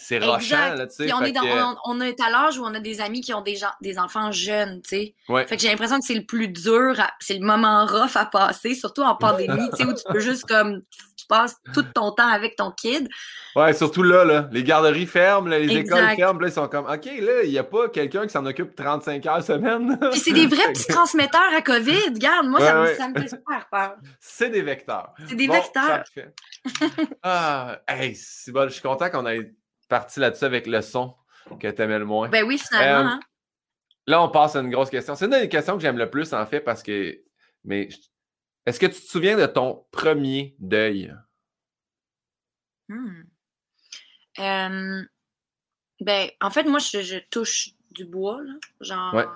c'est 0.00 0.18
rochant, 0.20 0.74
là, 0.74 0.86
tu 0.86 0.94
sais. 0.94 1.12
On, 1.12 1.18
que- 1.18 1.62
on, 1.62 1.76
on 1.84 2.00
est 2.00 2.20
à 2.20 2.30
l'âge 2.30 2.58
où 2.58 2.64
on 2.64 2.72
a 2.72 2.80
des 2.80 3.00
amis 3.00 3.20
qui 3.20 3.34
ont 3.34 3.42
des, 3.42 3.56
gens, 3.56 3.72
des 3.82 3.98
enfants 3.98 4.32
jeunes, 4.32 4.80
tu 4.82 4.88
sais. 4.90 5.14
ouais. 5.28 5.46
Fait 5.46 5.56
que 5.56 5.62
j'ai 5.62 5.68
l'impression 5.68 5.98
que 5.98 6.06
c'est 6.06 6.14
le 6.14 6.24
plus 6.24 6.48
dur, 6.48 6.94
c'est 7.20 7.34
le 7.34 7.44
moment 7.44 7.84
rough 7.84 8.16
à 8.16 8.24
passer, 8.26 8.74
surtout 8.74 9.02
en 9.02 9.16
pandémie, 9.16 9.68
tu 9.70 9.76
sais, 9.78 9.84
où 9.84 9.92
tu 9.92 10.02
peux 10.10 10.20
juste 10.20 10.46
comme, 10.46 10.82
tu 11.16 11.26
passes 11.28 11.56
tout 11.74 11.82
ton 11.82 12.12
temps 12.12 12.28
avec 12.28 12.54
ton 12.56 12.70
kid. 12.70 13.08
Ouais, 13.56 13.72
surtout 13.72 14.04
là, 14.04 14.24
là, 14.24 14.48
les 14.52 14.62
garderies 14.62 15.06
ferment, 15.06 15.48
là, 15.48 15.58
les 15.58 15.76
Exact. 15.76 15.96
écoles 15.98 16.16
ferment, 16.16 16.40
là, 16.40 16.46
ils 16.48 16.52
sont 16.52 16.68
comme, 16.68 16.86
OK, 16.86 17.04
là, 17.06 17.42
il 17.42 17.50
n'y 17.50 17.58
a 17.58 17.64
pas 17.64 17.88
quelqu'un 17.88 18.22
qui 18.26 18.32
s'en 18.32 18.46
occupe 18.46 18.76
35 18.76 19.26
heures 19.26 19.42
semaine. 19.42 19.98
Puis 20.12 20.20
c'est 20.20 20.32
des 20.32 20.46
vrais 20.46 20.68
petits 20.72 20.86
transmetteurs 20.86 21.52
à 21.56 21.60
COVID. 21.60 22.10
Regarde, 22.14 22.46
moi, 22.46 22.60
ça, 22.60 22.74
me, 22.74 22.80
ouais. 22.82 22.94
ça 22.94 23.08
me 23.08 23.20
fait 23.20 23.28
super 23.28 23.66
peur. 23.70 23.96
C'est 24.20 24.50
des 24.50 24.62
vecteurs. 24.62 25.12
C'est 25.28 25.34
des 25.34 25.48
Bon, 25.48 25.54
vecteurs. 25.54 26.04
ah, 27.22 27.78
hey, 27.88 28.14
c'est 28.14 28.52
bon, 28.52 28.68
je 28.68 28.74
suis 28.74 28.82
content 28.82 29.10
qu'on 29.10 29.26
ait 29.26 29.50
parti 29.88 30.20
là-dessus 30.20 30.44
avec 30.44 30.66
le 30.66 30.80
son 30.82 31.14
que 31.60 31.68
tu 31.70 31.82
aimais 31.82 31.98
le 31.98 32.04
moins. 32.04 32.28
Ben 32.28 32.44
oui, 32.44 32.58
finalement. 32.58 33.10
Euh, 33.10 33.14
hein. 33.14 33.20
Là, 34.06 34.22
on 34.22 34.28
passe 34.28 34.56
à 34.56 34.60
une 34.60 34.70
grosse 34.70 34.90
question. 34.90 35.14
C'est 35.14 35.26
une 35.26 35.32
des 35.32 35.48
questions 35.48 35.76
que 35.76 35.82
j'aime 35.82 35.98
le 35.98 36.10
plus, 36.10 36.32
en 36.32 36.46
fait, 36.46 36.60
parce 36.60 36.82
que. 36.82 37.22
Mais 37.64 37.88
est-ce 38.66 38.78
que 38.78 38.86
tu 38.86 39.00
te 39.00 39.06
souviens 39.06 39.36
de 39.36 39.46
ton 39.46 39.84
premier 39.90 40.54
deuil? 40.58 41.14
Hmm. 42.88 43.22
Euh, 44.38 45.02
ben, 46.00 46.30
en 46.40 46.50
fait, 46.50 46.64
moi, 46.64 46.78
je, 46.78 47.02
je 47.02 47.18
touche 47.30 47.70
du 47.90 48.04
bois, 48.04 48.40
là. 48.42 48.52
Genre, 48.80 49.14
Ouais. 49.14 49.26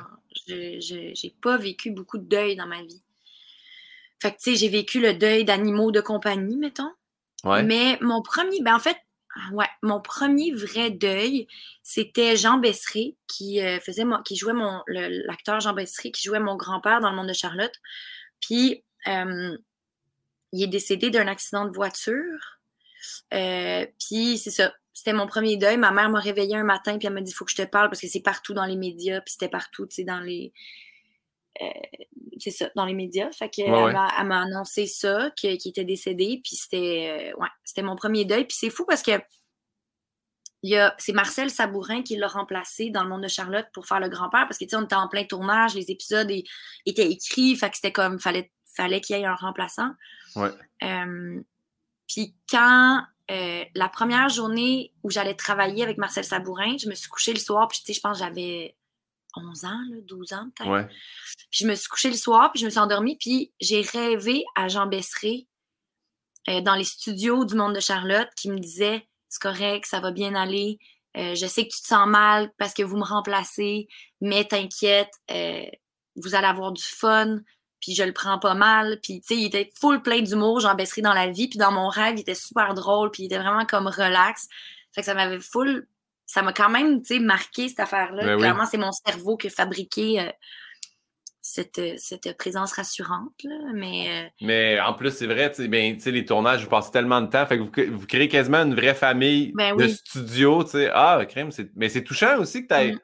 j'ai 0.47 1.37
pas 1.43 1.57
vécu 1.59 1.91
beaucoup 1.91 2.19
de 2.19 2.25
deuil 2.25 2.57
dans 2.57 2.67
ma 2.67 2.83
vie. 2.83 3.03
Fait 4.23 4.31
que, 4.31 4.37
tu 4.37 4.53
sais, 4.53 4.57
j'ai 4.57 4.69
vécu 4.69 5.01
le 5.01 5.15
deuil 5.15 5.45
d'animaux 5.45 5.91
de 5.91 6.01
compagnie, 6.01 6.57
mettons. 6.57 6.93
Ouais. 7.45 7.63
Mais 7.65 7.99
mon 8.01 8.23
premier, 8.23 8.63
ben 8.63 8.77
en 8.77 8.79
fait, 8.79 8.97
ouais, 9.53 9.67
mon 9.83 10.01
premier 10.01 10.53
vrai 10.53 10.91
deuil, 10.91 11.47
c'était 11.83 12.37
Jean 12.37 12.59
Besseré 12.59 13.17
qui 13.27 13.61
euh, 13.61 13.81
faisait 13.81 14.05
qui 14.25 14.37
jouait 14.37 14.53
mon, 14.53 14.83
l'acteur 14.87 15.61
Jean 15.61 15.73
Besseré 15.73 16.11
qui 16.11 16.23
jouait 16.23 16.41
mon 16.41 16.57
grand-père 16.57 17.01
dans 17.01 17.11
le 17.11 17.17
monde 17.17 17.29
de 17.29 17.33
Charlotte. 17.33 17.75
Puis 18.41 18.85
euh, 19.09 19.57
il 20.53 20.63
est 20.63 20.69
décédé 20.69 21.11
d'un 21.11 21.29
accident 21.29 21.65
de 21.65 21.75
voiture. 21.75 22.59
Euh, 23.33 23.87
puis 23.99 24.39
c'est 24.39 24.51
ça, 24.51 24.73
c'était 24.93 25.13
mon 25.13 25.27
premier 25.27 25.57
deuil. 25.57 25.77
Ma 25.77 25.91
mère 25.91 26.11
m'a 26.11 26.21
réveillée 26.21 26.57
un 26.57 26.65
matin 26.65 26.99
puis 26.99 27.07
elle 27.07 27.15
m'a 27.15 27.21
dit 27.21 27.33
faut 27.33 27.45
que 27.45 27.51
je 27.51 27.57
te 27.57 27.63
parle 27.63 27.89
parce 27.89 28.01
que 28.01 28.09
c'est 28.09 28.21
partout 28.21 28.55
dans 28.55 28.67
les 28.67 28.77
médias 28.77 29.21
puis 29.21 29.33
c'était 29.33 29.49
partout, 29.49 29.87
tu 29.87 29.97
sais, 29.97 30.05
dans 30.05 30.21
les 30.21 30.53
c'est 32.39 32.51
ça, 32.51 32.71
dans 32.75 32.85
les 32.85 32.95
médias. 32.95 33.31
Fait 33.33 33.49
que, 33.51 33.63
Ouais, 33.63 33.69
elle 33.89 33.93
m'a- 33.93 34.13
elle 34.19 34.27
m'a 34.27 34.41
annoncé 34.43 34.87
ça, 34.87 35.31
que- 35.31 35.57
qu'il 35.57 35.71
était 35.71 35.85
décédé, 35.85 36.41
puis 36.45 36.57
c'était 36.57 37.33
euh, 37.35 37.41
ouais, 37.41 37.49
c'était 37.65 37.83
mon 37.83 37.95
premier 37.97 38.25
deuil. 38.25 38.45
Puis 38.45 38.57
c'est 38.59 38.71
fou 38.71 38.85
parce 38.87 39.03
que 39.03 39.13
il 40.65 40.71
y 40.71 40.77
a, 40.77 40.95
c'est 40.99 41.13
Marcel 41.13 41.51
Sabourin 41.51 42.03
qui 42.03 42.17
l'a 42.17 42.29
remplacé 42.29 42.91
dans 42.91 43.03
le 43.03 43.09
monde 43.09 43.23
de 43.25 43.29
Charlotte 43.29 43.67
pour 43.75 43.87
faire 43.87 43.99
le 43.99 44.09
grand-père 44.09 44.47
parce 44.47 44.59
que 44.59 44.65
tu 44.65 44.71
sais, 44.71 44.77
on 44.77 44.83
était 44.85 44.95
en 44.95 45.09
plein 45.09 45.25
tournage, 45.25 45.75
les 45.75 45.91
épisodes 45.91 46.31
étaient 46.87 47.11
écrits, 47.11 47.57
fait 47.57 47.69
que 47.71 47.77
c'était 47.77 47.91
comme 47.93 48.21
fallait, 48.21 48.53
fallait 48.77 49.01
qu'il 49.01 49.17
y 49.17 49.21
ait 49.21 49.25
un 49.27 49.35
remplaçant. 49.35 49.91
Ouais. 50.37 50.51
Euh, 50.85 51.41
puis 52.09 52.37
quand 52.49 53.03
euh, 53.31 53.65
la 53.75 53.89
première 53.89 54.29
journée 54.29 54.93
où 55.03 55.11
j'allais 55.11 55.35
travailler 55.35 55.83
avec 55.83 55.99
Marcel 55.99 56.25
Sabourin, 56.25 56.77
je 56.79 56.89
me 56.89 56.95
suis 56.95 57.09
couchée 57.09 57.33
le 57.33 57.39
soir, 57.41 57.67
puis 57.67 57.79
tu 57.81 57.87
sais, 57.87 57.95
je 57.95 58.01
pense 58.01 58.19
que 58.21 58.25
j'avais 58.25 58.77
11 59.37 59.65
ans, 59.65 59.81
là, 59.91 59.97
12 60.03 60.33
ans 60.33 60.51
peut-être. 60.55 60.71
Ouais. 60.71 60.87
Puis 61.51 61.65
je 61.65 61.67
me 61.67 61.75
suis 61.75 61.89
couchée 61.89 62.11
le 62.11 62.17
soir, 62.17 62.51
puis 62.53 62.61
je 62.61 62.67
me 62.67 62.71
suis 62.71 62.81
endormie, 62.81 63.17
puis 63.17 63.53
j'ai 63.61 63.83
rêvé 63.83 64.45
à 64.55 64.69
Jean 64.69 64.87
Besseré 64.87 65.47
euh, 66.49 66.61
dans 66.61 66.75
les 66.75 66.85
studios 66.85 67.45
du 67.45 67.55
Monde 67.55 67.75
de 67.75 67.81
Charlotte 67.81 68.29
qui 68.37 68.51
me 68.51 68.59
disait 68.59 69.07
c'est 69.29 69.41
correct, 69.41 69.87
ça 69.87 70.01
va 70.01 70.11
bien 70.11 70.35
aller. 70.35 70.79
euh, 71.17 71.35
je 71.35 71.47
sais 71.47 71.67
que 71.67 71.73
tu 71.75 71.81
te 71.81 71.87
sens 71.87 72.07
mal 72.07 72.51
parce 72.59 72.75
que 72.75 72.83
vous 72.83 72.97
me 72.97 73.05
remplacez, 73.05 73.89
mais 74.21 74.45
t'inquiète, 74.45 75.11
euh, 75.31 75.65
vous 76.17 76.35
allez 76.35 76.47
avoir 76.47 76.73
du 76.73 76.83
fun, 76.83 77.39
puis 77.81 77.95
je 77.95 78.03
le 78.03 78.13
prends 78.13 78.39
pas 78.39 78.55
mal. 78.55 79.01
Puis, 79.03 79.21
tu 79.21 79.29
sais, 79.29 79.37
il 79.41 79.47
était 79.47 79.71
full 79.79 80.03
plein 80.03 80.21
d'humour, 80.21 80.61
Jean 80.61 80.75
Besseré 80.75 81.03
dans 81.03 81.15
la 81.15 81.29
vie, 81.29 81.49
puis 81.49 81.59
dans 81.59 81.73
mon 81.73 81.89
rêve, 81.89 82.15
il 82.17 82.21
était 82.21 82.35
super 82.35 82.75
drôle, 82.75 83.11
puis 83.11 83.25
il 83.25 83.27
était 83.27 83.39
vraiment 83.39 83.67
comme 83.67 83.89
relax. 83.89 84.49
Fait 84.95 85.01
que 85.01 85.07
ça 85.07 85.15
m'avait 85.15 85.41
full... 85.41 85.87
Ça 86.27 86.43
m'a 86.43 86.53
quand 86.53 86.71
même, 86.71 87.03
tu 87.03 87.15
sais, 87.15 87.21
marqué 87.21 87.69
cette 87.69 87.81
affaire-là. 87.81 88.25
Ben 88.25 88.35
oui. 88.35 88.41
Clairement, 88.41 88.65
c'est 88.67 88.79
mon 88.79 88.93
cerveau 88.93 89.37
qui 89.37 89.49
a 89.49 89.51
fabriqué 89.51 90.21
euh, 90.21 90.31
cette, 91.43 91.81
cette 91.99 92.37
présence 92.39 92.73
rassurante, 92.73 93.33
là. 93.45 93.57
Mais... 93.75 94.07
euh, 94.09 94.29
Mais 94.41 94.81
en 94.81 94.95
plus, 94.95 95.11
c'est 95.11 95.27
vrai, 95.27 95.53
ben, 95.69 95.99
les 96.05 96.25
tournages, 96.25 96.63
vous 96.63 96.71
passez 96.71 96.91
tellement 96.91 97.21
de 97.21 97.27
temps, 97.27 97.45
fait 97.47 97.59
que 97.59 97.63
vous, 97.63 97.99
vous 97.99 98.07
créez 98.07 98.29
quasiment 98.29 98.59
une 98.63 98.75
vraie 98.75 98.95
famille 98.95 99.53
Ben 99.55 99.77
de 99.77 99.85
oui. 99.85 99.91
studio. 99.93 100.65
Ah, 100.95 101.21
crème, 101.29 101.51
c'est... 101.51 101.71
mais 101.75 101.89
c'est 101.89 102.05
touchant 102.05 102.39
aussi 102.39 102.67
que 102.67 102.75
tu 102.75 102.95
Mm. 102.95 102.99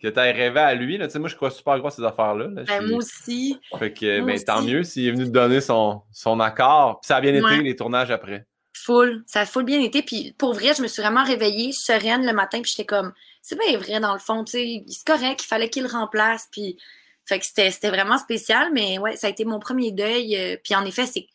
que 0.00 0.20
rêvé 0.32 0.60
à 0.60 0.74
lui, 0.74 0.96
là. 0.98 1.08
Moi, 1.16 1.28
je 1.28 1.34
crois 1.34 1.50
super 1.50 1.76
gros 1.78 1.88
à 1.88 1.90
ces 1.90 2.04
affaires-là. 2.04 2.46
là. 2.48 2.62
ben, 2.62 2.86
moi 2.86 2.98
aussi. 2.98 3.58
Fait 3.78 3.92
que, 3.92 4.20
moi 4.20 4.26
ben, 4.34 4.44
tant 4.44 4.62
mieux 4.62 4.84
s'il 4.84 5.08
est 5.08 5.10
venu 5.10 5.24
te 5.24 5.30
donner 5.30 5.60
son, 5.60 6.02
son 6.12 6.38
accord. 6.38 7.00
Puis 7.00 7.08
ça 7.08 7.16
a 7.16 7.20
bien 7.20 7.34
été, 7.34 7.62
les 7.62 7.74
tournages 7.74 8.10
après. 8.12 8.46
Full. 8.84 9.24
Ça 9.26 9.40
a 9.40 9.46
full 9.46 9.64
bien 9.64 9.80
été. 9.80 10.02
Puis 10.02 10.34
pour 10.38 10.54
vrai, 10.54 10.74
je 10.74 10.82
me 10.82 10.88
suis 10.88 11.02
vraiment 11.02 11.24
réveillée 11.24 11.72
sereine 11.72 12.24
le 12.26 12.32
matin. 12.32 12.60
Puis 12.62 12.70
j'étais 12.72 12.86
comme, 12.86 13.12
c'est 13.42 13.58
bien 13.58 13.78
vrai 13.78 14.00
dans 14.00 14.12
le 14.12 14.18
fond, 14.18 14.44
tu 14.44 14.52
sais, 14.52 14.84
c'est 14.88 15.06
correct, 15.06 15.42
il 15.42 15.46
fallait 15.46 15.70
qu'il 15.70 15.86
remplace. 15.86 16.48
Puis, 16.52 16.78
fait 17.26 17.38
que 17.38 17.46
c'était 17.46 17.90
vraiment 17.90 18.18
spécial. 18.18 18.70
Mais 18.72 18.98
ouais, 18.98 19.16
ça 19.16 19.26
a 19.28 19.30
été 19.30 19.44
mon 19.44 19.58
premier 19.58 19.92
deuil. 19.92 20.36
euh, 20.36 20.56
Puis 20.64 20.74
en 20.74 20.84
effet, 20.84 21.06
c'est. 21.06 21.26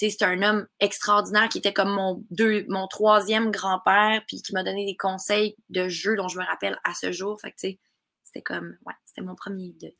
C'est 0.00 0.22
un 0.22 0.42
homme 0.42 0.68
extraordinaire 0.78 1.48
qui 1.48 1.58
était 1.58 1.72
comme 1.72 1.90
mon 1.90 2.24
deux, 2.30 2.64
mon 2.68 2.86
troisième 2.86 3.50
grand-père, 3.50 4.22
puis 4.28 4.40
qui 4.42 4.54
m'a 4.54 4.62
donné 4.62 4.86
des 4.86 4.96
conseils 4.96 5.56
de 5.70 5.88
jeu 5.88 6.14
dont 6.14 6.28
je 6.28 6.38
me 6.38 6.44
rappelle 6.44 6.78
à 6.84 6.94
ce 6.94 7.10
jour. 7.10 7.36
Fait 7.40 7.50
que, 7.50 7.56
tu 7.56 7.70
sais, 7.70 7.78
c'était 8.22 8.42
comme, 8.42 8.76
ouais, 8.86 8.94
c'était 9.04 9.22
mon 9.22 9.34
premier 9.34 9.72
deuil. 9.80 9.96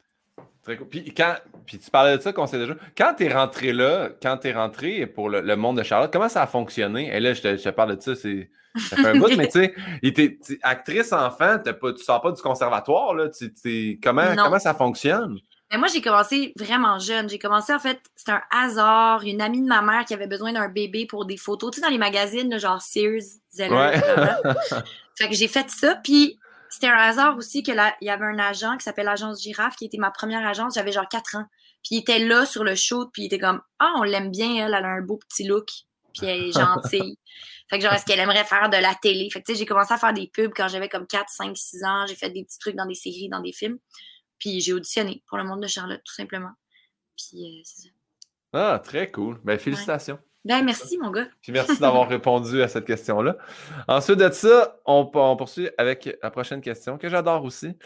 Très 0.64 0.76
cool. 0.76 0.88
Puis, 0.88 1.14
quand, 1.14 1.34
puis 1.66 1.78
tu 1.78 1.90
parlais 1.90 2.16
de 2.16 2.22
ça, 2.22 2.32
conseil 2.32 2.60
de 2.60 2.66
jeu. 2.66 2.78
Quand 2.96 3.14
t'es 3.16 3.32
rentré 3.32 3.72
là, 3.72 4.10
quand 4.22 4.36
t'es 4.36 4.52
rentré 4.52 5.06
pour 5.06 5.28
le, 5.30 5.40
le 5.40 5.56
monde 5.56 5.78
de 5.78 5.82
Charlotte, 5.82 6.12
comment 6.12 6.28
ça 6.28 6.42
a 6.42 6.46
fonctionné? 6.46 7.14
Et 7.14 7.20
là, 7.20 7.32
je 7.34 7.40
te, 7.42 7.56
je 7.56 7.62
te 7.62 7.68
parle 7.70 7.96
de 7.96 8.00
ça, 8.02 8.14
c'est. 8.14 8.50
Ça 8.90 8.96
fait 8.96 9.06
un 9.06 9.18
bout, 9.18 9.34
mais 9.36 9.48
tu 9.48 9.60
sais, 9.60 9.74
tu- 10.44 10.60
actrice 10.62 11.12
enfant, 11.12 11.56
pas, 11.58 11.92
tu 11.92 12.04
sors 12.04 12.20
pas 12.20 12.30
du 12.32 12.40
conservatoire, 12.42 13.14
là. 13.14 13.28
Tu, 13.30 13.52
tu- 13.52 13.98
comment, 14.02 14.34
Non. 14.34 14.44
comment 14.44 14.58
ça 14.58 14.74
fonctionne? 14.74 15.38
Mais 15.72 15.78
moi, 15.78 15.88
j'ai 15.92 16.00
commencé 16.00 16.52
vraiment 16.56 16.98
jeune. 16.98 17.28
J'ai 17.28 17.38
commencé, 17.38 17.74
en 17.74 17.78
fait, 17.78 17.98
c'était 18.14 18.32
un 18.32 18.42
hasard. 18.50 19.22
Une 19.24 19.40
amie 19.42 19.62
de 19.62 19.66
ma 19.68 19.82
mère 19.82 20.04
qui 20.04 20.14
avait 20.14 20.26
besoin 20.26 20.52
d'un 20.52 20.68
bébé 20.68 21.06
pour 21.06 21.24
des 21.26 21.36
photos. 21.36 21.72
Tu 21.72 21.80
sais, 21.80 21.86
dans 21.86 21.90
les 21.92 21.98
magazines, 21.98 22.58
genre 22.58 22.80
Sears, 22.80 23.20
Zeller, 23.52 23.74
Ouais. 23.74 23.98
blablabla. 23.98 24.54
Fait 25.18 25.28
que 25.28 25.34
j'ai 25.34 25.48
fait 25.48 25.68
ça. 25.70 25.96
Puis 25.96 26.38
c'était 26.70 26.88
un 26.88 26.96
hasard 26.96 27.36
aussi 27.36 27.62
que 27.62 27.72
là, 27.72 27.96
il 28.00 28.06
y 28.06 28.10
avait 28.10 28.24
un 28.24 28.38
agent 28.38 28.76
qui 28.76 28.84
s'appelle 28.84 29.06
l'agence 29.06 29.42
Girafe, 29.42 29.76
qui 29.76 29.86
était 29.86 29.98
ma 29.98 30.10
première 30.10 30.46
agence. 30.46 30.74
J'avais 30.74 30.92
genre 30.92 31.08
4 31.08 31.36
ans. 31.36 31.46
Puis 31.82 31.96
il 31.96 31.98
était 31.98 32.18
là 32.18 32.44
sur 32.44 32.64
le 32.64 32.74
shoot, 32.74 33.08
puis 33.12 33.22
il 33.22 33.26
était 33.26 33.38
comme 33.38 33.60
Ah, 33.78 33.94
on 33.96 34.02
l'aime 34.02 34.30
bien, 34.30 34.66
elle, 34.66 34.74
elle 34.74 34.84
a 34.84 34.88
un 34.88 35.00
beau 35.00 35.16
petit 35.16 35.44
look, 35.44 35.68
puis 36.12 36.26
elle 36.26 36.44
est 36.44 36.52
gentille. 36.52 37.18
fait 37.70 37.78
que 37.78 37.84
genre, 37.84 37.92
est-ce 37.92 38.04
qu'elle 38.04 38.20
aimerait 38.20 38.44
faire 38.44 38.68
de 38.68 38.76
la 38.76 38.94
télé? 38.94 39.28
Fait 39.30 39.40
que 39.40 39.46
tu 39.46 39.52
sais, 39.52 39.58
j'ai 39.58 39.66
commencé 39.66 39.92
à 39.92 39.98
faire 39.98 40.12
des 40.12 40.26
pubs 40.26 40.52
quand 40.54 40.68
j'avais 40.68 40.88
comme 40.88 41.06
4, 41.06 41.28
5, 41.28 41.56
6 41.56 41.84
ans. 41.84 42.06
J'ai 42.06 42.16
fait 42.16 42.30
des 42.30 42.44
petits 42.44 42.58
trucs 42.58 42.76
dans 42.76 42.86
des 42.86 42.94
séries, 42.94 43.28
dans 43.28 43.40
des 43.40 43.52
films. 43.52 43.78
Puis 44.38 44.60
j'ai 44.60 44.72
auditionné 44.72 45.22
pour 45.28 45.38
le 45.38 45.44
monde 45.44 45.62
de 45.62 45.68
Charlotte, 45.68 46.00
tout 46.04 46.14
simplement. 46.14 46.52
Puis 47.16 47.44
euh, 47.44 47.62
c'est 47.64 47.82
ça. 47.82 47.88
Ah, 48.52 48.80
très 48.82 49.10
cool. 49.10 49.40
Ben, 49.44 49.58
félicitations. 49.58 50.18
Ben 50.48 50.64
merci, 50.64 50.96
mon 50.96 51.10
gars. 51.10 51.26
Puis 51.42 51.52
merci 51.52 51.78
d'avoir 51.78 52.08
répondu 52.08 52.62
à 52.62 52.68
cette 52.68 52.86
question-là. 52.86 53.36
Ensuite 53.86 54.18
de 54.18 54.30
ça, 54.30 54.80
on, 54.86 55.10
on 55.12 55.36
poursuit 55.36 55.68
avec 55.76 56.08
la 56.22 56.30
prochaine 56.30 56.62
question 56.62 56.96
que 56.96 57.10
j'adore 57.10 57.44
aussi. 57.44 57.76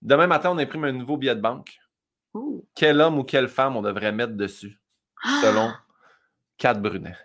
Demain 0.00 0.26
matin, 0.26 0.50
on 0.50 0.58
imprime 0.58 0.84
un 0.84 0.92
nouveau 0.92 1.18
billet 1.18 1.34
de 1.34 1.42
banque. 1.42 1.78
Quel 2.74 3.02
homme 3.02 3.18
ou 3.18 3.24
quelle 3.24 3.48
femme 3.48 3.76
on 3.76 3.82
devrait 3.82 4.12
mettre 4.12 4.32
dessus, 4.32 4.80
selon 5.42 5.72
Kat 6.56 6.74
Brunet? 6.74 7.16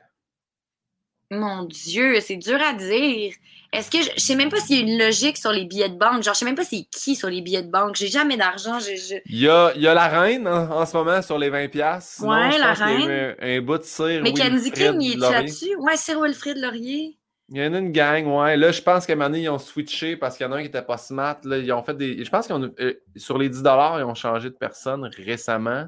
Mon 1.31 1.63
Dieu, 1.63 2.19
c'est 2.19 2.35
dur 2.35 2.59
à 2.61 2.73
dire. 2.73 3.33
Est-ce 3.73 3.89
que 3.89 3.99
je, 4.03 4.09
je 4.17 4.19
sais 4.21 4.35
même 4.35 4.49
pas 4.49 4.59
s'il 4.59 4.75
y 4.75 4.79
a 4.79 4.81
une 4.93 4.99
logique 4.99 5.37
sur 5.37 5.53
les 5.53 5.63
billets 5.63 5.87
de 5.87 5.95
banque. 5.97 6.23
Genre, 6.23 6.33
je 6.33 6.39
sais 6.39 6.45
même 6.45 6.55
pas 6.55 6.65
c'est 6.65 6.85
qui 6.91 7.15
sur 7.15 7.29
les 7.29 7.39
billets 7.41 7.61
de 7.63 7.71
banque. 7.71 7.95
J'ai 7.95 8.07
jamais 8.09 8.35
d'argent. 8.35 8.79
Je, 8.79 8.97
je... 8.97 9.15
Il 9.27 9.39
y 9.39 9.47
a, 9.47 9.71
il 9.75 9.81
y 9.81 9.87
a 9.87 9.93
la 9.93 10.09
reine 10.09 10.45
en, 10.45 10.69
en 10.81 10.85
ce 10.85 10.95
moment 10.97 11.21
sur 11.21 11.39
les 11.39 11.49
20$. 11.49 11.69
piastres. 11.69 12.15
Sinon, 12.17 12.29
Ouais, 12.31 12.57
la 12.57 12.73
reine. 12.73 13.35
Un, 13.39 13.57
un 13.57 13.61
bout 13.61 13.77
de 13.77 13.83
cire. 13.83 14.21
Mais 14.23 14.31
Wilfred 14.33 14.73
King, 14.73 14.97
il 15.01 15.13
est 15.13 15.17
là-dessus? 15.17 15.75
Ouais, 15.79 15.95
c'est 15.95 16.15
Wilfrid 16.15 16.57
Laurier. 16.57 17.17
Il 17.53 17.61
y 17.61 17.65
en 17.65 17.73
a 17.73 17.79
une 17.79 17.91
gang, 17.91 18.25
ouais. 18.27 18.57
Là, 18.57 18.71
je 18.71 18.81
pense 18.81 19.05
qu'à 19.05 19.13
un 19.13 19.15
moment 19.17 19.29
donné, 19.29 19.43
ils 19.43 19.49
ont 19.49 19.59
switché 19.59 20.15
parce 20.17 20.35
qu'il 20.37 20.45
y 20.45 20.49
en 20.49 20.51
a 20.53 20.57
un 20.57 20.61
qui 20.61 20.67
était 20.67 20.81
pas 20.81 20.97
smart. 20.97 21.37
Là, 21.45 21.57
ils 21.57 21.71
ont 21.71 21.83
fait 21.83 21.95
des. 21.95 22.23
Je 22.25 22.29
pense 22.29 22.47
qu'ils 22.47 22.55
ont. 22.55 22.73
euh, 22.79 22.93
sur 23.15 23.37
les 23.37 23.47
10 23.49 23.61
ils 23.61 24.03
ont 24.03 24.15
changé 24.15 24.49
de 24.49 24.55
personne 24.55 25.09
récemment. 25.17 25.85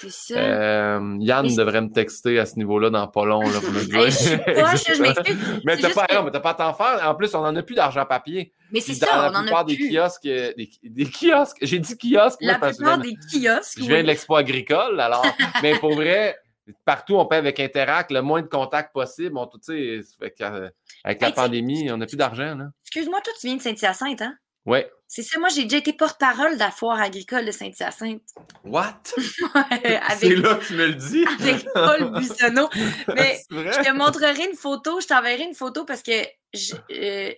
C'est 0.00 0.10
ça. 0.34 0.34
Euh, 0.40 1.16
Yann 1.20 1.46
Mais- 1.46 1.54
devrait 1.56 1.80
me 1.80 1.90
texter 1.92 2.38
à 2.38 2.46
ce 2.46 2.56
niveau-là 2.56 2.90
dans 2.90 3.06
pas 3.08 3.24
long. 3.24 3.40
Là, 3.42 3.60
pour 3.60 3.70
me 3.70 3.84
dire. 3.84 4.00
Hey, 4.00 4.10
je 4.10 4.16
suis 4.16 4.36
poche, 4.38 4.88
là, 4.88 4.94
je 4.94 5.02
m'excuse. 5.02 5.36
Mais 5.64 5.76
t'as 5.76 5.92
pas, 5.92 6.06
que- 6.06 6.14
non, 6.14 6.22
mais 6.24 6.30
t'as 6.30 6.40
pas 6.40 6.50
à 6.50 6.54
t'en 6.54 6.74
faire. 6.74 7.00
En 7.08 7.14
plus, 7.14 7.34
on 7.34 7.38
en 7.40 7.54
a 7.54 7.62
plus 7.62 7.74
d'argent 7.74 8.04
papier. 8.06 8.52
Mais 8.72 8.80
c'est 8.80 8.94
ça, 8.94 9.06
la 9.06 9.30
on 9.30 9.34
en 9.34 9.42
plupart 9.42 9.60
a 9.60 9.64
des 9.64 9.76
kiosques, 9.76 10.26
euh, 10.26 10.52
des, 10.56 10.70
des 10.82 11.04
kiosques. 11.06 11.58
J'ai 11.62 11.78
dit 11.78 11.96
kiosques, 11.98 12.38
La 12.40 12.58
plupart 12.58 12.98
de- 12.98 13.02
des 13.02 13.14
kiosques. 13.16 13.78
je 13.78 13.84
viens 13.84 13.96
oui. 13.96 14.02
de 14.02 14.06
l'expo 14.06 14.36
agricole, 14.36 15.00
alors. 15.00 15.24
mais 15.62 15.78
pour 15.78 15.94
vrai, 15.94 16.36
partout, 16.84 17.16
on 17.16 17.26
paie 17.26 17.36
avec 17.36 17.58
Interact, 17.60 18.10
le 18.12 18.22
moins 18.22 18.42
de 18.42 18.46
contacts 18.46 18.92
possible. 18.92 19.36
On, 19.36 19.48
euh, 19.70 20.70
avec 21.04 21.20
la 21.20 21.28
Hey, 21.28 21.34
pandémie, 21.34 21.90
on 21.90 21.96
n'a 21.96 22.06
plus 22.06 22.16
d'argent. 22.16 22.56
Excuse-moi, 22.84 23.20
toi, 23.22 23.32
tu 23.40 23.46
viens 23.48 23.56
de 23.56 23.62
Saint-Hyacinthe, 23.62 24.22
hein? 24.22 24.34
Ouais. 24.66 24.90
C'est 25.08 25.22
ça, 25.22 25.40
moi, 25.40 25.48
j'ai 25.48 25.64
déjà 25.64 25.78
été 25.78 25.92
porte-parole 25.92 26.54
de 26.54 26.58
la 26.60 26.70
foire 26.70 27.00
agricole 27.00 27.44
de 27.44 27.50
Saint-Hyacinthe. 27.50 28.22
What? 28.64 28.94
Ouais, 29.54 30.00
C'est 30.18 30.36
là 30.36 30.54
que 30.54 30.64
tu 30.66 30.74
me 30.74 30.86
le 30.86 30.94
dis? 30.94 31.24
avec 31.40 31.66
Paul 31.72 32.12
Buissonneau. 32.18 32.68
Mais 33.14 33.40
je 33.50 33.82
te 33.82 33.92
montrerai 33.92 34.44
une 34.50 34.56
photo, 34.56 35.00
je 35.00 35.06
t'enverrai 35.08 35.42
une 35.44 35.54
photo 35.54 35.84
parce 35.84 36.02
que 36.02 36.12
je- 36.54 36.74
euh, 36.92 37.32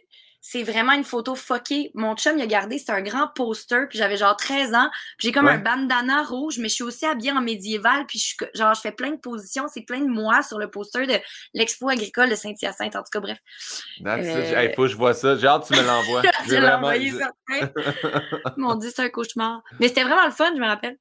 c'est 0.44 0.64
vraiment 0.64 0.92
une 0.92 1.04
photo 1.04 1.36
fuckée. 1.36 1.92
Mon 1.94 2.16
chum, 2.16 2.36
il 2.36 2.42
a 2.42 2.46
gardé, 2.46 2.76
c'est 2.78 2.90
un 2.90 3.00
grand 3.00 3.28
poster, 3.28 3.86
puis 3.88 3.96
j'avais 3.96 4.16
genre 4.16 4.36
13 4.36 4.74
ans, 4.74 4.90
puis 5.16 5.28
j'ai 5.28 5.32
comme 5.32 5.46
Ouais. 5.46 5.52
un 5.52 5.58
bandana 5.58 6.24
rouge, 6.24 6.58
mais 6.58 6.68
je 6.68 6.74
suis 6.74 6.82
aussi 6.82 7.06
habillée 7.06 7.30
en 7.30 7.40
médiéval, 7.40 8.04
puis 8.06 8.18
je 8.18 8.24
suis 8.24 8.36
genre, 8.54 8.74
je 8.74 8.80
fais 8.80 8.90
plein 8.90 9.12
de 9.12 9.16
positions, 9.18 9.66
c'est 9.72 9.82
plein 9.82 10.00
de 10.00 10.08
moi 10.08 10.42
sur 10.42 10.58
le 10.58 10.68
poster 10.68 11.06
de 11.06 11.14
l'Expo 11.54 11.88
agricole 11.88 12.28
de 12.28 12.34
Saint-Hyacinthe. 12.34 12.96
En 12.96 13.02
tout 13.04 13.10
cas, 13.12 13.20
bref. 13.20 13.38
That's. 14.04 14.26
Euh, 14.26 14.56
Hey, 14.56 14.74
faut 14.74 14.82
que 14.82 14.88
je 14.88 14.96
vois 14.96 15.14
ça. 15.14 15.36
J'ai 15.36 15.46
hâte 15.46 15.68
que 15.68 15.74
tu 15.74 15.80
me 15.80 15.86
l'envoies. 15.86 16.22
Je 16.48 16.56
envoyé 16.74 17.12
certain. 17.12 17.72
Mon 18.56 18.74
Dieu, 18.74 18.90
c'est 18.94 19.02
un 19.02 19.08
cauchemar. 19.08 19.62
Mais 19.78 19.88
c'était 19.88 20.02
vraiment 20.02 20.26
le 20.26 20.32
fun, 20.32 20.50
je 20.54 20.60
me 20.60 20.66
rappelle. 20.66 20.98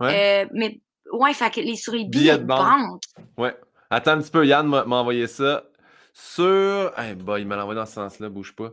Ouais. 0.00 0.44
Euh, 0.44 0.48
mais 0.52 0.80
ouais, 1.12 1.32
fait 1.34 1.50
que 1.50 1.60
les, 1.60 1.76
sur 1.76 1.92
les 1.92 2.04
Billets 2.04 2.32
billets 2.32 2.32
de 2.38 2.42
de 2.42 2.46
banque. 2.46 2.66
banque. 2.66 3.02
Ouais. 3.38 3.56
Attends 3.90 4.12
un 4.12 4.18
petit 4.20 4.30
peu, 4.30 4.44
Yann 4.46 4.66
m'a 4.66 4.82
envoyé 4.84 5.26
ça. 5.26 5.64
Sur. 6.12 6.92
Eh 6.98 7.14
bah, 7.14 7.38
il 7.38 7.46
m'a 7.46 7.60
envoyé 7.60 7.78
dans 7.78 7.86
ce 7.86 7.94
sens-là, 7.94 8.28
bouge 8.28 8.54
pas. 8.54 8.72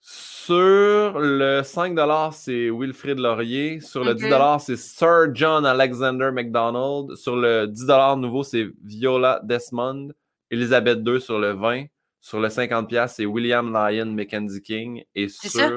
Sur 0.00 1.18
le 1.18 1.62
5 1.62 1.98
c'est 2.32 2.68
Wilfrid 2.68 3.18
Laurier. 3.18 3.80
Sur 3.80 4.04
le 4.04 4.10
Ok. 4.10 4.18
10 4.18 4.64
c'est 4.66 4.76
Sir 4.76 5.34
John 5.34 5.64
Alexander 5.64 6.30
McDonald. 6.32 7.16
Sur 7.16 7.36
le 7.36 7.66
10 7.66 7.86
nouveau, 8.18 8.42
c'est 8.42 8.66
Viola 8.84 9.40
Desmond. 9.42 10.10
Elizabeth 10.50 10.98
II 11.06 11.20
sur 11.20 11.38
le 11.38 11.52
20. 11.52 11.86
Sur 12.20 12.40
le 12.40 12.50
50 12.50 13.08
c'est 13.08 13.24
William 13.24 13.72
Lyon 13.72 14.06
Mackenzie 14.06 14.60
King. 14.60 15.04
Et 15.14 15.28
sur 15.28 15.50
ça. 15.50 15.70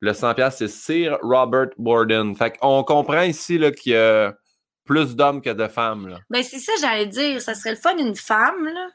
le 0.00 0.12
100 0.12 0.34
c'est 0.52 0.68
Sir 0.68 1.18
Robert 1.22 1.70
Borden. 1.76 2.36
Fait 2.36 2.56
qu'on 2.56 2.84
comprend 2.84 3.22
ici 3.22 3.58
qu'il 3.82 3.92
y 3.92 3.96
a 3.96 4.34
plus 4.84 5.16
d'hommes 5.16 5.40
que 5.40 5.50
de 5.50 5.66
femmes. 5.66 6.08
Là. 6.08 6.20
Ben, 6.30 6.42
c'est 6.42 6.58
ça, 6.58 6.72
j'allais 6.80 7.06
dire. 7.06 7.40
Ça 7.40 7.54
serait 7.54 7.70
le 7.70 7.76
fun 7.76 7.96
d'une 7.96 8.14
femme, 8.14 8.66
là. 8.66 8.88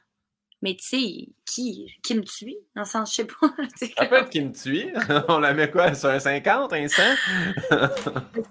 Mais 0.61 0.75
tu 0.75 0.85
sais, 0.85 1.27
qui, 1.45 1.89
qui 2.03 2.15
me 2.15 2.21
tue? 2.21 2.53
Dans 2.75 2.81
le 2.81 2.85
sens, 2.87 3.11
je 3.11 3.15
sais 3.15 3.25
pas. 3.25 3.47
Ça 3.95 4.05
peut 4.07 4.15
être 4.17 4.29
qui 4.29 4.41
me 4.41 4.51
tue? 4.51 4.93
On 5.29 5.39
la 5.39 5.53
met 5.53 5.71
quoi? 5.71 5.93
Sur 5.93 6.09
un 6.09 6.19
50, 6.19 6.73
un 6.73 6.87
100? 6.87 7.01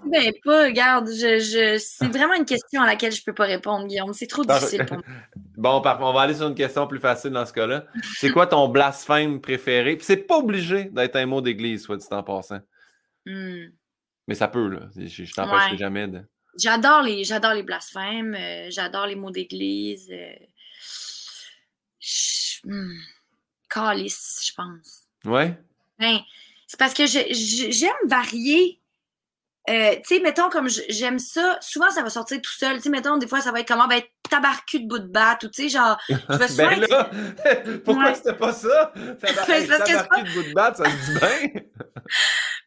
Ben, 0.05 0.33
pas, 0.43 0.63
regarde, 0.65 1.07
je, 1.07 1.39
je, 1.39 1.77
c'est 1.77 2.07
vraiment 2.07 2.33
une 2.33 2.45
question 2.45 2.81
à 2.81 2.87
laquelle 2.87 3.11
je 3.11 3.23
peux 3.23 3.33
pas 3.33 3.45
répondre, 3.45 3.85
Guillaume. 3.87 4.13
C'est 4.13 4.25
trop 4.27 4.43
Parfait. 4.43 4.65
difficile 4.65 4.85
pour 4.85 4.97
moi. 4.97 5.05
Bon, 5.57 5.81
parfait. 5.81 6.03
On 6.05 6.13
va 6.13 6.21
aller 6.21 6.35
sur 6.35 6.47
une 6.47 6.55
question 6.55 6.87
plus 6.87 6.99
facile 6.99 7.31
dans 7.31 7.45
ce 7.45 7.51
cas-là. 7.53 7.85
C'est 8.15 8.31
quoi 8.31 8.47
ton 8.47 8.69
blasphème 8.69 9.41
préféré? 9.41 9.97
Puis 9.97 10.05
c'est 10.05 10.15
pas 10.17 10.37
obligé 10.37 10.85
d'être 10.85 11.17
un 11.17 11.25
mot 11.25 11.41
d'église, 11.41 11.83
soit 11.83 11.97
dit 11.97 12.05
en 12.11 12.23
passant. 12.23 12.61
Hmm. 13.25 13.65
Mais 14.27 14.35
ça 14.35 14.47
peut, 14.47 14.67
là. 14.69 14.87
Je, 14.95 15.25
je 15.25 15.33
t'empêcherai 15.33 15.71
Ouais. 15.71 15.77
jamais 15.77 16.07
de. 16.07 16.21
J'adore 16.57 17.01
les, 17.01 17.23
j'adore 17.25 17.53
les 17.53 17.63
blasphèmes, 17.63 18.35
euh, 18.39 18.67
j'adore 18.69 19.05
les 19.05 19.15
mots 19.15 19.31
d'église. 19.31 20.09
Euh, 20.11 20.31
hmm, 22.63 22.93
Calice, 23.69 24.41
je 24.47 24.53
pense. 24.55 25.01
Ouais? 25.25 25.57
Ben, 25.99 26.19
c'est 26.67 26.79
parce 26.79 26.93
que 26.93 27.05
j'aime 27.05 27.91
varier. 28.05 28.79
Euh, 29.69 29.95
tu 29.97 30.15
sais, 30.15 30.19
mettons, 30.21 30.49
comme 30.49 30.67
j'aime 30.69 31.19
ça, 31.19 31.57
souvent 31.61 31.91
ça 31.91 32.01
va 32.01 32.09
sortir 32.09 32.41
tout 32.41 32.51
seul. 32.51 32.77
Tu 32.77 32.83
sais, 32.83 32.89
mettons, 32.89 33.17
des 33.17 33.27
fois 33.27 33.41
ça 33.41 33.51
va 33.51 33.59
être 33.59 33.67
comment? 33.67 33.87
Ben, 33.87 34.01
tabarcu 34.27 34.79
de 34.79 34.87
bout 34.87 34.99
de 34.99 35.07
batte, 35.07 35.43
ou 35.43 35.47
tu 35.49 35.63
sais, 35.63 35.69
genre, 35.69 35.97
je 36.09 36.15
vais 36.37 36.47
souvent 36.47 36.67
Ben 36.69 36.83
être- 36.83 36.89
là, 36.89 37.09
pourquoi 37.85 38.05
Ouais. 38.05 38.15
c'était 38.15 38.33
pas 38.35 38.53
ça? 38.53 38.93
Tabar- 39.21 39.45
tabarcu 39.45 40.23
de 40.23 40.33
bout 40.33 40.43
de 40.49 40.53
batte, 40.53 40.77
ça 40.77 40.85
se 40.85 41.11
dit 41.11 41.19
bien. 41.19 41.61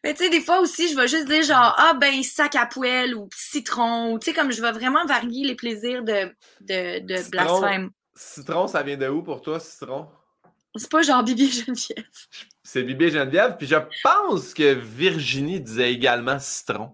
Mais 0.03 0.13
tu 0.13 0.23
sais, 0.23 0.29
des 0.29 0.41
fois 0.41 0.59
aussi, 0.59 0.89
je 0.89 0.95
vais 0.95 1.07
juste 1.07 1.27
dire 1.27 1.43
genre, 1.43 1.73
ah 1.77 1.93
ben, 1.99 2.21
sac 2.23 2.55
à 2.55 2.65
poêle 2.67 3.15
ou 3.15 3.27
citron, 3.35 4.13
ou 4.13 4.19
tu 4.19 4.25
sais, 4.29 4.33
comme 4.33 4.51
je 4.51 4.61
vais 4.61 4.71
vraiment 4.71 5.05
varier 5.05 5.45
les 5.45 5.55
plaisirs 5.55 6.03
de, 6.03 6.33
de, 6.61 6.99
de 6.99 7.29
blasphème. 7.29 7.89
Citron, 8.15 8.67
ça 8.67 8.83
vient 8.83 8.97
de 8.97 9.07
où 9.07 9.23
pour 9.23 9.41
toi, 9.41 9.59
citron? 9.59 10.07
C'est 10.75 10.89
pas 10.89 11.01
genre 11.01 11.23
Bibi 11.23 11.43
et 11.45 11.51
Geneviève. 11.51 12.07
C'est 12.63 12.83
Bibi 12.83 13.05
et 13.05 13.11
Geneviève. 13.11 13.57
Puis 13.57 13.67
je 13.67 13.75
pense 14.03 14.53
que 14.53 14.73
Virginie 14.73 15.59
disait 15.61 15.93
également 15.93 16.39
citron. 16.39 16.91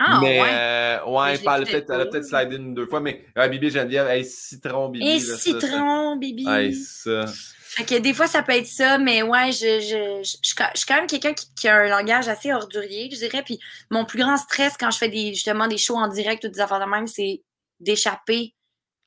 Ah 0.00 0.18
mais 0.20 0.40
ouais. 0.40 0.48
euh, 0.50 1.04
ouais, 1.06 1.34
elle, 1.40 1.48
a 1.48 1.58
peut-être, 1.58 1.90
elle 1.90 2.00
a 2.00 2.04
pas. 2.04 2.10
peut-être 2.10 2.24
slidé 2.24 2.56
une 2.56 2.70
ou 2.70 2.74
deux 2.74 2.86
fois, 2.86 3.00
mais 3.00 3.24
Bibi 3.48 3.66
et 3.68 3.70
Geneviève, 3.70 4.08
hey, 4.08 4.24
citron, 4.24 4.88
Bibi. 4.88 5.06
Et 5.06 5.18
là, 5.18 5.20
ça, 5.20 5.36
ça- 5.36 5.38
citron, 5.38 6.16
Bibi. 6.16 6.48
Hey, 6.48 6.74
ça. 6.74 7.24
Fait 7.26 7.84
que 7.84 7.98
des 7.98 8.14
fois, 8.14 8.26
ça 8.26 8.42
peut 8.42 8.52
être 8.52 8.66
ça, 8.66 8.98
mais 8.98 9.22
ouais, 9.22 9.52
je, 9.52 9.80
je, 9.80 10.22
je, 10.24 10.36
je, 10.42 10.64
je 10.74 10.78
suis 10.78 10.86
quand 10.86 10.94
même 10.94 11.06
quelqu'un 11.06 11.34
qui, 11.34 11.46
qui 11.54 11.68
a 11.68 11.76
un 11.76 11.88
langage 11.88 12.26
assez 12.26 12.52
ordurier, 12.52 13.10
je 13.12 13.16
dirais. 13.18 13.42
Puis 13.44 13.60
mon 13.90 14.04
plus 14.04 14.18
grand 14.18 14.36
stress 14.36 14.74
quand 14.78 14.90
je 14.90 14.98
fais 14.98 15.08
des, 15.08 15.34
justement 15.34 15.68
des 15.68 15.78
shows 15.78 15.96
en 15.96 16.08
direct 16.08 16.44
ou 16.44 16.48
des 16.48 16.60
affaires 16.60 16.80
de 16.80 16.90
même, 16.90 17.06
c'est 17.06 17.42
d'échapper 17.78 18.54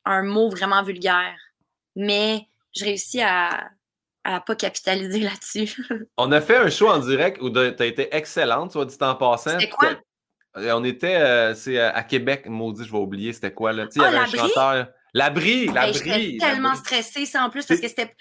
à 0.06 0.12
un 0.12 0.24
mot 0.24 0.50
vraiment 0.50 0.84
vulgaire. 0.84 1.36
Mais 1.96 2.48
je 2.76 2.86
réussis 2.86 3.22
à, 3.22 3.70
à 4.24 4.40
pas 4.42 4.56
capitaliser 4.56 5.20
là-dessus. 5.22 5.76
On 6.18 6.32
a 6.32 6.42
fait 6.42 6.58
un 6.58 6.70
show 6.70 6.88
en 6.90 7.00
direct 7.00 7.42
où 7.42 7.50
tu 7.50 7.60
as 7.60 7.86
été 7.86 8.14
excellente, 8.16 8.72
soit 8.72 8.86
dit 8.86 8.96
en 9.02 9.16
passant. 9.16 9.52
C'était 9.60 9.70
quoi? 9.70 9.90
On 10.56 10.84
était 10.84 11.16
euh, 11.16 11.54
c'est 11.54 11.78
euh, 11.80 11.92
à 11.94 12.04
Québec, 12.04 12.48
maudit, 12.48 12.84
je 12.84 12.92
vais 12.92 12.98
oublier, 12.98 13.34
c'était 13.34 13.54
quoi 13.54 13.72
là? 13.72 13.86
Tu 13.86 14.00
sais, 14.00 14.00
il 14.00 14.02
y 14.02 14.06
Ah, 14.06 14.08
avait 14.08 14.18
un 14.18 14.26
chanteur. 14.26 14.88
Labrie, 15.14 15.62
Hey, 15.64 15.68
Labrie. 15.68 15.94
J'étais 16.34 16.38
tellement 16.38 16.76
stressée, 16.76 17.26
ça 17.26 17.44
en 17.46 17.50
plus, 17.50 17.66
parce 17.66 17.80
que 17.80 17.88
c'était, 17.88 18.14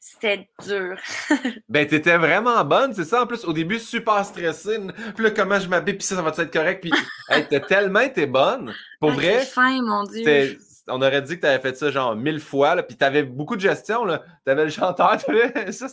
c'était 0.00 0.48
dur. 0.66 0.98
Ben, 1.68 1.86
t'étais 1.86 2.16
vraiment 2.18 2.64
bonne, 2.64 2.92
c'est 2.92 3.04
ça. 3.04 3.22
En 3.22 3.26
plus, 3.26 3.44
au 3.44 3.52
début, 3.52 3.78
super 3.78 4.24
stressée. 4.24 4.78
Puis 5.14 5.24
là, 5.24 5.30
comment 5.30 5.58
je 5.60 5.68
m'habille, 5.68 5.94
puis 5.94 6.04
ça, 6.06 6.16
ça 6.16 6.22
va 6.22 6.30
être 6.30 6.52
correct. 6.52 6.80
Puis, 6.82 6.92
hey, 7.30 7.46
t'as 7.48 7.60
tellement 7.60 8.00
été 8.00 8.26
bonne. 8.26 8.74
Pour 9.00 9.10
Ah, 9.12 9.14
vrai, 9.14 9.44
fin, 9.44 9.80
mon 9.82 10.04
Dieu. 10.04 10.58
On 10.88 11.02
aurait 11.02 11.22
dit 11.22 11.36
que 11.36 11.40
tu 11.40 11.46
avais 11.46 11.58
fait 11.60 11.76
ça 11.76 11.90
genre 11.90 12.14
mille 12.14 12.38
fois, 12.40 12.74
là, 12.76 12.82
puis 12.82 12.96
tu 12.96 13.04
avais 13.04 13.22
beaucoup 13.24 13.56
de 13.56 13.60
gestion. 13.60 14.06
Tu 14.44 14.50
avais 14.52 14.64
le 14.64 14.70
chanteur, 14.70 15.16
t'avais- 15.26 15.72
ça. 15.72 15.86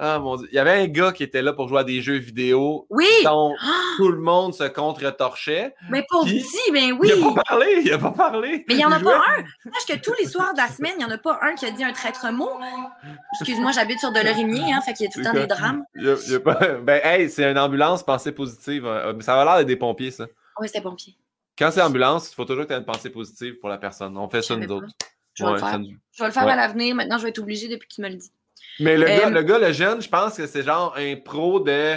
Ah 0.00 0.20
mon 0.20 0.36
dieu. 0.36 0.46
Il 0.52 0.54
y 0.54 0.58
avait 0.60 0.72
un 0.80 0.86
gars 0.86 1.10
qui 1.10 1.24
était 1.24 1.42
là 1.42 1.52
pour 1.52 1.66
jouer 1.66 1.80
à 1.80 1.84
des 1.84 2.00
jeux 2.02 2.18
vidéo 2.18 2.86
Oui! 2.90 3.08
dont 3.24 3.54
Ah! 3.60 3.80
tout 3.96 4.08
le 4.12 4.20
monde 4.20 4.54
se 4.54 4.62
contre-torchait. 4.64 5.74
Mais 5.90 6.04
pour 6.08 6.24
Puis, 6.24 6.38
petit, 6.40 6.70
ben 6.72 6.92
oui! 7.00 7.10
Il 7.12 7.20
a 7.24 7.34
pas 7.34 7.42
parlé, 7.42 7.80
il 7.84 7.92
a 7.92 7.98
pas 7.98 8.10
parlé. 8.12 8.64
Mais 8.68 8.74
il 8.74 8.76
n'y 8.76 8.84
en 8.84 8.92
a 8.92 9.00
pas 9.00 9.16
un. 9.16 9.42
Sache 9.72 9.96
que 9.96 10.00
tous 10.00 10.14
les 10.20 10.26
soirs 10.28 10.52
de 10.52 10.58
la 10.58 10.68
semaine, 10.68 10.92
il 10.96 10.98
n'y 10.98 11.04
en 11.04 11.10
a 11.14 11.18
pas 11.18 11.38
un 11.42 11.54
qui 11.54 11.66
a 11.66 11.70
dit 11.72 11.82
un 11.82 11.92
traître 11.92 12.30
mot. 12.30 12.50
Excuse-moi, 13.40 13.72
j'habite 13.72 13.98
sur 13.98 14.12
de 14.12 14.20
l'Orimier, 14.20 14.72
hein, 14.72 14.80
fait 14.82 14.92
qu'il 14.92 15.06
y 15.06 15.08
a 15.08 15.12
tout 15.12 15.18
le 15.18 15.24
temps 15.24 15.32
des 15.32 15.46
drames. 15.48 15.82
Il 15.96 16.04
y 16.04 16.10
a- 16.10 16.16
il 16.26 16.32
y 16.32 16.34
a 16.36 16.40
pas- 16.40 16.58
Ben, 16.82 17.00
hey, 17.02 17.28
c'est 17.28 17.50
une 17.50 17.58
ambulance, 17.58 18.04
pensée 18.04 18.30
positive. 18.32 18.86
Euh, 18.86 19.18
Ça 19.20 19.40
a 19.40 19.44
l'air 19.44 19.56
d'être 19.56 19.66
des 19.66 19.76
pompiers, 19.76 20.10
ça. 20.12 20.26
Oui, 20.60 20.68
c'était 20.68 20.80
pompier. 20.80 21.14
Quand 21.58 21.70
c'est 21.70 21.82
ambulance, 21.82 22.30
il 22.30 22.34
faut 22.34 22.44
toujours 22.44 22.62
que 22.64 22.68
tu 22.68 22.74
aies 22.74 22.78
une 22.78 22.84
pensée 22.84 23.10
positive 23.10 23.58
pour 23.58 23.68
la 23.68 23.78
personne. 23.78 24.16
On 24.16 24.28
fait 24.28 24.42
ça, 24.42 24.56
nous 24.56 24.70
autres. 24.70 24.86
Je 25.34 25.44
vais 25.44 25.50
Ouais, 25.50 25.56
le 25.56 25.60
faire. 25.64 25.78
nous- 25.78 25.96
Je 26.12 26.22
vais 26.22 26.26
le 26.28 26.32
faire 26.32 26.46
Ouais. 26.46 26.52
à 26.52 26.56
l'avenir. 26.56 26.94
Maintenant, 26.94 27.18
je 27.18 27.24
vais 27.24 27.28
être 27.30 27.38
obligée 27.38 27.68
depuis 27.68 27.88
que 27.88 27.94
tu 27.94 28.00
me 28.00 28.08
le 28.08 28.16
dis. 28.16 28.30
Mais 28.80 28.96
le, 28.96 29.08
Euh, 29.08 29.18
gars, 29.18 29.30
le 29.30 29.42
gars, 29.42 29.58
le 29.58 29.72
jeune, 29.72 30.00
je 30.02 30.08
pense 30.08 30.36
que 30.36 30.46
c'est 30.46 30.62
genre 30.62 30.94
un 30.96 31.16
pro 31.16 31.60
de. 31.60 31.96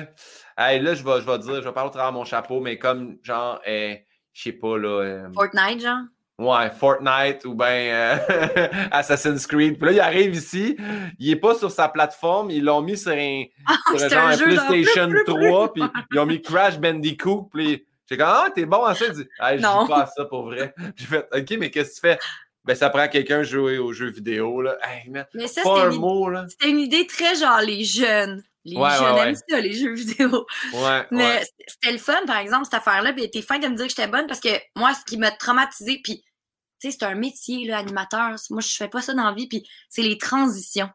Hey, 0.58 0.80
là, 0.82 0.94
je 0.96 1.04
vais, 1.04 1.22
je 1.22 1.26
vais 1.26 1.40
dire, 1.40 1.56
je 1.56 1.68
vais 1.68 1.72
parler 1.74 1.90
au 1.90 1.92
travers 1.94 2.12
de 2.12 2.18
mon 2.18 2.26
chapeau, 2.26 2.60
mais 2.60 2.78
comme 2.78 3.18
genre, 3.24 3.60
euh, 3.68 3.96
je 4.34 4.42
sais 4.44 4.52
pas, 4.52 4.78
là. 4.78 4.88
euh, 5.02 5.28
Fortnite, 5.34 5.82
genre? 5.82 6.00
ouais, 6.40 6.70
Fortnite 6.72 7.46
ou 7.46 7.54
bien 7.56 8.20
Assassin's 8.92 9.46
Creed. 9.48 9.78
Puis 9.78 9.86
là, 9.88 9.92
il 9.92 10.00
arrive 10.00 10.36
ici, 10.36 10.78
il 11.20 11.30
est 11.32 11.36
pas 11.36 11.56
sur 11.56 11.72
sa 11.72 11.88
plateforme, 11.88 12.50
ils 12.52 12.64
l'ont 12.64 12.82
mis 12.82 12.98
sur 12.98 13.12
un, 13.12 13.44
Ah, 13.68 13.78
sur 13.98 14.10
genre 14.10 14.28
un. 14.30 14.38
PlayStation 14.38 15.08
plus, 15.10 15.24
plus, 15.24 15.34
plus. 15.36 15.48
3, 15.50 15.74
puis 15.74 15.84
ils 16.12 16.20
ont 16.20 16.26
mis 16.26 16.42
Crash 16.42 16.80
Bandicoot, 16.80 17.50
puis 17.54 17.86
j'ai 18.10 18.18
comme, 18.18 18.28
ah, 18.28 18.50
t'es 18.54 18.66
bon 18.66 18.84
à 18.84 18.94
ça. 18.94 19.06
Il 19.08 19.14
dit, 19.14 19.28
hey, 19.40 19.58
je 19.58 19.64
joue 19.64 19.88
pas 19.88 20.04
à 20.04 20.06
ça 20.06 20.26
pour 20.26 20.44
vrai. 20.44 20.74
J'ai 20.98 21.06
fait, 21.06 21.28
ok, 21.32 21.52
mais 21.58 21.72
qu'est-ce 21.72 21.90
que 21.92 21.96
tu 21.96 22.02
fais? 22.02 22.20
ben, 22.64 22.76
ça 22.76 22.90
prend 22.90 23.08
quelqu'un 23.08 23.44
jouer 23.44 23.78
aux 23.78 23.94
jeux 23.94 24.12
vidéo. 24.12 24.62
Là. 24.62 24.78
mais 25.34 25.48
ça, 25.48 25.62
c'était 25.64 25.96
une, 25.96 26.50
C'était 26.50 26.70
une 26.70 26.80
idée 26.80 27.08
très 27.08 27.36
genre 27.36 27.62
les 27.62 27.84
jeunes. 27.84 28.44
Les 28.64 28.76
jeunes 28.76 29.18
aiment 29.18 29.36
ça, 29.50 29.60
les 29.60 29.74
jeux 29.74 29.94
vidéo. 29.94 30.46
mais 31.10 31.42
c'était 31.68 31.92
le 31.92 31.98
fun, 31.98 32.20
par 32.28 32.38
exemple, 32.38 32.66
cette 32.66 32.76
affaire-là. 32.76 33.14
Puis 33.14 33.24
était 33.24 33.42
fin 33.42 33.58
de 33.58 33.68
me 33.68 33.76
dire 33.76 33.86
que 33.86 33.90
j'étais 33.90 34.08
bonne 34.08 34.28
parce 34.28 34.40
que 34.40 34.50
moi, 34.76 34.94
ce 34.94 35.04
qui 35.06 35.18
m'a 35.18 35.32
traumatisé, 35.32 36.00
puis 36.04 36.24
tu 36.80 36.90
sais, 36.90 36.98
c'est 37.00 37.06
un 37.06 37.16
métier, 37.16 37.66
là, 37.68 37.78
animateur. 37.78 38.36
Moi, 38.50 38.62
je 38.62 38.76
fais 38.76 38.88
pas 38.88 39.02
ça 39.02 39.14
dans 39.14 39.26
la 39.26 39.34
vie, 39.34 39.48
puis 39.48 39.64
c'est 39.90 40.02
les 40.02 40.18
transitions. 40.18 40.90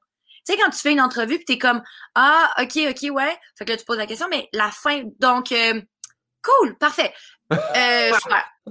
Tu 0.44 0.52
sais, 0.52 0.58
quand 0.58 0.70
tu 0.70 0.78
fais 0.78 0.92
une 0.92 1.00
entrevue, 1.00 1.36
puis 1.36 1.44
t'es 1.44 1.58
comme 1.58 1.82
Ah, 2.14 2.52
ok, 2.60 2.78
ok, 2.90 3.14
ouais. 3.14 3.36
Fait 3.58 3.64
que 3.64 3.70
là, 3.72 3.76
tu 3.76 3.84
poses 3.84 3.98
la 3.98 4.06
question, 4.06 4.28
mais 4.30 4.48
la 4.52 4.70
fin, 4.70 5.02
donc 5.18 5.50
euh, 5.50 5.80
cool, 6.46 6.76
parfait. 6.76 7.12
Euh, 7.52 8.10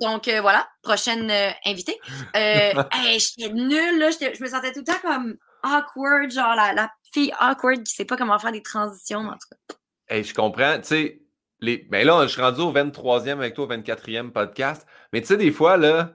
Donc 0.01 0.27
euh, 0.27 0.41
voilà, 0.41 0.67
prochaine 0.81 1.31
euh, 1.31 1.49
invitée. 1.65 1.97
Hey, 2.33 3.19
j'étais 3.19 3.53
nulle, 3.53 3.99
là. 3.99 4.09
Je 4.11 4.43
me 4.43 4.49
sentais 4.49 4.73
tout 4.73 4.79
le 4.79 4.85
temps 4.85 4.99
comme 5.01 5.37
awkward, 5.63 6.29
genre 6.29 6.55
la, 6.55 6.73
la 6.73 6.91
fille 7.13 7.31
awkward 7.39 7.83
qui 7.83 7.93
sait 7.93 8.03
pas 8.03 8.17
comment 8.17 8.37
faire 8.37 8.51
des 8.51 8.61
transitions, 8.61 9.19
en 9.19 9.31
tout 9.31 9.47
cas. 9.49 9.75
Hey, 10.09 10.25
je 10.25 10.33
comprends. 10.33 10.77
Tu 10.79 10.87
sais, 10.87 11.21
les... 11.61 11.87
ben 11.89 12.05
là, 12.05 12.23
je 12.23 12.33
suis 12.33 12.41
rendu 12.41 12.59
au 12.59 12.73
23e 12.73 13.31
avec 13.31 13.53
toi, 13.53 13.63
au 13.63 13.69
24e 13.69 14.31
podcast. 14.31 14.85
Mais 15.13 15.21
tu 15.21 15.27
sais, 15.27 15.37
des 15.37 15.51
fois, 15.51 15.77
là, 15.77 16.11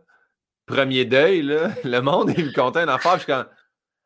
premier 0.67 1.07
deuil, 1.07 1.41
là, 1.43 1.71
le 1.85 2.01
monde, 2.01 2.35
il 2.37 2.45
me 2.45 2.53
contait 2.53 2.83
une 2.83 2.91
affaire. 2.91 3.19
Je 3.19 3.23
suis 3.23 3.33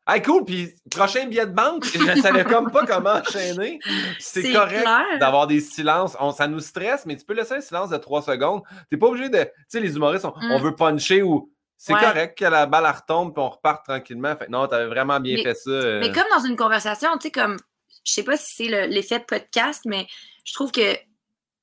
Hey, 0.07 0.21
cool. 0.21 0.45
Puis, 0.45 0.71
prochain 0.91 1.25
billet 1.25 1.47
de 1.47 1.51
banque, 1.51 1.83
je 1.85 1.97
ne 1.97 2.21
savais 2.21 2.43
comme 2.43 2.69
pas 2.69 2.85
comment 2.85 3.13
enchaîner. 3.27 3.79
C'est 4.19 4.53
correct 4.53 4.87
d'avoir 5.19 5.47
des 5.47 5.59
silences. 5.59 6.15
On, 6.19 6.31
ça 6.31 6.47
nous 6.47 6.59
stresse, 6.59 7.05
mais 7.07 7.15
tu 7.15 7.25
peux 7.25 7.33
laisser 7.33 7.55
un 7.55 7.61
silence 7.61 7.89
de 7.89 7.97
trois 7.97 8.21
secondes. 8.21 8.61
Tu 8.69 8.85
n'es 8.91 8.97
pas 8.99 9.07
obligé 9.07 9.29
de. 9.29 9.43
Tu 9.43 9.51
sais, 9.67 9.79
les 9.79 9.95
humoristes, 9.95 10.25
on, 10.25 10.33
mm. 10.39 10.61
veut 10.61 10.75
puncher 10.75 11.23
ou. 11.23 11.51
C'est 11.77 11.93
correct 11.93 12.37
que 12.37 12.45
la 12.45 12.65
balle 12.67 12.85
retombe 12.85 13.33
puis 13.33 13.43
on 13.43 13.49
repart 13.49 13.83
tranquillement. 13.85 14.35
Fait 14.35 14.47
non, 14.47 14.67
tu 14.67 14.75
avais 14.75 14.87
vraiment 14.87 15.19
bien 15.19 15.37
fait 15.43 15.55
ça. 15.55 15.69
Euh. 15.69 15.99
Mais 15.99 16.11
comme 16.11 16.23
dans 16.31 16.45
une 16.45 16.55
conversation, 16.55 17.09
tu 17.17 17.23
sais, 17.23 17.31
comme. 17.31 17.57
Je 18.03 18.11
sais 18.11 18.23
pas 18.23 18.37
si 18.37 18.55
c'est 18.55 18.87
l'effet 18.87 19.19
de 19.19 19.23
podcast, 19.23 19.81
mais 19.85 20.05
je 20.43 20.53
trouve 20.53 20.71
que 20.71 20.93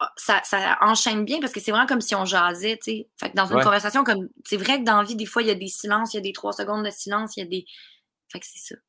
oh, 0.01 0.05
ça, 0.17 0.41
ça, 0.43 0.77
enchaîne 0.81 1.25
bien 1.25 1.39
parce 1.39 1.53
que 1.53 1.61
c'est 1.61 1.71
vraiment 1.71 1.87
comme 1.87 2.01
si 2.01 2.17
on 2.17 2.25
jasait, 2.25 2.79
tu 2.83 2.91
sais. 2.91 3.09
Fait 3.21 3.31
que 3.31 3.37
dans 3.37 3.47
une 3.47 3.63
conversation, 3.63 4.03
comme 4.03 4.29
c'est 4.45 4.57
vrai 4.57 4.81
que 4.81 4.85
dans 4.85 4.99
la 4.99 5.05
vie, 5.05 5.15
des 5.15 5.27
fois, 5.27 5.43
il 5.43 5.49
y 5.49 5.53
a 5.53 5.55
des 5.55 5.69
silences, 5.69 6.15
il 6.15 6.17
y 6.17 6.19
a 6.19 6.23
des 6.23 6.33
trois 6.33 6.53
secondes 6.53 6.85
de 6.85 6.91
silence, 6.91 7.37
il 7.37 7.41
y 7.41 7.43
a 7.45 7.49
des, 7.49 7.65
fait 8.33 8.41
que 8.41 8.47
c'est 8.47 8.75
ça. 8.75 8.81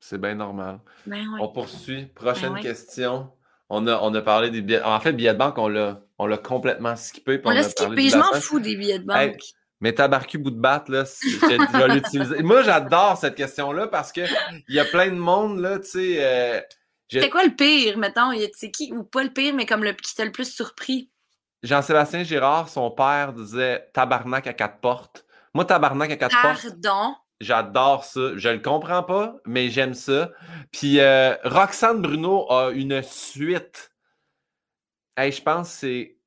C'est 0.00 0.20
bien 0.20 0.34
normal. 0.34 0.80
Ben 1.06 1.24
on 1.40 1.48
poursuit. 1.48 2.06
Prochaine 2.06 2.54
ben 2.54 2.60
question. 2.60 3.30
On 3.68 3.86
a, 3.86 4.00
on 4.00 4.12
a 4.14 4.22
parlé 4.22 4.50
des 4.50 4.62
billets. 4.62 4.82
En 4.82 4.98
fait, 4.98 5.12
billets 5.12 5.32
de 5.32 5.38
banque, 5.38 5.58
on 5.58 5.68
l'a, 5.68 6.02
on 6.18 6.26
l'a 6.26 6.38
complètement 6.38 6.96
skippé. 6.96 7.40
On, 7.44 7.50
l'a 7.50 7.62
skippé. 7.62 8.08
Je 8.08 8.16
m'en 8.16 8.32
fous 8.40 8.58
des 8.58 8.76
billets 8.76 8.98
de 8.98 9.04
banque. 9.04 9.40
mais 9.80 9.94
tabarcu 9.94 10.38
bout 10.38 10.50
de 10.50 10.58
batte, 10.58 10.88
là, 10.88 11.04
je 11.04 11.94
l'utiliser. 11.94 12.42
Moi, 12.42 12.62
j'adore 12.62 13.16
cette 13.16 13.36
question-là 13.36 13.86
parce 13.86 14.10
qu'il 14.10 14.28
y 14.68 14.80
a 14.80 14.84
plein 14.86 15.08
de 15.08 15.16
monde, 15.16 15.60
là, 15.60 15.78
tu 15.78 15.88
sais. 15.88 16.16
Euh, 16.18 16.60
C'était 17.08 17.30
quoi 17.30 17.44
le 17.44 17.54
pire, 17.54 17.96
mettons? 17.96 18.32
C'est 18.54 18.70
qui, 18.70 18.92
ou 18.92 19.04
pas 19.04 19.22
le 19.22 19.30
pire, 19.30 19.54
mais 19.54 19.66
comme 19.66 19.84
le 19.84 19.92
qui 19.92 20.14
t'a 20.14 20.24
le 20.24 20.32
plus 20.32 20.52
surpris? 20.52 21.10
Jean-Sébastien 21.62 22.24
Girard, 22.24 22.68
son 22.70 22.90
père, 22.90 23.34
disait 23.34 23.88
tabarnak 23.92 24.46
à 24.46 24.54
quatre 24.54 24.80
portes. 24.80 25.26
Moi, 25.54 25.64
tabarnak 25.64 26.10
à 26.10 26.16
quatre 26.16 26.40
portes. 26.40 26.62
Pardon? 26.82 27.14
J'adore 27.40 28.04
ça. 28.04 28.36
Je 28.36 28.48
le 28.50 28.58
comprends 28.58 29.02
pas, 29.02 29.36
mais 29.46 29.70
j'aime 29.70 29.94
ça. 29.94 30.30
Puis 30.72 31.00
euh, 31.00 31.34
Roxane 31.44 32.02
Bruno 32.02 32.50
a 32.52 32.70
une 32.70 33.02
suite. 33.02 33.92
Hey, 35.16 35.32
je 35.32 35.42
pense 35.42 35.72
que 35.72 35.78
c'est 35.78 36.18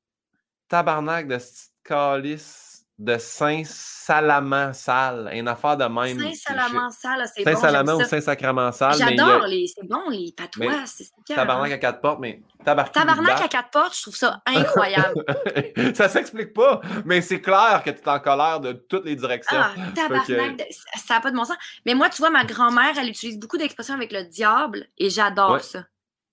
Tabarnak 0.68 1.28
de 1.28 1.38
Calice 1.84 2.63
de 2.98 3.16
Saint-Salaman-Salle, 3.18 5.30
une 5.32 5.48
affaire 5.48 5.76
de 5.76 5.84
même. 5.84 6.20
Saint-Salaman-Salle, 6.20 7.26
c'est 7.34 7.42
bon. 7.44 7.50
Saint-Salaman 7.50 7.96
ou 7.96 8.04
Saint-Sacrament-Salle. 8.04 8.94
J'adore 8.96 9.46
les. 9.46 9.66
C'est 9.66 9.84
bon, 9.86 10.08
les 10.10 10.32
patois. 10.36 10.84
Tabarnak 11.26 11.72
à 11.72 11.78
quatre 11.78 12.00
portes, 12.00 12.20
mais 12.20 12.40
tabarnak. 12.64 12.92
Tabarnak 12.92 13.40
à 13.40 13.48
quatre 13.48 13.70
portes, 13.70 13.96
je 13.96 14.02
trouve 14.02 14.14
ça 14.14 14.40
incroyable. 14.46 15.24
ça 15.94 16.08
s'explique 16.08 16.54
pas, 16.54 16.80
mais 17.04 17.20
c'est 17.20 17.40
clair 17.40 17.82
que 17.84 17.90
tu 17.90 17.98
es 17.98 18.08
en 18.08 18.20
colère 18.20 18.60
de 18.60 18.70
toutes 18.72 19.06
les 19.06 19.16
directions. 19.16 19.58
Ah, 19.58 19.72
tabarnak, 19.94 20.62
ça 20.94 21.14
n'a 21.14 21.20
pas 21.20 21.32
de 21.32 21.36
bon 21.36 21.44
sens. 21.44 21.56
Mais 21.84 21.94
moi, 21.94 22.08
tu 22.10 22.22
vois, 22.22 22.30
ma 22.30 22.44
grand-mère, 22.44 22.96
elle 22.96 23.08
utilise 23.08 23.40
beaucoup 23.40 23.58
d'expressions 23.58 23.94
avec 23.94 24.12
le 24.12 24.22
diable 24.24 24.86
et 24.98 25.10
j'adore 25.10 25.58
ça. 25.60 25.82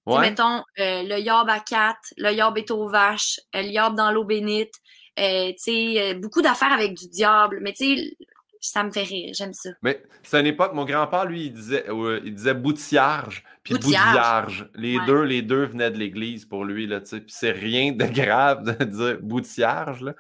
Ouais. 0.06 0.20
Mettons, 0.20 0.64
euh, 0.80 1.04
le 1.04 1.20
yob 1.20 1.48
à 1.48 1.60
quatre, 1.60 2.14
le 2.18 2.34
yob 2.34 2.58
est 2.58 2.72
aux 2.72 2.88
vaches, 2.88 3.40
le 3.54 3.66
yob 3.66 3.96
dans 3.96 4.12
l'eau 4.12 4.24
bénite. 4.24 4.74
Euh, 5.20 5.52
euh, 5.68 6.14
beaucoup 6.16 6.42
d'affaires 6.42 6.72
avec 6.72 6.94
du 6.94 7.08
diable. 7.10 7.60
Mais 7.62 7.74
tu 7.74 7.98
sais, 7.98 8.18
ça 8.62 8.84
me 8.84 8.92
fait 8.92 9.04
rire, 9.04 9.34
j'aime 9.34 9.54
ça. 9.54 9.72
Mais 9.82 10.02
c'est 10.24 10.40
une 10.40 10.46
époque, 10.46 10.74
mon 10.74 10.86
grand-père, 10.86 11.26
lui, 11.26 11.48
il 11.48 11.54
disait, 11.54 11.86
il 12.24 12.34
disait 12.34 12.54
boutillage, 12.54 13.44
puis 13.64 13.74
boutillage. 13.74 14.70
Les 14.76 14.98
deux, 15.06 15.24
les 15.24 15.42
deux 15.42 15.66
venaient 15.66 15.92
de 15.92 15.98
l'église 15.98 16.46
pour 16.46 16.64
lui, 16.64 16.88
là, 16.88 17.02
tu 17.02 17.08
sais. 17.08 17.22
Puis 17.22 17.34
c'est 17.36 17.52
rien 17.52 17.92
de 17.92 18.06
grave 18.14 18.64
de 18.64 18.84
dire 18.84 19.20
boutillage, 19.22 20.02
là. 20.02 20.16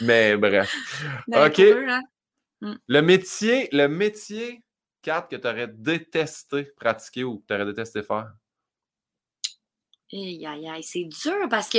Mais 0.00 0.36
bref. 0.36 0.74
Ben, 1.28 1.46
OK. 1.46 1.60
Hmm. 2.60 2.76
Le 2.86 3.02
métier, 3.02 3.68
le 3.72 3.88
métier, 3.88 4.62
4 5.02 5.28
que 5.28 5.36
tu 5.36 5.48
aurais 5.48 5.68
détesté 5.68 6.64
pratiquer 6.76 7.24
ou 7.24 7.38
que 7.38 7.46
tu 7.48 7.54
aurais 7.54 7.66
détesté 7.66 8.02
faire? 8.02 8.32
Aïe, 10.12 10.46
aïe, 10.46 10.68
aïe, 10.68 10.82
c'est 10.82 11.04
dur 11.04 11.48
parce 11.50 11.68
que 11.68 11.78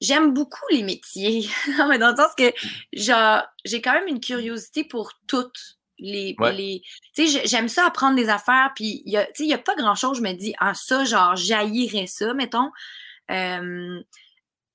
j'aime 0.00 0.32
beaucoup 0.32 0.64
les 0.70 0.82
métiers. 0.82 1.48
non, 1.78 1.88
mais 1.88 1.98
dans 1.98 2.10
le 2.10 2.16
sens 2.16 2.32
que, 2.36 2.52
genre, 2.92 3.42
j'ai 3.64 3.80
quand 3.80 3.92
même 3.92 4.08
une 4.08 4.20
curiosité 4.20 4.84
pour 4.84 5.12
toutes 5.26 5.78
les. 5.98 6.36
les... 6.52 6.82
Tu 7.14 7.28
sais, 7.28 7.42
j'aime 7.46 7.68
ça 7.68 7.86
apprendre 7.86 8.16
des 8.16 8.28
affaires, 8.28 8.72
puis, 8.74 9.02
tu 9.04 9.12
sais, 9.12 9.32
il 9.40 9.46
n'y 9.46 9.54
a 9.54 9.58
pas 9.58 9.74
grand-chose, 9.74 10.18
je 10.18 10.22
me 10.22 10.32
dis, 10.32 10.54
ah, 10.58 10.74
ça, 10.74 11.04
genre, 11.04 11.36
j'haïrais 11.36 12.06
ça, 12.06 12.34
mettons. 12.34 12.70
Euh, 13.30 14.00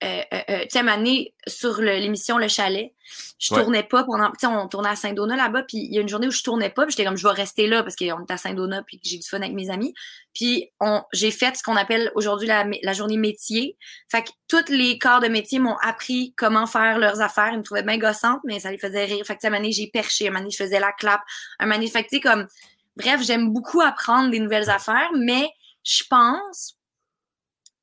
euh, 0.04 0.22
euh, 0.34 0.42
euh, 0.50 0.62
tu 0.64 0.80
sais, 0.80 0.90
année 0.90 1.34
sur 1.48 1.80
l'émission 1.80 2.38
Le 2.38 2.50
Chalet, 2.50 2.94
je 3.40 3.54
tournais 3.54 3.84
pas 3.84 4.04
pendant. 4.04 4.30
Tu 4.32 4.40
sais, 4.42 4.48
on 4.48 4.68
tournait 4.68 4.90
à 4.90 4.96
Saint-Donat 4.98 5.38
là-bas, 5.38 5.64
puis 5.64 5.78
il 5.78 5.94
y 5.94 5.98
a 5.98 6.02
une 6.02 6.10
journée 6.10 6.28
où 6.28 6.32
je 6.32 6.44
tournais 6.44 6.70
pas, 6.70 6.84
puis 6.84 6.92
j'étais 6.92 7.06
comme, 7.06 7.16
je 7.16 7.26
vais 7.26 7.34
rester 7.34 7.68
là 7.68 7.84
parce 7.84 7.96
qu'on 7.96 8.06
est 8.06 8.32
à 8.32 8.38
Saint-Donat, 8.38 8.84
puis 8.84 9.00
j'ai 9.04 9.18
du 9.18 9.28
fun 9.28 9.38
avec 9.38 9.54
mes 9.54 9.70
amis. 9.70 9.94
Puis 10.34 10.72
j'ai 11.14 11.32
fait 11.32 11.56
ce 11.56 11.64
qu'on 11.64 11.78
appelle 11.78 12.12
aujourd'hui 12.16 12.48
la, 12.48 12.66
la, 12.82 12.94
journée 12.94 13.18
métier. 13.18 13.78
Fait 14.10 14.24
que 14.24 14.32
tous 14.50 14.70
les 14.70 15.00
corps 15.00 15.22
de 15.22 15.28
métier 15.30 15.60
m'ont 15.60 15.78
appris 15.82 16.34
comment 16.36 16.68
faire 16.68 17.00
leurs 17.00 17.22
affaires. 17.22 17.52
Ils 17.54 17.60
me 17.60 17.64
trouvaient 17.64 17.84
bien 17.84 17.98
gossantes, 17.98 18.42
mais 18.44 18.60
ça 18.60 18.72
les 18.72 18.78
faisait 18.78 19.06
rire. 19.06 19.26
Fait 19.26 19.38
que, 19.38 19.48
à 19.48 19.52
un 19.52 19.72
j'ai 19.72 19.88
perché, 19.88 20.28
un 20.28 20.32
moment 20.32 20.50
je 20.50 20.58
faisais 20.58 20.80
la 20.80 20.92
clap, 20.92 21.22
un 21.60 21.66
moment 21.66 21.88
fait 21.88 22.04
que, 22.04 22.22
comme. 22.22 22.48
Bref, 22.96 23.24
j'aime 23.24 23.52
beaucoup 23.52 23.82
apprendre 23.82 24.30
des 24.30 24.40
nouvelles 24.40 24.70
affaires, 24.70 25.10
mais 25.16 25.50
je 25.84 26.04
pense 26.08 26.78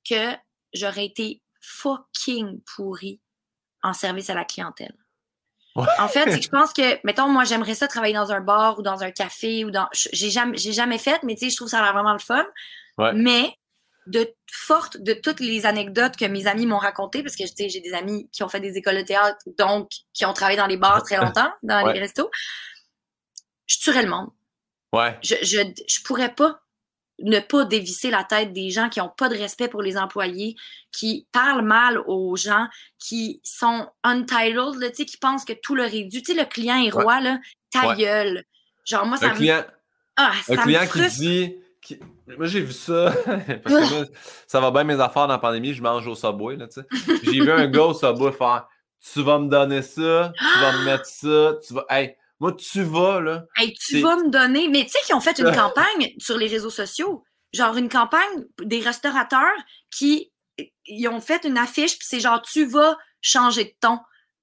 que 0.08 0.34
j'aurais 0.72 1.06
été 1.06 1.42
fucking 1.70 2.60
pourri 2.62 3.20
en 3.82 3.92
service 3.92 4.30
à 4.30 4.34
la 4.34 4.44
clientèle. 4.44 4.94
En 5.76 6.08
fait, 6.08 6.42
je 6.42 6.48
pense 6.50 6.72
que, 6.72 7.04
mettons, 7.06 7.28
moi, 7.28 7.44
j'aimerais 7.44 7.74
ça 7.74 7.88
travailler 7.88 8.14
dans 8.14 8.32
un 8.32 8.40
bar 8.40 8.78
ou 8.78 8.82
dans 8.82 9.02
un 9.02 9.10
café 9.10 9.64
ou 9.64 9.70
dans. 9.70 9.88
J'ai 9.92 10.30
jamais, 10.30 10.56
j'ai 10.56 10.72
jamais 10.72 10.98
fait, 10.98 11.22
mais 11.22 11.34
tu 11.34 11.44
sais, 11.44 11.50
je 11.50 11.56
trouve 11.56 11.68
ça 11.68 11.78
a 11.78 11.82
l'air 11.82 11.92
vraiment 11.92 12.12
le 12.12 12.18
fun. 12.18 12.44
Mais 13.14 13.54
de 14.06 14.34
forte 14.50 14.98
de 14.98 15.14
toutes 15.14 15.40
les 15.40 15.66
anecdotes 15.66 16.16
que 16.16 16.24
mes 16.24 16.46
amis 16.46 16.66
m'ont 16.66 16.78
racontées, 16.78 17.22
parce 17.22 17.36
que 17.36 17.44
tu 17.44 17.52
sais, 17.56 17.68
j'ai 17.68 17.80
des 17.80 17.94
amis 17.94 18.28
qui 18.32 18.42
ont 18.42 18.48
fait 18.48 18.60
des 18.60 18.76
écoles 18.76 18.96
de 18.96 19.02
théâtre, 19.02 19.38
donc 19.58 19.90
qui 20.12 20.26
ont 20.26 20.32
travaillé 20.32 20.58
dans 20.58 20.66
les 20.66 20.76
bars 20.76 21.02
très 21.02 21.16
longtemps, 21.16 21.50
dans 21.62 21.86
les 21.92 22.00
restos, 22.00 22.30
je 23.66 23.78
tuerais 23.78 24.02
le 24.02 24.10
monde. 24.10 24.30
Ouais. 24.92 25.16
Je, 25.22 25.36
je, 25.42 25.60
je 25.88 26.02
pourrais 26.02 26.34
pas 26.34 26.60
ne 27.22 27.40
pas 27.40 27.64
dévisser 27.64 28.10
la 28.10 28.24
tête 28.24 28.52
des 28.52 28.70
gens 28.70 28.88
qui 28.88 29.00
n'ont 29.00 29.10
pas 29.16 29.28
de 29.28 29.36
respect 29.36 29.68
pour 29.68 29.82
les 29.82 29.96
employés, 29.96 30.56
qui 30.92 31.26
parlent 31.32 31.64
mal 31.64 31.98
aux 32.06 32.36
gens, 32.36 32.66
qui 32.98 33.40
sont 33.44 33.88
untitled, 34.04 34.92
qui 34.92 35.16
pensent 35.16 35.44
que 35.44 35.52
tout 35.52 35.74
leur 35.74 35.92
est 35.92 36.04
dû. 36.04 36.22
Tu 36.22 36.32
sais, 36.32 36.38
le 36.38 36.46
client 36.46 36.76
est 36.76 36.90
roi, 36.90 37.20
là, 37.20 37.38
ta 37.70 37.94
gueule. 37.94 38.44
Genre, 38.84 39.06
moi, 39.06 39.16
ça 39.16 39.26
un 39.26 39.30
Client... 39.30 39.64
Ah, 40.16 40.32
un 40.48 40.56
client 40.56 40.86
qui 40.86 41.08
dit... 41.18 41.56
Moi, 42.36 42.46
j'ai 42.46 42.60
vu 42.60 42.72
ça, 42.72 43.12
parce 43.26 43.74
que 43.74 43.94
moi, 43.94 44.04
ça 44.46 44.60
va 44.60 44.70
bien 44.70 44.84
mes 44.84 45.00
affaires 45.00 45.26
dans 45.26 45.34
la 45.34 45.38
pandémie, 45.38 45.72
je 45.72 45.82
mange 45.82 46.06
au 46.06 46.14
Subway, 46.14 46.56
là, 46.56 46.68
tu 46.68 46.80
sais. 46.80 46.86
J'ai 47.24 47.40
vu 47.40 47.50
un 47.50 47.66
gars 47.70 47.84
au 47.84 47.94
Subway 47.94 48.32
faire 48.32 48.68
«Tu 49.12 49.22
vas 49.22 49.38
me 49.38 49.48
donner 49.48 49.80
ça, 49.80 50.30
tu 50.36 50.60
vas 50.60 50.72
me 50.72 50.84
mettre 50.84 51.06
ça, 51.06 51.54
tu 51.66 51.72
vas... 51.72 51.86
Hey, 51.88 52.16
moi, 52.40 52.52
tu 52.52 52.82
vas, 52.82 53.20
là. 53.20 53.44
Hey, 53.56 53.74
tu 53.74 54.00
vas 54.00 54.16
me 54.16 54.30
donner. 54.30 54.68
Mais 54.68 54.84
tu 54.84 54.90
sais 54.90 54.98
qu'ils 55.04 55.14
ont 55.14 55.20
fait 55.20 55.38
une 55.38 55.52
campagne 55.54 56.14
sur 56.18 56.38
les 56.38 56.48
réseaux 56.48 56.70
sociaux. 56.70 57.22
Genre 57.52 57.76
une 57.76 57.88
campagne 57.88 58.44
des 58.62 58.80
restaurateurs 58.80 59.56
qui 59.90 60.32
ils 60.86 61.08
ont 61.08 61.20
fait 61.20 61.44
une 61.44 61.58
affiche, 61.58 61.98
puis 61.98 62.06
c'est 62.08 62.20
genre 62.20 62.42
tu 62.42 62.64
vas 62.66 62.96
changer 63.20 63.64
de 63.64 63.74
ton. 63.80 63.98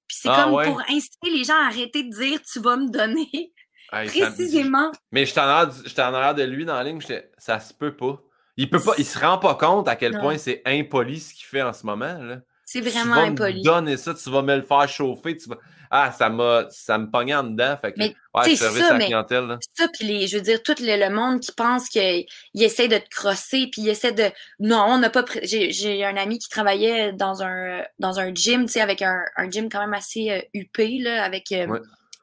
Puis 0.06 0.18
c'est 0.22 0.28
ah, 0.28 0.44
comme 0.44 0.62
pour 0.64 0.80
inciter 0.88 1.30
les 1.30 1.44
gens 1.44 1.54
à 1.54 1.66
arrêter 1.66 2.04
de 2.04 2.10
dire 2.10 2.40
tu 2.42 2.60
vas 2.60 2.76
me 2.76 2.90
donner. 2.90 3.52
Précisément. 3.90 4.92
Mais 5.12 5.24
j'étais 5.24 5.40
en, 5.40 5.44
en 5.44 6.14
arrière 6.14 6.34
de 6.34 6.42
lui 6.42 6.64
dans 6.66 6.74
la 6.74 6.84
ligne, 6.84 7.00
ça 7.38 7.60
se 7.60 7.72
peut 7.72 7.96
pas. 7.96 8.20
Il 8.58 8.68
peut 8.68 8.80
pas, 8.80 8.94
il 8.98 9.06
se 9.06 9.18
rend 9.18 9.38
pas 9.38 9.54
compte 9.54 9.88
à 9.88 9.96
quel 9.96 10.18
point 10.18 10.36
c'est 10.36 10.62
impoli 10.66 11.20
ce 11.20 11.32
qu'il 11.32 11.46
fait 11.46 11.62
en 11.62 11.72
ce 11.72 11.86
moment. 11.86 12.18
Là. 12.20 12.40
C'est 12.64 12.80
vraiment 12.80 13.14
tu 13.14 13.20
vas 13.20 13.26
impoli. 13.26 13.60
me 13.60 13.64
donner 13.64 13.96
ça, 13.96 14.12
tu 14.14 14.28
vas 14.30 14.42
me 14.42 14.56
le 14.56 14.62
faire 14.62 14.88
chauffer. 14.88 15.36
Tu 15.36 15.48
vas... 15.48 15.58
Ah, 15.90 16.12
ça 16.12 16.28
m'a 16.28 16.66
ça 16.70 16.98
me 16.98 17.10
pognait 17.10 17.34
en 17.34 17.44
dedans. 17.44 17.76
Fait 17.80 17.92
que, 17.92 17.98
Mais, 17.98 18.14
ouais, 18.34 18.56
service 18.56 18.82
ça, 18.82 18.94
à 18.94 18.98
la 18.98 19.04
clientèle. 19.06 19.44
là. 19.46 19.58
ça, 19.76 19.88
puis 19.88 20.06
les, 20.06 20.26
je 20.26 20.36
veux 20.36 20.42
dire, 20.42 20.62
tout 20.62 20.74
le, 20.80 20.96
le 21.08 21.10
monde 21.14 21.40
qui 21.40 21.52
pense 21.52 21.88
qu'il 21.88 22.26
essaie 22.54 22.88
de 22.88 22.98
te 22.98 23.08
crosser, 23.08 23.68
puis 23.72 23.82
il 23.82 23.88
essaie 23.88 24.12
de... 24.12 24.24
Non, 24.60 24.84
on 24.88 24.98
n'a 24.98 25.10
pas... 25.10 25.24
J'ai 25.42 26.04
un 26.04 26.16
ami 26.16 26.38
qui 26.38 26.48
travaillait 26.48 27.12
dans 27.12 27.42
un, 27.42 27.82
dans 27.98 28.20
un 28.20 28.34
gym, 28.34 28.66
tu 28.66 28.72
sais, 28.72 28.80
avec 28.80 29.02
un, 29.02 29.20
un 29.36 29.50
gym 29.50 29.68
quand 29.68 29.80
même 29.80 29.94
assez 29.94 30.30
euh, 30.30 30.40
huppé, 30.54 30.98
là, 30.98 31.24
avec 31.24 31.50
euh, 31.52 31.66
Ouais. 31.66 31.80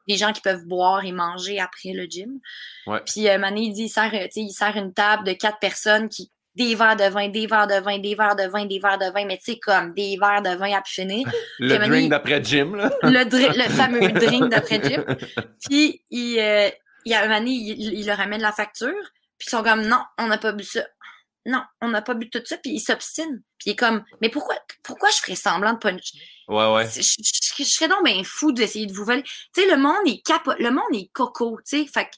des 0.08 0.16
gens 0.16 0.32
qui 0.32 0.40
peuvent 0.40 0.64
boire 0.64 1.04
et 1.04 1.12
manger 1.12 1.58
après 1.58 1.92
le 1.92 2.04
gym. 2.04 2.38
Ouais. 2.86 3.00
Puis 3.04 3.28
euh, 3.28 3.38
Mané, 3.38 3.62
il 3.62 3.72
dit, 3.72 3.84
il 3.84 3.88
sert, 3.88 4.12
il 4.36 4.52
sert 4.52 4.76
une 4.76 4.92
table 4.94 5.24
de 5.24 5.32
quatre 5.32 5.58
personnes 5.58 6.08
qui... 6.08 6.30
Des 6.56 6.74
verres 6.74 6.96
de 6.96 7.04
vin, 7.04 7.28
des 7.28 7.46
verres 7.46 7.66
de 7.66 7.74
vin, 7.80 7.98
des 7.98 8.14
verres 8.14 8.34
de 8.34 8.48
vin, 8.48 8.64
des 8.64 8.78
verres 8.78 8.98
de 8.98 9.12
vin, 9.12 9.24
mais 9.26 9.36
tu 9.36 9.52
sais, 9.52 9.58
comme 9.58 9.92
des 9.94 10.16
verres 10.18 10.42
de 10.42 10.56
vin 10.56 10.72
à 10.78 10.82
finir. 10.84 11.30
Le 11.58 11.76
drink 11.86 12.10
d'après 12.10 12.42
Jim. 12.42 12.74
Là. 12.74 12.90
le, 13.02 13.62
fameux 13.70 14.08
drink 14.12 14.48
d'après 14.48 14.80
Jim. 14.82 15.04
Puis, 15.68 16.02
il, 16.10 16.38
euh, 16.40 16.70
il, 17.04 17.14
a 17.14 17.20
un 17.20 17.26
moment 17.28 17.38
donné, 17.40 17.50
il, 17.52 17.98
il 18.00 18.06
leur 18.06 18.18
amène 18.20 18.40
la 18.40 18.52
facture. 18.52 18.88
Puis, 19.38 19.48
ils 19.48 19.50
sont 19.50 19.62
comme, 19.62 19.82
non, 19.86 20.00
on 20.18 20.26
n'a 20.28 20.38
pas 20.38 20.52
bu 20.52 20.64
ça. 20.64 20.80
Non, 21.44 21.62
on 21.80 21.88
n'a 21.88 22.02
pas 22.02 22.14
bu 22.14 22.28
tout 22.30 22.40
ça. 22.44 22.56
Puis, 22.56 22.72
il 22.72 22.80
s'obstine. 22.80 23.42
Puis, 23.58 23.68
il 23.68 23.72
est 23.72 23.76
comme, 23.76 24.02
mais 24.22 24.30
pourquoi, 24.30 24.56
pourquoi 24.82 25.10
je 25.10 25.18
ferais 25.18 25.36
semblant 25.36 25.74
de 25.74 25.78
pas. 25.78 25.90
Je, 25.92 26.18
Ouais, 26.48 26.72
ouais. 26.74 26.88
je- 26.88 27.02
je- 27.02 27.64
je 27.64 27.68
serais 27.68 27.88
donc 27.88 28.04
bien 28.04 28.22
fou 28.24 28.52
d'essayer 28.52 28.86
de 28.86 28.92
vous 28.92 29.04
voler. 29.04 29.22
Tu 29.24 29.62
sais, 29.62 29.66
le 29.68 29.76
monde 29.76 30.06
est 30.06 30.22
capo, 30.24 30.52
le 30.58 30.70
monde 30.70 30.84
est 30.94 31.10
coco, 31.12 31.58
tu 31.68 31.78
sais. 31.84 31.86
Fait 31.92 32.04
que 32.04 32.10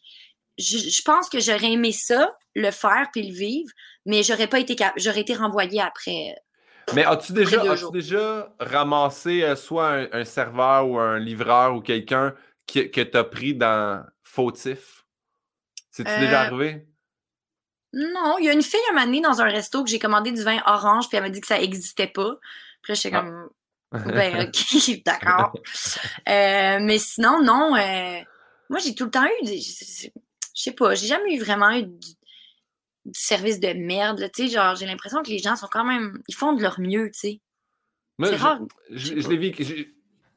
je, 0.59 0.78
je 0.78 1.02
pense 1.02 1.28
que 1.28 1.40
j'aurais 1.40 1.72
aimé 1.72 1.92
ça, 1.92 2.36
le 2.54 2.70
faire 2.70 3.09
puis 3.12 3.28
le 3.28 3.34
vivre, 3.34 3.70
mais 4.06 4.22
j'aurais 4.22 4.46
pas 4.48 4.59
été 4.59 4.74
cap- 4.76 4.94
j'aurais 4.96 5.20
été 5.20 5.34
renvoyée 5.34 5.80
après. 5.80 6.34
Mais 6.94 7.04
as-tu 7.04 7.32
déjà, 7.32 7.61
as-tu 7.61 7.76
jours. 7.80 7.92
déjà 7.92 8.54
ramassé 8.59 9.42
euh, 9.42 9.54
soit 9.56 9.88
un, 9.88 10.09
un 10.12 10.24
serveur 10.24 10.88
ou 10.88 10.98
un 10.98 11.18
livreur 11.18 11.74
ou 11.74 11.80
quelqu'un 11.80 12.34
qui- 12.66 12.90
que 12.90 13.00
tu 13.02 13.16
as 13.16 13.24
pris 13.24 13.54
dans 13.54 14.04
fautif? 14.22 15.04
C'est-tu 15.90 16.11
Euh, 16.11 16.20
déjà 16.20 16.40
arrivé? 16.42 16.86
Non, 17.92 18.36
il 18.38 18.44
y 18.44 18.48
a 18.48 18.52
une 18.52 18.62
fille 18.62 18.80
un 18.90 18.94
moment 18.94 19.06
donné 19.06 19.20
dans 19.20 19.40
un 19.40 19.48
resto 19.48 19.82
que 19.82 19.90
j'ai 19.90 19.98
commandé 19.98 20.30
du 20.32 20.42
vin 20.42 20.61
orange, 20.66 21.09
puis 21.09 21.16
elle 21.16 21.24
m'a 21.24 21.30
dit 21.30 21.40
que 21.40 21.46
ça 21.46 21.59
n'existait 21.59 22.06
pas. 22.06 22.36
Puis 22.82 22.92
là, 22.92 22.94
j'étais 22.94 23.16
Ah. 23.16 23.20
comme, 23.22 23.48
ben, 24.14 24.48
ok, 24.48 25.02
d'accord. 25.04 25.52
Euh, 26.28 26.78
mais 26.80 26.98
sinon, 26.98 27.42
non. 27.42 27.74
euh, 27.76 28.20
moi, 28.70 28.78
j'ai 28.80 28.94
tout 28.94 29.04
le 29.06 29.11
temps 29.11 29.24
eu 29.40 29.44
des. 29.46 29.61
Je 30.59 30.64
sais 30.64 30.72
pas, 30.72 30.96
j'ai 30.96 31.06
jamais 31.06 31.36
eu 31.36 31.38
vraiment 31.40 31.70
eu 31.70 31.84
du, 31.84 32.09
du 33.04 33.12
service 33.20 33.61
de 33.61 33.68
merde. 33.74 34.28
Tu 34.34 34.48
sais, 34.48 34.54
genre, 34.54 34.74
j'ai 34.74 34.86
l'impression 34.86 35.22
que 35.22 35.28
les 35.28 35.38
gens 35.38 35.54
sont 35.54 35.68
quand 35.70 35.84
même. 35.84 36.20
Ils 36.26 36.34
font 36.34 36.52
de 36.52 36.61
leur 36.61 36.80
mieux, 36.80 37.11
tu 37.12 37.18
sais. 37.20 37.40
C'est 38.24 38.36
je- 38.36 38.42
rare. 38.42 38.59
Je, 38.90 39.14
l'ai 39.14 39.36
vécu, 39.36 39.64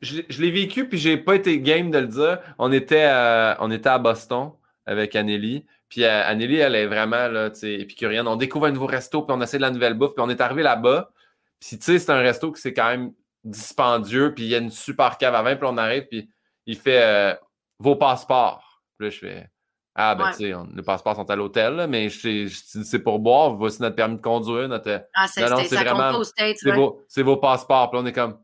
je, 0.01 0.21
je 0.29 0.41
l'ai- 0.41 0.51
vécu, 0.51 0.87
puis 0.87 0.99
j'ai 0.99 1.17
pas 1.17 1.33
été 1.35 1.59
game 1.59 1.89
de 1.89 1.97
le 1.97 2.05
dire. 2.07 2.39
On 2.59 2.71
était, 2.71 3.05
à- 3.05 3.57
on 3.61 3.71
était 3.71 3.89
à 3.89 3.97
Boston 3.97 4.51
avec 4.85 5.15
Anneli. 5.15 5.65
Puis 5.89 6.03
euh, 6.03 6.23
Anneli, 6.27 6.57
elle 6.57 6.75
est 6.75 6.85
vraiment 6.85 7.27
là, 7.27 7.49
tu 7.49 7.61
sais, 7.61 7.73
épicurienne. 7.73 8.27
On 8.27 8.35
découvre 8.35 8.67
un 8.67 8.71
nouveau 8.71 8.85
resto, 8.85 9.23
puis 9.23 9.35
on 9.35 9.41
essaie 9.41 9.57
de 9.57 9.63
la 9.63 9.71
nouvelle 9.71 9.95
bouffe, 9.95 10.13
puis 10.13 10.23
on 10.23 10.29
est 10.29 10.39
arrivé 10.39 10.61
là-bas. 10.61 11.11
Puis 11.59 11.79
tu 11.79 11.83
sais, 11.85 11.97
c'est 11.99 12.11
un 12.11 12.19
resto 12.19 12.51
qui 12.51 12.61
c'est 12.61 12.73
quand 12.73 12.89
même 12.89 13.11
dispendieux, 13.43 14.33
puis 14.35 14.43
il 14.43 14.49
y 14.49 14.55
a 14.55 14.59
une 14.59 14.69
super 14.69 15.17
cave 15.17 15.33
à 15.33 15.41
vin, 15.41 15.55
puis 15.55 15.67
on 15.69 15.77
arrive, 15.77 16.05
puis 16.07 16.29
il 16.67 16.77
fait 16.77 17.01
euh, 17.01 17.33
vos 17.79 17.95
passeports. 17.95 18.83
Puis 18.97 19.07
là, 19.07 19.09
je 19.09 19.19
fais 19.19 19.49
Ah, 19.93 20.15
ben 20.15 20.25
Ouais. 20.25 20.31
tu 20.31 20.37
sais, 20.37 20.53
les 20.75 20.83
passeports 20.83 21.15
sont 21.17 21.29
à 21.29 21.35
l'hôtel, 21.35 21.85
mais 21.89 22.07
c'est 22.09 22.99
pour 23.03 23.19
boire, 23.19 23.55
voici 23.55 23.81
notre 23.81 23.95
permis 23.95 24.15
de 24.15 24.21
conduire, 24.21 24.67
notre. 24.69 25.05
Ah, 25.13 25.23
non, 25.23 25.27
c'était- 25.27 25.67
c'est 25.67 25.75
vraiment- 25.83 26.23
C'est 26.23 26.69
ouais. 26.69 26.75
vos, 26.75 27.03
vos 27.17 27.37
passeports. 27.37 27.89
Puis 27.91 27.97
là, 27.97 28.03
on 28.03 28.05
est 28.07 28.13
comme, 28.13 28.37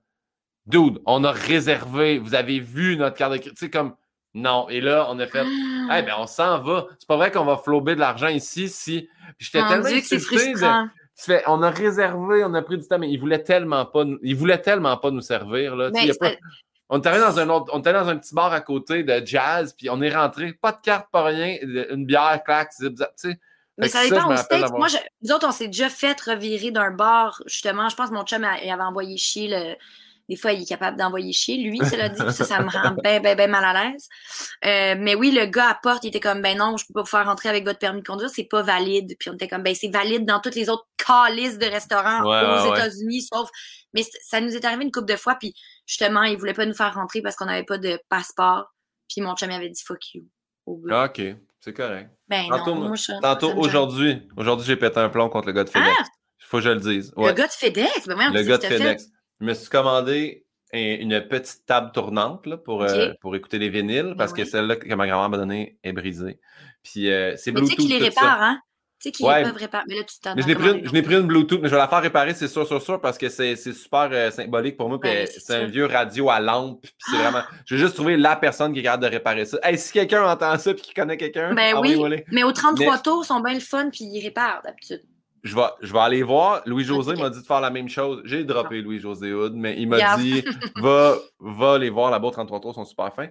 dude, 0.65 1.01
on 1.05 1.23
a 1.23 1.31
réservé, 1.31 2.19
vous 2.19 2.35
avez 2.35 2.59
vu 2.59 2.97
notre 2.97 3.15
carte 3.15 3.31
de 3.33 3.37
crédit. 3.37 3.55
Tu 3.55 3.65
sais, 3.65 3.71
comme, 3.71 3.95
non. 4.33 4.67
Et 4.69 4.81
là, 4.81 5.07
on 5.09 5.17
a 5.19 5.27
fait, 5.27 5.45
Ah, 5.89 5.99
eh 5.99 6.03
ben, 6.03 6.15
on 6.19 6.27
s'en 6.27 6.59
va. 6.59 6.87
C'est 6.99 7.07
pas 7.07 7.15
vrai 7.15 7.31
qu'on 7.31 7.45
va 7.45 7.55
flouber 7.57 7.95
de 7.95 8.01
l'argent 8.01 8.27
ici, 8.27 8.67
si. 8.67 9.07
J'étais 9.39 9.61
Mon 9.61 9.69
tellement 9.69 9.85
insulté 9.85 10.53
de-. 10.53 10.59
Tu 11.17 11.23
fais, 11.23 11.43
on 11.47 11.63
a 11.63 11.69
réservé, 11.71 12.43
on 12.43 12.53
a 12.53 12.61
pris 12.61 12.77
du 12.77 12.85
temps, 12.87 12.99
mais 12.99 13.09
ils 13.09 13.17
voulaient 13.17 13.41
tellement 13.41 13.85
pas, 13.85 14.03
nous- 14.03 14.19
ils 14.21 14.35
voulaient 14.35 14.61
tellement 14.61 14.97
pas 14.97 15.09
nous 15.11 15.21
servir, 15.21 15.75
là. 15.77 15.91
Tu 15.91 16.01
sais, 16.11 16.13
Mais 16.21 16.37
on 16.89 17.01
est 17.01 17.07
arrivé 17.07 17.23
dans 17.23 17.39
un 17.39 17.49
autre, 17.49 17.71
on 17.73 17.81
allé 17.81 17.99
dans 17.99 18.07
un 18.07 18.17
petit 18.17 18.33
bar 18.33 18.53
à 18.53 18.61
côté 18.61 19.03
de 19.03 19.25
jazz, 19.25 19.73
puis 19.77 19.89
on 19.89 20.01
est 20.01 20.13
rentré, 20.15 20.53
pas 20.53 20.71
de 20.71 20.81
carte, 20.81 21.07
pas 21.11 21.23
rien, 21.23 21.57
une 21.61 22.05
bière, 22.05 22.41
claque, 22.45 22.71
zip, 22.73 22.95
zap, 22.97 23.13
tu 23.19 23.31
sais. 23.31 23.39
Mais 23.79 23.87
ça 23.89 23.99
dépend 24.09 24.27
aux 24.27 24.37
States. 24.43 24.61
Moi, 24.79 24.87
je- 24.87 24.97
nous 25.27 25.35
autres, 25.35 25.47
on 25.47 25.51
s'est 25.51 25.67
déjà 25.67 25.89
fait 25.89 26.19
revirer 26.21 26.71
d'un 26.71 26.91
bar, 26.91 27.41
justement. 27.45 27.89
Je 27.89 27.95
pense 27.95 28.09
que 28.09 28.15
mon 28.15 28.23
chum 28.23 28.47
il 28.63 28.71
avait 28.71 28.81
envoyé 28.81 29.17
chier. 29.17 29.47
Le... 29.49 29.75
Des 30.29 30.35
fois, 30.35 30.51
il 30.51 30.63
est 30.63 30.65
capable 30.67 30.97
d'envoyer 30.97 31.31
chier. 31.31 31.57
Lui, 31.57 31.79
cela 31.79 32.09
dit, 32.09 32.21
puis 32.21 32.33
ça, 32.33 32.43
ça 32.43 32.61
me 32.61 32.69
rend 32.69 32.91
bien, 33.03 33.19
bien, 33.21 33.35
bien 33.35 33.47
mal 33.47 33.63
à 33.63 33.85
l'aise. 33.91 34.09
Euh, 34.65 34.95
mais 34.99 35.15
oui, 35.15 35.31
le 35.31 35.45
gars 35.45 35.69
à 35.69 35.75
porte, 35.75 36.03
il 36.03 36.09
était 36.09 36.19
comme, 36.19 36.41
ben 36.41 36.57
non, 36.57 36.75
je 36.77 36.85
peux 36.85 36.93
pas 36.93 37.01
vous 37.01 37.07
faire 37.07 37.25
rentrer 37.25 37.47
avec 37.49 37.63
votre 37.65 37.79
permis 37.79 38.01
de 38.01 38.07
conduire, 38.07 38.29
c'est 38.29 38.43
pas 38.43 38.61
valide. 38.61 39.15
Puis 39.19 39.29
on 39.29 39.33
était 39.35 39.47
comme, 39.47 39.63
ben 39.63 39.73
c'est 39.73 39.87
valide 39.87 40.25
dans 40.25 40.39
toutes 40.41 40.55
les 40.55 40.69
autres 40.69 40.85
calices 40.97 41.57
de 41.57 41.65
restaurants 41.65 42.21
Ouais, 42.23 42.41
aux 42.45 42.63
ouais, 42.65 42.69
ouais. 42.71 42.77
États-Unis, 42.77 43.21
sauf. 43.33 43.49
Mais 43.93 44.03
ça 44.21 44.41
nous 44.41 44.53
est 44.55 44.65
arrivé 44.65 44.83
une 44.83 44.91
couple 44.91 45.11
de 45.11 45.15
fois, 45.15 45.35
puis 45.35 45.53
justement, 45.85 46.23
il 46.23 46.37
voulait 46.37 46.53
pas 46.53 46.65
nous 46.65 46.73
faire 46.75 46.93
rentrer 46.93 47.21
parce 47.21 47.35
qu'on 47.37 47.45
n'avait 47.45 47.63
pas 47.63 47.77
de 47.77 47.97
passeport. 48.09 48.65
Puis 49.09 49.21
mon 49.21 49.33
chum 49.35 49.49
il 49.49 49.55
avait 49.55 49.69
dit 49.69 49.81
fuck 49.81 50.13
you. 50.13 50.23
au 50.65 50.75
gars. 50.77 51.03
Ah, 51.03 51.05
OK, 51.05 51.21
c'est 51.61 51.73
correct. 51.73 52.09
ben 52.27 52.43
Tantôt, 52.49 52.75
non, 52.75 52.87
moi, 52.89 52.95
je- 52.97 53.13
Tantôt, 53.21 53.47
ça 53.49 53.55
me 53.55 53.61
gêne. 53.61 53.69
aujourd'hui, 53.69 54.21
aujourd'hui, 54.35 54.67
j'ai 54.67 54.75
pété 54.75 54.99
un 54.99 55.07
plomb 55.09 55.29
contre 55.29 55.47
le 55.47 55.53
gars 55.53 55.63
de 55.63 55.69
FedEx. 55.69 55.95
Ah! 55.97 56.03
Faut 56.39 56.57
que 56.57 56.63
je 56.63 56.69
le 56.69 56.79
dise. 56.81 57.13
Le 57.17 57.31
gars 57.31 57.47
de 57.47 57.51
FedEx, 57.51 58.07
ben 58.07 58.15
voyons, 58.15 58.31
Le 58.31 58.41
gars 58.43 58.57
que 58.57 58.63
de 58.63 58.67
t'as 58.69 58.77
fait? 58.77 58.97
Je 59.39 59.45
me 59.45 59.53
suis 59.53 59.69
commandé 59.69 60.45
un- 60.73 60.97
une 60.99 61.21
petite 61.27 61.65
table 61.65 61.91
tournante 61.93 62.45
là, 62.45 62.57
pour, 62.57 62.83
euh, 62.83 63.11
pour 63.21 63.35
écouter 63.35 63.57
les 63.59 63.69
vinyles 63.69 64.15
parce 64.17 64.33
que 64.33 64.41
oui. 64.41 64.47
celle-là 64.47 64.75
que 64.75 64.93
ma 64.95 65.07
grand-mère 65.07 65.29
m'a 65.29 65.37
donnée 65.37 65.77
est 65.83 65.93
brisée. 65.93 66.39
Puis 66.83 67.09
euh, 67.11 67.35
c'est 67.37 67.51
Mais 67.51 67.61
tu 67.61 67.67
sais 67.67 67.75
Bluetooth. 67.75 67.87
qu'ils 67.89 67.99
les 67.99 68.05
réparent, 68.09 68.41
hein? 68.41 68.59
Tu 68.99 69.09
sais 69.09 69.11
qu'ils 69.11 69.25
Ouais. 69.27 69.43
peuvent 69.43 69.55
réparer. 69.55 69.83
Mais 69.87 69.95
là, 69.95 70.03
tu 70.03 70.19
t'en 70.19 70.33
Mais 70.33 70.41
je 70.41 70.47
n'ai 70.47 70.55
pris, 70.55 70.69
une- 70.71 70.87
je 70.87 70.91
n'ai 70.91 71.03
pris 71.03 71.13
une 71.15 71.27
Bluetooth, 71.27 71.61
mais 71.61 71.67
je 71.69 71.73
vais 71.75 71.79
la 71.79 71.87
faire 71.87 72.01
réparer, 72.01 72.33
c'est 72.33 72.47
sûr, 72.47 72.65
sûr, 72.67 72.81
sûr, 72.81 72.99
parce 72.99 73.19
que 73.19 73.29
c'est 73.29 73.55
c'est 73.55 73.73
super 73.73 74.09
euh, 74.11 74.31
symbolique 74.31 74.75
pour 74.75 74.89
moi. 74.89 74.99
puis, 74.99 75.07
Ouais, 75.09 75.23
euh, 75.23 75.25
c'est 75.37 75.53
un 75.55 75.65
vieux 75.67 75.85
radio 75.85 76.29
à 76.31 76.39
lampe. 76.39 76.81
Puis 76.81 76.91
c'est 77.11 77.17
vraiment. 77.17 77.43
Je 77.67 77.75
vais 77.75 77.81
juste 77.81 77.93
trouver 77.93 78.17
la 78.17 78.35
personne 78.35 78.73
qui 78.73 78.79
est 78.79 78.83
capable 78.83 79.03
de 79.03 79.09
réparer 79.09 79.45
ça. 79.45 79.59
Hey, 79.61 79.77
si 79.77 79.93
quelqu'un 79.93 80.23
entend 80.27 80.57
ça 80.57 80.71
et 80.71 80.75
qui 80.75 80.93
connaît 80.95 81.15
quelqu'un, 81.17 81.53
Ben 81.53 81.75
oui. 81.79 81.95
Mais 82.31 82.43
aux 82.43 82.51
33 82.51 82.95
Mais- 82.95 83.01
tours, 83.03 83.21
ils 83.23 83.27
sont 83.27 83.39
bien 83.39 83.53
le 83.53 83.59
fun, 83.59 83.89
puis 83.91 84.03
ils 84.05 84.23
réparent 84.23 84.63
d'habitude. 84.63 85.03
Je 85.47 85.55
vais, 85.55 85.61
je 85.81 85.91
vais 85.93 85.99
aller 85.99 86.23
voir. 86.23 86.61
Louis-José 86.65 87.15
m'a 87.15 87.29
dit 87.29 87.41
de 87.41 87.45
faire 87.45 87.61
la 87.61 87.69
même 87.69 87.89
chose. 87.89 88.21
J'ai 88.25 88.43
droppé 88.43 88.81
Louis-José 88.81 89.33
Hood, 89.33 89.53
mais 89.55 89.75
il 89.79 89.87
m'a 89.87 89.97
dit 90.17 90.43
va, 90.75 91.15
va 91.39 91.77
les 91.77 91.89
voir 91.89 92.11
là-bas, 92.11 92.29
33 92.31 92.59
tours, 92.61 92.71
ils 92.71 92.75
sont 92.75 92.85
super 92.85 93.13
fins. 93.13 93.29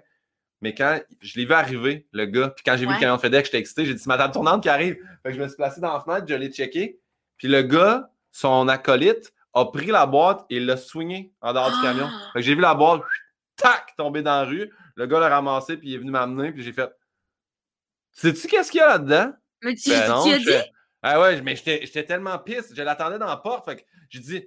Mais 0.62 0.75
quand 0.75 1.01
je 1.21 1.39
l'ai 1.39 1.45
vu 1.45 1.53
arriver, 1.53 2.07
le 2.12 2.25
gars, 2.27 2.49
puis 2.49 2.64
quand 2.64 2.77
j'ai 2.77 2.87
vu 2.87 2.93
le 2.95 2.99
camion 2.99 3.17
de 3.17 3.21
FedEx, 3.21 3.47
j'étais 3.49 3.59
excité. 3.59 3.85
J'ai 3.87 3.95
dit 3.95 4.01
c'est 4.01 4.09
ma 4.09 4.17
table 4.17 4.33
tournante 4.33 4.62
qui 4.62 4.69
arrive. 4.71 4.97
Fait 5.23 5.31
que 5.31 5.37
je 5.37 5.43
me 5.43 5.47
suis 5.49 5.57
placé 5.57 5.81
dans 5.81 5.93
la 5.93 6.01
fenêtre, 6.01 6.27
je 6.29 6.35
l'ai 6.35 6.51
checké. 6.51 6.99
Puis 7.37 7.49
le 7.49 7.62
gars, 7.62 8.11
son 8.33 8.67
acolyte, 8.69 9.33
a 9.53 9.67
pris 9.67 9.87
la 9.87 10.07
boîte 10.07 10.45
et 10.51 10.59
l'a 10.61 10.77
swingé 10.77 11.33
en 11.43 11.53
dehors 11.53 11.69
du 11.71 11.77
Ah! 11.81 11.83
camion. 11.83 12.09
Fait 12.33 12.41
que 12.41 12.45
j'ai 12.45 12.55
vu 12.55 12.61
la 12.62 12.75
boîte, 12.75 13.03
tac, 13.57 13.95
tomber 13.97 14.23
dans 14.23 14.41
la 14.41 14.45
rue. 14.45 14.71
Le 14.97 15.07
gars 15.07 15.21
l'a 15.21 15.29
ramassé, 15.29 15.77
puis 15.77 15.91
il 15.91 15.95
est 15.95 15.99
venu 15.99 16.11
m'amener, 16.11 16.53
puis 16.53 16.62
j'ai 16.62 16.73
fait 16.73 16.91
Sais-tu 18.12 18.49
qu'est-ce 18.49 18.71
qu'il 18.71 18.81
y 18.81 18.83
a 18.83 18.89
là-dedans? 18.89 19.33
Mais 19.62 19.75
tu, 19.75 19.91
Ben 19.91 20.09
non, 20.09 20.21
as 20.33 20.39
dit? 20.39 20.45
fais- 20.45 20.71
Ah 21.09 21.21
ouais, 21.21 21.41
mais 21.41 21.55
j'étais 21.55 22.05
tellement 22.05 22.37
pisse. 22.39 22.73
Je 22.75 22.83
l'attendais 22.83 23.19
dans 23.19 23.27
la 23.27 23.37
porte. 23.37 23.65
Fait 23.65 23.77
que 23.77 23.83
j'ai 24.09 24.19
dit, 24.19 24.45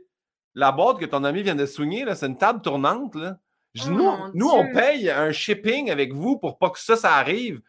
la 0.56 0.74
boîte 0.74 1.00
que 1.00 1.06
ton 1.06 1.24
ami 1.24 1.42
vient 1.42 1.56
de 1.56 1.66
soigner, 1.66 2.06
c'est 2.16 2.26
une 2.28 2.38
table 2.38 2.62
tournante. 2.62 3.16
Là. 3.16 3.38
Je 3.74 3.84
dis, 3.84 3.90
Oh 3.92 3.94
nous, 3.94 4.32
nous, 4.34 4.50
on 4.50 4.74
paye 4.74 5.10
un 5.10 5.32
shipping 5.32 5.90
avec 5.90 6.14
vous 6.14 6.38
pour 6.38 6.58
pas 6.58 6.70
que 6.70 6.80
ça, 6.80 6.98
ça 6.98 7.14
arrive. 7.16 7.62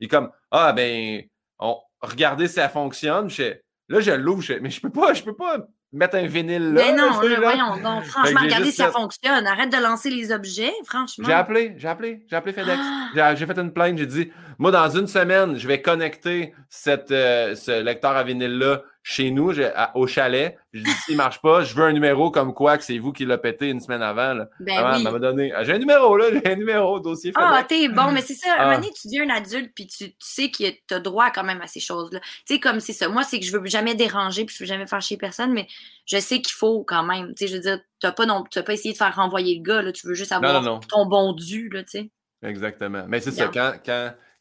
Il 0.00 0.06
est 0.06 0.08
comme, 0.08 0.30
ah 0.50 0.72
ben, 0.72 1.24
on, 1.58 1.76
regardez 2.00 2.48
si 2.48 2.54
ça 2.54 2.70
fonctionne. 2.70 3.28
Je 3.28 3.54
là, 3.88 4.00
je 4.00 4.12
l'ouvre. 4.12 4.42
Mais 4.62 4.70
je 4.70 4.80
peux 4.80 4.90
pas, 4.90 5.12
je 5.12 5.22
peux 5.22 5.36
pas 5.36 5.58
mettre 5.92 6.16
un 6.16 6.26
vinyle 6.26 6.72
là. 6.72 6.82
Mais 6.86 6.92
non, 6.92 7.20
là, 7.20 7.40
voyons 7.40 7.76
donc. 7.82 8.04
Franchement, 8.04 8.40
regardez 8.42 8.70
si 8.70 8.76
ça 8.76 8.86
fait- 8.86 8.92
fonctionne. 8.92 9.46
Arrête 9.46 9.70
de 9.70 9.82
lancer 9.82 10.08
les 10.08 10.32
objets, 10.32 10.72
franchement. 10.84 11.26
J'ai 11.26 11.34
appelé, 11.34 11.74
j'ai 11.76 11.88
appelé, 11.88 12.24
j'ai 12.26 12.36
appelé 12.36 12.52
FedEx. 12.54 12.78
Ah! 12.80 13.34
J'ai 13.34 13.46
fait 13.46 13.58
une 13.58 13.72
plainte, 13.72 13.98
j'ai 13.98 14.06
dit, 14.06 14.32
moi, 14.58 14.72
dans 14.72 14.90
une 14.90 15.06
semaine, 15.06 15.56
je 15.56 15.68
vais 15.68 15.80
connecter 15.80 16.52
cette, 16.68 17.12
euh, 17.12 17.54
ce 17.54 17.80
lecteur 17.80 18.10
à 18.10 18.24
vinyle-là 18.24 18.82
chez 19.04 19.30
nous, 19.30 19.52
à- 19.74 19.96
au 19.96 20.06
chalet. 20.08 20.58
Je 20.72 20.82
dis, 20.82 20.90
s'il 20.90 21.16
marche 21.16 21.40
pas, 21.40 21.62
je 21.62 21.74
veux 21.74 21.84
un 21.84 21.92
numéro 21.92 22.30
comme 22.32 22.52
quoi 22.52 22.76
que 22.76 22.82
c'est 22.84 22.98
vous 22.98 23.12
qui 23.12 23.24
l'avez 23.24 23.40
pété 23.40 23.70
une 23.70 23.80
semaine 23.80 24.02
avant. 24.02 24.34
Là. 24.34 24.48
Ben 24.58 24.76
Avant, 24.76 25.12
oui. 25.12 25.20
donné. 25.20 25.52
Ah, 25.54 25.62
j'ai 25.62 25.72
un 25.74 25.78
numéro, 25.78 26.16
là, 26.16 26.26
j'ai 26.32 26.52
un 26.52 26.56
numéro, 26.56 26.98
dossier. 26.98 27.32
Ah, 27.36 27.64
t'es 27.66 27.88
bon, 27.88 28.10
mais 28.10 28.20
c'est 28.20 28.34
ça. 28.34 28.48
Ah. 28.50 28.60
À 28.60 28.62
un 28.62 28.66
moment 28.66 28.80
donné, 28.80 28.92
tu 29.00 29.06
deviens 29.06 29.30
un 29.30 29.36
adulte, 29.36 29.72
puis 29.74 29.86
tu, 29.86 30.10
tu 30.10 30.14
sais 30.18 30.50
que 30.50 30.64
tu 30.70 30.94
as 30.94 30.98
droit 31.00 31.30
quand 31.30 31.44
même 31.44 31.60
à 31.62 31.68
ces 31.68 31.80
choses-là. 31.80 32.18
Tu 32.20 32.54
sais, 32.54 32.60
comme 32.60 32.80
c'est 32.80 32.92
ça. 32.92 33.08
Moi, 33.08 33.22
c'est 33.22 33.38
que 33.38 33.46
je 33.46 33.56
veux 33.56 33.64
jamais 33.66 33.94
déranger, 33.94 34.44
puis 34.44 34.54
je 34.58 34.64
veux 34.64 34.68
jamais 34.68 34.86
faire 34.88 35.00
chier 35.00 35.16
personne, 35.16 35.52
mais 35.52 35.68
je 36.04 36.18
sais 36.18 36.42
qu'il 36.42 36.54
faut 36.54 36.82
quand 36.82 37.04
même. 37.04 37.28
Tu 37.34 37.46
sais, 37.46 37.46
je 37.46 37.54
veux 37.56 37.62
dire, 37.62 37.78
tu 38.02 38.12
pas, 38.12 38.26
non, 38.26 38.44
t'as 38.50 38.62
pas 38.64 38.72
essayé 38.72 38.92
de 38.92 38.98
faire 38.98 39.14
renvoyer 39.14 39.56
le 39.56 39.62
gars, 39.62 39.82
là. 39.82 39.92
Tu 39.92 40.06
veux 40.06 40.14
juste 40.14 40.32
avoir 40.32 40.60
non, 40.60 40.74
non. 40.74 40.80
ton 40.80 41.06
bon 41.06 41.32
dû, 41.32 41.68
là, 41.70 41.82
tu 41.84 41.90
sais. 42.00 42.10
Exactement. 42.42 43.04
Mais 43.08 43.20
c'est 43.20 43.30
ça, 43.32 43.48
quand, 43.48 43.72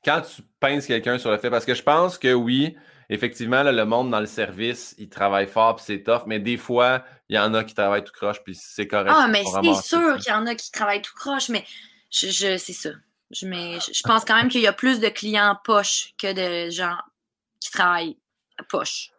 quand 0.08 0.22
tu 0.22 0.42
pinces 0.62 0.88
quelqu'un 0.88 1.18
sur 1.18 1.30
le 1.30 1.38
fait, 1.38 1.50
parce 1.50 1.66
que 1.66 1.76
je 1.76 1.84
pense 1.84 2.18
que 2.18 2.34
oui, 2.34 2.78
effectivement, 3.10 3.62
le 3.62 3.84
monde 3.84 4.10
dans 4.10 4.22
le 4.22 4.26
service, 4.26 4.96
il 4.98 5.10
travaille 5.10 5.48
fort 5.48 5.76
puis 5.76 5.84
c'est 5.86 6.02
tough, 6.02 6.24
mais 6.26 6.40
des 6.40 6.56
fois, 6.56 7.04
il 7.28 7.36
y 7.36 7.40
en 7.40 7.54
a 7.54 7.66
qui 7.66 7.74
travaillent 7.74 8.06
tout 8.06 8.14
croche 8.14 8.42
puis 8.42 8.56
c'est 8.56 8.88
correct. 8.88 9.14
Ah, 9.14 9.28
mais 9.28 9.44
c'est 9.44 9.82
sûr 9.84 10.16
qu'il 10.18 10.32
y 10.32 10.36
en 10.36 10.46
a 10.46 10.56
qui 10.56 10.72
travaillent 10.72 11.02
tout 11.02 11.14
croche, 11.14 11.50
mais 11.50 11.66
je, 12.10 12.28
je 12.28 12.58
c'est 12.58 12.74
ça. 12.74 12.92
Je, 13.32 13.46
mais 13.46 13.80
je 13.80 14.02
pense 14.04 14.24
quand 14.24 14.38
même 14.38 14.48
qu'il 14.48 14.62
y 14.62 14.68
a 14.68 14.74
plus 14.74 15.02
de 15.02 15.10
clients 15.10 15.58
poche 15.66 16.14
que 16.18 16.32
de 16.32 16.72
gens 16.72 16.96
qui 17.60 17.70
travaillent 17.72 18.18
poche. 18.70 19.12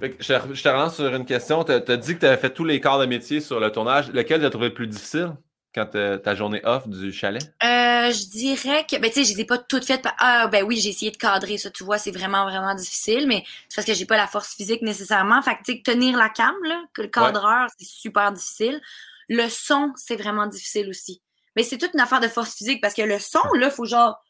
je, 0.00 0.62
te 0.62 0.68
relance 0.68 0.94
sur 0.94 1.12
une 1.12 1.26
question. 1.26 1.64
Tu 1.64 1.72
as, 1.72 1.96
dit 1.96 2.14
que 2.14 2.20
tu 2.20 2.26
avais 2.26 2.36
fait 2.36 2.54
tous 2.54 2.64
les 2.64 2.80
corps 2.80 3.00
de 3.00 3.06
métier 3.06 3.40
sur 3.40 3.58
le 3.58 3.72
tournage. 3.72 4.12
Lequel 4.12 4.38
tu 4.38 4.46
as 4.46 4.50
trouvé 4.50 4.68
le 4.68 4.74
plus 4.74 4.86
difficile? 4.86 5.32
Quand 5.74 5.86
ta 5.86 6.34
journée 6.34 6.60
off 6.64 6.88
du 6.88 7.12
chalet? 7.12 7.42
Euh, 7.62 8.10
je 8.10 8.28
dirais 8.30 8.84
que, 8.88 8.96
ben, 8.96 9.10
tu 9.10 9.20
sais, 9.20 9.24
je 9.24 9.34
les 9.34 9.42
ai 9.42 9.44
pas 9.44 9.58
toutes 9.58 9.84
faites. 9.84 10.06
Ah, 10.18 10.48
ben 10.48 10.64
oui, 10.64 10.78
j'ai 10.78 10.90
essayé 10.90 11.10
de 11.10 11.16
cadrer 11.16 11.58
ça, 11.58 11.70
tu 11.70 11.84
vois, 11.84 11.98
c'est 11.98 12.10
vraiment, 12.10 12.44
vraiment 12.44 12.74
difficile, 12.74 13.26
mais 13.26 13.44
c'est 13.68 13.76
parce 13.76 13.86
que 13.86 13.94
j'ai 13.94 14.06
pas 14.06 14.16
la 14.16 14.26
force 14.26 14.54
physique 14.54 14.82
nécessairement. 14.82 15.40
Fait 15.42 15.56
que, 15.56 15.62
tu 15.64 15.72
sais, 15.72 15.82
tenir 15.82 16.16
la 16.16 16.28
cam, 16.28 16.54
là, 16.64 16.82
que 16.92 17.02
le 17.02 17.08
cadreur, 17.08 17.68
c'est 17.78 17.88
super 17.88 18.32
difficile. 18.32 18.80
Le 19.28 19.48
son, 19.48 19.92
c'est 19.96 20.16
vraiment 20.16 20.46
difficile 20.46 20.88
aussi. 20.88 21.22
Mais 21.56 21.62
c'est 21.62 21.78
toute 21.78 21.94
une 21.94 22.00
affaire 22.00 22.20
de 22.20 22.28
force 22.28 22.54
physique 22.54 22.80
parce 22.80 22.94
que 22.94 23.02
le 23.02 23.18
son, 23.18 23.42
là, 23.54 23.70
faut 23.70 23.84
genre. 23.84 24.22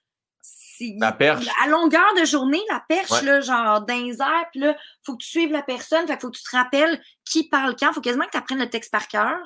La 0.99 1.13
perche. 1.13 1.47
À 1.63 1.69
longueur 1.69 2.15
de 2.19 2.25
journée, 2.25 2.61
la 2.71 2.83
perche, 2.89 3.23
là, 3.23 3.43
genre 3.43 3.85
les 3.87 4.23
airs, 4.23 4.47
puis 4.51 4.61
là, 4.61 4.75
faut 5.05 5.13
que 5.13 5.23
tu 5.23 5.29
suives 5.29 5.53
la 5.53 5.63
personne, 5.63 6.07
fait 6.07 6.19
faut 6.19 6.31
que 6.31 6.39
tu 6.39 6.43
te 6.43 6.57
rappelles 6.57 7.03
qui 7.27 7.49
parle 7.49 7.77
quand. 7.79 7.93
Faut 7.93 8.01
quasiment 8.01 8.25
que 8.25 8.31
tu 8.31 8.39
apprennes 8.39 8.61
le 8.61 8.71
texte 8.71 8.91
par 8.91 9.07
cœur. 9.07 9.37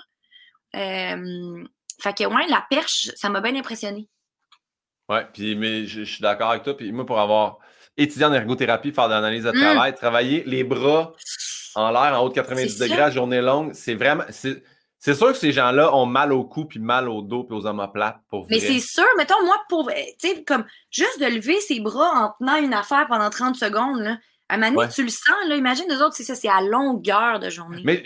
Euh, 0.76 1.64
fait 2.00 2.16
que, 2.16 2.24
ouais, 2.24 2.46
la 2.48 2.64
perche, 2.68 3.10
ça 3.16 3.28
m'a 3.28 3.40
bien 3.40 3.54
impressionné. 3.56 4.08
Ouais, 5.08 5.26
puis 5.32 5.54
mais 5.54 5.86
je, 5.86 6.02
suis 6.02 6.22
d'accord 6.22 6.50
avec 6.50 6.62
toi. 6.62 6.76
Puis 6.76 6.90
moi, 6.92 7.04
pour 7.04 7.20
avoir 7.20 7.58
étudié 7.96 8.24
en 8.24 8.32
ergothérapie, 8.32 8.92
faire 8.92 9.08
de 9.08 9.14
l'analyse 9.14 9.44
de 9.44 9.52
mmh. 9.52 9.60
travail, 9.60 9.94
travailler 9.94 10.42
les 10.46 10.64
bras 10.64 11.12
en 11.74 11.90
l'air 11.90 12.18
en 12.18 12.24
haut 12.24 12.28
de 12.28 12.34
90 12.34 12.78
degrés 12.78 13.02
à 13.02 13.10
journée 13.10 13.40
longue, 13.40 13.72
c'est 13.74 13.94
vraiment. 13.94 14.24
C'est 14.30 15.14
sûr 15.14 15.32
que 15.32 15.36
ces 15.36 15.52
gens-là 15.52 15.94
ont 15.94 16.06
mal 16.06 16.32
au 16.32 16.44
cou, 16.44 16.64
puis 16.64 16.78
mal 16.80 17.10
au 17.10 17.20
dos, 17.20 17.44
puis 17.44 17.54
aux 17.54 17.66
omoplates, 17.66 18.20
pour 18.30 18.46
Mais 18.48 18.58
c'est 18.58 18.80
sûr, 18.80 19.04
mettons, 19.18 19.44
moi, 19.44 19.56
pour, 19.68 19.90
tu 19.90 20.28
sais, 20.28 20.42
comme, 20.44 20.64
juste 20.90 21.20
de 21.20 21.26
lever 21.26 21.60
ses 21.60 21.80
bras 21.80 22.10
en 22.14 22.32
tenant 22.38 22.56
une 22.56 22.72
affaire 22.72 23.06
pendant 23.06 23.28
30 23.28 23.54
secondes, 23.54 24.00
là, 24.00 24.16
à 24.48 24.56
tu 24.88 25.02
le 25.02 25.08
sens, 25.08 25.34
là, 25.48 25.56
imagine 25.56 25.86
nous 25.88 26.00
autres, 26.02 26.14
c'est 26.14 26.24
ça, 26.24 26.34
c'est 26.34 26.48
à 26.48 26.60
longueur 26.60 27.40
de 27.40 27.48
journée. 27.50 27.82
Mais 27.84 28.04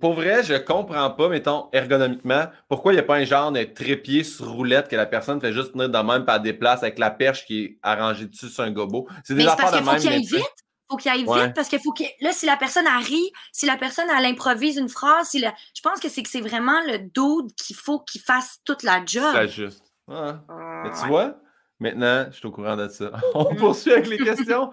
pour 0.00 0.14
vrai, 0.14 0.42
je 0.42 0.54
comprends 0.54 1.10
pas, 1.10 1.28
mettons, 1.28 1.68
ergonomiquement, 1.72 2.44
pourquoi 2.68 2.92
il 2.92 2.96
n'y 2.96 3.00
a 3.00 3.04
pas 3.04 3.16
un 3.16 3.24
genre 3.24 3.50
de 3.50 3.62
trépied 3.64 4.22
sur 4.22 4.50
roulette 4.50 4.88
que 4.88 4.96
la 4.96 5.06
personne 5.06 5.40
fait 5.40 5.52
juste 5.52 5.72
tenir 5.72 5.88
de 5.88 5.98
même, 5.98 6.24
pas 6.24 6.38
déplace 6.38 6.82
avec 6.82 6.98
la 6.98 7.10
perche 7.10 7.46
qui 7.46 7.64
est 7.64 7.78
arrangée 7.82 8.26
dessus 8.26 8.48
sur 8.48 8.62
un 8.62 8.70
gobo. 8.70 9.08
C'est 9.24 9.34
des 9.34 9.46
affaires 9.46 9.72
de 9.72 9.76
même. 9.76 9.98
Faut 9.98 10.36
vite 10.36 10.44
faut 10.90 10.96
qu'il 10.96 11.10
aille 11.10 11.24
vite 11.24 11.54
parce 11.54 11.68
qu'il 11.68 11.78
faut 11.78 11.92
que 11.92 12.02
là 12.20 12.32
si 12.32 12.46
la 12.46 12.56
personne 12.56 12.86
arrive, 12.86 13.30
si 13.52 13.64
la 13.64 13.76
personne 13.76 14.06
elle 14.16 14.26
improvise 14.26 14.76
une 14.76 14.88
phrase, 14.88 15.28
si 15.28 15.38
je 15.38 15.80
pense 15.82 16.00
que 16.00 16.08
c'est 16.08 16.22
que 16.22 16.28
c'est 16.28 16.40
vraiment 16.40 16.80
le 16.86 16.98
dude 16.98 17.54
qu'il 17.54 17.76
faut 17.76 18.00
qu'il 18.00 18.20
fasse 18.20 18.58
toute 18.64 18.82
la 18.82 19.04
job. 19.04 19.32
C'est 19.32 19.48
juste. 19.48 19.84
Mais 20.08 20.90
tu 21.00 21.06
vois, 21.06 21.36
maintenant, 21.80 22.26
je 22.30 22.36
suis 22.36 22.46
au 22.46 22.50
courant 22.52 22.76
de 22.76 22.88
ça. 22.88 23.10
On 23.34 23.54
poursuit 23.54 23.92
avec 23.92 24.06
les 24.06 24.18
questions. 24.18 24.70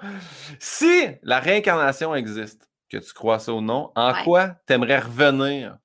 si 0.59 1.07
la 1.23 1.39
réincarnation 1.39 2.13
existe, 2.13 2.69
que 2.89 2.97
tu 2.97 3.13
crois 3.13 3.39
ça 3.39 3.53
ou 3.53 3.61
non, 3.61 3.91
en 3.95 4.23
quoi 4.23 4.55
tu 4.65 4.73
aimerais 4.73 4.99
revenir 4.99 5.77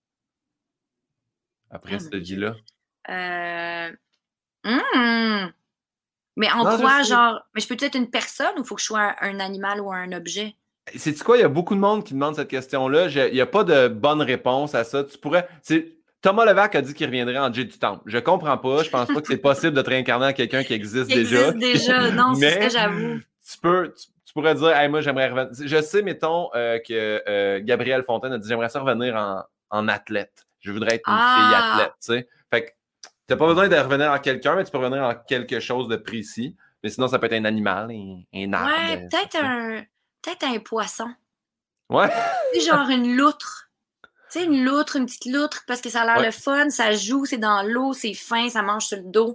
après 1.70 1.96
ah, 1.96 1.98
cette 1.98 2.14
vie-là? 2.14 2.54
Euh... 3.08 3.90
Hmm. 4.64 5.50
Mais 6.36 6.50
en 6.50 6.64
quoi, 6.78 7.02
genre, 7.02 7.40
mais 7.54 7.60
je 7.60 7.68
peux 7.68 7.76
être 7.78 7.96
une 7.96 8.10
personne 8.10 8.54
ou 8.56 8.60
il 8.60 8.64
faut 8.64 8.74
que 8.74 8.80
je 8.80 8.86
sois 8.86 9.14
un, 9.20 9.40
animal 9.40 9.80
ou 9.80 9.92
un 9.92 10.12
objet? 10.12 10.56
C'est 10.96 11.20
quoi? 11.22 11.36
Il 11.36 11.40
y 11.40 11.44
a 11.44 11.48
beaucoup 11.48 11.74
de 11.74 11.80
monde 11.80 12.04
qui 12.04 12.14
demande 12.14 12.36
cette 12.36 12.48
question-là. 12.48 13.08
Il 13.08 13.34
n'y 13.34 13.40
a 13.40 13.46
pas 13.46 13.64
de 13.64 13.88
bonne 13.88 14.22
réponse 14.22 14.74
à 14.74 14.84
ça. 14.84 15.04
Tu 15.04 15.18
pourrais. 15.18 15.48
Thomas 16.22 16.44
Levac 16.44 16.76
a 16.76 16.82
dit 16.82 16.94
qu'il 16.94 17.06
reviendrait 17.06 17.38
en 17.38 17.52
J 17.52 17.66
du 17.66 17.78
Temple. 17.78 18.02
Je 18.06 18.18
comprends 18.18 18.56
pas. 18.56 18.84
Je 18.84 18.90
pense 18.90 19.08
pas 19.08 19.20
que 19.20 19.26
c'est 19.26 19.36
possible 19.42 19.76
de 19.76 19.82
te 19.82 19.90
réincarner 19.90 20.26
en 20.26 20.32
quelqu'un 20.32 20.62
qui 20.62 20.72
existe 20.72 21.08
qui 21.08 21.16
déjà. 21.16 21.48
Existe 21.48 21.58
déjà, 21.58 22.10
non, 22.12 22.34
c'est 22.34 22.62
ça, 22.62 22.80
j'avoue. 22.80 23.18
Tu 23.18 23.58
peux. 23.60 23.92
Tu, 24.24 24.32
pourrais 24.32 24.54
dire, 24.54 24.68
hey, 24.68 24.88
moi, 24.88 25.02
j'aimerais 25.02 25.28
revenir. 25.28 25.50
Je 25.52 25.82
sais, 25.82 26.00
mettons, 26.00 26.48
euh, 26.54 26.78
que 26.78 27.22
euh, 27.28 27.60
Gabriel 27.62 28.02
Fontaine 28.02 28.32
a 28.32 28.38
dit, 28.38 28.48
j'aimerais 28.48 28.70
ça 28.70 28.80
revenir 28.80 29.14
en, 29.14 29.42
en, 29.70 29.88
athlète. 29.88 30.46
Je 30.60 30.70
voudrais 30.72 30.94
être 30.94 31.06
une 31.06 31.14
fille 31.14 31.54
ah! 31.54 31.72
athlète, 31.74 31.92
tu 32.00 32.14
sais. 32.14 32.28
Fait 32.50 32.64
que 32.64 32.70
tu 33.00 33.10
n'as 33.30 33.36
pas 33.36 33.46
besoin 33.46 33.68
de 33.68 33.76
revenir 33.76 34.10
en 34.10 34.18
quelqu'un, 34.18 34.54
mais 34.54 34.64
tu 34.64 34.70
peux 34.70 34.78
revenir 34.78 35.02
en 35.02 35.14
quelque 35.14 35.60
chose 35.60 35.88
de 35.88 35.96
précis. 35.96 36.56
Mais 36.82 36.88
sinon, 36.88 37.08
ça 37.08 37.18
peut 37.18 37.26
être 37.26 37.34
un 37.34 37.44
animal, 37.44 37.90
un, 37.90 38.22
un 38.34 38.52
arbre. 38.52 38.72
Ouais, 38.72 39.08
peut-être 39.08 39.36
un, 39.44 39.82
peut 40.22 40.46
un 40.46 40.58
poisson. 40.60 41.10
Ouais. 41.90 42.08
genre 42.64 42.88
une 42.88 43.16
loutre. 43.16 43.71
Tu 44.32 44.38
sais, 44.38 44.44
une 44.46 44.64
loutre, 44.64 44.96
une 44.96 45.06
petite 45.06 45.26
loutre, 45.26 45.64
parce 45.66 45.80
que 45.80 45.90
ça 45.90 46.02
a 46.02 46.06
l'air 46.06 46.24
le 46.24 46.30
fun, 46.30 46.70
ça 46.70 46.92
joue, 46.92 47.26
c'est 47.26 47.38
dans 47.38 47.62
l'eau, 47.62 47.92
c'est 47.92 48.14
fin, 48.14 48.48
ça 48.48 48.62
mange 48.62 48.86
sur 48.86 48.96
le 48.96 49.04
dos. 49.04 49.34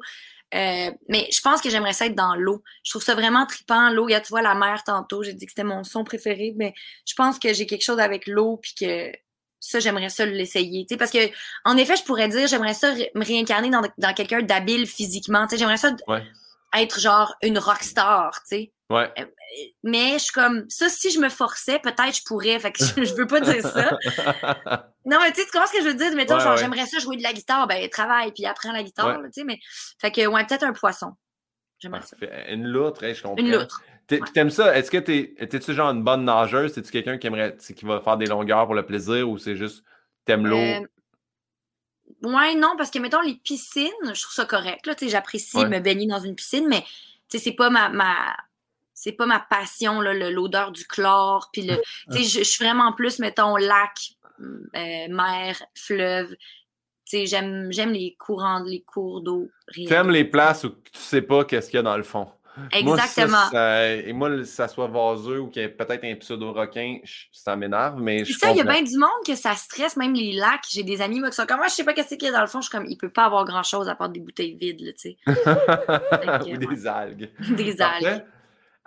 Euh, 0.55 0.91
mais 1.09 1.27
je 1.31 1.41
pense 1.41 1.61
que 1.61 1.69
j'aimerais 1.69 1.93
ça 1.93 2.05
être 2.05 2.15
dans 2.15 2.35
l'eau. 2.35 2.63
Je 2.83 2.91
trouve 2.91 3.03
ça 3.03 3.15
vraiment 3.15 3.45
trippant, 3.45 3.89
l'eau. 3.89 4.07
Tu 4.07 4.29
vois 4.29 4.41
la 4.41 4.55
mer 4.55 4.83
tantôt, 4.83 5.21
j'ai 5.23 5.33
dit 5.33 5.45
que 5.45 5.51
c'était 5.51 5.63
mon 5.63 5.83
son 5.83 6.03
préféré, 6.03 6.53
mais 6.55 6.73
je 7.05 7.13
pense 7.15 7.37
que 7.37 7.53
j'ai 7.53 7.65
quelque 7.65 7.83
chose 7.83 7.99
avec 7.99 8.27
l'eau, 8.27 8.57
puis 8.57 8.73
que 8.79 9.11
ça, 9.59 9.79
j'aimerais 9.79 10.09
ça 10.09 10.25
l'essayer. 10.25 10.85
Parce 10.97 11.11
que, 11.11 11.29
en 11.65 11.77
effet, 11.77 11.95
je 11.95 12.03
pourrais 12.03 12.29
dire, 12.29 12.47
j'aimerais 12.47 12.73
ça 12.73 12.93
me 12.93 13.25
réincarner 13.25 13.69
dans, 13.69 13.81
dans 13.97 14.13
quelqu'un 14.13 14.41
d'habile 14.41 14.87
physiquement. 14.87 15.45
J'aimerais 15.51 15.77
ça 15.77 15.91
être 16.75 16.99
genre 16.99 17.35
une 17.41 17.59
rockstar, 17.59 18.41
tu 18.41 18.47
sais. 18.47 18.71
Ouais. 18.89 19.11
Euh, 19.19 19.25
mais 19.83 20.13
je 20.13 20.25
suis 20.25 20.33
comme, 20.33 20.65
ça, 20.69 20.87
si 20.87 21.11
je 21.11 21.19
me 21.19 21.29
forçais, 21.29 21.79
peut-être 21.79 22.15
je 22.15 22.23
pourrais. 22.23 22.57
Fait 22.59 22.71
que 22.71 22.83
je, 22.83 23.13
veux 23.15 23.27
pas 23.27 23.41
dire 23.41 23.61
ça. 23.61 23.97
non, 25.05 25.17
mais 25.21 25.31
tu 25.31 25.41
sais, 25.41 25.45
tu 25.45 25.51
comprends 25.51 25.67
ce 25.67 25.73
que 25.73 25.83
je 25.83 25.89
veux 25.89 25.93
dire? 25.93 26.13
Mettons, 26.15 26.39
genre, 26.39 26.57
j'aimerais 26.57 26.85
ça 26.85 26.99
jouer 26.99 27.17
de 27.17 27.23
la 27.23 27.33
guitare, 27.33 27.67
ben, 27.67 27.87
travaille, 27.89 28.31
puis 28.31 28.45
apprends 28.45 28.71
la 28.71 28.83
guitare, 28.83 29.19
tu 29.25 29.31
sais. 29.31 29.43
Mais, 29.43 29.59
fait 29.99 30.11
que, 30.11 30.25
ouais, 30.25 30.45
peut-être 30.45 30.63
un 30.63 30.73
poisson. 30.73 31.13
J'aimerais 31.79 32.01
ça. 32.01 32.15
Une 32.49 32.65
loutre, 32.65 33.03
hein, 33.03 33.13
je 33.13 33.21
comprends. 33.21 33.43
Une 33.43 33.51
loutre. 33.51 33.81
T'aimes 34.33 34.49
ça? 34.49 34.75
Est-ce 34.77 34.89
que 34.89 34.97
t'es, 34.97 35.35
tu 35.59 35.73
genre 35.73 35.91
une 35.91 36.03
bonne 36.03 36.23
nageuse? 36.23 36.77
Es-tu 36.77 36.91
quelqu'un 36.91 37.17
qui 37.17 37.27
aimerait, 37.27 37.57
qui 37.57 37.85
va 37.85 37.99
faire 37.99 38.17
des 38.17 38.25
longueurs 38.25 38.65
pour 38.65 38.75
le 38.75 38.85
plaisir 38.85 39.29
ou 39.29 39.37
c'est 39.37 39.57
juste, 39.57 39.83
t'aimes 40.23 40.47
l'eau? 40.47 40.57
Euh, 40.57 40.79
ouais, 42.23 42.55
non, 42.55 42.75
parce 42.77 42.89
que, 42.89 42.99
mettons, 42.99 43.19
les 43.19 43.35
piscines, 43.35 43.91
je 44.05 44.21
trouve 44.21 44.33
ça 44.33 44.45
correct, 44.45 44.87
là, 44.87 44.95
tu 44.95 45.09
j'apprécie 45.09 45.65
me 45.65 45.79
baigner 45.79 46.07
dans 46.07 46.21
une 46.21 46.35
piscine, 46.35 46.67
mais, 46.69 46.81
tu 47.29 47.37
sais, 47.37 47.39
c'est 47.39 47.51
pas 47.51 47.69
ma, 47.69 47.89
ma, 47.89 48.33
c'est 48.99 49.11
pas 49.11 49.27
ma 49.27 49.39
passion, 49.39 50.01
là, 50.01 50.11
l'odeur 50.31 50.71
du 50.71 50.83
chlore, 50.87 51.49
puis 51.53 51.61
le, 51.61 51.75
je 52.09 52.43
suis 52.43 52.65
vraiment 52.65 52.93
plus, 52.93 53.19
mettons, 53.19 53.55
lac, 53.55 53.91
euh, 54.41 55.07
mer, 55.07 55.61
fleuve, 55.75 56.35
j'aime, 57.05 57.69
les 57.69 58.15
courants, 58.17 58.63
les 58.65 58.81
cours 58.81 59.21
d'eau. 59.21 59.49
T'aimes 59.87 60.09
les 60.09 60.25
places 60.25 60.63
où 60.63 60.69
tu 60.69 60.99
sais 60.99 61.21
pas 61.21 61.45
qu'est-ce 61.45 61.69
qu'il 61.69 61.77
y 61.77 61.79
a 61.79 61.83
dans 61.83 61.95
le 61.95 62.01
fond. 62.01 62.27
Exactement. 62.71 63.37
Moi, 63.51 63.85
et 64.03 64.13
moi, 64.13 64.43
ça 64.45 64.67
soit 64.67 64.87
vaseux 64.87 65.41
ou 65.41 65.47
qu'il 65.49 65.61
y 65.61 65.65
ait 65.65 65.69
peut-être 65.69 66.03
un 66.03 66.15
pseudo-requin, 66.15 66.97
ça 67.31 67.55
m'énerve, 67.55 68.01
mais 68.01 68.25
je 68.25 68.33
ça, 68.33 68.49
il 68.49 68.57
y 68.57 68.61
a 68.61 68.63
bien 68.63 68.81
du 68.81 68.97
monde 68.97 69.23
que 69.27 69.35
ça 69.35 69.53
stresse, 69.53 69.95
même 69.95 70.15
les 70.15 70.33
lacs. 70.33 70.65
J'ai 70.71 70.81
des 70.81 71.03
amis 71.03 71.19
moi, 71.19 71.29
qui 71.29 71.35
sont 71.35 71.45
comme, 71.45 71.57
moi, 71.57 71.67
je 71.67 71.75
sais 71.75 71.83
pas 71.83 71.93
qu'est-ce 71.93 72.15
qu'il 72.15 72.23
y 72.23 72.29
a 72.29 72.31
dans 72.31 72.41
le 72.41 72.47
fond. 72.47 72.61
Je 72.61 72.69
suis 72.69 72.75
comme, 72.75 72.87
il 72.87 72.97
peut 72.97 73.11
pas 73.11 73.25
avoir 73.25 73.45
grand-chose 73.45 73.87
à 73.87 73.93
part 73.93 74.09
des 74.09 74.21
bouteilles 74.21 74.55
vides, 74.55 74.95
tu 74.95 75.11
sais. 75.11 75.17
ou 76.51 76.57
des 76.57 76.87
algues. 76.87 77.29
des 77.55 77.79
algues. 77.79 78.23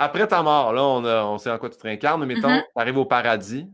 Après 0.02 0.26
ta 0.26 0.42
mort, 0.42 0.72
là, 0.72 0.82
on, 0.82 1.04
on 1.04 1.36
sait 1.36 1.50
en 1.50 1.58
quoi 1.58 1.68
tu 1.68 1.76
te 1.76 1.82
réincarnes, 1.82 2.24
mettons, 2.24 2.48
mm-hmm. 2.48 2.62
tu 2.74 2.80
arrives 2.80 2.96
au 2.96 3.04
paradis. 3.04 3.68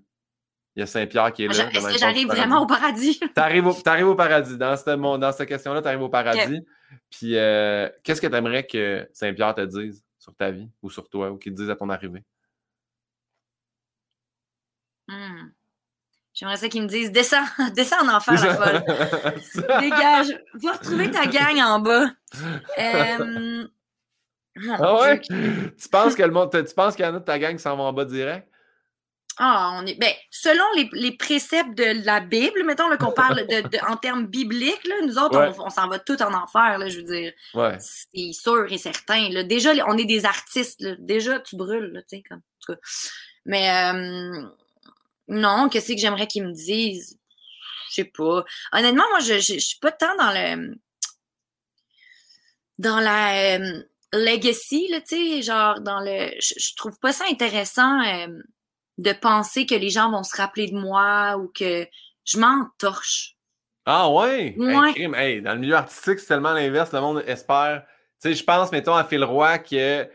Il 0.74 0.80
y 0.80 0.82
a 0.82 0.86
Saint-Pierre 0.86 1.32
qui 1.32 1.44
est 1.44 1.46
là. 1.46 1.70
Est-ce 1.70 1.86
que 1.86 1.98
j'arrive 1.98 2.26
vraiment 2.26 2.62
au 2.62 2.66
paradis? 2.66 3.20
tu 3.20 3.28
arrives, 3.36 3.64
au, 3.64 4.14
paradis. 4.16 4.58
Dans 4.58 4.76
cette, 4.76 4.98
dans 4.98 5.32
cette 5.32 5.48
question-là, 5.48 5.82
tu 5.82 5.86
arrives 5.86 6.02
au 6.02 6.08
paradis. 6.08 6.66
Puis, 7.10 7.36
euh, 7.36 7.88
qu'est-ce 8.02 8.20
que 8.20 8.26
tu 8.26 8.34
aimerais 8.34 8.66
que 8.66 9.08
Saint-Pierre 9.12 9.54
te 9.54 9.60
dise 9.60 10.04
sur 10.18 10.34
ta 10.34 10.50
vie 10.50 10.68
ou 10.82 10.90
sur 10.90 11.08
toi 11.08 11.30
ou 11.30 11.36
qu'il 11.36 11.52
te 11.52 11.58
dise 11.58 11.70
à 11.70 11.76
ton 11.76 11.88
arrivée? 11.90 12.24
Hmm. 15.06 15.50
J'aimerais 16.34 16.56
ça 16.56 16.68
qu'il 16.68 16.82
me 16.82 16.88
dise 16.88 17.12
descends, 17.12 17.46
descends 17.76 18.04
en 18.04 18.16
enfer, 18.16 18.34
la 18.34 18.54
folle. 18.56 18.84
Dégage, 19.80 20.36
va 20.54 20.72
retrouver 20.72 21.08
ta 21.08 21.26
gang 21.26 21.60
en 21.60 21.78
bas. 21.78 22.10
Euh... 22.78 23.68
ah 24.78 25.00
ouais? 25.00 25.20
Tu 25.20 25.88
penses 25.90 26.14
que 26.14 26.22
le 26.22 26.30
monde, 26.30 26.50
tu 26.50 26.74
penses 26.74 26.96
qu'il 26.96 27.04
y 27.04 27.08
en 27.08 27.14
a 27.14 27.18
de 27.18 27.24
ta 27.24 27.38
gang 27.38 27.56
qui 27.56 27.62
s'en 27.62 27.76
va 27.76 27.84
en 27.84 27.92
bas 27.92 28.04
direct? 28.04 28.48
Ah, 29.38 29.78
on 29.78 29.86
est. 29.86 29.96
Ben, 29.96 30.12
selon 30.30 30.64
les, 30.92 31.12
préceptes 31.16 31.76
de 31.76 32.04
la 32.04 32.20
Bible, 32.20 32.64
mettons 32.64 32.84
qu'on 32.96 33.12
parle 33.12 33.46
de, 33.46 33.86
en 33.86 33.96
termes 33.96 34.26
bibliques, 34.26 34.86
là, 34.86 34.94
nous 35.02 35.18
autres, 35.18 35.54
on, 35.58 35.68
s'en 35.68 35.88
va 35.88 35.98
tout 35.98 36.20
en 36.22 36.32
enfer, 36.32 36.78
là, 36.78 36.88
je 36.88 36.98
veux 36.98 37.02
dire. 37.02 37.32
Ouais. 37.52 37.76
C'est 37.78 38.32
sûr 38.32 38.72
et 38.72 38.78
certain. 38.78 39.28
Là. 39.28 39.42
Déjà, 39.42 39.72
on 39.88 39.98
est 39.98 40.06
des 40.06 40.24
artistes. 40.24 40.80
Là. 40.80 40.94
Déjà, 40.98 41.38
tu 41.40 41.56
brûles, 41.56 42.02
tu 42.08 42.16
sais, 42.16 42.22
comme. 42.26 42.38
En 42.38 42.64
tout 42.64 42.72
cas. 42.72 42.78
Mais 43.44 43.70
euh, 43.70 44.42
non, 45.28 45.68
qu'est-ce 45.68 45.92
que 45.92 45.98
j'aimerais 45.98 46.26
qu'ils 46.26 46.44
me 46.44 46.52
disent? 46.52 47.18
Je 47.90 47.94
sais 47.96 48.04
pas. 48.04 48.42
Honnêtement, 48.72 49.04
moi, 49.10 49.20
je, 49.20 49.34
je, 49.34 49.58
suis 49.58 49.78
pas 49.78 49.92
tant 49.92 50.16
dans 50.16 50.32
le. 50.32 50.74
Dans 52.78 53.00
la. 53.00 53.58
Euh, 53.58 53.82
legacy, 54.12 54.88
là, 54.88 55.00
tu 55.00 55.16
sais, 55.16 55.42
genre 55.42 55.80
dans 55.80 56.00
le. 56.00 56.30
Je, 56.40 56.74
trouve 56.76 56.98
pas 56.98 57.12
ça 57.12 57.24
intéressant 57.30 58.00
euh, 58.02 58.28
de 58.98 59.12
penser 59.12 59.66
que 59.66 59.74
les 59.74 59.90
gens 59.90 60.10
vont 60.10 60.22
se 60.22 60.36
rappeler 60.36 60.68
de 60.68 60.76
moi 60.76 61.36
ou 61.38 61.48
que 61.48 61.86
je 62.24 62.38
m'en 62.38 62.68
torche. 62.78 63.36
Ah 63.84 64.10
ouais? 64.10 64.54
Ouais. 64.58 65.40
dans 65.40 65.54
le 65.54 65.60
milieu 65.60 65.76
artistique, 65.76 66.18
c'est 66.18 66.26
tellement 66.26 66.52
l'inverse. 66.52 66.92
Le 66.92 67.00
monde 67.00 67.22
espère. 67.26 67.84
Tu 68.20 68.30
sais, 68.30 68.34
je 68.34 68.44
pense, 68.44 68.72
mettons, 68.72 68.94
à 68.94 69.04
Phil 69.04 69.22
Roy 69.22 69.58
que 69.58 70.08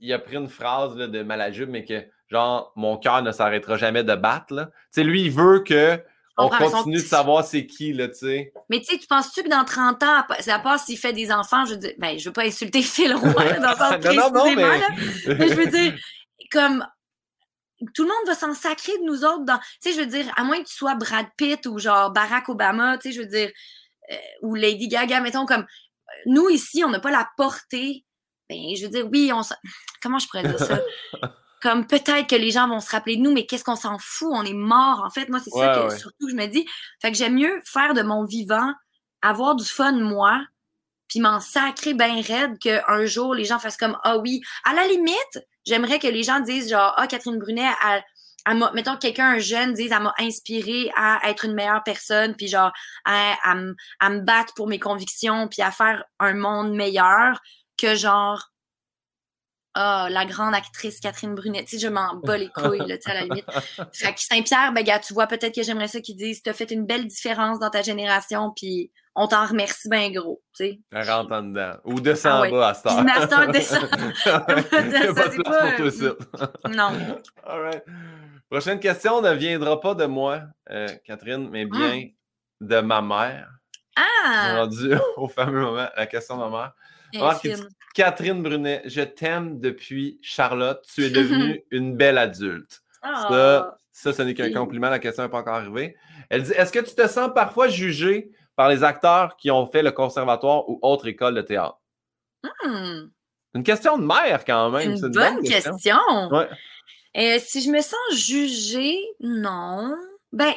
il 0.00 0.12
a 0.12 0.18
pris 0.18 0.36
une 0.36 0.48
phrase 0.48 0.96
là, 0.96 1.06
de 1.06 1.22
Malajube, 1.22 1.70
mais 1.70 1.84
que 1.84 2.04
genre 2.28 2.72
mon 2.76 2.96
cœur 2.96 3.22
ne 3.22 3.30
s'arrêtera 3.32 3.76
jamais 3.76 4.02
de 4.02 4.14
battre. 4.14 4.70
Tu 4.92 5.00
sais, 5.00 5.04
lui, 5.04 5.24
il 5.24 5.30
veut 5.30 5.60
que 5.60 6.02
on 6.36 6.48
continue 6.48 6.96
de 6.96 7.02
savoir 7.02 7.44
c'est 7.44 7.66
qui, 7.66 7.92
là, 7.92 8.08
tu 8.08 8.14
sais. 8.14 8.52
Mais 8.68 8.80
tu 8.80 8.86
sais, 8.86 8.98
tu 8.98 9.06
penses-tu 9.06 9.44
que 9.44 9.48
dans 9.48 9.64
30 9.64 10.02
ans, 10.02 10.24
à 10.28 10.58
part 10.58 10.80
s'il 10.80 10.98
fait 10.98 11.12
des 11.12 11.30
enfants, 11.30 11.64
je 11.64 11.72
veux 11.72 11.78
dire, 11.78 11.92
ben, 11.98 12.18
je 12.18 12.28
veux 12.28 12.32
pas 12.32 12.44
insulter 12.44 12.82
Phil 12.82 13.14
Roy 13.14 13.30
dans 13.30 14.14
non, 14.14 14.30
non, 14.30 14.54
mais... 14.54 14.78
Là, 14.78 14.88
mais 15.26 15.48
je 15.48 15.54
veux 15.54 15.66
dire, 15.66 15.94
comme 16.50 16.84
tout 17.94 18.02
le 18.02 18.08
monde 18.08 18.26
va 18.26 18.34
s'en 18.34 18.54
sacrer 18.54 18.96
de 18.98 19.04
nous 19.04 19.24
autres 19.24 19.44
dans. 19.44 19.58
Tu 19.58 19.90
sais, 19.90 19.92
je 19.92 20.00
veux 20.00 20.06
dire, 20.06 20.32
à 20.36 20.44
moins 20.44 20.58
que 20.58 20.68
tu 20.68 20.74
sois 20.74 20.94
Brad 20.94 21.26
Pitt 21.36 21.66
ou 21.66 21.78
genre 21.78 22.10
Barack 22.10 22.48
Obama, 22.48 22.98
tu 22.98 23.08
sais, 23.08 23.14
je 23.14 23.20
veux 23.20 23.28
dire, 23.28 23.50
euh, 24.10 24.16
ou 24.42 24.54
Lady 24.54 24.88
Gaga, 24.88 25.20
mettons, 25.20 25.46
comme 25.46 25.66
nous 26.26 26.48
ici, 26.48 26.84
on 26.84 26.90
n'a 26.90 27.00
pas 27.00 27.10
la 27.10 27.28
portée. 27.36 28.04
Ben, 28.48 28.58
je 28.76 28.84
veux 28.84 28.90
dire, 28.90 29.08
oui, 29.10 29.30
on 29.32 29.42
Comment 30.02 30.18
je 30.18 30.26
pourrais 30.28 30.42
dire 30.42 30.58
ça? 30.58 30.80
comme 31.64 31.86
peut-être 31.86 32.26
que 32.26 32.36
les 32.36 32.50
gens 32.50 32.68
vont 32.68 32.78
se 32.78 32.90
rappeler 32.90 33.16
de 33.16 33.22
nous, 33.22 33.32
mais 33.32 33.46
qu'est-ce 33.46 33.64
qu'on 33.64 33.74
s'en 33.74 33.96
fout? 33.98 34.28
On 34.30 34.44
est 34.44 34.52
mort, 34.52 35.02
en 35.02 35.08
fait. 35.08 35.30
Moi, 35.30 35.40
c'est 35.42 35.48
ça 35.48 35.88
que 35.88 35.96
surtout 35.96 36.28
je 36.28 36.34
me 36.34 36.44
dis. 36.44 36.66
Fait 37.00 37.10
que 37.10 37.16
j'aime 37.16 37.36
mieux 37.36 37.58
faire 37.64 37.94
de 37.94 38.02
mon 38.02 38.22
vivant, 38.24 38.70
avoir 39.22 39.56
du 39.56 39.64
fun, 39.64 39.92
moi, 39.92 40.44
puis 41.08 41.20
m'en 41.20 41.40
sacrer 41.40 41.94
bien 41.94 42.20
raide 42.20 42.58
qu'un 42.58 43.06
jour, 43.06 43.34
les 43.34 43.46
gens 43.46 43.58
fassent 43.58 43.78
comme 43.78 43.96
Ah 44.04 44.18
oui. 44.18 44.42
À 44.64 44.74
la 44.74 44.86
limite, 44.86 45.48
j'aimerais 45.64 45.98
que 45.98 46.06
les 46.06 46.22
gens 46.22 46.40
disent 46.40 46.68
genre 46.68 46.92
Ah, 46.98 47.06
Catherine 47.06 47.38
Brunet, 47.38 47.70
elle, 48.46 48.58
mettons 48.74 48.96
que 48.96 49.00
quelqu'un, 49.00 49.30
un 49.30 49.38
jeune, 49.38 49.72
dise 49.72 49.90
Elle 49.90 50.02
m'a 50.02 50.14
inspiré 50.20 50.92
à 50.96 51.30
être 51.30 51.46
une 51.46 51.54
meilleure 51.54 51.82
personne, 51.82 52.36
puis 52.36 52.46
genre 52.46 52.72
à, 53.06 53.36
à 54.00 54.10
me 54.10 54.20
battre 54.20 54.52
pour 54.52 54.68
mes 54.68 54.78
convictions, 54.78 55.48
puis 55.48 55.62
à 55.62 55.70
faire 55.70 56.04
un 56.20 56.34
monde 56.34 56.74
meilleur 56.74 57.40
que 57.78 57.94
genre 57.94 58.50
ah, 59.74 60.08
la 60.08 60.24
grande 60.24 60.54
actrice 60.54 61.00
Catherine 61.00 61.34
Brunet, 61.34 61.64
tu 61.64 61.76
sais, 61.76 61.78
je 61.78 61.88
m'en 61.88 62.14
bats 62.16 62.38
les 62.38 62.48
couilles, 62.48 62.86
là, 62.86 62.96
tu 62.96 63.02
sais, 63.02 63.10
à 63.10 63.14
la 63.14 63.22
limite. 63.22 63.44
Fait 63.92 64.14
que 64.14 64.20
Saint-Pierre, 64.20 64.72
ben, 64.72 64.84
gars, 64.84 65.00
tu 65.00 65.12
vois, 65.14 65.26
peut-être 65.26 65.54
que 65.54 65.64
j'aimerais 65.64 65.88
ça 65.88 66.00
qu'ils 66.00 66.16
disent, 66.16 66.42
t'as 66.42 66.52
fait 66.52 66.70
une 66.70 66.86
belle 66.86 67.06
différence 67.06 67.58
dans 67.58 67.70
ta 67.70 67.82
génération, 67.82 68.52
puis 68.54 68.92
on 69.16 69.26
t'en 69.26 69.44
remercie 69.46 69.88
bien 69.88 70.10
gros, 70.10 70.42
tu 70.56 70.64
sais. 70.64 70.80
Elle 70.92 71.10
rentre 71.10 71.32
en 71.32 71.42
dedans. 71.42 71.74
Ou 71.84 72.00
descend 72.00 72.44
ah, 72.44 72.46
en 72.46 72.50
bas 72.50 72.68
à 72.68 72.74
cette 72.74 72.86
heure. 72.86 73.02
Master 73.04 73.48
descend. 73.50 73.88
c'est 75.12 75.42
pas... 75.42 76.68
Non. 76.68 77.18
All 77.44 77.60
right. 77.60 77.84
Prochaine 78.48 78.78
question 78.78 79.20
ne 79.22 79.32
viendra 79.32 79.80
pas 79.80 79.94
de 79.94 80.04
moi, 80.04 80.42
euh, 80.70 80.86
Catherine, 81.04 81.48
mais 81.50 81.64
bien 81.66 81.96
hmm. 81.96 82.66
de 82.68 82.80
ma 82.80 83.02
mère. 83.02 83.50
Ah! 83.96 84.54
Rendu 84.58 84.94
au 85.16 85.26
fameux 85.26 85.62
moment, 85.62 85.88
la 85.96 86.06
question 86.06 86.36
de 86.36 86.48
ma 86.48 86.50
mère. 86.50 86.72
Catherine 87.94 88.42
Brunet, 88.42 88.82
je 88.86 89.02
t'aime 89.02 89.60
depuis 89.60 90.18
Charlotte. 90.20 90.84
Tu 90.92 91.04
es 91.04 91.10
devenue 91.10 91.64
une 91.70 91.96
belle 91.96 92.18
adulte. 92.18 92.82
Ça, 93.02 93.78
ça, 93.92 94.12
ce 94.12 94.22
n'est 94.22 94.34
qu'un 94.34 94.52
compliment. 94.52 94.90
La 94.90 94.98
question 94.98 95.22
n'est 95.22 95.28
pas 95.28 95.38
encore 95.38 95.54
arrivée. 95.54 95.96
Elle 96.28 96.42
dit 96.42 96.52
Est-ce 96.52 96.72
que 96.72 96.80
tu 96.80 96.94
te 96.94 97.06
sens 97.06 97.30
parfois 97.34 97.68
jugée 97.68 98.30
par 98.56 98.68
les 98.68 98.82
acteurs 98.82 99.36
qui 99.36 99.50
ont 99.50 99.66
fait 99.66 99.82
le 99.82 99.92
conservatoire 99.92 100.68
ou 100.68 100.78
autre 100.82 101.06
école 101.06 101.34
de 101.34 101.42
théâtre? 101.42 101.78
Hmm. 102.64 103.08
Une 103.54 103.62
question 103.62 103.96
de 103.96 104.04
mère, 104.04 104.44
quand 104.44 104.70
même. 104.70 104.92
Une, 104.92 105.08
bonne, 105.10 105.42
question. 105.42 105.98
Euh, 107.16 107.38
si 107.38 107.62
je 107.62 107.70
me 107.70 107.80
sens 107.80 107.96
jugée, 108.12 108.98
non. 109.20 109.96
Ben, 110.32 110.52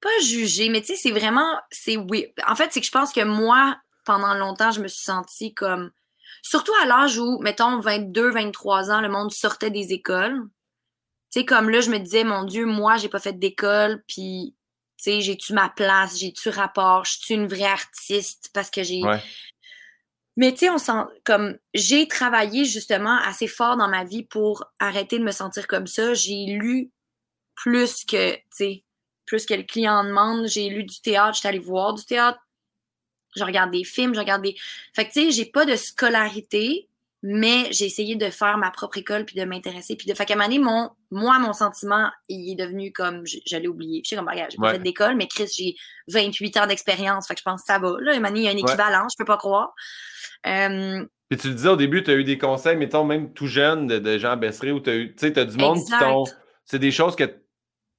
pas 0.00 0.20
jugée, 0.22 0.68
mais 0.68 0.80
tu 0.82 0.88
sais, 0.88 0.96
c'est 0.96 1.10
vraiment. 1.10 1.58
c'est 1.70 1.96
oui. 1.96 2.32
En 2.46 2.54
fait, 2.54 2.72
c'est 2.72 2.80
que 2.80 2.86
je 2.86 2.92
pense 2.92 3.12
que 3.12 3.24
moi, 3.24 3.76
pendant 4.04 4.34
longtemps, 4.34 4.70
je 4.70 4.80
me 4.80 4.88
suis 4.88 5.04
sentie 5.04 5.54
comme. 5.54 5.90
Surtout 6.42 6.72
à 6.82 6.86
l'âge 6.86 7.18
où, 7.18 7.38
mettons, 7.40 7.80
22, 7.80 8.30
23 8.30 8.90
ans, 8.90 9.00
le 9.00 9.08
monde 9.08 9.32
sortait 9.32 9.70
des 9.70 9.92
écoles. 9.92 10.42
Tu 11.30 11.40
sais, 11.40 11.44
comme 11.44 11.70
là, 11.70 11.80
je 11.80 11.90
me 11.90 11.98
disais, 11.98 12.24
mon 12.24 12.44
Dieu, 12.44 12.66
moi, 12.66 12.96
j'ai 12.96 13.08
pas 13.08 13.18
fait 13.18 13.38
d'école, 13.38 14.02
puis, 14.06 14.54
tu 14.98 15.04
sais, 15.04 15.20
j'ai-tu 15.20 15.52
ma 15.52 15.68
place, 15.68 16.18
j'ai-tu 16.18 16.50
rapport, 16.50 17.04
je 17.04 17.18
suis 17.18 17.34
une 17.34 17.46
vraie 17.46 17.64
artiste 17.64 18.50
parce 18.52 18.70
que 18.70 18.82
j'ai. 18.82 19.00
Mais 20.36 20.52
tu 20.52 20.60
sais, 20.60 20.70
on 20.70 20.78
sent 20.78 20.92
comme 21.24 21.56
j'ai 21.74 22.08
travaillé 22.08 22.64
justement 22.64 23.18
assez 23.18 23.46
fort 23.46 23.76
dans 23.76 23.88
ma 23.88 24.04
vie 24.04 24.24
pour 24.24 24.64
arrêter 24.80 25.18
de 25.18 25.24
me 25.24 25.30
sentir 25.30 25.66
comme 25.68 25.86
ça. 25.86 26.12
J'ai 26.14 26.46
lu 26.46 26.90
plus 27.54 28.04
que, 28.04 28.34
tu 28.34 28.42
sais, 28.50 28.84
plus 29.26 29.46
que 29.46 29.54
le 29.54 29.62
client 29.62 30.04
demande. 30.04 30.46
J'ai 30.48 30.68
lu 30.68 30.84
du 30.84 31.00
théâtre, 31.00 31.36
j'étais 31.36 31.48
allée 31.48 31.58
voir 31.58 31.94
du 31.94 32.04
théâtre 32.04 32.38
je 33.36 33.44
regarde 33.44 33.70
des 33.70 33.84
films, 33.84 34.14
je 34.14 34.20
regarde 34.20 34.42
des. 34.42 34.56
Fait 34.94 35.06
que, 35.06 35.12
tu 35.12 35.24
sais, 35.24 35.30
j'ai 35.30 35.44
pas 35.46 35.64
de 35.64 35.76
scolarité, 35.76 36.88
mais 37.22 37.72
j'ai 37.72 37.86
essayé 37.86 38.16
de 38.16 38.28
faire 38.30 38.58
ma 38.58 38.70
propre 38.70 38.98
école 38.98 39.24
puis 39.24 39.34
de 39.34 39.44
m'intéresser. 39.44 39.96
Puis 39.96 40.06
de. 40.06 40.14
Fait 40.14 40.26
qu'à 40.26 40.34
un 40.34 40.36
moment 40.36 40.48
donné, 40.48 40.58
mon, 40.58 40.90
moi, 41.10 41.38
mon 41.38 41.52
sentiment, 41.52 42.10
il 42.28 42.52
est 42.52 42.62
devenu 42.62 42.92
comme. 42.92 43.22
J'allais 43.46 43.68
oublier. 43.68 44.02
Je 44.04 44.10
sais 44.10 44.16
comme, 44.16 44.28
regarde, 44.28 44.50
j'ai 44.50 44.58
pas 44.58 44.72
fait 44.72 44.78
d'école, 44.78 45.16
mais 45.16 45.26
Chris, 45.26 45.48
j'ai 45.56 45.74
28 46.08 46.56
ans 46.58 46.66
d'expérience. 46.66 47.26
Fait 47.26 47.34
que 47.34 47.40
je 47.40 47.44
pense 47.44 47.62
que 47.62 47.66
ça 47.66 47.78
va. 47.78 47.96
Là, 48.00 48.12
à 48.12 48.14
un 48.14 48.18
moment 48.18 48.28
donné, 48.28 48.40
il 48.40 48.44
y 48.44 48.48
a 48.48 48.52
un 48.52 48.56
équivalent, 48.56 49.06
je 49.10 49.16
peux 49.18 49.24
pas 49.24 49.38
croire. 49.38 49.74
Euh, 50.46 51.04
puis 51.30 51.38
tu 51.38 51.48
le 51.48 51.54
disais 51.54 51.70
au 51.70 51.76
début, 51.76 52.02
tu 52.02 52.10
as 52.10 52.14
eu 52.14 52.24
des 52.24 52.36
conseils, 52.36 52.76
mettons, 52.76 53.04
même 53.04 53.32
tout 53.32 53.46
jeune, 53.46 53.86
de, 53.86 53.98
de 53.98 54.18
gens 54.18 54.36
Bessery, 54.36 54.72
où 54.72 54.80
tu 54.80 54.90
as 54.90 54.94
eu. 54.94 55.14
Tu 55.14 55.26
sais, 55.26 55.32
tu 55.32 55.40
as 55.40 55.46
du 55.46 55.56
monde 55.56 55.78
qui 55.82 55.92
t'ont. 55.98 56.24
C'est 56.66 56.78
des 56.78 56.90
choses 56.90 57.16
que 57.16 57.24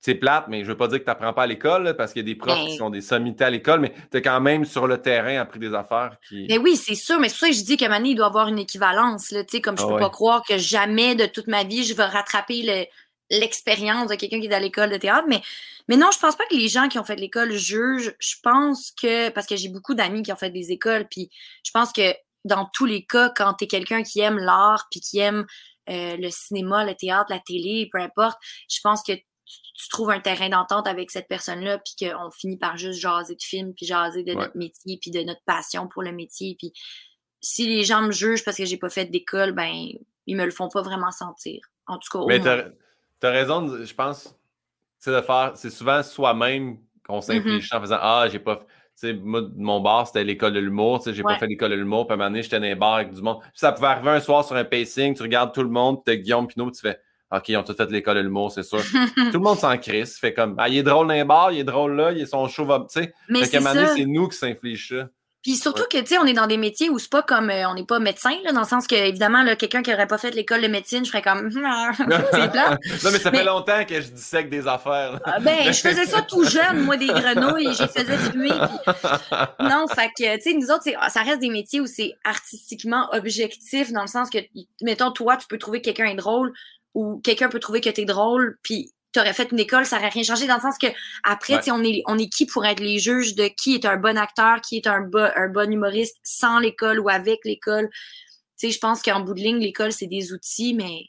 c'est 0.05 0.13
plate, 0.13 0.45
mais 0.49 0.63
je 0.63 0.67
veux 0.67 0.77
pas 0.77 0.87
dire 0.87 0.99
que 0.99 1.03
tu 1.03 1.09
n'apprends 1.09 1.33
pas 1.33 1.43
à 1.43 1.47
l'école, 1.47 1.95
parce 1.97 2.13
qu'il 2.13 2.19
y 2.19 2.25
a 2.25 2.31
des 2.31 2.35
profs 2.35 2.59
qui 2.59 2.73
ben 2.73 2.77
sont 2.77 2.89
des 2.91 3.01
sommités 3.01 3.43
à 3.43 3.49
l'école, 3.49 3.79
mais 3.79 3.91
tu 4.11 4.17
es 4.17 4.21
quand 4.21 4.39
même 4.39 4.63
sur 4.63 4.85
le 4.85 5.01
terrain 5.01 5.39
appris 5.39 5.57
des 5.57 5.73
affaires 5.73 6.17
qui. 6.29 6.45
Mais 6.47 6.59
oui, 6.59 6.75
c'est 6.75 6.93
sûr, 6.93 7.19
mais 7.19 7.27
c'est 7.27 7.33
pour 7.33 7.39
ça 7.39 7.49
que 7.49 7.55
je 7.55 7.63
dis 7.63 7.75
qu'à 7.75 7.91
un 7.91 8.03
il 8.03 8.13
doit 8.13 8.27
avoir 8.27 8.47
une 8.47 8.59
équivalence. 8.59 9.31
Là, 9.31 9.41
comme 9.63 9.75
je 9.79 9.83
ne 9.83 9.89
ah 9.89 9.93
peux 9.93 9.99
pas 9.99 10.11
croire 10.11 10.43
que 10.47 10.59
jamais 10.59 11.15
de 11.15 11.25
toute 11.25 11.47
ma 11.47 11.63
vie, 11.63 11.83
je 11.83 11.95
vais 11.95 12.05
rattraper 12.05 12.87
l'expérience 13.31 14.07
de 14.07 14.13
quelqu'un 14.13 14.39
qui 14.39 14.45
est 14.45 14.53
à 14.53 14.59
l'école 14.59 14.91
de 14.91 14.97
théâtre. 14.97 15.25
Mais, 15.27 15.41
mais 15.87 15.97
non, 15.97 16.11
je 16.13 16.19
pense 16.19 16.35
pas 16.35 16.45
que 16.45 16.55
les 16.55 16.67
gens 16.67 16.87
qui 16.87 16.99
ont 16.99 17.03
fait 17.03 17.15
l'école 17.15 17.53
jugent. 17.53 18.13
Je 18.19 18.35
pense 18.43 18.91
que, 19.01 19.29
parce 19.29 19.47
que 19.47 19.55
j'ai 19.55 19.69
beaucoup 19.69 19.95
d'amis 19.95 20.21
qui 20.21 20.31
ont 20.31 20.37
fait 20.37 20.51
des 20.51 20.71
écoles, 20.71 21.07
puis 21.09 21.31
je 21.63 21.71
pense 21.71 21.91
que 21.91 22.13
dans 22.43 22.69
tous 22.73 22.85
les 22.85 23.03
cas, 23.07 23.31
quand 23.35 23.55
tu 23.55 23.63
es 23.63 23.67
quelqu'un 23.67 24.03
qui 24.03 24.19
aime 24.19 24.37
l'art, 24.37 24.85
puis 24.91 24.99
qui 24.99 25.17
aime 25.17 25.47
euh, 25.89 26.15
le 26.17 26.29
cinéma, 26.29 26.85
le 26.85 26.93
théâtre, 26.93 27.25
la 27.29 27.39
télé, 27.39 27.89
peu 27.91 27.99
importe, 27.99 28.37
je 28.69 28.79
pense 28.83 29.01
que 29.01 29.13
tu 29.45 29.89
trouves 29.89 30.09
un 30.09 30.19
terrain 30.19 30.49
d'entente 30.49 30.87
avec 30.87 31.11
cette 31.11 31.27
personne-là, 31.27 31.79
puis 31.79 32.07
qu'on 32.07 32.31
finit 32.31 32.57
par 32.57 32.77
juste 32.77 32.99
jaser 32.99 33.35
de 33.35 33.41
film, 33.41 33.73
puis 33.73 33.85
jaser 33.85 34.23
de 34.23 34.33
notre 34.33 34.57
métier, 34.57 34.97
puis 34.99 35.11
de 35.11 35.21
notre 35.21 35.43
passion 35.45 35.87
pour 35.87 36.01
le 36.03 36.11
métier. 36.11 36.55
Puis 36.57 36.73
si 37.41 37.67
les 37.67 37.83
gens 37.83 38.01
me 38.01 38.11
jugent 38.11 38.43
parce 38.43 38.57
que 38.57 38.65
j'ai 38.65 38.77
pas 38.77 38.89
fait 38.89 39.05
d'école, 39.05 39.51
ben 39.51 39.71
ils 40.25 40.35
me 40.35 40.45
le 40.45 40.51
font 40.51 40.69
pas 40.69 40.81
vraiment 40.81 41.11
sentir. 41.11 41.61
En 41.87 41.99
tout 41.99 42.09
cas, 42.11 42.25
Mais 42.27 42.39
tu 42.41 42.47
as, 42.47 43.29
raison, 43.29 43.83
je 43.83 43.93
pense, 43.93 44.35
c'est 44.97 45.11
de 45.11 45.21
faire, 45.21 45.51
c'est 45.55 45.69
souvent 45.69 46.01
soi-même 46.01 46.79
qu'on 47.05 47.21
s'inflige 47.21 47.69
mm-hmm. 47.69 47.77
en 47.77 47.81
faisant 47.81 47.97
Ah, 48.01 48.27
j'ai 48.31 48.39
pas. 48.39 48.57
Tu 48.57 49.07
sais, 49.07 49.13
moi, 49.13 49.41
mon 49.57 49.81
bar, 49.81 50.07
c'était 50.07 50.23
l'école 50.23 50.53
de 50.53 50.59
l'humour. 50.59 50.99
Tu 50.99 51.05
sais, 51.05 51.13
j'ai 51.13 51.21
pas 51.21 51.37
fait 51.37 51.47
l'école 51.47 51.71
de 51.71 51.75
l'humour. 51.75 52.07
Puis 52.07 52.13
à 52.13 52.15
un 52.15 52.17
moment 52.17 52.29
donné, 52.29 52.41
j'étais 52.41 52.59
dans 52.59 52.65
les 52.65 52.75
bars 52.75 52.95
avec 52.95 53.11
du 53.11 53.21
monde. 53.21 53.41
Puis 53.41 53.51
ça 53.55 53.73
pouvait 53.73 53.87
arriver 53.87 54.09
un 54.09 54.21
soir 54.21 54.45
sur 54.45 54.55
un 54.55 54.63
pacing, 54.63 55.13
tu 55.13 55.21
regardes 55.21 55.53
tout 55.53 55.63
le 55.63 55.69
monde, 55.69 55.97
puis 55.97 56.15
t'as 56.15 56.21
Guillaume 56.21 56.47
Pinot, 56.47 56.71
tu 56.71 56.79
fais 56.79 56.97
OK, 57.31 57.49
ils 57.49 57.57
ont 57.57 57.63
tous 57.63 57.73
fait 57.73 57.89
l'école 57.89 58.17
de 58.17 58.21
l'humour, 58.21 58.51
c'est 58.51 58.63
sûr. 58.63 58.79
tout 59.15 59.23
le 59.33 59.39
monde 59.39 59.57
s'en 59.57 59.77
crisse. 59.77 60.19
Fait 60.19 60.33
comme, 60.33 60.55
ah, 60.57 60.69
il 60.69 60.77
est 60.77 60.83
drôle 60.83 61.07
dans 61.07 61.13
les 61.13 61.23
bars, 61.23 61.51
il 61.51 61.59
est 61.59 61.63
drôle 61.63 61.95
là, 61.95 62.11
il 62.11 62.21
est 62.21 62.25
son 62.25 62.47
show, 62.47 62.65
tu 62.65 62.85
sais. 62.89 63.13
Mais 63.29 63.45
fait 63.45 63.59
qu'à 63.59 63.95
c'est 63.95 64.05
nous 64.05 64.27
qui 64.27 64.37
s'inflige 64.37 64.89
ça. 64.89 65.09
Puis 65.45 65.57
surtout 65.57 65.83
que, 65.91 65.99
tu 65.99 66.07
sais, 66.07 66.17
on 66.17 66.25
est 66.25 66.33
dans 66.33 66.47
des 66.47 66.57
métiers 66.57 66.89
où 66.89 66.97
c'est 66.97 67.11
pas 67.11 67.21
comme, 67.21 67.51
euh, 67.51 67.69
on 67.69 67.75
n'est 67.75 67.85
pas 67.85 67.99
médecin, 67.99 68.31
là, 68.43 68.51
dans 68.51 68.61
le 68.61 68.65
sens 68.65 68.87
que, 68.87 68.95
évidemment, 68.95 69.45
quelqu'un 69.55 69.83
qui 69.83 69.93
aurait 69.93 70.07
pas 70.07 70.17
fait 70.17 70.31
l'école 70.31 70.63
de 70.63 70.67
médecine, 70.67 71.05
je 71.05 71.11
ferais 71.11 71.21
comme, 71.21 71.51
c'est 71.51 71.59
plat. 72.51 72.71
non, 72.71 73.11
mais 73.11 73.19
ça 73.19 73.29
fait 73.29 73.43
longtemps 73.43 73.85
que 73.85 74.01
je 74.01 74.07
dissèque 74.07 74.49
des 74.49 74.67
affaires. 74.67 75.19
Ah, 75.23 75.39
ben, 75.39 75.71
je 75.71 75.79
faisais 75.79 76.07
ça 76.07 76.23
tout 76.23 76.43
jeune, 76.45 76.79
moi, 76.79 76.97
des 76.97 77.05
grenouilles, 77.05 77.67
et 77.67 77.73
j'ai 77.75 77.85
faisais 77.85 78.17
fumer. 78.17 78.49
Non, 79.59 79.85
fait 79.87 80.09
que, 80.17 80.35
tu 80.37 80.41
sais, 80.41 80.53
nous 80.55 80.71
autres, 80.71 80.89
ça 81.09 81.21
reste 81.21 81.41
des 81.41 81.51
métiers 81.51 81.79
où 81.79 81.85
c'est 81.85 82.13
artistiquement 82.23 83.07
objectif, 83.13 83.91
dans 83.91 84.01
le 84.01 84.07
sens 84.07 84.31
que, 84.31 84.39
mettons, 84.81 85.11
toi, 85.11 85.37
tu 85.37 85.45
peux 85.45 85.59
trouver 85.59 85.79
que 85.79 85.85
quelqu'un 85.85 86.07
est 86.07 86.15
drôle, 86.15 86.53
ou 86.95 87.19
quelqu'un 87.19 87.49
peut 87.49 87.59
trouver 87.59 87.81
que 87.81 87.89
tu 87.89 88.01
es 88.01 88.05
drôle, 88.05 88.57
puis 88.63 88.91
tu 89.13 89.19
aurais 89.19 89.33
fait 89.33 89.51
une 89.51 89.59
école, 89.59 89.85
ça 89.85 89.97
n'aurait 89.97 90.09
rien 90.09 90.23
changé 90.23 90.47
dans 90.47 90.55
le 90.55 90.61
sens 90.61 90.77
que 90.77 90.87
après, 91.23 91.69
on, 91.71 91.83
est, 91.83 92.01
on 92.07 92.17
est 92.17 92.27
qui 92.27 92.45
pour 92.45 92.65
être 92.65 92.81
les 92.81 92.99
juges 92.99 93.35
de 93.35 93.47
qui 93.47 93.75
est 93.75 93.85
un 93.85 93.97
bon 93.97 94.17
acteur, 94.17 94.59
qui 94.61 94.77
est 94.77 94.87
un, 94.87 95.01
bon, 95.01 95.31
un 95.35 95.47
bon 95.47 95.71
humoriste 95.71 96.17
sans 96.23 96.59
l'école 96.59 96.99
ou 96.99 97.09
avec 97.09 97.39
l'école? 97.45 97.89
Tu 98.57 98.67
sais, 98.67 98.71
je 98.71 98.79
pense 98.79 99.01
qu'en 99.01 99.19
bout 99.21 99.33
de 99.33 99.39
ligne, 99.39 99.59
l'école, 99.59 99.91
c'est 99.91 100.07
des 100.07 100.33
outils, 100.33 100.73
mais 100.73 101.03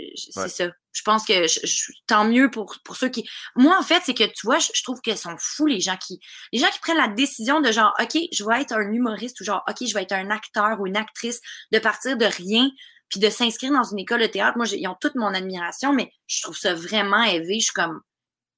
euh, 0.00 0.04
c'est 0.14 0.48
ça. 0.48 0.68
je 0.92 1.02
pense 1.02 1.24
que 1.24 1.46
je, 1.46 1.92
tant 2.06 2.24
mieux 2.26 2.50
pour, 2.50 2.76
pour 2.84 2.96
ceux 2.96 3.08
qui. 3.08 3.26
Moi, 3.56 3.78
en 3.78 3.82
fait, 3.82 4.02
c'est 4.04 4.14
que 4.14 4.24
tu 4.24 4.44
vois, 4.46 4.58
je, 4.58 4.82
trouve 4.82 5.00
qu'ils 5.00 5.16
sont 5.16 5.36
fous, 5.38 5.66
les 5.66 5.80
gens 5.80 5.96
qui. 5.96 6.20
Les 6.52 6.58
gens 6.58 6.68
qui 6.68 6.80
prennent 6.80 6.96
la 6.96 7.08
décision 7.08 7.60
de 7.60 7.72
genre, 7.72 7.94
OK, 8.00 8.18
je 8.32 8.44
vais 8.44 8.60
être 8.60 8.72
un 8.72 8.92
humoriste 8.92 9.40
ou 9.40 9.44
genre, 9.44 9.62
OK, 9.68 9.86
je 9.86 9.94
vais 9.94 10.02
être 10.02 10.12
un 10.12 10.30
acteur 10.30 10.80
ou 10.80 10.86
une 10.86 10.96
actrice, 10.96 11.40
de 11.72 11.78
partir 11.78 12.16
de 12.16 12.26
rien, 12.26 12.70
puis 13.12 13.20
de 13.20 13.28
s'inscrire 13.28 13.72
dans 13.72 13.84
une 13.84 13.98
école 13.98 14.22
de 14.22 14.26
théâtre. 14.26 14.56
Moi, 14.56 14.66
ils 14.72 14.88
ont 14.88 14.96
toute 14.98 15.16
mon 15.16 15.34
admiration, 15.34 15.92
mais 15.92 16.10
je 16.26 16.40
trouve 16.40 16.56
ça 16.56 16.72
vraiment 16.72 17.22
élevé. 17.22 17.60
Je 17.60 17.66
suis 17.66 17.74
comme, 17.74 18.00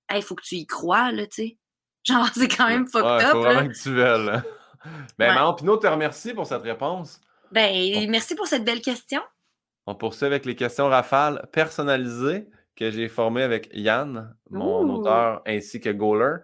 hey, 0.09 0.23
faut 0.23 0.37
que 0.37 0.45
tu 0.45 0.55
y 0.55 0.67
crois, 0.67 1.11
là, 1.11 1.27
tu 1.27 1.43
sais. 1.43 1.59
Genre, 2.05 2.29
c'est 2.35 2.49
quand 2.49 2.69
même 2.69 2.87
fucked 2.87 3.05
ouais, 3.05 3.25
up. 3.25 3.33
Faut 3.33 3.41
vraiment 3.41 3.69
que 3.69 3.75
tu 3.75 3.93
veuilles. 3.93 4.41
Ben, 5.19 5.31
ouais. 5.31 5.35
Manon 5.35 5.55
Pinot 5.55 5.79
te 5.79 5.87
remercie 5.87 6.35
pour 6.35 6.47
cette 6.47 6.61
réponse. 6.61 7.19
Ben, 7.51 8.07
merci 8.11 8.35
pour 8.35 8.47
cette 8.47 8.67
belle 8.67 8.83
question. 8.83 9.23
On 9.87 9.95
poursuit 9.95 10.27
avec 10.27 10.45
les 10.45 10.55
questions 10.55 10.91
rafales 10.91 11.49
personnalisées 11.53 12.47
que 12.77 12.91
j'ai 12.91 13.09
formées 13.09 13.45
avec 13.45 13.71
Yann, 13.73 14.37
mon 14.51 14.83
Ouh. 14.83 14.99
auteur, 14.99 15.41
ainsi 15.47 15.81
que 15.81 15.89
Goaler. 15.89 16.43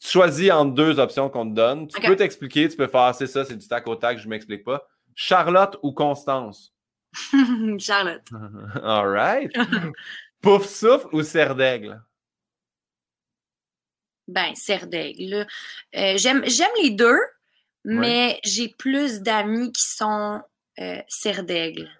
Tu 0.00 0.08
choisis 0.08 0.50
entre 0.50 0.74
deux 0.74 0.98
options 0.98 1.30
qu'on 1.30 1.48
te 1.48 1.54
donne. 1.54 1.86
Tu 1.86 1.96
okay. 1.98 2.08
peux 2.08 2.16
t'expliquer, 2.16 2.68
tu 2.68 2.76
peux 2.76 2.88
faire 2.88 3.14
c'est 3.14 3.28
ça, 3.28 3.44
c'est 3.44 3.56
du 3.56 3.68
tac 3.68 3.86
au 3.86 3.94
tac, 3.94 4.18
je 4.18 4.24
ne 4.24 4.30
m'explique 4.30 4.64
pas. 4.64 4.84
Charlotte 5.14 5.78
ou 5.84 5.92
Constance? 5.92 6.72
Charlotte. 7.78 8.26
All 8.82 9.08
right. 9.08 9.50
Pouf 10.40 10.66
souffle 10.66 11.08
ou 11.12 11.22
serre 11.22 11.54
d'aigle? 11.54 12.00
Ben, 14.28 14.54
serre 14.54 14.86
d'aigle. 14.86 15.46
Euh, 15.94 16.16
J'aime 16.16 16.42
les 16.82 16.90
deux, 16.90 17.06
ouais. 17.10 17.20
mais 17.84 18.40
j'ai 18.44 18.68
plus 18.68 19.20
d'amis 19.20 19.72
qui 19.72 19.82
sont 19.82 20.40
euh, 20.80 21.02
serre 21.08 21.44
d'aigle. 21.44 21.90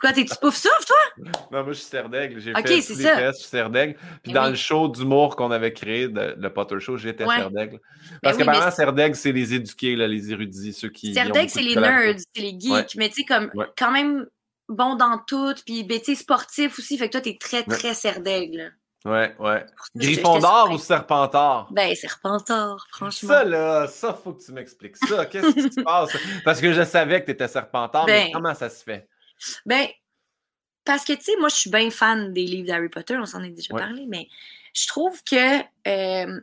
Pourquoi 0.00 0.12
t'es-tu 0.12 0.36
pouf 0.40 0.54
souffle, 0.54 0.84
toi? 0.86 1.32
Non, 1.50 1.64
moi, 1.64 1.72
je 1.72 1.78
suis 1.78 1.86
serre 1.86 2.08
d'aigle. 2.08 2.40
J'ai 2.40 2.52
okay, 2.52 2.80
fait 2.80 2.94
ça. 2.94 3.16
tests, 3.16 3.38
je 3.38 3.42
suis 3.42 3.50
serre 3.50 3.68
d'aigle. 3.68 3.94
Puis 4.22 4.32
ben 4.32 4.34
dans 4.34 4.44
oui. 4.44 4.50
le 4.50 4.56
show 4.56 4.86
d'humour 4.86 5.34
qu'on 5.34 5.50
avait 5.50 5.72
créé, 5.72 6.06
de, 6.06 6.36
le 6.38 6.52
Potter 6.52 6.78
Show, 6.78 6.96
j'étais 6.96 7.24
ouais. 7.24 7.34
serre 7.34 7.50
d'aigle. 7.50 7.80
Parce 8.22 8.36
ben 8.36 8.44
que 8.44 8.48
oui, 8.48 8.56
apparemment, 8.56 8.76
serre 8.76 8.92
d'aigle, 8.92 9.16
c'est 9.16 9.32
les 9.32 9.54
éduqués, 9.54 9.96
là, 9.96 10.06
les 10.06 10.30
érudits, 10.30 10.72
ceux 10.72 10.90
qui. 10.90 11.14
Serre 11.14 11.32
d'aigle, 11.32 11.50
c'est 11.50 11.62
les 11.62 11.74
nerds, 11.74 12.14
c'est 12.32 12.42
les 12.42 12.50
geeks. 12.60 12.70
Ouais. 12.70 12.86
Mais 12.96 13.08
tu 13.08 13.14
sais, 13.16 13.24
comme, 13.24 13.50
quand 13.76 13.90
même 13.90 14.24
bon 14.68 14.94
dans 14.94 15.18
tout, 15.26 15.54
puis 15.66 15.82
ben, 15.82 15.98
tu 15.98 16.14
sais, 16.14 16.14
sportif 16.14 16.78
aussi. 16.78 16.96
Fait 16.96 17.08
que 17.08 17.12
toi, 17.12 17.20
t'es 17.20 17.36
très, 17.36 17.64
très 17.64 17.92
serre 17.92 18.20
d'aigle. 18.20 18.72
Ouais, 19.04 19.34
ouais. 19.40 19.66
Gryffondor 19.96 20.70
ou 20.70 20.78
Serpentard? 20.78 21.68
Ben, 21.72 21.92
Serpentard, 21.96 22.86
franchement. 22.92 23.28
Ça, 23.28 23.44
là, 23.44 23.88
ça, 23.88 24.12
faut 24.14 24.32
que 24.32 24.44
tu 24.44 24.52
m'expliques 24.52 24.96
ça. 24.96 25.26
Qu'est-ce 25.26 25.54
qui 25.54 25.72
se 25.72 25.80
passe? 25.84 26.10
Parce 26.44 26.60
que 26.60 26.72
je 26.72 26.82
savais 26.84 27.20
que 27.20 27.26
tu 27.26 27.32
étais 27.32 27.48
Serpentard, 27.48 28.06
ben, 28.06 28.26
mais 28.26 28.32
comment 28.32 28.54
ça 28.54 28.68
se 28.68 28.84
fait? 28.84 29.08
Ben, 29.66 29.86
parce 30.84 31.04
que, 31.04 31.12
tu 31.12 31.22
sais, 31.24 31.36
moi, 31.38 31.48
je 31.48 31.56
suis 31.56 31.70
bien 31.70 31.90
fan 31.90 32.32
des 32.32 32.44
livres 32.44 32.68
d'Harry 32.68 32.88
Potter, 32.88 33.16
on 33.18 33.26
s'en 33.26 33.42
est 33.42 33.50
déjà 33.50 33.74
Ouais. 33.74 33.80
parlé, 33.80 34.06
mais 34.08 34.28
je 34.74 34.86
trouve 34.86 35.22
que. 35.24 35.60
euh, 35.86 36.40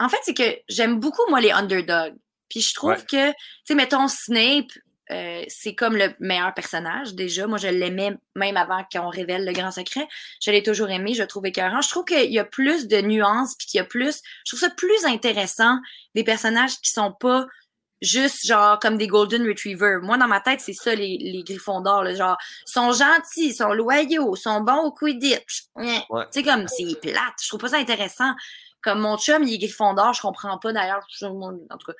en 0.00 0.08
fait, 0.08 0.18
c'est 0.22 0.34
que 0.34 0.58
j'aime 0.68 1.00
beaucoup, 1.00 1.28
moi, 1.28 1.40
les 1.40 1.50
underdogs. 1.50 2.14
Puis 2.48 2.60
je 2.60 2.72
trouve 2.74 2.90
Ouais. 2.92 2.96
que, 3.10 3.30
tu 3.30 3.36
sais, 3.64 3.74
mettons 3.74 4.06
Snape, 4.06 4.70
euh, 5.10 5.42
c'est 5.48 5.74
comme 5.74 5.96
le 5.96 6.14
meilleur 6.20 6.54
personnage, 6.54 7.14
déjà. 7.14 7.46
Moi, 7.46 7.58
je 7.58 7.66
l'aimais 7.68 8.14
même 8.36 8.56
avant 8.56 8.84
qu'on 8.92 9.08
révèle 9.08 9.44
le 9.44 9.52
grand 9.52 9.72
secret. 9.72 10.06
Je 10.40 10.50
l'ai 10.50 10.62
toujours 10.62 10.90
aimé, 10.90 11.14
je 11.14 11.22
le 11.22 11.26
trouve 11.28 11.46
écœurant. 11.46 11.80
Je 11.80 11.88
trouve 11.88 12.04
qu'il 12.04 12.30
y 12.30 12.38
a 12.38 12.44
plus 12.44 12.86
de 12.86 13.00
nuances, 13.00 13.56
puis 13.56 13.66
qu'il 13.66 13.78
y 13.78 13.80
a 13.80 13.84
plus. 13.84 14.20
Je 14.44 14.50
trouve 14.50 14.60
ça 14.60 14.70
plus 14.70 15.04
intéressant 15.04 15.78
des 16.14 16.24
personnages 16.24 16.78
qui 16.80 16.90
sont 16.90 17.12
pas 17.12 17.46
juste 18.02 18.46
genre 18.46 18.78
comme 18.78 18.96
des 18.96 19.06
Golden 19.06 19.46
Retrievers. 19.46 20.00
Moi, 20.02 20.16
dans 20.16 20.28
ma 20.28 20.40
tête, 20.40 20.60
c'est 20.60 20.72
ça, 20.72 20.94
les, 20.94 21.18
les 21.18 21.42
Griffons 21.42 21.80
d'or. 21.80 22.04
Genre, 22.14 22.36
ils 22.66 22.70
sont 22.70 22.92
gentils, 22.92 23.48
ils 23.48 23.54
sont 23.54 23.72
loyaux, 23.72 24.34
ils 24.34 24.40
sont 24.40 24.60
bons 24.60 24.84
au 24.84 24.92
Quidditch. 24.92 25.64
Ouais. 25.74 26.04
Ouais. 26.10 26.24
Tu 26.32 26.40
sais, 26.40 26.42
comme, 26.42 26.66
c'est 26.68 27.00
plate. 27.00 27.34
Je 27.42 27.48
trouve 27.48 27.60
pas 27.60 27.68
ça 27.68 27.78
intéressant. 27.78 28.32
Comme 28.82 29.00
mon 29.00 29.18
chum, 29.18 29.42
il 29.42 29.54
est 29.54 29.58
Griffon 29.58 29.94
d'or, 29.94 30.12
je 30.12 30.20
comprends 30.20 30.58
pas 30.58 30.72
d'ailleurs. 30.72 31.04
En 31.22 31.78
tout 31.78 31.92
cas. 31.92 31.98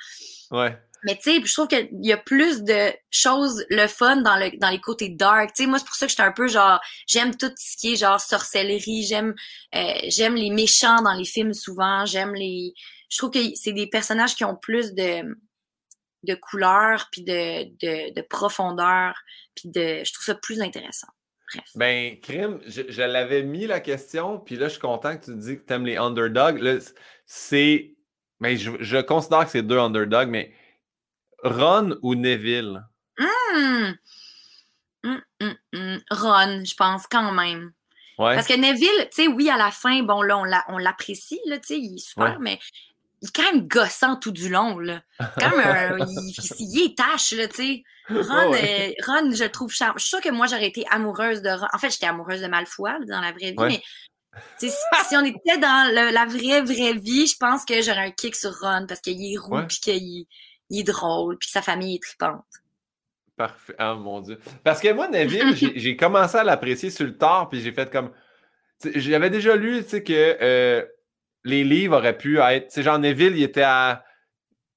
Ouais. 0.52 0.78
Mais 1.04 1.14
tu 1.16 1.30
sais, 1.30 1.40
je 1.44 1.52
trouve 1.52 1.68
qu'il 1.68 1.88
y 2.02 2.12
a 2.12 2.16
plus 2.16 2.62
de 2.62 2.92
choses, 3.10 3.64
le 3.70 3.86
fun 3.86 4.16
dans, 4.16 4.36
le, 4.36 4.56
dans 4.58 4.70
les 4.70 4.80
côtés 4.80 5.08
dark. 5.08 5.52
Tu 5.54 5.62
sais, 5.62 5.68
moi, 5.68 5.78
c'est 5.78 5.86
pour 5.86 5.94
ça 5.94 6.06
que 6.06 6.10
j'étais 6.10 6.22
un 6.22 6.32
peu 6.32 6.48
genre, 6.48 6.80
j'aime 7.06 7.36
tout 7.36 7.52
ce 7.56 7.76
qui 7.76 7.92
est 7.92 7.96
genre 7.96 8.20
sorcellerie, 8.20 9.04
j'aime 9.04 9.34
euh, 9.76 9.94
j'aime 10.08 10.34
les 10.34 10.50
méchants 10.50 11.00
dans 11.02 11.14
les 11.14 11.24
films 11.24 11.54
souvent, 11.54 12.04
j'aime 12.04 12.34
les... 12.34 12.72
Je 13.10 13.16
trouve 13.16 13.30
que 13.30 13.38
c'est 13.54 13.72
des 13.72 13.86
personnages 13.86 14.34
qui 14.34 14.44
ont 14.44 14.56
plus 14.56 14.92
de 14.92 15.22
de 16.24 16.34
couleur, 16.34 17.08
puis 17.12 17.22
de, 17.22 17.64
de, 17.64 18.14
de 18.14 18.20
profondeur, 18.22 19.14
puis 19.54 19.68
de... 19.68 20.02
Je 20.04 20.12
trouve 20.12 20.24
ça 20.24 20.34
plus 20.34 20.60
intéressant. 20.60 21.08
Bref. 21.54 21.64
Ben, 21.76 22.20
Crime, 22.20 22.60
je, 22.66 22.82
je 22.88 23.02
l'avais 23.02 23.42
mis 23.42 23.66
la 23.66 23.80
question, 23.80 24.38
puis 24.38 24.56
là, 24.56 24.66
je 24.66 24.72
suis 24.72 24.80
content 24.80 25.16
que 25.16 25.24
tu 25.24 25.34
dis 25.34 25.56
que 25.58 25.64
tu 25.64 25.72
aimes 25.72 25.86
les 25.86 25.96
underdogs. 25.96 26.80
C'est. 27.24 27.94
Mais 28.40 28.56
je, 28.56 28.70
je 28.80 28.98
considère 28.98 29.44
que 29.44 29.50
c'est 29.50 29.62
deux 29.62 29.78
underdogs, 29.78 30.28
mais 30.28 30.54
Ron 31.42 31.96
ou 32.02 32.14
Neville? 32.14 32.82
Hum, 33.18 33.96
hum. 35.04 36.00
Ron, 36.10 36.64
je 36.64 36.74
pense, 36.74 37.06
quand 37.06 37.32
même. 37.32 37.72
Ouais. 38.18 38.34
Parce 38.34 38.46
que 38.48 38.54
Neville, 38.54 39.08
tu 39.14 39.22
sais, 39.22 39.28
oui, 39.28 39.48
à 39.48 39.56
la 39.56 39.70
fin, 39.70 40.02
bon, 40.02 40.22
là, 40.22 40.36
on 40.38 40.44
l'a- 40.44 40.64
on 40.68 40.76
l'apprécie, 40.76 41.40
là, 41.46 41.58
tu 41.58 41.68
sais, 41.68 41.78
il 41.78 41.94
est 41.94 41.98
super, 41.98 42.32
Ouais. 42.32 42.38
mais 42.40 42.58
il 43.22 43.28
est 43.28 43.32
quand 43.36 43.52
même 43.52 43.66
gossant 43.68 44.16
tout 44.16 44.30
du 44.32 44.48
long, 44.48 44.78
là. 44.78 45.02
Un- 45.42 45.98
il, 46.06 46.34
il, 46.60 46.84
est 46.84 46.96
tâche, 46.96 47.32
là, 47.32 47.48
tu 47.48 47.56
sais. 47.56 47.82
Ron, 48.10 48.50
Ouais. 48.52 48.94
euh, 48.98 49.02
Ron, 49.06 49.30
je 49.32 49.44
le 49.44 49.50
trouve 49.50 49.70
charmant. 49.72 49.94
Je 49.96 50.02
suis 50.02 50.08
sûre 50.10 50.20
que 50.20 50.30
moi, 50.30 50.46
j'aurais 50.46 50.68
été 50.68 50.84
amoureuse 50.90 51.42
de 51.42 51.50
Ron. 51.50 51.66
En 51.72 51.78
fait, 51.78 51.90
j'étais 51.90 52.06
amoureuse 52.06 52.40
de 52.40 52.46
Malfoy 52.46 52.90
dans 53.06 53.20
la 53.20 53.32
vraie 53.32 53.50
vie, 53.50 53.58
Ouais. 53.58 53.68
mais 53.68 53.82
si, 54.58 54.70
si 54.70 55.16
on 55.16 55.24
était 55.24 55.58
dans 55.58 55.88
le- 55.94 56.12
la 56.12 56.24
vraie, 56.24 56.62
vraie 56.62 56.94
vie, 56.98 57.26
je 57.26 57.36
pense 57.38 57.64
que 57.64 57.82
j'aurais 57.82 58.06
un 58.06 58.10
kick 58.10 58.34
sur 58.36 58.58
Ron 58.60 58.86
parce 58.88 59.00
qu'il 59.00 59.20
est 59.20 59.36
roux, 59.36 59.56
Ouais. 59.56 59.66
puis 59.66 59.78
qu'il 59.80 60.26
il 60.70 60.80
est 60.80 60.84
drôle, 60.84 61.38
puis 61.38 61.46
que 61.48 61.52
sa 61.52 61.62
famille 61.62 61.96
est 61.96 62.02
tripante. 62.02 62.44
Parfait. 63.36 63.74
Ah 63.78 63.94
mon 63.94 64.20
Dieu. 64.20 64.38
Parce 64.64 64.80
que 64.80 64.92
moi, 64.92 65.08
Neville, 65.08 65.54
j'ai 65.76 65.96
commencé 65.96 66.36
à 66.36 66.44
l'apprécier 66.44 66.90
sur 66.90 67.06
le 67.06 67.16
tard, 67.16 67.48
puis 67.48 67.60
j'ai 67.60 67.72
fait 67.72 67.90
comme. 67.90 68.12
J'avais 68.94 69.30
déjà 69.30 69.56
lu 69.56 69.82
tu 69.82 69.90
sais, 69.90 70.02
que 70.04 70.36
euh, 70.40 70.84
les 71.44 71.64
livres 71.64 71.96
auraient 71.96 72.16
pu 72.16 72.38
être. 72.38 72.68
Tu 72.68 72.74
sais, 72.74 72.82
genre 72.82 72.98
Neville, 72.98 73.36
il 73.36 73.42
était 73.42 73.62
à 73.62 74.04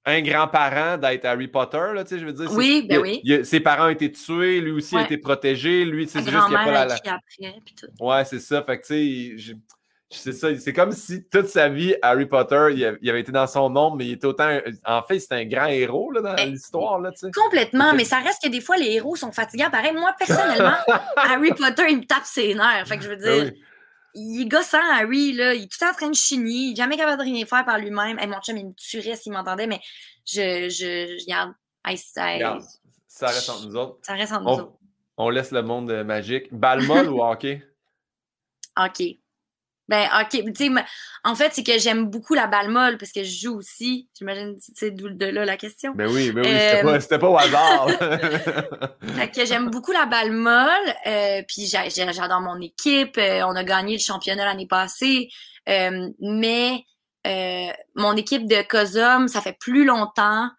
un 0.06 0.22
grand-parent 0.22 0.98
d'être 0.98 1.26
Harry 1.26 1.48
Potter, 1.48 1.92
là, 1.94 2.04
tu 2.04 2.10
sais, 2.16 2.20
je 2.20 2.26
veux 2.26 2.34
dire. 2.34 2.52
Oui, 2.54 2.86
ben 2.90 2.96
il- 2.96 3.02
oui. 3.02 3.22
il- 3.24 3.46
ses 3.46 3.60
parents 3.60 3.86
ont 3.86 3.90
été 3.90 4.12
tués, 4.12 4.60
lui 4.60 4.72
aussi 4.72 4.96
a 4.98 5.04
été 5.04 5.18
protégé, 5.18 5.86
lui, 5.86 6.08
c'est 6.08 6.20
juste 6.20 6.32
qu'il 6.32 6.50
n'y 6.50 6.56
a 6.56 6.64
pas 6.66 6.72
la. 6.72 6.82
a 6.82 6.98
écrit 6.98 7.10
après, 7.10 7.60
puis 7.64 7.76
tout. 7.76 7.88
Ouais, 8.04 8.26
c'est 8.26 8.40
ça. 8.40 8.64
Fait 8.64 8.80
que, 8.80 8.86
tu 8.88 9.38
sais, 9.38 9.56
c'est 10.10 10.34
ça. 10.34 10.58
C'est 10.58 10.74
comme 10.74 10.92
si 10.92 11.24
toute 11.30 11.48
sa 11.48 11.70
vie, 11.70 11.96
Harry 12.02 12.26
Potter, 12.26 12.70
il, 12.76 13.10
avait 13.10 13.22
été 13.22 13.32
dans 13.32 13.46
son 13.48 13.74
ombre, 13.76 13.96
mais 13.98 14.08
il 14.08 14.12
était 14.14 14.26
autant. 14.26 14.58
En 14.86 15.04
fait, 15.04 15.20
c'était 15.20 15.36
un 15.36 15.46
grand 15.46 15.68
héros, 15.68 16.12
là, 16.12 16.22
dans 16.22 16.34
Ben, 16.34 16.50
l'histoire, 16.52 17.00
là, 17.00 17.12
tu 17.12 17.20
sais. 17.20 17.32
Complètement, 17.32 17.94
mais 17.94 18.04
ça 18.04 18.18
reste 18.20 18.42
que 18.44 18.50
des 18.50 18.60
fois, 18.60 18.78
les 18.78 18.94
héros 18.94 19.16
sont 19.16 19.32
fatigants. 19.32 19.70
Pareil, 19.70 19.94
moi, 19.94 20.14
personnellement, 20.18 20.76
Harry 21.16 21.50
Potter, 21.52 21.84
il 21.90 21.98
me 22.00 22.06
tape 22.06 22.26
ses 22.26 22.56
nerfs. 22.56 22.88
Fait 22.88 22.98
que 22.98 23.04
je 23.04 23.10
veux 23.10 23.16
Ben 23.18 23.44
dire, 23.46 23.54
oui. 23.54 23.64
Il 24.16 24.42
est 24.42 24.46
gossant, 24.46 24.82
Harry, 24.94 25.34
là. 25.34 25.54
Il 25.54 25.64
est 25.64 25.72
tout 25.72 25.84
en 25.86 25.94
train 25.94 26.10
de 26.10 26.16
chigner. 26.16 26.68
Il 26.68 26.72
est 26.74 26.76
jamais 26.76 26.98
capable 26.98 27.18
de 27.20 27.24
rien 27.30 27.46
faire 27.46 27.66
par 27.66 27.78
lui-même. 27.78 28.18
Hey, 28.20 28.28
mon 28.28 28.40
chum, 28.42 28.58
il 28.58 28.68
me 28.68 28.74
tuerait 28.74 29.16
s'il 29.16 29.32
m'entendait, 29.34 29.68
mais 29.68 29.80
je, 30.26 30.70
je, 30.70 31.18
je 31.18 31.24
regarde. 31.26 31.54
Ça, 31.96 32.34
Regarde, 32.34 32.64
ça 33.08 33.28
reste 33.28 33.50
entre 33.50 33.66
nous 33.68 33.76
autres. 33.76 33.98
ça 34.04 34.14
reste 34.14 34.32
entre 34.34 34.44
nous 34.44 34.50
On, 34.50 34.60
autres. 34.60 34.74
on 35.18 35.30
laisse 35.30 35.52
le 35.52 35.64
monde 35.64 35.90
euh, 35.92 36.04
magique. 36.04 36.54
Balle 36.54 36.84
molle 36.84 37.10
ou 37.10 37.22
hockey? 37.24 37.64
OK. 38.80 39.02
Ben, 39.92 40.08
OK. 40.22 40.30
Tu 40.56 40.66
sais, 40.68 40.72
en 41.26 41.36
fait, 41.36 41.52
c'est 41.54 41.64
que 41.64 41.78
j'aime 41.78 42.06
beaucoup 42.08 42.34
la 42.34 42.48
balle 42.48 42.70
molle 42.70 42.98
parce 42.98 43.12
que 43.12 43.24
je 43.24 43.42
joue 43.42 43.58
aussi. 43.58 44.08
J'imagine, 44.18 44.56
tu 44.58 44.72
sais, 44.74 44.90
d'où 44.90 45.10
de 45.10 45.26
là 45.26 45.44
la 45.46 45.58
question. 45.58 45.92
Ben 45.94 46.08
oui, 46.10 46.32
ben 46.32 46.42
oui, 46.46 46.50
c'était 46.50 46.80
Euh, 46.80 46.84
pas, 46.84 47.00
c'était 47.02 47.20
pas 47.20 47.30
au 47.30 47.38
hasard. 47.38 47.88
Fait 49.16 49.30
que 49.30 49.46
j'aime 49.46 49.70
beaucoup 49.70 49.92
la 49.92 50.06
balle 50.06 50.32
molle. 50.32 50.96
euh, 51.06 51.42
puis 51.48 51.66
j'a- 51.68 51.90
j'a- 51.90 52.12
j'adore 52.12 52.42
mon 52.42 52.60
équipe. 52.62 53.18
euh, 53.18 53.42
on 53.46 53.56
a 53.56 53.64
gagné 53.64 53.94
le 53.98 54.02
championnat 54.02 54.46
l'année 54.46 54.68
passée. 54.68 55.30
euh, 55.70 56.10
mais 56.22 56.86
mon 57.96 58.16
équipe 58.16 58.48
de 58.48 58.62
Cosum, 58.68 59.28
ça 59.28 59.42
fait 59.42 59.56
plus 59.60 59.86
longtemps. 59.86 60.50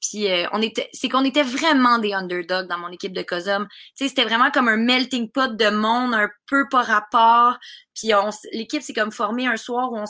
Puis 0.00 0.30
euh, 0.30 0.46
on 0.52 0.62
était, 0.62 0.88
c'est 0.92 1.08
qu'on 1.08 1.24
était 1.24 1.42
vraiment 1.42 1.98
des 1.98 2.12
underdogs 2.14 2.66
dans 2.68 2.78
mon 2.78 2.88
équipe 2.88 3.12
de 3.12 3.22
Cosum. 3.22 3.66
Tu 3.68 4.04
sais, 4.04 4.08
c'était 4.08 4.24
vraiment 4.24 4.50
comme 4.50 4.68
un 4.68 4.76
melting 4.76 5.30
pot 5.30 5.56
de 5.56 5.68
monde, 5.70 6.14
un 6.14 6.30
peu 6.46 6.68
par 6.70 6.86
rapport. 6.86 7.58
Puis 7.94 8.14
on, 8.14 8.30
l'équipe 8.52 8.82
s'est 8.82 8.94
comme 8.94 9.12
formée 9.12 9.46
un 9.46 9.56
soir 9.56 9.92
où 9.92 9.98
on 9.98 10.04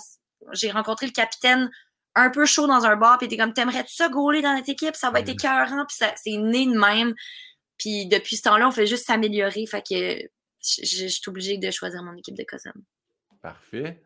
j'ai 0.52 0.70
rencontré 0.70 1.06
le 1.06 1.12
capitaine 1.12 1.70
un 2.14 2.30
peu 2.30 2.46
chaud 2.46 2.66
dans 2.66 2.86
un 2.86 2.96
bar, 2.96 3.18
puis 3.18 3.26
il 3.26 3.32
était 3.32 3.40
comme 3.42 3.52
t'aimerais-tu 3.52 3.94
ça 3.94 4.08
gauler 4.08 4.42
dans 4.42 4.54
notre 4.54 4.68
équipe, 4.70 4.96
ça 4.96 5.10
va 5.10 5.20
être 5.20 5.28
Mhm. 5.28 5.34
écœurant, 5.34 5.84
puis 5.86 5.96
ça 5.96 6.12
c'est 6.16 6.36
né 6.36 6.66
de 6.66 6.72
même. 6.78 7.14
Puis 7.76 8.06
depuis 8.06 8.36
ce 8.36 8.42
temps-là, 8.42 8.66
on 8.68 8.72
fait 8.72 8.86
juste 8.86 9.06
s'améliorer, 9.06 9.66
fait 9.66 9.82
que 9.82 10.18
je 10.62 11.06
suis 11.08 11.22
obligée 11.28 11.58
de 11.58 11.70
choisir 11.70 12.02
mon 12.02 12.14
équipe 12.14 12.36
de 12.36 12.44
Cosum. 12.44 12.72
Parfait. 13.42 14.02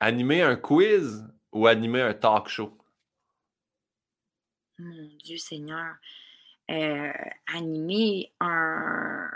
Animer 0.00 0.42
un 0.42 0.56
quiz 0.56 1.24
ou 1.52 1.66
animer 1.66 2.02
un 2.02 2.14
talk 2.14 2.48
show? 2.48 2.76
Mon 4.78 5.08
Dieu 5.22 5.36
Seigneur. 5.36 5.96
Euh, 6.70 7.12
animer 7.54 8.32
un, 8.40 9.28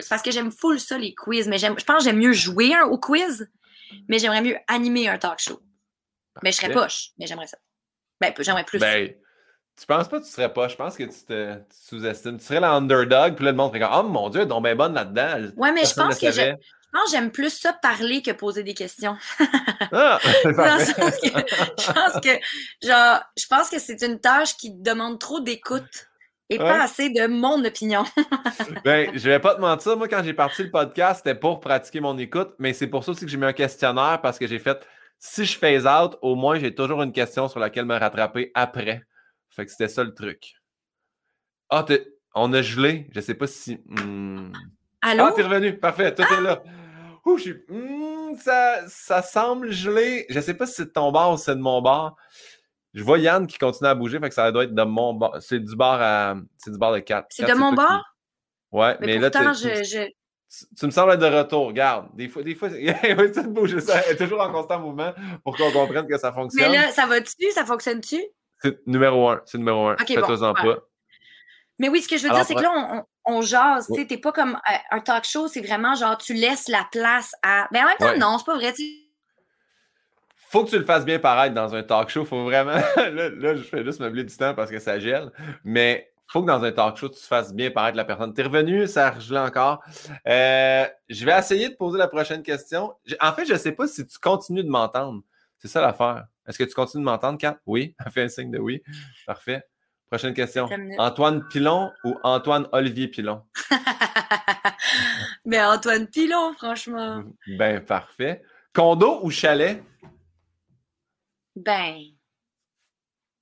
c'est 0.00 0.08
parce 0.08 0.22
que 0.22 0.30
j'aime 0.30 0.50
full 0.50 0.80
ça, 0.80 0.98
les 0.98 1.14
quiz. 1.14 1.48
Mais 1.48 1.58
je 1.58 1.66
pense 1.66 1.98
que 1.98 2.04
j'aime 2.04 2.18
mieux 2.18 2.32
jouer 2.32 2.74
un, 2.74 2.84
au 2.84 2.98
quiz, 2.98 3.48
mais 4.08 4.18
j'aimerais 4.18 4.42
mieux 4.42 4.56
animer 4.68 5.08
un 5.08 5.18
talk 5.18 5.38
show. 5.38 5.60
Mais 6.42 6.50
je 6.52 6.56
serais 6.56 6.72
poche, 6.72 7.10
mais 7.18 7.26
j'aimerais 7.26 7.46
ça. 7.46 7.58
Ben, 8.20 8.32
j'aimerais 8.38 8.64
plus. 8.64 8.78
Ben, 8.78 9.12
tu 9.78 9.86
penses 9.86 10.08
pas 10.08 10.20
que 10.20 10.24
tu 10.24 10.30
serais 10.30 10.52
pas? 10.52 10.68
Je 10.68 10.76
pense 10.76 10.96
que 10.96 11.04
tu 11.04 11.24
te 11.26 11.58
sous-estimes. 11.70 12.38
Tu 12.38 12.44
serais 12.44 12.60
la 12.60 12.72
underdog, 12.72 13.36
puis 13.36 13.44
là, 13.44 13.50
le 13.52 13.56
monde 13.56 13.70
ferait 13.72 13.80
comme 13.80 14.06
Oh 14.06 14.08
mon 14.08 14.28
Dieu, 14.30 14.46
donc 14.46 14.64
bien 14.64 14.76
bonne 14.76 14.94
là-dedans. 14.94 15.52
Ouais, 15.56 15.72
mais 15.72 15.84
je 15.84 15.94
pense 15.94 16.18
que 16.18 16.30
je, 16.30 16.54
pense 16.92 17.10
j'aime 17.10 17.30
plus 17.30 17.50
ça 17.50 17.72
parler 17.72 18.22
que 18.22 18.30
poser 18.30 18.62
des 18.62 18.74
questions. 18.74 19.16
ah, 19.92 20.18
je 20.44 21.92
pense 21.92 22.20
que, 22.20 22.86
genre, 22.86 23.20
je 23.36 23.46
pense 23.46 23.70
que 23.70 23.78
c'est 23.78 24.02
une 24.02 24.20
tâche 24.20 24.56
qui 24.56 24.70
demande 24.70 25.18
trop 25.18 25.40
d'écoute 25.40 26.08
et 26.50 26.58
pas 26.58 26.82
assez 26.82 27.08
de 27.08 27.26
mon 27.26 27.64
opinion. 27.64 28.04
ben, 28.84 29.10
je 29.14 29.28
vais 29.28 29.38
pas 29.38 29.54
te 29.54 29.60
mentir, 29.60 29.96
moi, 29.96 30.06
quand 30.06 30.22
j'ai 30.22 30.34
parti 30.34 30.64
le 30.64 30.70
podcast, 30.70 31.22
c'était 31.24 31.38
pour 31.38 31.60
pratiquer 31.60 32.00
mon 32.00 32.18
écoute, 32.18 32.54
mais 32.58 32.74
c'est 32.74 32.88
pour 32.88 33.04
ça 33.04 33.12
aussi 33.12 33.24
que 33.24 33.30
j'ai 33.30 33.38
mis 33.38 33.46
un 33.46 33.52
questionnaire 33.52 34.20
parce 34.22 34.38
que 34.38 34.46
j'ai 34.46 34.58
fait 34.58 34.86
si 35.18 35.44
je 35.44 35.56
phase 35.56 35.86
out, 35.86 36.18
au 36.20 36.34
moins 36.34 36.58
j'ai 36.58 36.74
toujours 36.74 37.02
une 37.02 37.12
question 37.12 37.48
sur 37.48 37.60
laquelle 37.60 37.84
me 37.84 37.96
rattraper 37.96 38.50
après. 38.54 39.02
Fait 39.50 39.64
que 39.64 39.70
c'était 39.70 39.88
ça 39.88 40.02
le 40.02 40.12
truc. 40.12 40.54
Ah, 41.70 41.86
on 42.34 42.52
a 42.52 42.60
gelé. 42.60 43.06
Je 43.14 43.20
sais 43.20 43.34
pas 43.34 43.46
si. 43.46 43.78
Hmm. 43.86 44.52
Allô? 45.00 45.24
Ah, 45.26 45.32
t'es 45.34 45.42
revenu. 45.42 45.78
Parfait, 45.78 46.14
tout 46.14 46.22
est 46.22 46.40
là. 46.40 46.62
Ouh, 47.24 47.38
je 47.38 47.52
hmm, 47.68 48.36
ça, 48.36 48.80
ça 48.88 49.22
semble 49.22 49.70
gelé. 49.70 50.26
Je 50.28 50.40
sais 50.40 50.54
pas 50.54 50.66
si 50.66 50.74
c'est 50.74 50.86
de 50.86 50.90
ton 50.90 51.12
bar 51.12 51.32
ou 51.32 51.36
c'est 51.36 51.54
de 51.54 51.60
mon 51.60 51.80
bar. 51.80 52.16
Je 52.94 53.02
vois 53.02 53.18
Yann 53.18 53.46
qui 53.46 53.58
continue 53.58 53.88
à 53.88 53.94
bouger, 53.94 54.18
fait 54.18 54.28
que 54.28 54.34
ça 54.34 54.50
doit 54.52 54.64
être 54.64 54.74
de 54.74 54.82
mon 54.82 55.14
bar. 55.14 55.36
C'est 55.40 55.60
du 55.60 55.76
bar 55.76 56.00
à. 56.00 56.34
C'est 56.58 56.72
du 56.72 56.78
bar 56.78 56.92
de 56.92 56.98
4. 56.98 57.26
C'est 57.30 57.48
de 57.48 57.54
mon 57.54 57.72
bar? 57.72 58.16
Ouais, 58.70 58.96
mais, 59.00 59.18
là, 59.18 59.30
je, 59.30 60.08
tu, 60.78 60.86
me 60.86 60.90
sembles 60.90 61.12
être 61.12 61.20
de 61.20 61.26
retour. 61.26 61.66
Regarde, 61.68 62.08
des 62.14 62.28
fois, 62.28 62.42
des 62.42 62.54
fois, 62.54 62.70
ça 62.70 63.42
bouge. 63.48 63.78
Ça 63.78 64.06
est 64.08 64.16
toujours 64.16 64.40
en 64.40 64.50
constant 64.50 64.80
mouvement 64.80 65.12
pour 65.44 65.56
qu'on 65.56 65.70
comprenne 65.72 66.06
que 66.06 66.18
ça 66.18 66.32
fonctionne. 66.32 66.70
Mais 66.70 66.78
là, 66.78 66.90
ça 66.90 67.06
va-tu? 67.06 67.50
Ça 67.52 67.64
fonctionne-tu? 67.64 68.22
C'est 68.58 68.86
numéro 68.86 69.28
un. 69.28 69.40
C'est 69.44 69.58
numéro 69.58 69.88
un. 69.88 69.94
Okay, 69.94 70.14
Faites-en 70.14 70.54
pas. 70.54 70.78
Mais 71.78 71.88
oui, 71.88 72.02
ce 72.02 72.08
que 72.08 72.16
je 72.16 72.24
veux 72.24 72.34
dire, 72.34 72.44
c'est 72.44 72.54
que 72.54 72.62
là, 72.62 73.04
on, 73.24 73.36
on 73.36 73.42
jase. 73.42 73.88
Tu 73.94 74.06
n'es 74.06 74.18
pas 74.18 74.32
comme 74.32 74.54
euh, 74.70 74.76
un 74.90 75.00
talk 75.00 75.24
show, 75.24 75.48
c'est 75.48 75.60
vraiment 75.60 75.94
genre 75.94 76.16
tu 76.18 76.34
laisses 76.34 76.68
la 76.68 76.86
place 76.90 77.34
à. 77.42 77.68
Mais 77.72 77.80
en 77.80 77.86
même 77.86 77.96
temps, 77.98 78.16
non, 78.18 78.38
c'est 78.38 78.44
pas 78.44 78.56
vrai. 78.56 78.72
Faut 80.50 80.64
que 80.64 80.70
tu 80.70 80.78
le 80.78 80.84
fasses 80.84 81.06
bien 81.06 81.18
paraître 81.18 81.54
dans 81.54 81.74
un 81.74 81.82
talk 81.82 82.10
show. 82.10 82.24
Faut 82.24 82.44
vraiment. 82.44 82.72
là, 82.96 83.30
là, 83.30 83.56
je 83.56 83.62
fais 83.62 83.84
juste 83.84 84.00
meubler 84.00 84.24
du 84.24 84.36
temps 84.36 84.54
parce 84.54 84.70
que 84.70 84.78
ça 84.78 84.98
gèle. 84.98 85.30
Mais 85.64 86.12
faut 86.26 86.42
que 86.42 86.46
dans 86.46 86.62
un 86.62 86.72
talk 86.72 86.96
show, 86.96 87.08
tu 87.08 87.20
te 87.20 87.26
fasses 87.26 87.54
bien 87.54 87.70
paraître 87.70 87.96
la 87.96 88.04
personne. 88.04 88.32
T'es 88.34 88.42
revenu, 88.42 88.86
ça 88.86 89.08
a 89.08 89.46
encore. 89.46 89.82
Euh, 90.26 90.86
je 91.08 91.24
vais 91.24 91.38
essayer 91.38 91.68
de 91.68 91.74
poser 91.74 91.98
la 91.98 92.08
prochaine 92.08 92.42
question. 92.42 92.94
En 93.20 93.32
fait, 93.32 93.44
je 93.44 93.52
ne 93.54 93.58
sais 93.58 93.72
pas 93.72 93.86
si 93.86 94.06
tu 94.06 94.18
continues 94.18 94.64
de 94.64 94.68
m'entendre. 94.68 95.22
C'est 95.58 95.68
ça 95.68 95.80
l'affaire. 95.80 96.26
Est-ce 96.46 96.58
que 96.58 96.64
tu 96.64 96.74
continues 96.74 97.04
de 97.04 97.10
m'entendre, 97.10 97.38
Kat? 97.38 97.58
Oui. 97.66 97.94
Fais 98.12 98.22
un 98.22 98.28
signe 98.28 98.50
de 98.50 98.58
oui. 98.58 98.82
Parfait. 99.26 99.62
Prochaine 100.12 100.34
question. 100.34 100.68
Antoine 100.98 101.48
Pilon 101.48 101.90
ou 102.04 102.14
Antoine 102.22 102.68
Olivier 102.72 103.08
Pilon? 103.08 103.44
Mais 105.46 105.64
Antoine 105.64 106.06
Pilon, 106.06 106.52
franchement. 106.52 107.24
Ben, 107.46 107.82
parfait. 107.82 108.42
Condo 108.74 109.20
ou 109.22 109.30
chalet? 109.30 109.82
Ben, 111.56 111.96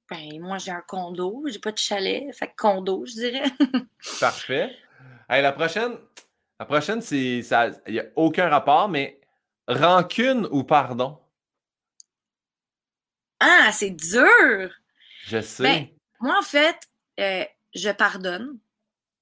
ben, 0.08 0.40
moi, 0.40 0.58
j'ai 0.58 0.70
un 0.70 0.84
condo, 0.86 1.42
j'ai 1.48 1.58
pas 1.58 1.72
de 1.72 1.78
chalet, 1.78 2.32
fait 2.32 2.46
que 2.46 2.54
condo, 2.56 3.04
je 3.04 3.14
dirais. 3.14 3.50
Parfait. 4.20 4.70
la 5.28 5.50
prochaine, 5.50 5.96
la 6.60 6.66
prochaine, 6.66 7.02
c'est 7.02 7.42
ça. 7.42 7.70
Il 7.88 7.94
n'y 7.94 7.98
a 7.98 8.06
aucun 8.14 8.48
rapport, 8.48 8.88
mais 8.88 9.20
rancune 9.66 10.46
ou 10.52 10.62
pardon? 10.62 11.18
Ah, 13.40 13.70
c'est 13.72 13.90
dur! 13.90 14.70
Je 15.26 15.40
sais. 15.40 15.62
Ben, 15.64 15.99
moi, 16.20 16.38
en 16.38 16.42
fait, 16.42 16.76
euh, 17.18 17.44
je 17.74 17.90
pardonne. 17.90 18.58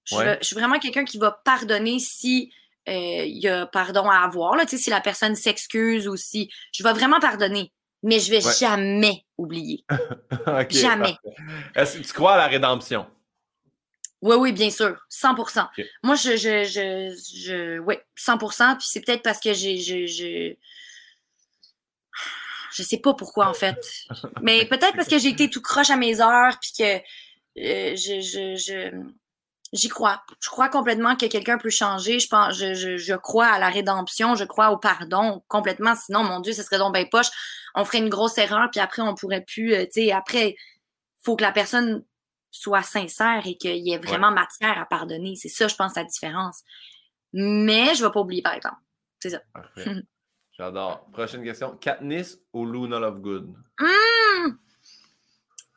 Je, 0.04 0.38
suis 0.40 0.54
vraiment 0.54 0.78
quelqu'un 0.78 1.04
qui 1.04 1.18
va 1.18 1.30
pardonner 1.30 1.98
si 1.98 2.50
euh, 2.88 3.24
il 3.26 3.38
y 3.38 3.48
a 3.48 3.66
pardon 3.66 4.08
à 4.08 4.20
avoir, 4.20 4.56
là, 4.56 4.64
si 4.66 4.88
la 4.88 5.00
personne 5.00 5.34
s'excuse 5.34 6.08
ou 6.08 6.16
si. 6.16 6.50
Je 6.72 6.82
vais 6.82 6.92
vraiment 6.92 7.20
pardonner 7.20 7.72
mais 8.02 8.20
je 8.20 8.30
vais 8.30 8.40
jamais 8.40 9.24
oublier. 9.36 9.84
jamais. 10.70 11.16
Est-ce 11.74 11.98
que 11.98 12.02
tu 12.04 12.12
crois 12.12 12.34
à 12.34 12.36
la 12.36 12.46
rédemption? 12.46 13.06
Oui, 14.20 14.36
oui, 14.36 14.52
bien 14.52 14.70
sûr, 14.70 14.96
100% 15.10 15.68
Moi, 16.02 16.16
je, 16.16 16.36
je, 16.36 16.64
je, 16.64 17.16
je, 17.36 17.78
oui, 17.78 17.94
100% 18.16 18.78
Puis 18.78 18.86
c'est 18.88 19.00
peut-être 19.00 19.22
parce 19.22 19.38
que 19.38 19.52
j'ai, 19.52 20.58
je, 22.72 22.82
sais 22.82 22.98
pas 22.98 23.14
pourquoi 23.14 23.48
en 23.48 23.54
fait, 23.54 23.76
mais 24.42 24.64
peut-être 24.66 24.94
parce 24.96 25.08
que 25.08 25.18
j'ai 25.18 25.28
été 25.28 25.50
tout 25.50 25.62
croche 25.62 25.90
à 25.90 25.96
mes 25.96 26.20
heures, 26.20 26.58
puis 26.60 26.72
que 26.78 26.96
euh, 27.60 27.96
je, 27.96 28.20
je, 28.20 28.54
je, 28.56 28.90
J'y 29.72 29.88
crois. 29.88 30.22
Je 30.40 30.48
crois 30.48 30.70
complètement 30.70 31.14
que 31.14 31.26
quelqu'un 31.26 31.58
peut 31.58 31.68
changer. 31.68 32.18
Je 32.20 32.28
pense, 32.28 32.56
je, 32.56 32.72
je, 32.72 32.96
je, 32.96 33.14
crois 33.14 33.48
à 33.48 33.58
la 33.58 33.68
rédemption, 33.68 34.34
je 34.34 34.44
crois 34.44 34.70
au 34.70 34.78
pardon 34.78 35.42
complètement. 35.48 35.94
Sinon, 35.94 36.24
mon 36.24 36.40
Dieu, 36.40 36.54
ce 36.54 36.62
serait 36.62 36.78
donc 36.78 36.94
bien 36.94 37.04
poche. 37.04 37.28
On 37.74 37.84
ferait 37.84 37.98
une 37.98 38.08
grosse 38.08 38.38
erreur, 38.38 38.68
puis 38.70 38.80
après, 38.80 39.02
on 39.02 39.14
pourrait 39.14 39.42
plus. 39.42 39.74
Euh, 39.74 39.84
tu 39.84 40.04
sais, 40.04 40.12
après, 40.12 40.56
faut 41.22 41.36
que 41.36 41.42
la 41.42 41.52
personne 41.52 42.02
soit 42.50 42.82
sincère 42.82 43.42
et 43.46 43.56
qu'il 43.56 43.76
y 43.76 43.92
ait 43.92 43.98
vraiment 43.98 44.30
matière 44.30 44.78
à 44.78 44.86
pardonner. 44.86 45.36
C'est 45.36 45.50
ça, 45.50 45.68
je 45.68 45.76
pense, 45.76 45.96
la 45.96 46.04
différence. 46.04 46.62
Mais 47.34 47.94
je 47.94 48.02
ne 48.02 48.08
vais 48.08 48.12
pas 48.12 48.20
oublier, 48.20 48.40
par 48.40 48.54
exemple. 48.54 48.78
C'est 49.20 49.30
ça. 49.30 49.40
J'adore. 50.58 51.06
Prochaine 51.12 51.44
question. 51.44 51.76
Katniss 51.76 52.38
ou 52.52 52.66
Luna 52.66 52.98
Lovegood? 52.98 53.54
Mmh! 53.78 54.56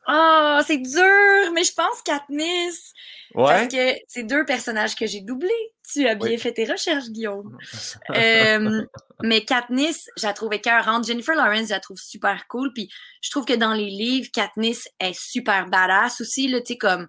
Oh, 0.08 0.58
c'est 0.66 0.78
dur, 0.78 1.52
mais 1.54 1.62
je 1.62 1.72
pense 1.72 2.02
Katniss. 2.04 2.92
Parce 3.32 3.68
que 3.68 3.94
c'est 4.08 4.24
deux 4.24 4.44
personnages 4.44 4.96
que 4.96 5.06
j'ai 5.06 5.20
doublés. 5.20 5.72
Tu 5.88 6.08
as 6.08 6.16
bien 6.16 6.36
fait 6.36 6.52
tes 6.52 6.64
recherches, 6.64 7.08
Guillaume. 7.10 7.56
euh, 8.10 8.82
mais 9.22 9.44
Katniss, 9.44 10.08
je 10.16 10.26
la 10.26 10.32
trouve 10.32 10.52
écœurante. 10.52 11.06
Jennifer 11.06 11.36
Lawrence, 11.36 11.68
je 11.68 11.74
la 11.74 11.80
trouve 11.80 11.98
super 11.98 12.48
cool. 12.48 12.72
Puis 12.72 12.90
je 13.20 13.30
trouve 13.30 13.44
que 13.44 13.52
dans 13.52 13.74
les 13.74 13.90
livres, 13.90 14.30
Katniss 14.32 14.88
est 14.98 15.16
super 15.16 15.68
badass 15.68 16.20
aussi. 16.20 16.48
Tu 16.48 16.60
sais, 16.66 16.76
comme 16.76 17.06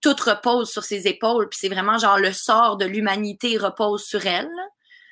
tout 0.00 0.14
repose 0.24 0.70
sur 0.70 0.84
ses 0.84 1.08
épaules. 1.08 1.48
Puis 1.48 1.58
c'est 1.60 1.68
vraiment 1.68 1.98
genre 1.98 2.18
le 2.18 2.32
sort 2.32 2.76
de 2.76 2.84
l'humanité 2.84 3.58
repose 3.58 4.04
sur 4.04 4.24
elle. 4.24 4.48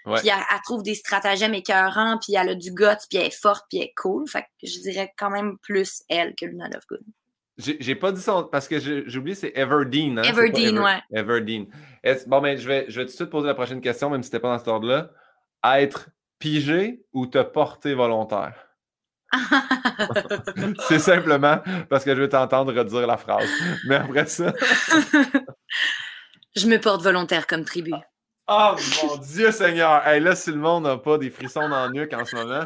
Puis 0.04 0.28
elle, 0.28 0.60
trouve 0.64 0.82
des 0.82 0.94
stratagèmes 0.94 1.54
écœurants, 1.54 2.18
puis 2.18 2.34
elle 2.34 2.50
a 2.50 2.54
du 2.54 2.72
guts, 2.72 2.86
puis 3.08 3.18
elle 3.18 3.26
est 3.26 3.38
forte, 3.38 3.66
puis 3.68 3.78
elle 3.78 3.86
est 3.86 3.94
cool. 3.96 4.28
Fait 4.28 4.42
que 4.42 4.66
je 4.66 4.80
dirais 4.80 5.12
quand 5.18 5.30
même 5.30 5.58
plus 5.58 6.02
elle 6.08 6.34
que 6.34 6.46
Luna 6.46 6.68
Lovegood. 6.68 7.04
J'ai 7.58 7.94
pas 7.94 8.10
dit 8.12 8.22
son. 8.22 8.44
Parce 8.44 8.66
que 8.68 8.78
j'ai 8.78 9.18
oublié, 9.18 9.34
c'est 9.34 9.52
Everdeen. 9.54 10.18
Hein? 10.18 10.22
Everdeen, 10.22 10.78
ouais. 10.78 11.02
Everdeen. 11.12 11.66
Bon, 12.26 12.40
mais 12.40 12.54
ben, 12.54 12.58
je 12.58 12.68
vais, 12.68 12.86
je 12.88 13.00
vais 13.00 13.06
tout 13.06 13.12
de 13.12 13.16
suite 13.16 13.30
poser 13.30 13.46
la 13.48 13.54
prochaine 13.54 13.80
question, 13.80 14.08
même 14.08 14.22
si 14.22 14.28
c'était 14.28 14.40
pas 14.40 14.52
dans 14.52 14.58
cet 14.58 14.68
ordre-là. 14.68 15.10
Être 15.62 16.08
pigé 16.38 17.04
ou 17.12 17.26
te 17.26 17.42
porter 17.42 17.94
volontaire? 17.94 18.66
c'est 20.88 20.98
simplement 20.98 21.60
parce 21.88 22.04
que 22.04 22.14
je 22.16 22.20
vais 22.20 22.28
t'entendre 22.28 22.72
redire 22.72 23.06
la 23.06 23.16
phrase. 23.16 23.48
Mais 23.86 23.96
après 23.96 24.26
ça. 24.26 24.52
je 26.56 26.66
me 26.66 26.78
porte 26.78 27.02
volontaire 27.02 27.46
comme 27.46 27.64
tribu. 27.64 27.92
Oh 28.52 28.74
mon 29.04 29.16
Dieu 29.18 29.52
Seigneur! 29.52 30.04
Hey, 30.04 30.20
là, 30.20 30.34
si 30.34 30.50
le 30.50 30.56
monde 30.56 30.82
n'a 30.82 30.96
pas 30.96 31.18
des 31.18 31.30
frissons 31.30 31.68
dans 31.68 31.86
le 31.86 31.92
nuque 31.92 32.12
en 32.12 32.24
ce 32.24 32.34
moment. 32.34 32.64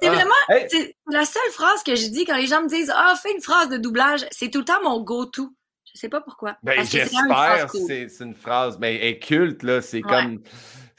C'est 0.00 0.08
ah, 0.08 0.12
vraiment 0.12 0.30
c'est 0.68 0.94
la 1.10 1.24
seule 1.24 1.50
phrase 1.50 1.82
que 1.82 1.96
je 1.96 2.06
dis 2.06 2.24
quand 2.24 2.36
les 2.36 2.46
gens 2.46 2.62
me 2.62 2.68
disent 2.68 2.92
Ah, 2.94 3.14
fais 3.20 3.32
une 3.32 3.42
phrase 3.42 3.68
de 3.68 3.78
doublage, 3.78 4.26
c'est 4.30 4.48
tout 4.48 4.60
le 4.60 4.64
temps 4.64 4.80
mon 4.84 5.00
go-to. 5.00 5.52
Je 5.92 5.98
sais 5.98 6.08
pas 6.08 6.20
pourquoi. 6.20 6.56
Ben, 6.62 6.84
j'espère 6.84 7.68
c'est 7.72 8.08
c'est 8.08 8.24
une 8.24 8.34
phrase. 8.34 8.78
Mais 8.78 8.92
ben, 8.92 9.00
elle 9.02 9.08
est 9.08 9.18
culte, 9.18 9.64
là. 9.64 9.82
C'est 9.82 10.02
comme 10.02 10.40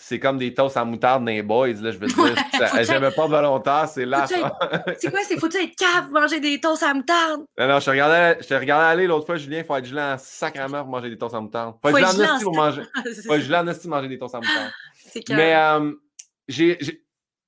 c'est 0.09 0.19
comme 0.19 0.39
des 0.39 0.55
toasts 0.55 0.75
en 0.75 0.87
moutarde 0.87 1.23
les 1.27 1.43
boys, 1.43 1.67
là, 1.67 1.91
je 1.91 1.99
veux 1.99 2.07
dire. 2.07 2.35
J'aime 2.81 3.11
pas 3.15 3.27
volontaire, 3.27 3.87
c'est 3.87 4.05
là. 4.05 4.25
C'est 4.97 5.11
quoi, 5.11 5.19
c'est 5.23 5.39
faut 5.39 5.47
être 5.47 5.75
cave 5.75 6.09
manger 6.09 6.39
des 6.39 6.59
toasts 6.59 6.81
en 6.81 6.95
moutarde? 6.95 7.45
Non, 7.59 7.67
non, 7.67 7.79
je 7.79 7.85
te 7.85 7.89
regardais, 7.91 8.41
je 8.41 8.47
te 8.47 8.53
regardais 8.55 8.85
aller 8.85 9.07
l'autre 9.07 9.27
fois, 9.27 9.35
Julien, 9.35 9.59
il 9.59 9.63
faut 9.65 9.75
être 9.75 9.85
gelé 9.85 10.01
en 10.01 10.17
sacrament 10.17 10.81
pour 10.81 10.87
manger 10.87 11.11
des 11.11 11.17
toasts 11.17 11.35
en 11.35 11.43
moutarde. 11.43 11.75
Faut, 11.79 11.95
être 11.95 12.11
gelé 12.15 12.27
en 12.27 12.39
pour 12.39 12.55
manger. 12.55 12.81
faut 13.27 13.35
être 13.35 13.81
pour 13.81 13.89
manger 13.91 14.07
des 14.07 14.17
toasts 14.17 14.33
en 14.33 14.39
moutarde. 14.39 14.71
Mais 15.29 15.55
euh, 15.55 15.91
j'ai, 16.47 16.79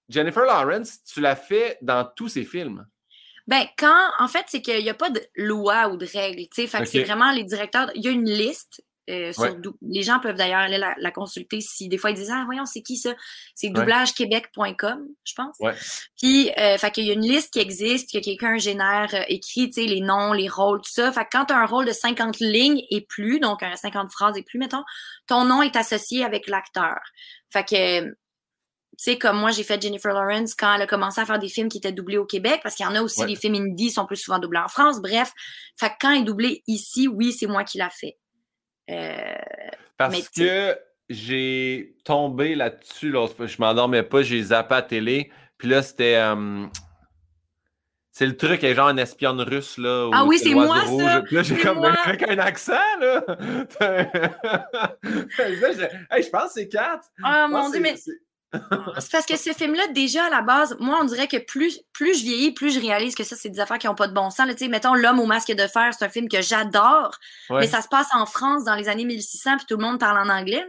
Jennifer 0.07 0.45
Lawrence, 0.45 0.99
tu 1.03 1.19
l'as 1.19 1.35
fait 1.35 1.79
dans 1.81 2.07
tous 2.15 2.27
ses 2.27 2.43
films? 2.43 2.85
Ben, 3.47 3.65
quand, 3.75 4.11
en 4.19 4.27
fait, 4.27 4.45
c'est 4.49 4.61
qu'il 4.61 4.83
n'y 4.83 4.89
a 4.89 4.93
pas 4.93 5.09
de 5.09 5.21
loi 5.35 5.87
ou 5.87 5.97
de 5.97 6.05
règles, 6.05 6.43
tu 6.43 6.61
sais. 6.61 6.67
Fait 6.67 6.79
que 6.79 6.85
c'est 6.85 7.03
vraiment 7.03 7.31
les 7.31 7.43
directeurs. 7.43 7.89
Il 7.95 8.03
y 8.03 8.07
a 8.07 8.11
une 8.11 8.29
liste 8.29 8.83
Euh, 9.11 9.31
les 9.81 10.03
gens 10.03 10.19
peuvent 10.19 10.37
d'ailleurs 10.37 10.59
aller 10.59 10.77
la, 10.77 11.11
consulter 11.11 11.59
si 11.59 11.89
des 11.89 11.97
fois 11.97 12.11
ils 12.11 12.15
disent 12.15 12.31
Ah, 12.31 12.43
voyons, 12.45 12.65
c'est 12.65 12.81
qui 12.81 12.97
ça? 12.97 13.13
C'est 13.55 13.69
doublagequebec.com, 13.69 15.07
je 15.23 15.33
pense. 15.35 15.57
Puis, 16.17 16.51
euh, 16.57 16.77
fait 16.77 16.91
qu'il 16.91 17.05
y 17.05 17.09
a 17.09 17.13
une 17.13 17.25
liste 17.25 17.51
qui 17.51 17.59
existe, 17.59 18.11
que 18.11 18.19
quelqu'un 18.19 18.57
génère, 18.57 19.09
euh, 19.13 19.23
écrit, 19.27 19.69
tu 19.69 19.81
sais, 19.81 19.87
les 19.87 20.01
noms, 20.01 20.33
les 20.33 20.47
rôles, 20.47 20.81
tout 20.81 20.91
ça. 20.91 21.11
Fait 21.11 21.23
que 21.25 21.29
quand 21.31 21.45
tu 21.45 21.53
as 21.53 21.57
un 21.57 21.65
rôle 21.65 21.85
de 21.85 21.91
50 21.91 22.39
lignes 22.39 22.81
et 22.89 23.01
plus, 23.01 23.39
donc 23.39 23.61
50 23.61 24.11
phrases 24.11 24.37
et 24.37 24.43
plus, 24.43 24.59
mettons, 24.59 24.83
ton 25.27 25.45
nom 25.45 25.61
est 25.61 25.75
associé 25.75 26.23
avec 26.23 26.47
l'acteur. 26.47 26.99
Fait 27.49 27.65
que, 27.65 28.05
tu 28.05 28.15
sais, 28.97 29.17
comme 29.17 29.39
moi, 29.39 29.51
j'ai 29.51 29.63
fait 29.63 29.81
Jennifer 29.81 30.13
Lawrence 30.13 30.55
quand 30.55 30.73
elle 30.75 30.81
a 30.83 30.87
commencé 30.87 31.19
à 31.19 31.25
faire 31.25 31.39
des 31.39 31.49
films 31.49 31.69
qui 31.69 31.79
étaient 31.79 31.91
doublés 31.91 32.17
au 32.17 32.25
Québec, 32.25 32.61
parce 32.63 32.75
qu'il 32.75 32.85
y 32.85 32.89
en 32.89 32.95
a 32.95 33.01
aussi, 33.01 33.25
les 33.25 33.35
films 33.35 33.55
indie 33.55 33.89
sont 33.89 34.05
plus 34.05 34.17
souvent 34.17 34.39
doublés 34.39 34.59
en 34.59 34.67
France. 34.67 35.01
Bref, 35.01 35.33
fait 35.77 35.89
que 35.89 35.95
quand 35.99 36.11
il 36.11 36.21
est 36.21 36.25
doublé 36.25 36.63
ici, 36.67 37.07
oui, 37.07 37.33
c'est 37.33 37.47
moi 37.47 37.63
qui 37.63 37.77
l'a 37.77 37.89
fait. 37.89 38.17
Euh, 38.89 39.33
Parce 39.97 40.29
que 40.29 40.77
j'ai 41.09 41.95
tombé 42.03 42.55
là-dessus 42.55 43.09
l'autre 43.09 43.35
fois. 43.35 43.47
Je 43.47 43.57
m'endormais 43.59 44.03
pas, 44.03 44.21
j'ai 44.21 44.41
zappé 44.41 44.75
à 44.75 44.81
télé. 44.81 45.31
Puis 45.57 45.67
là, 45.69 45.81
c'était. 45.81 46.15
Euh, 46.15 46.65
c'est 48.11 48.25
le 48.25 48.35
truc, 48.35 48.65
genre 48.65 48.89
un 48.89 48.97
espionne 48.97 49.39
russe, 49.39 49.77
là. 49.77 50.09
Ah 50.13 50.25
oui, 50.25 50.37
c'est 50.37 50.53
moi, 50.53 50.85
ça! 50.85 51.21
Puis 51.21 51.35
là, 51.35 51.43
j'ai 51.43 51.55
comme, 51.57 51.83
avec 52.05 52.23
un 52.23 52.39
accent, 52.39 52.73
là! 52.99 53.23
hey, 56.11 56.23
je 56.23 56.29
pense 56.29 56.47
que 56.47 56.51
c'est 56.53 56.67
4. 56.67 57.07
Ah, 57.23 57.47
mon 57.47 57.69
Dieu, 57.69 57.79
mais 57.79 57.95
c'est 58.53 59.11
parce 59.11 59.25
que 59.25 59.37
ce 59.37 59.53
film-là, 59.53 59.87
déjà 59.87 60.25
à 60.25 60.29
la 60.29 60.41
base, 60.41 60.75
moi, 60.79 60.99
on 61.01 61.05
dirait 61.05 61.27
que 61.27 61.37
plus, 61.37 61.79
plus 61.93 62.19
je 62.19 62.23
vieillis, 62.23 62.51
plus 62.51 62.73
je 62.73 62.79
réalise 62.79 63.15
que 63.15 63.23
ça, 63.23 63.35
c'est 63.35 63.49
des 63.49 63.59
affaires 63.59 63.77
qui 63.77 63.87
n'ont 63.87 63.95
pas 63.95 64.07
de 64.07 64.13
bon 64.13 64.29
sens. 64.29 64.45
Là, 64.45 64.67
mettons, 64.67 64.93
L'homme 64.93 65.19
au 65.19 65.25
masque 65.25 65.53
de 65.53 65.67
fer, 65.67 65.93
c'est 65.97 66.03
un 66.03 66.09
film 66.09 66.27
que 66.27 66.41
j'adore, 66.41 67.17
mais 67.49 67.67
ça 67.67 67.81
se 67.81 67.87
passe 67.87 68.07
en 68.13 68.25
France 68.25 68.65
dans 68.65 68.75
les 68.75 68.89
années 68.89 69.05
1600, 69.05 69.57
puis 69.57 69.65
tout 69.67 69.77
le 69.77 69.83
monde 69.83 69.99
parle 69.99 70.17
en 70.17 70.31
anglais. 70.31 70.65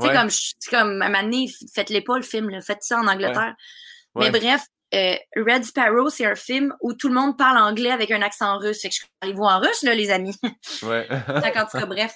Tu 0.00 0.06
sais, 0.06 0.14
comme, 0.14 0.28
comme, 0.70 1.02
à 1.02 1.06
un 1.06 1.22
moment 1.22 1.46
faites-les 1.74 2.00
pas 2.00 2.16
le 2.16 2.22
film, 2.22 2.60
faites 2.62 2.82
ça 2.82 2.98
en 2.98 3.06
Angleterre. 3.06 3.54
Mais 4.16 4.30
bref, 4.30 4.62
euh, 4.94 5.16
Red 5.36 5.64
Sparrow, 5.64 6.08
c'est 6.08 6.26
un 6.26 6.36
film 6.36 6.74
où 6.80 6.92
tout 6.92 7.08
le 7.08 7.14
monde 7.14 7.36
parle 7.36 7.58
anglais 7.58 7.90
avec 7.90 8.10
un 8.12 8.22
accent 8.22 8.58
russe. 8.58 8.80
Fait 8.80 8.90
que 8.90 8.94
je 8.94 9.02
allez 9.20 9.32
vous 9.32 9.42
en 9.42 9.58
russe, 9.58 9.82
là, 9.82 9.94
les 9.94 10.10
amis. 10.10 10.36
Ouais. 10.82 11.06
cas, 11.52 11.86
bref. 11.86 12.14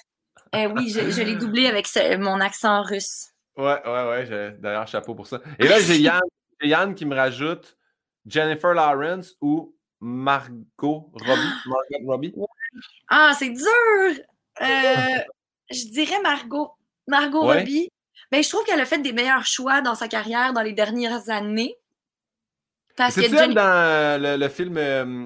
Euh, 0.55 0.67
oui, 0.75 0.89
je, 0.89 1.11
je 1.11 1.21
l'ai 1.21 1.35
doublé 1.35 1.67
avec 1.67 1.87
mon 2.19 2.39
accent 2.39 2.81
russe. 2.83 3.28
Ouais, 3.59 3.81
ouais, 3.85 4.07
ouais. 4.07 4.57
D'ailleurs, 4.59 4.87
chapeau 4.87 5.13
pour 5.13 5.27
ça. 5.27 5.41
Et 5.59 5.67
là, 5.67 5.79
j'ai 5.79 5.97
Yann, 5.97 6.21
Yann 6.61 6.95
qui 6.95 7.05
me 7.05 7.13
rajoute 7.13 7.77
Jennifer 8.25 8.73
Lawrence 8.73 9.35
ou 9.41 9.75
Margot 9.99 11.11
Robbie. 11.13 11.41
Margot 11.65 12.07
Robbie. 12.07 12.33
Ah, 13.09 13.33
c'est 13.37 13.49
dur! 13.49 14.23
Euh, 14.61 15.19
je 15.69 15.91
dirais 15.91 16.21
Margot. 16.21 16.71
Margot 17.07 17.41
Robbie. 17.41 17.89
Ben, 18.31 18.41
je 18.41 18.49
trouve 18.49 18.63
qu'elle 18.63 18.79
a 18.79 18.85
fait 18.85 18.99
des 18.99 19.11
meilleurs 19.11 19.45
choix 19.45 19.81
dans 19.81 19.95
sa 19.95 20.07
carrière 20.07 20.53
dans 20.53 20.61
les 20.61 20.73
dernières 20.73 21.29
années. 21.29 21.75
C'est 23.09 23.31
elle 23.31 23.53
dans 23.53 24.21
le, 24.21 24.47
film 24.49 24.77
euh, 24.77 25.25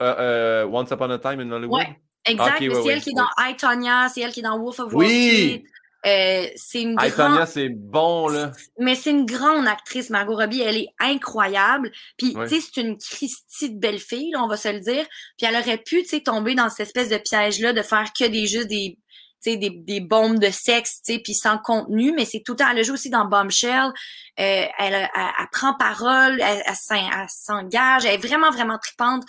euh, 0.00 0.64
Once 0.66 0.90
Upon 0.90 1.10
a 1.10 1.18
Time 1.18 1.40
in 1.40 1.50
Hollywood? 1.50 1.80
Ouais, 1.80 2.00
exact. 2.26 2.58
c'est 2.58 2.88
elle 2.88 3.00
qui 3.00 3.10
est 3.10 3.14
dans 3.14 3.28
I, 3.38 3.56
Tonya, 3.56 4.08
c'est 4.08 4.20
elle 4.20 4.30
qui 4.30 4.40
est 4.40 4.42
dans 4.44 4.58
Wolf 4.58 4.78
of 4.78 4.92
Wall 4.92 5.06
Street. 5.06 5.64
Euh, 6.06 6.46
c'est 6.56 6.82
une 6.82 6.96
grande... 6.96 7.46
c'est 7.46 7.70
bon, 7.70 8.28
là. 8.28 8.52
Mais 8.78 8.94
c'est 8.94 9.10
une 9.10 9.24
grande 9.24 9.66
actrice, 9.66 10.10
Margot 10.10 10.36
Robbie. 10.36 10.60
Elle 10.60 10.76
est 10.76 10.88
incroyable. 11.00 11.90
Puis, 12.18 12.34
tu 12.34 12.48
sais, 12.48 12.60
c'est 12.60 12.80
une 12.80 12.98
Christie 12.98 13.70
de 13.70 13.78
belle 13.78 13.98
fille, 13.98 14.30
là, 14.32 14.42
on 14.42 14.48
va 14.48 14.56
se 14.56 14.68
le 14.68 14.80
dire. 14.80 15.06
Puis, 15.38 15.46
elle 15.46 15.56
aurait 15.56 15.78
pu, 15.78 16.02
tu 16.02 16.08
sais, 16.08 16.20
tomber 16.20 16.54
dans 16.54 16.68
cette 16.68 16.88
espèce 16.88 17.08
de 17.08 17.16
piège-là 17.16 17.72
de 17.72 17.82
faire 17.82 18.12
que 18.18 18.24
des 18.26 18.46
juste 18.46 18.68
des, 18.68 18.98
des, 19.44 19.70
des 19.70 20.00
bombes 20.00 20.38
de 20.38 20.50
sexe, 20.50 21.00
tu 21.04 21.14
sais, 21.14 21.18
puis 21.18 21.34
sans 21.34 21.58
contenu, 21.58 22.12
mais 22.12 22.24
c'est 22.24 22.42
tout 22.44 22.52
le 22.52 22.56
temps, 22.56 22.70
elle 22.74 22.84
joue 22.84 22.94
aussi 22.94 23.10
dans 23.10 23.26
Bombshell, 23.26 23.88
euh, 23.88 23.92
elle, 24.38 24.68
elle, 24.78 25.48
prend 25.52 25.74
parole, 25.74 26.40
elle, 26.40 26.62
elle 26.66 27.26
s'engage, 27.28 28.04
elle 28.04 28.14
est 28.14 28.26
vraiment, 28.26 28.50
vraiment 28.50 28.78
tripante, 28.78 29.22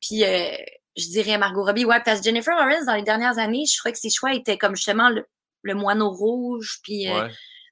puis 0.00 0.24
euh, 0.24 0.54
je 0.96 1.08
dirais 1.08 1.38
Margot 1.38 1.64
Robbie, 1.64 1.84
ouais, 1.84 2.00
parce 2.04 2.20
que 2.20 2.24
Jennifer 2.24 2.54
Lawrence, 2.56 2.86
dans 2.86 2.94
les 2.94 3.02
dernières 3.02 3.38
années, 3.38 3.64
je 3.70 3.78
trouvais 3.78 3.92
que 3.92 3.98
ses 3.98 4.10
choix 4.10 4.34
étaient 4.34 4.58
comme 4.58 4.76
justement 4.76 5.08
le, 5.08 5.26
le 5.64 5.74
Moineau 5.74 6.10
Rouge, 6.10 6.78
puis 6.82 7.10
euh, 7.10 7.28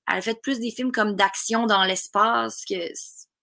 elle 0.08 0.18
a 0.18 0.20
fait 0.20 0.40
plus 0.40 0.58
des 0.58 0.70
films 0.70 0.90
comme 0.90 1.14
d'action 1.14 1.66
dans 1.66 1.84
l'espace 1.84 2.64
que 2.64 2.74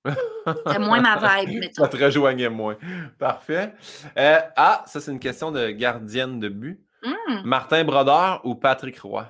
c'était 0.48 0.80
moins 0.80 1.02
ma 1.02 1.42
vibe, 1.42 1.60
mettons. 1.60 1.84
Ça 1.84 1.90
te 1.90 1.98
rejoignait 1.98 2.50
moins. 2.50 2.78
Parfait. 3.18 3.74
Euh, 4.18 4.40
ah, 4.56 4.84
ça, 4.88 5.00
c'est 5.00 5.12
une 5.12 5.20
question 5.20 5.52
de 5.52 5.70
gardienne 5.70 6.40
de 6.40 6.50
but. 6.50 6.84
Hmm. 7.04 7.42
Martin 7.46 7.84
Brodeur 7.84 8.42
ou 8.44 8.56
Patrick 8.56 9.00
Roy? 9.00 9.26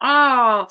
Ah! 0.00 0.66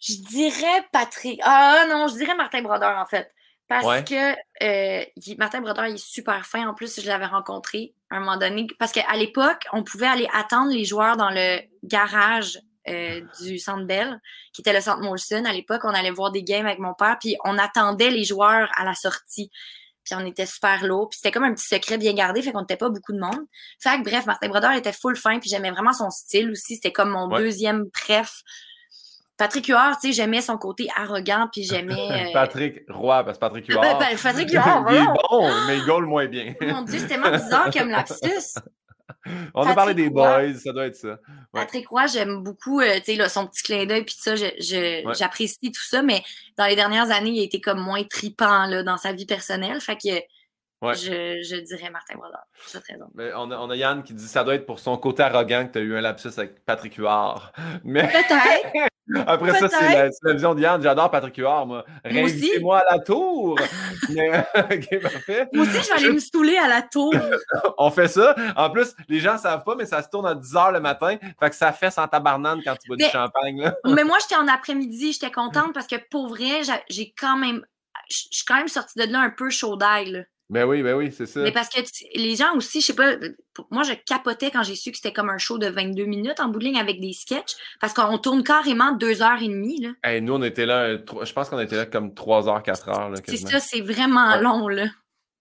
je 0.00 0.14
dirais 0.28 0.86
Patrick. 0.92 1.40
Ah 1.42 1.84
non, 1.88 2.08
je 2.08 2.14
dirais 2.14 2.34
Martin 2.34 2.62
Brodeur, 2.62 2.98
en 2.98 3.06
fait. 3.06 3.30
Parce 3.68 4.04
que 4.04 4.34
euh, 4.62 5.04
Martin 5.36 5.60
Brodeur, 5.60 5.86
il 5.86 5.94
est 5.94 5.98
super 6.04 6.46
fin. 6.46 6.66
En 6.66 6.74
plus, 6.74 7.00
je 7.00 7.06
l'avais 7.06 7.26
rencontré 7.26 7.94
à 8.10 8.16
un 8.16 8.20
moment 8.20 8.38
donné. 8.38 8.66
Parce 8.78 8.92
qu'à 8.92 9.14
l'époque, 9.14 9.66
on 9.72 9.84
pouvait 9.84 10.06
aller 10.06 10.28
attendre 10.32 10.72
les 10.72 10.84
joueurs 10.84 11.16
dans 11.18 11.30
le 11.30 11.60
garage 11.84 12.58
euh, 12.88 13.20
du 13.40 13.58
Centre 13.58 13.84
Bell, 13.84 14.18
qui 14.54 14.62
était 14.62 14.72
le 14.72 14.80
Centre 14.80 15.02
Molson. 15.02 15.44
À 15.44 15.52
l'époque, 15.52 15.82
on 15.84 15.90
allait 15.90 16.10
voir 16.10 16.32
des 16.32 16.42
games 16.42 16.64
avec 16.64 16.78
mon 16.78 16.94
père, 16.94 17.18
puis 17.20 17.36
on 17.44 17.58
attendait 17.58 18.10
les 18.10 18.24
joueurs 18.24 18.70
à 18.76 18.84
la 18.84 18.94
sortie. 18.94 19.50
Puis 20.04 20.14
on 20.14 20.24
était 20.24 20.46
super 20.46 20.86
lourd. 20.86 21.10
Puis 21.10 21.18
c'était 21.18 21.32
comme 21.32 21.44
un 21.44 21.52
petit 21.52 21.66
secret 21.66 21.98
bien 21.98 22.14
gardé, 22.14 22.40
fait 22.40 22.52
qu'on 22.52 22.62
n'était 22.62 22.78
pas 22.78 22.88
beaucoup 22.88 23.12
de 23.12 23.20
monde. 23.20 23.44
Fait 23.78 23.98
que 23.98 24.04
bref, 24.04 24.24
Martin 24.24 24.48
Brodeur 24.48 24.72
était 24.72 24.92
full 24.92 25.16
fin, 25.16 25.38
puis 25.38 25.50
j'aimais 25.50 25.70
vraiment 25.70 25.92
son 25.92 26.08
style 26.08 26.50
aussi. 26.50 26.76
C'était 26.76 26.92
comme 26.92 27.10
mon 27.10 27.28
deuxième 27.28 27.90
préf 27.90 28.42
Patrick 29.38 29.66
Huard, 29.68 29.98
tu 30.00 30.08
sais, 30.08 30.12
j'aimais 30.12 30.42
son 30.42 30.58
côté 30.58 30.88
arrogant, 30.96 31.48
puis 31.50 31.62
j'aimais. 31.62 31.94
Euh, 32.08 32.32
Patrick 32.32 32.80
Roy, 32.88 33.22
parce 33.22 33.38
que 33.38 33.40
Patrick 33.40 33.68
Huard. 33.68 33.82
Ben, 33.82 33.98
ben, 33.98 34.18
Patrick 34.20 34.50
Huard, 34.50 34.86
Il 34.90 34.96
est 34.96 35.04
bon, 35.04 35.50
mais 35.66 35.78
il 35.78 35.84
goal 35.84 36.06
moins 36.06 36.26
bien. 36.26 36.54
Mon 36.60 36.82
Dieu, 36.82 36.98
c'est 36.98 37.06
tellement 37.06 37.30
bizarre 37.30 37.70
comme 37.70 37.90
lapsus. 37.90 38.58
On 39.54 39.66
a 39.66 39.74
parlé 39.74 39.94
des 39.94 40.10
boys, 40.10 40.54
ça 40.54 40.72
doit 40.72 40.86
être 40.86 40.96
ça. 40.96 41.18
Patrick 41.52 41.88
Roy, 41.88 42.06
j'aime 42.06 42.42
beaucoup 42.42 42.80
euh, 42.80 42.98
tu 43.04 43.16
sais, 43.16 43.28
son 43.28 43.46
petit 43.46 43.62
clin 43.62 43.84
d'œil, 43.84 44.04
puis 44.04 44.16
ça, 44.18 44.34
j'apprécie 44.36 45.70
tout 45.70 45.84
ça, 45.84 46.02
mais 46.02 46.22
dans 46.56 46.66
les 46.66 46.76
dernières 46.76 47.10
années, 47.10 47.30
il 47.30 47.40
a 47.40 47.44
été 47.44 47.60
comme 47.60 47.80
moins 47.80 48.02
tripant 48.04 48.66
là, 48.66 48.82
dans 48.82 48.96
sa 48.96 49.12
vie 49.12 49.26
personnelle. 49.26 49.80
Fait 49.80 49.96
que 49.96 50.18
je, 50.82 51.42
je, 51.42 51.56
dirais 51.56 51.90
Martin 51.90 52.14
Brodeur. 52.16 52.44
Mais 53.14 53.30
on, 53.34 53.50
a, 53.50 53.58
on 53.58 53.70
a 53.70 53.76
Yann 53.76 54.02
qui 54.02 54.14
dit 54.14 54.24
que 54.24 54.30
ça 54.30 54.44
doit 54.44 54.54
être 54.54 54.66
pour 54.66 54.78
son 54.78 54.96
côté 54.96 55.22
arrogant 55.22 55.66
que 55.66 55.72
tu 55.72 55.78
as 55.78 55.82
eu 55.82 55.96
un 55.96 56.00
lapsus 56.00 56.28
avec 56.36 56.64
Patrick 56.64 56.94
Huard. 56.96 57.52
Mais... 57.84 58.06
Peut-être. 58.06 58.88
Après 59.26 59.58
ça, 59.58 59.68
c'est 59.68 60.10
la, 60.22 60.32
vision 60.34 60.54
de 60.54 60.60
Yann. 60.60 60.82
J'adore 60.82 61.10
Patrick 61.10 61.36
Huard, 61.36 61.66
moi. 61.66 61.84
Réinvitez-moi 62.04 62.78
à 62.78 62.96
la 62.96 62.98
tour. 63.00 63.58
Mais, 64.10 64.30
parfait. 65.00 65.48
Moi 65.52 65.64
aussi, 65.64 65.82
je 65.82 65.88
vais 65.88 65.94
aller 65.94 66.12
me 66.12 66.18
stouler 66.18 66.58
à 66.58 66.68
la 66.68 66.82
tour. 66.82 67.14
on 67.78 67.90
fait 67.90 68.08
ça. 68.08 68.36
En 68.54 68.70
plus, 68.70 68.94
les 69.08 69.18
gens 69.20 69.34
ne 69.34 69.38
savent 69.38 69.64
pas, 69.64 69.74
mais 69.74 69.86
ça 69.86 70.02
se 70.02 70.08
tourne 70.08 70.26
à 70.26 70.34
10 70.34 70.52
h 70.52 70.72
le 70.72 70.80
matin. 70.80 71.16
Fait 71.40 71.50
que 71.50 71.56
ça 71.56 71.72
fait 71.72 71.90
sans 71.90 72.06
tabarnane 72.06 72.60
quand 72.62 72.76
tu 72.76 72.88
bois 72.88 72.96
du 72.96 73.04
champagne. 73.04 73.62
Là. 73.62 73.76
mais 73.86 74.04
moi, 74.04 74.18
j'étais 74.20 74.36
en 74.36 74.46
après-midi. 74.46 75.12
J'étais 75.12 75.30
contente 75.30 75.72
parce 75.72 75.86
que 75.86 75.96
pour 76.10 76.28
vrai, 76.28 76.60
j'ai 76.88 77.14
quand 77.18 77.36
même. 77.36 77.64
Je 78.10 78.16
suis 78.30 78.44
quand 78.46 78.56
même 78.56 78.68
sortie 78.68 78.98
de 78.98 79.10
là 79.10 79.20
un 79.20 79.30
peu 79.30 79.50
chaud 79.50 79.76
d'ail. 79.76 80.26
Ben 80.50 80.64
oui, 80.64 80.82
ben 80.82 80.96
oui, 80.96 81.12
c'est 81.12 81.26
ça. 81.26 81.40
Mais 81.40 81.52
parce 81.52 81.68
que 81.68 81.80
les 82.14 82.36
gens 82.36 82.54
aussi, 82.56 82.80
je 82.80 82.86
sais 82.86 82.94
pas, 82.94 83.16
moi 83.70 83.82
je 83.82 83.92
capotais 83.92 84.50
quand 84.50 84.62
j'ai 84.62 84.76
su 84.76 84.90
que 84.90 84.96
c'était 84.96 85.12
comme 85.12 85.28
un 85.28 85.36
show 85.36 85.58
de 85.58 85.66
22 85.68 86.06
minutes 86.06 86.40
en 86.40 86.48
bout 86.48 86.64
avec 86.76 87.00
des 87.00 87.12
sketchs, 87.12 87.54
parce 87.80 87.92
qu'on 87.92 88.16
tourne 88.16 88.42
carrément 88.42 88.92
deux 88.92 89.20
heures 89.20 89.42
et 89.42 89.48
demie. 89.48 89.80
Là. 89.82 89.90
Hey, 90.02 90.22
nous, 90.22 90.32
on 90.34 90.42
était 90.42 90.64
là, 90.64 90.96
je 90.96 91.32
pense 91.32 91.50
qu'on 91.50 91.60
était 91.60 91.76
là 91.76 91.84
comme 91.84 92.14
3 92.14 92.48
heures, 92.48 92.62
4 92.62 92.88
heures. 92.88 93.14
C'est 93.26 93.36
ça, 93.36 93.60
c'est 93.60 93.82
vraiment 93.82 94.36
long. 94.40 94.68
là. 94.68 94.86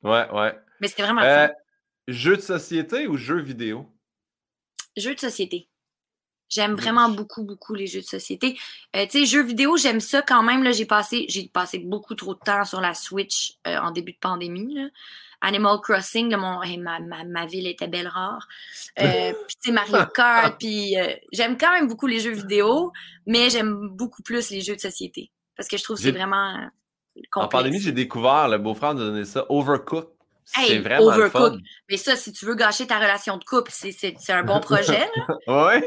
Ouais, 0.04 0.30
ouais. 0.32 0.54
Mais 0.82 0.90
c'était 0.90 1.04
vraiment 1.04 1.22
euh, 1.22 1.48
Jeu 2.08 2.36
de 2.36 2.42
société 2.42 3.08
ou 3.08 3.18
jeu 3.18 3.40
vidéo? 3.40 3.86
Jeu 4.96 5.16
de 5.16 5.20
société. 5.20 5.70
J'aime 6.50 6.76
vraiment 6.76 7.10
beaucoup, 7.10 7.44
beaucoup 7.44 7.74
les 7.74 7.88
jeux 7.88 8.02
de 8.02 8.06
société. 8.06 8.58
Euh, 8.96 9.06
tu 9.06 9.20
sais, 9.20 9.26
jeux 9.26 9.44
vidéo, 9.44 9.78
j'aime 9.78 10.00
ça 10.00 10.22
quand 10.22 10.44
même. 10.44 10.64
Là, 10.64 10.72
j'ai 10.72 10.86
passé, 10.86 11.26
j'ai 11.30 11.50
passé 11.50 11.80
beaucoup 11.80 12.16
trop 12.16 12.34
de 12.34 12.40
temps 12.40 12.64
sur 12.64 12.82
la 12.82 12.94
Switch 12.94 13.58
euh, 13.68 13.78
en 13.78 13.92
début 13.92 14.14
de 14.14 14.20
pandémie. 14.20 14.74
Là. 14.74 14.88
Animal 15.42 15.80
Crossing, 15.82 16.36
mon, 16.36 16.60
ma, 16.80 17.00
ma, 17.00 17.24
ma, 17.24 17.46
ville 17.46 17.68
était 17.68 17.88
belle 17.88 18.08
rare. 18.08 18.48
Euh, 19.00 19.34
puis 19.48 19.56
tu 19.62 19.70
sais, 19.70 19.72
Mario 19.72 20.06
Kart. 20.14 20.58
puis 20.58 20.96
j'aime 21.32 21.58
quand 21.58 21.72
même 21.74 21.88
beaucoup 21.88 22.08
les 22.08 22.20
jeux 22.20 22.34
vidéo, 22.34 22.92
mais 23.26 23.50
j'aime 23.50 23.90
beaucoup 23.90 24.24
plus 24.24 24.50
les 24.50 24.62
jeux 24.62 24.76
de 24.76 24.82
société 24.82 25.32
parce 25.58 25.68
que 25.68 25.78
je 25.78 25.84
trouve 25.84 25.98
que 25.98 26.04
c'est 26.04 26.12
vraiment. 26.12 26.70
Complexe. 27.32 27.46
En 27.46 27.48
pandémie, 27.48 27.80
j'ai 27.80 27.92
découvert, 27.92 28.48
le 28.48 28.60
beau-frère 28.60 28.94
nous 28.94 29.02
a 29.02 29.06
donné 29.06 29.26
ça, 29.26 29.46
Overcooked. 29.50 30.17
C'est 30.48 30.80
vraiment 30.80 31.12
Fun. 31.30 31.58
Mais 31.90 31.98
ça, 31.98 32.16
si 32.16 32.32
tu 32.32 32.46
veux 32.46 32.56
gâcher 32.56 32.88
ta 32.88 32.98
relation 32.98 33.38
de 33.38 33.44
couple, 33.44 33.72
c'est 33.72 34.16
un 34.30 34.44
bon 34.44 34.60
projet. 34.62 35.08
oui. 35.48 35.82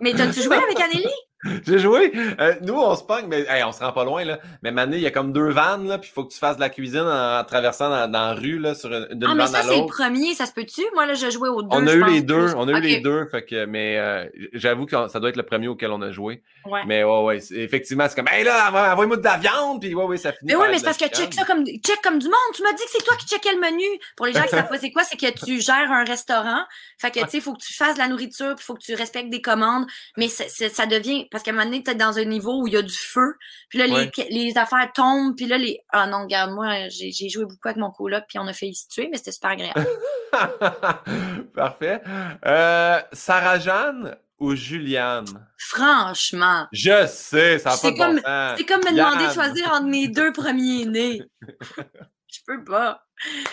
Mais 0.00 0.12
t'as-tu 0.12 0.42
joué 0.42 0.56
avec 0.56 0.80
Anneli? 0.80 1.06
J'ai 1.66 1.78
joué. 1.78 2.12
Euh, 2.38 2.54
nous, 2.62 2.74
on 2.74 2.94
se 2.94 3.02
pogne, 3.02 3.26
mais 3.26 3.46
on 3.64 3.72
se 3.72 3.80
rend 3.80 3.92
pas 3.92 4.04
loin, 4.04 4.24
là. 4.24 4.38
Mais 4.62 4.72
Mané, 4.72 4.96
il 4.96 5.02
y 5.02 5.06
a 5.06 5.10
comme 5.10 5.32
deux 5.32 5.50
vannes, 5.50 5.88
là, 5.88 5.98
puis 5.98 6.10
il 6.10 6.14
faut 6.14 6.24
que 6.24 6.32
tu 6.32 6.38
fasses 6.38 6.56
de 6.56 6.60
la 6.60 6.68
cuisine 6.68 7.00
en, 7.00 7.42
traversant 7.44 7.88
dans, 7.88 8.10
dans, 8.10 8.28
la 8.28 8.34
rue, 8.34 8.58
là, 8.58 8.74
sur 8.74 8.92
une, 8.92 9.06
d'une 9.18 9.30
ah, 9.30 9.34
mais 9.34 9.46
ça, 9.46 9.62
c'est 9.62 9.78
le 9.78 9.86
premier, 9.86 10.34
ça 10.34 10.46
se 10.46 10.52
peut-tu? 10.52 10.82
Moi, 10.94 11.06
là, 11.06 11.14
j'ai 11.14 11.30
joué 11.30 11.48
aux 11.48 11.62
deux. 11.62 11.68
On 11.70 11.86
a 11.86 11.94
eu 11.94 12.04
les 12.04 12.22
deux, 12.22 12.54
on 12.56 12.68
a 12.68 12.78
eu 12.78 12.80
les 12.82 13.00
deux, 13.00 13.26
fait 13.26 13.44
que, 13.44 13.64
mais 13.64 13.98
euh, 13.98 14.26
j'avoue 14.52 14.86
que 14.86 15.08
ça 15.08 15.20
doit 15.20 15.30
être 15.30 15.36
le 15.36 15.44
premier 15.44 15.68
auquel 15.68 15.92
on 15.92 16.02
a 16.02 16.10
joué. 16.10 16.42
Ouais. 16.66 16.82
Mais 16.86 17.04
ouais, 17.04 17.22
ouais, 17.22 17.38
effectivement, 17.52 18.06
c'est 18.08 18.16
comme, 18.16 18.28
hey 18.28 18.44
là, 18.44 18.92
envoie-moi 18.92 19.16
de 19.16 19.24
la 19.24 19.38
viande, 19.38 19.80
puis 19.80 19.94
ouais, 19.94 20.04
ouais, 20.04 20.16
ça 20.18 20.32
finit. 20.32 20.52
Mais 20.52 20.56
oui, 20.56 20.66
mais 20.70 20.78
c'est 20.78 20.84
parce 20.84 20.98
que 20.98 21.08
check 21.08 21.32
ça 21.32 21.44
comme, 21.44 21.64
check 21.64 22.00
comme 22.02 22.18
du 22.18 22.26
monde. 22.26 22.34
Tu 22.54 22.62
m'as 22.62 22.72
dit 22.72 22.84
que 22.84 22.90
c'est 22.90 23.04
toi 23.04 23.14
qui 23.16 23.26
checkais 23.26 23.54
le 23.54 23.60
menu. 23.60 23.84
Pour 24.16 24.26
les 24.26 24.32
gens 24.32 24.42
qui 24.42 24.50
savent 24.50 24.68
pas 24.68 24.78
c'est 24.80 24.90
quoi, 24.90 25.04
c'est 25.04 25.16
que 25.16 25.44
tu 25.44 25.60
gères 25.60 25.90
un 25.90 26.04
restaurant. 26.04 26.60
Fait 26.98 27.10
que, 27.10 27.20
tu 27.20 27.30
sais, 27.30 27.38
il 27.38 27.40
faut 27.42 27.54
que 27.54 27.62
tu 27.62 27.72
fasses 27.72 27.94
de 27.94 27.98
la 27.98 28.08
nourriture, 28.08 28.54
puis 28.54 28.62
il 28.62 28.64
faut 28.64 28.74
que 28.74 28.82
tu 28.82 28.94
respectes 28.94 29.30
des 29.30 29.40
commandes. 29.40 29.86
Mais 30.16 30.28
ça 30.28 30.86
devient, 30.86 31.28
parce 31.30 31.44
qu'à 31.44 31.50
un 31.50 31.54
moment 31.54 31.66
donné, 31.66 31.82
t'es 31.82 31.94
dans 31.94 32.18
un 32.18 32.24
niveau 32.24 32.62
où 32.62 32.66
il 32.66 32.72
y 32.72 32.76
a 32.76 32.82
du 32.82 32.96
feu. 32.96 33.34
Puis 33.68 33.78
là, 33.78 33.86
les, 33.86 34.10
les 34.30 34.58
affaires 34.58 34.90
tombent. 34.94 35.36
Puis 35.36 35.46
là, 35.46 35.58
les. 35.58 35.80
Ah 35.90 36.06
non, 36.06 36.22
regarde, 36.22 36.52
moi, 36.52 36.88
j'ai 36.88 37.28
joué 37.28 37.44
beaucoup 37.44 37.68
avec 37.68 37.76
mon 37.76 37.90
coloc, 37.90 38.24
puis 38.28 38.38
on 38.38 38.46
a 38.46 38.52
failli 38.52 38.74
se 38.74 38.88
tuer, 38.88 39.08
mais 39.10 39.16
c'était 39.16 39.32
super 39.32 39.50
agréable. 39.50 39.86
Parfait. 41.54 42.02
Euh, 42.44 43.00
Sarah-Jeanne 43.12 44.16
ou 44.40 44.54
Juliane? 44.56 45.48
Franchement. 45.58 46.66
Je 46.72 47.06
sais, 47.06 47.58
ça 47.58 47.70
n'a 47.70 47.76
pas 47.76 47.92
comme, 47.92 48.16
bon 48.16 48.54
C'est 48.56 48.64
comme 48.64 48.80
me 48.80 48.96
demander 48.96 49.28
de 49.28 49.32
choisir 49.32 49.72
entre 49.72 49.86
mes 49.86 50.08
deux 50.08 50.32
premiers 50.32 50.86
nés. 50.86 51.22
je 52.26 52.38
peux 52.46 52.64
pas. 52.64 53.04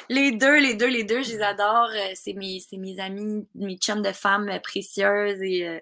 Les 0.09 0.31
deux, 0.31 0.59
les 0.59 0.75
deux, 0.75 0.87
les 0.87 1.03
deux, 1.03 1.21
je 1.23 1.31
les 1.31 1.41
adore. 1.41 1.89
Euh, 1.93 2.11
c'est 2.15 2.33
mes, 2.33 2.59
mes 2.71 2.99
amis, 2.99 3.47
mes 3.53 3.77
chums 3.77 4.01
de 4.01 4.13
femmes 4.13 4.49
précieuses 4.63 5.41
et 5.41 5.67
euh, 5.67 5.79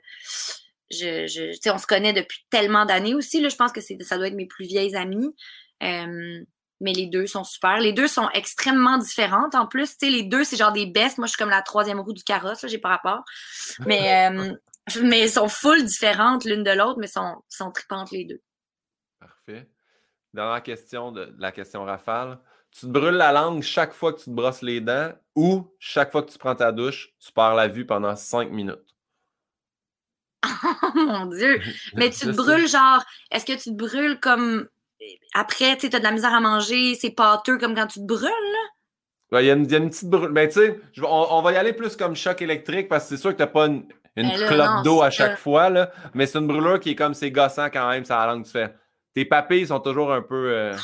je, 0.92 1.28
je 1.28 1.70
on 1.72 1.78
se 1.78 1.88
connaît 1.88 2.14
depuis 2.14 2.46
tellement 2.50 2.86
d'années 2.86 3.16
aussi. 3.16 3.42
Là, 3.42 3.50
je 3.50 3.56
pense 3.56 3.72
que 3.72 3.82
ça 3.82 4.18
doit 4.18 4.28
être 4.28 4.36
mes 4.36 4.46
plus 4.46 4.66
vieilles 4.66 4.96
amies. 4.96 5.36
Euh, 5.84 6.44
mais 6.82 6.94
les 6.94 7.08
deux 7.08 7.26
sont 7.26 7.44
super. 7.44 7.80
Les 7.80 7.94
deux 7.94 8.08
sont 8.08 8.30
extrêmement 8.34 8.98
différentes. 8.98 9.56
En 9.56 9.66
plus, 9.66 9.96
les 10.02 10.24
deux, 10.24 10.44
c'est 10.44 10.58
genre 10.58 10.74
des 10.74 10.86
bestes. 10.86 11.18
Moi, 11.18 11.28
je 11.28 11.32
suis 11.32 11.38
comme 11.38 11.50
la 11.50 11.62
troisième 11.62 12.00
roue 12.00 12.14
du 12.14 12.24
carrosse, 12.24 12.66
j'ai 12.68 12.78
pas 12.78 12.90
rapport. 12.90 13.24
Mais, 13.86 14.30
euh, 14.32 14.54
mais 15.02 15.22
elles 15.22 15.30
sont 15.30 15.48
full 15.48 15.84
différentes 15.84 16.46
l'une 16.46 16.64
de 16.64 16.72
l'autre, 16.72 17.00
mais 17.00 17.08
sont, 17.08 17.36
sont 17.50 17.72
tripantes 17.72 18.12
les 18.12 18.26
deux. 18.26 18.42
Parfait. 19.20 19.70
Dernière 20.34 20.64
question 20.64 21.12
de, 21.12 21.34
la 21.40 21.52
question 21.52 21.86
rafale. 21.86 22.40
Tu 22.72 22.82
te 22.82 22.88
brûles 22.88 23.16
la 23.16 23.32
langue 23.32 23.62
chaque 23.62 23.94
fois 23.94 24.12
que 24.12 24.20
tu 24.20 24.26
te 24.26 24.32
brosses 24.32 24.62
les 24.62 24.82
dents 24.82 25.14
ou 25.34 25.74
chaque 25.80 26.12
fois 26.12 26.24
que 26.24 26.32
tu 26.32 26.38
prends 26.38 26.56
ta 26.56 26.74
douche, 26.74 27.14
tu 27.20 27.32
perds 27.32 27.56
la 27.56 27.70
vue 27.70 27.86
pendant 27.86 28.18
cinq 28.18 28.52
minutes? 28.52 28.95
Oh 30.84 30.92
mon 30.96 31.26
Dieu! 31.28 31.62
Mais 31.96 32.10
tu 32.10 32.28
te 32.28 32.32
brûles 32.32 32.68
genre, 32.68 33.04
est-ce 33.32 33.46
que 33.46 33.54
tu 33.54 33.72
te 33.72 33.76
brûles 33.76 34.20
comme 34.20 34.68
après, 35.34 35.78
tu 35.78 35.88
as 35.88 36.00
de 36.00 36.04
la 36.04 36.12
misère 36.12 36.34
à 36.34 36.40
manger, 36.40 36.96
c'est 36.96 37.12
pâteux 37.12 37.58
comme 37.58 37.76
quand 37.76 37.88
tu 37.88 38.00
te 38.00 38.06
brûles, 38.06 38.30
là? 38.30 39.42
Il 39.42 39.46
y, 39.46 39.50
a 39.50 39.54
une 39.54 39.68
petite 39.68 40.10
brûle. 40.10 40.32
Mais 40.32 40.48
tu 40.48 40.60
sais, 40.60 40.80
on, 41.04 41.42
va 41.42 41.52
y 41.52 41.58
aller 41.58 41.74
plus 41.74 41.96
comme 41.96 42.16
choc 42.16 42.42
électrique 42.42 42.88
parce 42.88 43.04
que 43.04 43.10
c'est 43.10 43.22
sûr 43.22 43.32
que 43.32 43.38
tu 43.38 43.42
n'as 43.42 43.48
pas 43.48 43.66
une, 43.66 43.86
une 44.16 44.32
cloque 44.32 44.84
d'eau 44.84 45.02
à 45.02 45.10
chaque 45.10 45.38
fois, 45.38 45.70
là. 45.70 45.92
Mais 46.14 46.26
c'est 46.26 46.38
une 46.38 46.48
brûlure 46.48 46.80
qui 46.80 46.92
est 46.92 46.96
comme 46.96 47.14
c'est 47.14 47.32
gossant 47.32 47.70
quand 47.70 47.90
même, 47.90 48.06
ça 48.06 48.20
la 48.20 48.34
langue 48.34 48.46
tu 48.46 48.52
fais. 48.52 48.74
Tes 49.14 49.26
papilles 49.26 49.68
sont 49.68 49.80
toujours 49.80 50.14
un 50.14 50.22
peu. 50.22 50.52
Euh, 50.54 50.76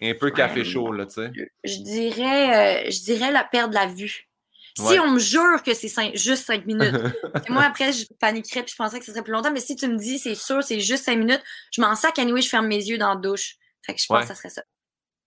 un 0.00 0.14
peu 0.14 0.30
café 0.30 0.64
chaud, 0.64 0.92
là, 0.92 1.06
tu 1.06 1.14
sais. 1.14 1.30
Je 1.64 1.82
dirais, 1.82 2.86
euh, 2.86 2.90
je 2.90 3.02
dirais 3.02 3.32
la 3.32 3.44
perte 3.44 3.70
de 3.70 3.74
la 3.74 3.86
vue. 3.86 4.27
Si 4.76 4.98
on 5.00 5.12
me 5.12 5.18
jure 5.18 5.62
que 5.64 5.74
c'est 5.74 6.16
juste 6.16 6.46
cinq 6.46 6.66
minutes, 6.66 6.94
moi 7.48 7.64
après 7.64 7.92
je 7.92 8.06
paniquerais 8.20 8.62
puis 8.62 8.72
je 8.72 8.76
pensais 8.76 8.98
que 8.98 9.04
ce 9.04 9.12
serait 9.12 9.22
plus 9.22 9.32
longtemps, 9.32 9.52
mais 9.52 9.60
si 9.60 9.76
tu 9.76 9.88
me 9.88 9.96
dis 9.96 10.18
c'est 10.18 10.34
sûr, 10.34 10.62
c'est 10.62 10.80
juste 10.80 11.04
cinq 11.04 11.18
minutes, 11.18 11.42
je 11.72 11.80
m'en 11.80 11.94
sac 11.94 12.18
anyway, 12.18 12.40
je 12.40 12.48
ferme 12.48 12.66
mes 12.66 12.76
yeux 12.76 12.98
dans 12.98 13.10
la 13.10 13.16
douche. 13.16 13.56
Fait 13.82 13.94
que 13.94 14.00
je 14.00 14.06
pense 14.06 14.22
que 14.22 14.28
ça 14.28 14.34
serait 14.34 14.50
ça. 14.50 14.62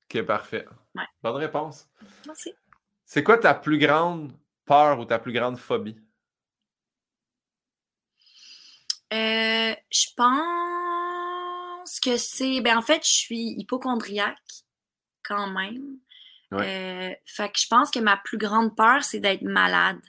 Ok, 0.05 0.21
parfait. 0.23 0.65
Bonne 1.23 1.35
réponse. 1.35 1.87
Merci. 2.25 2.53
C'est 3.05 3.23
quoi 3.23 3.37
ta 3.37 3.53
plus 3.53 3.77
grande 3.77 4.31
peur 4.65 4.99
ou 4.99 5.05
ta 5.05 5.19
plus 5.19 5.33
grande 5.33 5.57
phobie? 5.57 5.97
Euh, 9.13 9.75
je 9.89 10.05
pense 10.15 11.99
que 11.99 12.15
c'est. 12.17 12.61
Ben, 12.61 12.77
en 12.77 12.81
fait, 12.81 13.05
je 13.05 13.11
suis 13.11 13.55
hypochondriaque 13.57 14.37
quand 15.23 15.49
même. 15.49 15.97
Euh, 16.53 17.09
fait 17.25 17.49
que 17.49 17.59
je 17.59 17.67
pense 17.67 17.91
que 17.91 17.99
ma 17.99 18.17
plus 18.17 18.37
grande 18.37 18.75
peur, 18.75 19.03
c'est 19.03 19.19
d'être 19.19 19.41
malade. 19.41 19.99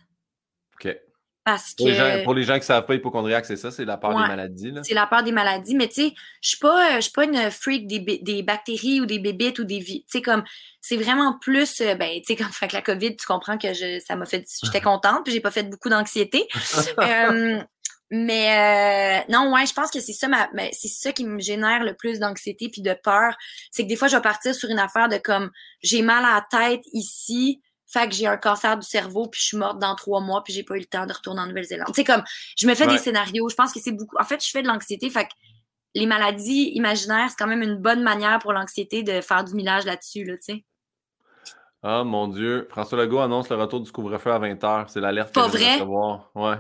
OK. 0.75 0.97
Parce 1.45 1.75
que... 1.75 2.25
Pour 2.25 2.35
les 2.35 2.45
gens, 2.45 2.55
qui 2.55 2.61
ne 2.61 2.65
savent 2.65 2.87
pas, 2.87 2.95
hypochondriaque, 2.95 3.47
c'est 3.47 3.57
ça, 3.57 3.73
c'est 3.73 3.85
la 3.85 3.97
peur 3.97 4.11
des 4.11 4.29
maladies. 4.29 4.73
C'est 4.85 4.95
la 4.95 5.07
peur 5.07 5.25
des 5.25 5.33
maladies, 5.33 5.75
mais 5.75 5.89
tu 5.89 5.95
sais, 5.95 6.15
je 6.41 6.49
suis 6.51 6.59
pas, 6.59 7.01
suis 7.01 7.11
pas 7.11 7.25
une 7.25 7.51
freak 7.51 7.89
des, 7.89 7.99
des, 7.99 8.43
bactéries 8.43 9.01
ou 9.01 9.07
des 9.07 9.19
bébites 9.19 9.59
ou 9.59 9.65
des 9.65 9.81
vies. 9.81 10.05
Tu 10.05 10.19
sais, 10.19 10.23
comme, 10.23 10.45
c'est 10.81 10.97
vraiment 10.97 11.37
plus, 11.39 11.81
euh, 11.81 11.95
ben, 11.97 12.21
tu 12.21 12.27
sais, 12.27 12.37
comme 12.37 12.47
fait 12.53 12.73
la 12.73 12.83
COVID, 12.83 13.17
tu 13.17 13.27
comprends 13.27 13.59
que 13.59 13.73
je, 13.73 14.01
ça 14.07 14.15
m'a 14.15 14.25
fait, 14.25 14.47
j'étais 14.63 14.81
contente, 14.83 15.25
puis 15.25 15.33
j'ai 15.33 15.41
pas 15.41 15.51
fait 15.51 15.65
beaucoup 15.65 15.89
d'anxiété. 15.89 16.47
euh, 16.99 17.61
mais 18.15 19.25
euh, 19.27 19.33
non, 19.33 19.55
ouais, 19.55 19.65
je 19.65 19.73
pense 19.73 19.91
que 19.91 19.99
c'est 19.99 20.13
ça 20.13 20.29
ma, 20.29 20.47
ben, 20.53 20.69
c'est 20.73 20.89
ça 20.89 21.13
qui 21.13 21.25
me 21.25 21.41
génère 21.41 21.83
le 21.83 21.95
plus 21.95 22.19
d'anxiété 22.19 22.69
puis 22.69 22.83
de 22.83 22.93
peur. 22.93 23.35
C'est 23.71 23.85
que 23.85 23.89
des 23.89 23.97
fois, 23.97 24.07
je 24.07 24.17
vais 24.17 24.23
partir 24.23 24.55
sur 24.55 24.69
une 24.69 24.79
affaire 24.79 25.09
de 25.09 25.17
comme 25.17 25.51
j'ai 25.83 26.03
mal 26.03 26.23
à 26.27 26.35
la 26.35 26.69
tête 26.69 26.83
ici, 26.93 27.63
fait 27.87 28.11
que 28.11 28.15
j'ai 28.15 28.27
un 28.27 28.37
cancer 28.37 28.77
du 28.77 28.87
cerveau 28.87 29.29
puis 29.29 29.41
je 29.41 29.47
suis 29.47 29.57
morte 29.57 29.79
dans 29.79 29.95
trois 29.95 30.21
mois 30.21 30.45
puis 30.45 30.53
j'ai 30.53 30.63
pas 30.63 30.77
eu 30.77 30.81
le 30.81 30.85
temps 30.85 31.07
de 31.07 31.13
retourner 31.15 31.41
en 31.41 31.47
Nouvelle-Zélande. 31.47 31.95
Sais, 31.95 32.05
comme 32.05 32.23
je 32.55 32.67
me 32.67 32.75
fais 32.75 32.87
des 32.87 32.99
scénarios. 32.99 33.49
Je 33.49 33.55
pense 33.55 33.73
que 33.73 33.81
c'est 33.81 33.93
beaucoup. 33.93 34.17
En 34.21 34.25
fait, 34.25 34.45
je 34.45 34.51
fais 34.51 34.61
de 34.61 34.69
l'anxiété, 34.69 35.09
fait 35.09 35.25
que 35.25 35.33
les 35.95 36.05
maladies 36.05 36.73
imaginaires, 36.75 37.31
c'est 37.31 37.37
quand 37.39 37.49
même 37.49 37.63
une 37.63 37.77
bonne 37.77 38.03
manière 38.03 38.41
pour 38.41 38.53
l'anxiété 38.53 39.03
de 39.03 39.23
faire 39.23 39.43
du 39.43 39.55
millage 39.55 39.87
là-dessus, 39.87 40.25
là, 40.25 40.35
tu 40.37 40.55
sais. 40.55 40.65
Ah 41.83 42.05
mon 42.05 42.29
Dieu, 42.29 42.69
François 42.71 42.99
Legault 42.99 43.21
annonce 43.21 43.49
le 43.49 43.57
retour 43.57 43.81
du 43.81 43.91
couvre-feu 43.91 44.33
à 44.33 44.39
20h. 44.39 44.85
C'est 44.89 45.01
l'alerte 45.01 45.35
que 45.35 45.41
je 45.41 45.47
recevoir. 45.47 46.31
Ouais. 46.35 46.59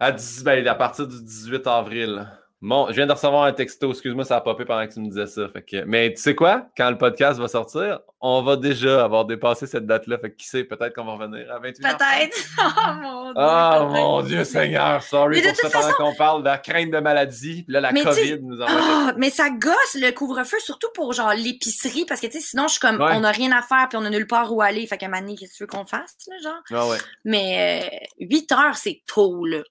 À, 0.00 0.12
10, 0.12 0.44
ben, 0.44 0.66
à 0.66 0.74
partir 0.74 1.06
du 1.06 1.22
18 1.22 1.66
avril. 1.66 2.26
Bon, 2.62 2.88
je 2.88 2.92
viens 2.92 3.06
de 3.06 3.12
recevoir 3.12 3.44
un 3.44 3.52
texto, 3.54 3.90
excuse-moi, 3.90 4.24
ça 4.24 4.36
a 4.36 4.40
popé 4.42 4.66
pendant 4.66 4.86
que 4.86 4.92
tu 4.92 5.00
me 5.00 5.08
disais 5.08 5.26
ça. 5.26 5.48
Fait 5.48 5.62
que... 5.62 5.84
Mais 5.84 6.12
tu 6.12 6.20
sais 6.20 6.34
quoi? 6.34 6.66
Quand 6.76 6.90
le 6.90 6.98
podcast 6.98 7.40
va 7.40 7.48
sortir, 7.48 8.00
on 8.20 8.42
va 8.42 8.56
déjà 8.56 9.02
avoir 9.02 9.24
dépassé 9.24 9.66
cette 9.66 9.86
date-là. 9.86 10.18
Fait 10.18 10.30
que 10.30 10.36
qui 10.36 10.46
sait, 10.46 10.64
peut-être 10.64 10.94
qu'on 10.94 11.06
va 11.06 11.12
revenir 11.12 11.50
à 11.50 11.58
28 11.58 11.82
Peut-être. 11.82 12.36
Oh 12.82 12.92
mon 13.00 13.32
Dieu. 13.32 13.42
Oh 13.42 13.88
mon 13.88 14.22
Dieu 14.22 14.44
Seigneur, 14.44 15.02
sorry 15.02 15.40
pour 15.40 15.56
ça 15.56 15.70
pendant 15.70 15.92
qu'on 15.94 16.14
parle 16.14 16.42
de 16.42 16.48
la 16.48 16.58
crainte 16.58 16.90
de 16.90 16.98
maladie. 16.98 17.62
Puis 17.62 17.72
là, 17.72 17.80
la 17.80 17.92
COVID 17.92 18.40
nous 18.42 18.60
a 18.60 18.66
oh, 18.68 19.10
Mais 19.16 19.30
ça 19.30 19.48
gosse 19.50 19.94
le 19.94 20.10
couvre-feu, 20.10 20.58
surtout 20.60 20.88
pour 20.94 21.12
genre 21.12 21.32
l'épicerie, 21.34 22.04
parce 22.06 22.20
que 22.20 22.26
tu 22.26 22.34
sais, 22.34 22.40
sinon, 22.40 22.66
je 22.68 22.72
suis 22.72 22.80
comme, 22.80 23.00
on 23.00 23.20
n'a 23.20 23.30
rien 23.30 23.52
à 23.52 23.62
faire, 23.62 23.88
puis 23.88 23.96
on 23.96 24.04
a 24.04 24.10
nulle 24.10 24.26
part 24.26 24.52
où 24.52 24.60
aller. 24.60 24.86
Fait 24.86 24.98
qu'à 24.98 25.08
moment 25.08 25.34
qu'est-ce 25.34 25.52
que 25.52 25.56
tu 25.56 25.62
veux 25.62 25.66
qu'on 25.66 25.86
fasse, 25.86 26.16
là, 26.28 26.36
genre? 26.42 26.62
Ah 26.72 26.88
ouais. 26.88 26.98
Mais 27.24 27.90
euh, 28.20 28.26
8 28.26 28.52
heures, 28.52 28.76
c'est 28.76 29.02
tôt, 29.06 29.46
là. 29.46 29.62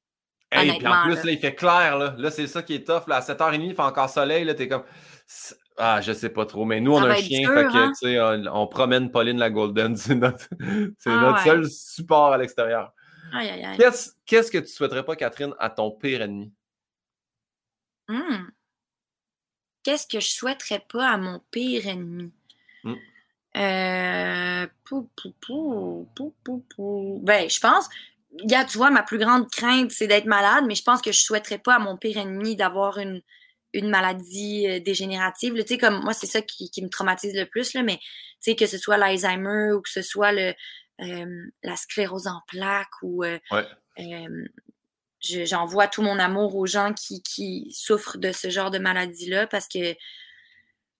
Hey, 0.52 0.78
puis 0.78 0.88
en 0.88 1.04
plus, 1.04 1.24
là. 1.24 1.32
il 1.32 1.38
fait 1.38 1.54
clair. 1.54 1.98
Là, 1.98 2.16
là 2.18 2.32
c'est 2.32 2.48
ça 2.48 2.64
qui 2.64 2.76
est 2.76 2.88
tough. 2.88 3.08
Là. 3.08 3.18
À 3.18 3.22
7h30, 3.22 3.62
il 3.62 3.76
fait 3.76 3.82
encore 3.82 4.10
soleil. 4.10 4.46
Là, 4.46 4.56
t'es 4.56 4.68
comme. 4.68 4.84
Ah, 5.78 6.02
je 6.02 6.12
sais 6.12 6.30
pas 6.30 6.46
trop. 6.46 6.66
Mais 6.66 6.82
nous, 6.82 6.94
on 6.94 7.04
a 7.04 7.12
un 7.12 7.16
chien. 7.16 7.48
fait 7.54 7.66
que, 7.66 7.78
hein? 7.78 7.94
sais, 7.94 8.50
on, 8.50 8.68
promène 8.68 9.12
Pauline 9.12 9.38
la 9.38 9.50
Golden. 9.50 9.96
C'est 9.96 10.16
notre, 10.16 10.48
c'est 10.98 11.10
ah 11.10 11.22
notre 11.22 11.40
seul 11.44 11.70
support 11.70 12.34
à 12.34 12.38
l'extérieur. 12.38 12.94
Aïe, 13.32 13.50
aïe, 13.50 13.64
aïe. 13.64 13.78
Qu'est-ce, 13.78 14.12
qu'est-ce 14.26 14.52
que 14.52 14.58
tu 14.58 14.68
souhaiterais 14.68 15.04
pas, 15.04 15.16
Catherine, 15.16 15.54
à 15.60 15.70
ton 15.70 15.92
pire 15.92 16.22
ennemi? 16.22 16.52
Hmm. 18.08 18.48
Qu'est-ce 19.84 20.08
que 20.08 20.20
je 20.20 20.28
souhaiterais 20.28 20.84
pas 20.92 21.10
à 21.10 21.18
mon 21.18 21.40
pire 21.52 21.88
ennemi? 21.88 22.34
Hmm. 22.84 22.96
Euh, 23.56 24.68
pou, 24.84 25.10
pou, 25.16 25.34
pou, 25.40 26.08
pou, 26.16 26.34
pou, 26.44 26.66
pou. 26.76 27.20
Ben, 27.24 27.50
je 27.50 27.60
pense, 27.60 27.88
Gars, 28.32 28.66
tu 28.66 28.78
vois, 28.78 28.92
ma 28.92 29.04
plus 29.04 29.18
grande 29.18 29.50
crainte, 29.50 29.92
c'est 29.92 30.08
d'être 30.08 30.26
malade, 30.26 30.66
mais 30.68 30.76
je 30.76 30.84
pense 30.84 31.02
que 31.02 31.12
je 31.12 31.20
souhaiterais 31.20 31.58
pas 31.58 31.76
à 31.76 31.80
mon 31.80 31.98
pire 31.98 32.18
ennemi 32.18 32.56
d'avoir 32.56 33.00
une, 33.00 33.22
une 33.74 33.90
maladie 33.90 34.68
euh, 34.68 34.80
dégénérative. 34.80 35.54
Tu 35.56 35.68
sais, 35.68 35.78
comme 35.78 36.04
moi, 36.04 36.14
c'est 36.14 36.28
ça 36.28 36.42
qui, 36.42 36.70
qui, 36.70 36.84
me 36.84 36.90
traumatise 36.90 37.36
le 37.36 37.46
plus, 37.46 37.74
là, 37.74 37.84
mais 37.84 37.98
tu 37.98 38.06
sais, 38.52 38.56
que 38.56 38.68
ce 38.68 38.78
soit 38.78 38.98
l'Alzheimer 38.98 39.74
ou 39.74 39.82
que 39.82 39.90
ce 39.90 40.02
soit 40.02 40.32
le, 40.32 40.54
euh, 41.02 41.46
la 41.64 41.76
sclérose 41.76 42.28
en 42.28 42.42
plaques 42.48 43.02
ou 43.02 43.24
euh, 43.24 43.40
j'envoie 45.22 45.88
tout 45.88 46.02
mon 46.02 46.20
amour 46.20 46.56
aux 46.56 46.66
gens 46.66 46.94
qui, 46.94 47.24
qui 47.24 47.72
souffrent 47.74 48.18
de 48.18 48.32
ce 48.32 48.50
genre 48.50 48.72
de 48.72 48.80
maladie-là 48.80 49.48
parce 49.48 49.68
que 49.68 49.96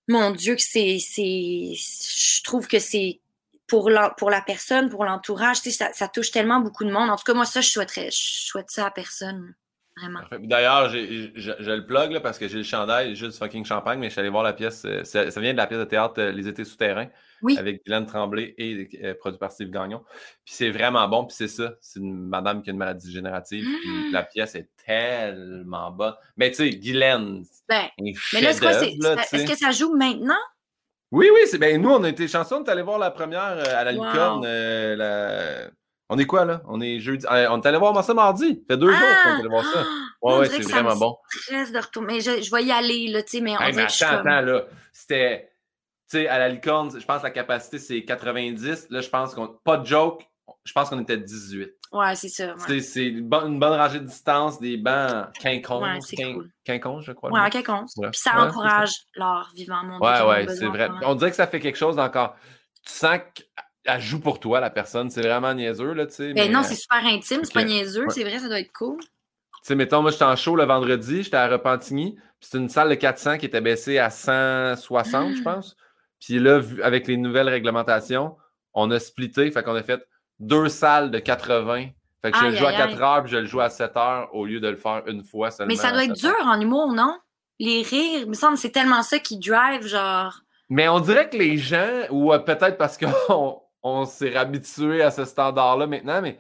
mon 0.10 0.32
Dieu, 0.32 0.56
que 0.56 0.62
c'est. 0.62 0.98
Je 0.98 2.44
trouve 2.44 2.68
que 2.68 2.80
c'est 2.80 3.22
pour 3.70 3.90
la, 3.90 4.10
pour 4.12 4.30
la 4.30 4.42
personne, 4.42 4.90
pour 4.90 5.06
l'entourage. 5.06 5.58
Ça, 5.58 5.92
ça 5.94 6.08
touche 6.08 6.32
tellement 6.32 6.60
beaucoup 6.60 6.84
de 6.84 6.92
monde. 6.92 7.10
En 7.10 7.16
tout 7.16 7.24
cas, 7.26 7.34
moi, 7.34 7.46
ça, 7.46 7.62
je 7.62 7.70
souhaiterais. 7.70 8.10
Je 8.12 8.18
souhaite 8.50 8.70
ça 8.70 8.88
à 8.88 8.92
personne. 8.92 9.54
Vraiment. 9.98 10.22
D'ailleurs, 10.44 10.90
je, 10.90 10.96
le 11.76 11.86
plug 11.86 12.12
là, 12.12 12.22
parce 12.22 12.38
que 12.38 12.48
j'ai 12.48 12.60
le 12.60 12.64
chandail 12.64 13.18
juste 13.18 13.38
fucking 13.38 13.66
champagne, 13.66 14.00
mais 14.00 14.06
je 14.08 14.12
suis 14.12 14.22
allé 14.22 14.30
voir 14.30 14.44
la 14.44 14.54
pièce. 14.54 14.84
euh, 14.86 15.04
Ça, 15.04 15.30
ça 15.30 15.42
vient 15.42 15.52
de 15.52 15.58
la 15.58 15.68
pièce 15.68 15.80
de 15.80 15.84
théâtre 15.84 16.14
euh, 16.20 16.32
Les 16.32 16.48
Étés 16.48 16.64
souterrains 16.64 17.10
Oui. 17.42 17.58
avec 17.58 17.84
Guylaine 17.84 18.06
Tremblay 18.06 18.56
et 18.58 18.88
euh, 19.04 19.14
produit 19.20 19.38
par 19.40 19.52
Steve 19.52 19.70
Gagnon. 19.72 20.02
Puis 20.46 20.54
c'est 20.56 20.70
vraiment 20.70 21.06
bon. 21.10 21.26
Puis 21.26 21.36
c'est 21.38 21.50
ça. 21.50 21.74
C'est 21.82 22.00
une 22.00 22.16
madame 22.30 22.62
qui 22.62 22.70
a 22.70 22.72
une 22.74 22.80
maladie 22.80 23.08
dégénérative. 23.08 23.66
Puis 23.66 23.90
Mm. 23.90 24.12
la 24.14 24.24
pièce 24.24 24.56
est 24.56 24.70
tellement 24.86 25.92
bonne. 25.92 26.14
Mais 26.38 26.50
tu 26.52 26.58
sais, 26.58 26.70
Guylaine, 26.70 27.44
Ben, 27.68 27.88
mais 28.00 28.42
là, 28.42 28.52
Est-ce 28.52 29.46
que 29.46 29.58
ça 29.58 29.72
joue 29.72 29.94
maintenant? 29.98 30.34
Oui, 31.12 31.28
oui, 31.34 31.40
c'est 31.48 31.58
ben 31.58 31.82
nous, 31.82 31.90
on 31.90 32.04
a 32.04 32.10
été 32.10 32.28
chanceux, 32.28 32.56
on 32.56 32.64
est 32.64 32.70
allé 32.70 32.82
voir 32.84 33.00
la 33.00 33.10
première 33.12 33.56
euh, 33.58 33.64
à 33.76 33.84
la 33.84 33.94
Wow. 33.94 34.06
licorne. 34.06 34.44
euh, 34.46 34.96
la- 34.96 35.70
On 36.12 36.18
est 36.18 36.26
quoi 36.26 36.44
là? 36.46 36.62
On 36.68 36.82
est 36.82 37.00
jeudi. 37.00 37.26
euh, 37.32 37.48
on 37.52 37.62
est 37.62 37.66
allé 37.68 37.78
voir 37.78 38.04
ça 38.04 38.14
mardi. 38.14 38.64
Ça 38.68 38.74
fait 38.76 38.78
deux 38.78 38.92
jours 38.92 39.00
qu'on 39.24 39.30
est 39.30 39.40
allé 39.40 39.48
voir 39.50 39.64
ça. 39.66 39.84
Ah! 39.86 39.86
Ouais, 40.22 40.38
ouais, 40.40 40.50
c'est 40.50 40.62
vraiment 40.64 40.96
me 40.96 41.00
bon. 41.00 41.18
de. 41.50 42.02
Mais 42.02 42.20
je, 42.20 42.42
je 42.42 42.52
vais 42.52 42.64
y 42.64 42.72
aller, 42.72 43.08
là, 43.08 43.24
tu 43.24 43.38
sais, 43.38 43.42
mais 43.42 43.56
on 43.58 43.62
Hey, 43.62 43.74
mais 43.74 43.84
attends, 43.84 44.18
comme... 44.18 44.28
attends, 44.28 44.42
là. 44.46 44.64
C'était. 44.92 45.52
Tu 46.12 46.18
sais, 46.18 46.28
à 46.28 46.40
la 46.40 46.50
licorne, 46.50 46.90
je 47.00 47.06
pense 47.06 47.20
que 47.20 47.24
la 47.28 47.32
capacité, 47.32 47.78
c'est 47.78 48.04
90. 48.04 48.88
Là, 48.90 49.02
je 49.02 49.10
pense 49.10 49.34
qu'on. 49.36 49.48
Pas 49.64 49.78
de 49.78 49.86
joke, 49.86 50.24
je 50.66 50.74
pense 50.74 50.90
qu'on 50.90 51.00
était 51.02 51.18
18. 51.18 51.72
Ouais, 51.92 52.16
c'est 52.16 52.28
ça. 52.30 52.56
Ouais, 52.68 52.80
C'est 52.82 53.06
une 53.08 53.28
bonne, 53.28 53.64
rangée 53.64 54.00
de 54.00 54.06
distance, 54.06 54.60
des 54.60 54.78
bancs 54.78 55.28
quinconces. 55.40 55.82
Ouais, 56.12 56.18
quin- 56.18 56.34
cool. 56.36 56.52
quinconces, 56.64 57.06
je 57.06 57.12
crois. 57.14 57.32
ouais. 57.32 57.40
Ouais. 57.42 58.10
Puis 58.12 58.20
ça 58.22 58.40
encourage 58.46 58.92
l'art 59.16 59.50
vivant, 59.56 59.82
Ouais, 60.00 60.22
ouais, 60.46 60.56
c'est 60.56 60.68
vrai. 60.68 60.90
On 61.04 61.16
dirait 61.16 61.32
que 61.32 61.36
ça 61.38 61.48
fait 61.48 61.60
quelque 61.60 61.78
chose 61.78 61.96
d'encore. 61.96 62.36
Tu 62.86 62.94
sens 62.94 63.20
qu'elle 63.34 64.00
joue 64.02 64.20
pour 64.20 64.40
toi, 64.40 64.60
la 64.60 64.70
personne. 64.70 65.10
C'est 65.10 65.22
vraiment 65.22 65.54
niaiseux, 65.54 65.94
là, 65.94 66.06
tu 66.06 66.14
sais. 66.14 66.34
Ben 66.34 66.48
mais, 66.48 66.54
non, 66.54 66.64
c'est 66.64 66.76
super 66.76 67.04
intime, 67.06 67.42
c'est 67.44 67.54
pas 67.54 67.64
niaiseux, 67.64 68.06
c'est 68.10 68.24
vrai, 68.24 68.38
ça 68.40 68.48
doit 68.48 68.60
être 68.60 68.72
cool. 68.74 69.00
Tu 69.02 69.08
sais, 69.64 69.76
mettons, 69.76 70.02
moi, 70.02 70.12
j'étais 70.12 70.24
en 70.24 70.36
show 70.36 70.56
le 70.56 70.64
vendredi, 70.66 71.24
j'étais 71.24 71.36
à 71.38 71.48
Repentigny, 71.48 72.16
puis 72.16 72.50
c'est 72.52 72.58
une 72.58 72.70
salle 72.70 72.88
de 72.90 72.96
400 72.96 73.38
qui 73.38 73.46
était 73.48 73.60
baissée 73.62 73.98
à 73.98 74.10
160, 74.10 75.34
je 75.36 75.42
Ah! 75.46 75.56
pense. 75.56 75.76
Puis 76.20 76.40
là, 76.40 76.62
avec 76.84 77.08
les 77.08 77.18
nouvelles 77.18 77.50
réglementations, 77.50 78.38
on 78.74 78.90
a 78.92 79.00
splitté, 79.00 79.50
fait 79.52 79.64
qu'on 79.64 79.76
a 79.76 79.84
fait 79.84 80.02
deux 80.40 80.70
salles 80.70 81.12
de 81.12 81.20
80. 81.20 81.88
Fait 82.22 82.32
que 82.32 82.38
je 82.38 82.46
le 82.46 82.56
joue 82.56 82.66
à 82.66 82.70
aïe, 82.70 82.78
4 82.78 83.02
heures, 83.02 83.24
puis 83.24 83.32
je 83.32 83.38
le 83.38 83.46
joue 83.46 83.62
à 83.62 83.70
7 83.70 83.96
heures 83.96 84.30
au 84.36 84.46
lieu 84.46 84.60
de 84.60 84.68
le 84.68 84.76
faire 84.76 85.04
une 85.08 85.24
fois 85.24 85.52
seulement. 85.52 85.70
Mais 85.70 85.76
ça 85.78 85.92
doit 85.92 86.04
être 86.04 86.16
7 86.18 86.26
heures. 86.32 86.36
dur 86.38 86.46
en 86.48 86.60
humour, 86.60 86.94
non? 86.94 87.18
Les 87.60 87.82
rires, 87.82 88.22
il 88.24 88.30
me 88.30 88.34
semble 88.34 88.56
que 88.56 88.60
c'est 88.60 88.72
tellement 88.72 89.04
ça 89.04 89.20
qui 89.20 89.38
drive, 89.40 89.86
genre. 89.88 90.42
Mais 90.70 90.88
on 90.90 91.00
dirait 91.00 91.30
que 91.30 91.38
les 91.38 91.58
gens, 91.58 91.88
ou 92.10 92.34
euh, 92.34 92.40
peut-être 92.40 92.78
parce 92.78 92.98
qu'on 92.98 93.62
on 93.84 94.06
s'est 94.06 94.36
habitué 94.36 95.02
à 95.02 95.12
ce 95.12 95.24
standard-là 95.26 95.88
maintenant, 95.88 96.22
mais 96.22 96.38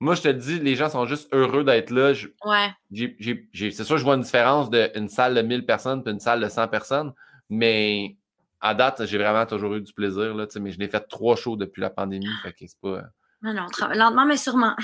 moi, 0.00 0.14
je 0.14 0.22
te 0.22 0.28
dis, 0.28 0.58
les 0.58 0.74
gens 0.76 0.88
sont 0.88 1.04
juste 1.04 1.28
heureux 1.32 1.62
d'être 1.64 1.90
là. 1.90 2.14
Je- 2.14 2.28
Ouais. 2.46 2.70
c'est 2.90 3.84
sûr, 3.84 3.98
je 3.98 4.02
vois 4.04 4.14
une 4.14 4.22
différence 4.22 4.70
d'une 4.70 5.08
salle 5.10 5.34
de 5.34 5.42
1000 5.42 5.66
personnes 5.66 6.02
puis 6.02 6.12
une 6.12 6.20
salle 6.20 6.40
de 6.40 6.48
100 6.48 6.68
personnes, 6.68 7.12
mais 7.50 8.16
à 8.60 8.74
date, 8.74 9.04
j'ai 9.04 9.18
vraiment 9.18 9.44
toujours 9.46 9.74
eu 9.74 9.80
du 9.82 9.92
plaisir. 9.92 10.34
Là, 10.34 10.46
mais 10.60 10.70
je 10.70 10.78
l'ai 10.78 10.88
fait 10.88 11.00
trois 11.08 11.36
shows 11.36 11.56
depuis 11.56 11.80
la 11.82 11.90
pandémie. 11.90 12.26
Fait 12.42 12.52
que 12.52 12.58
c'est 12.66 12.80
pas. 12.80 13.02
Non, 13.42 13.54
non, 13.54 13.66
lentement, 13.94 14.26
mais 14.26 14.36
sûrement. 14.36 14.76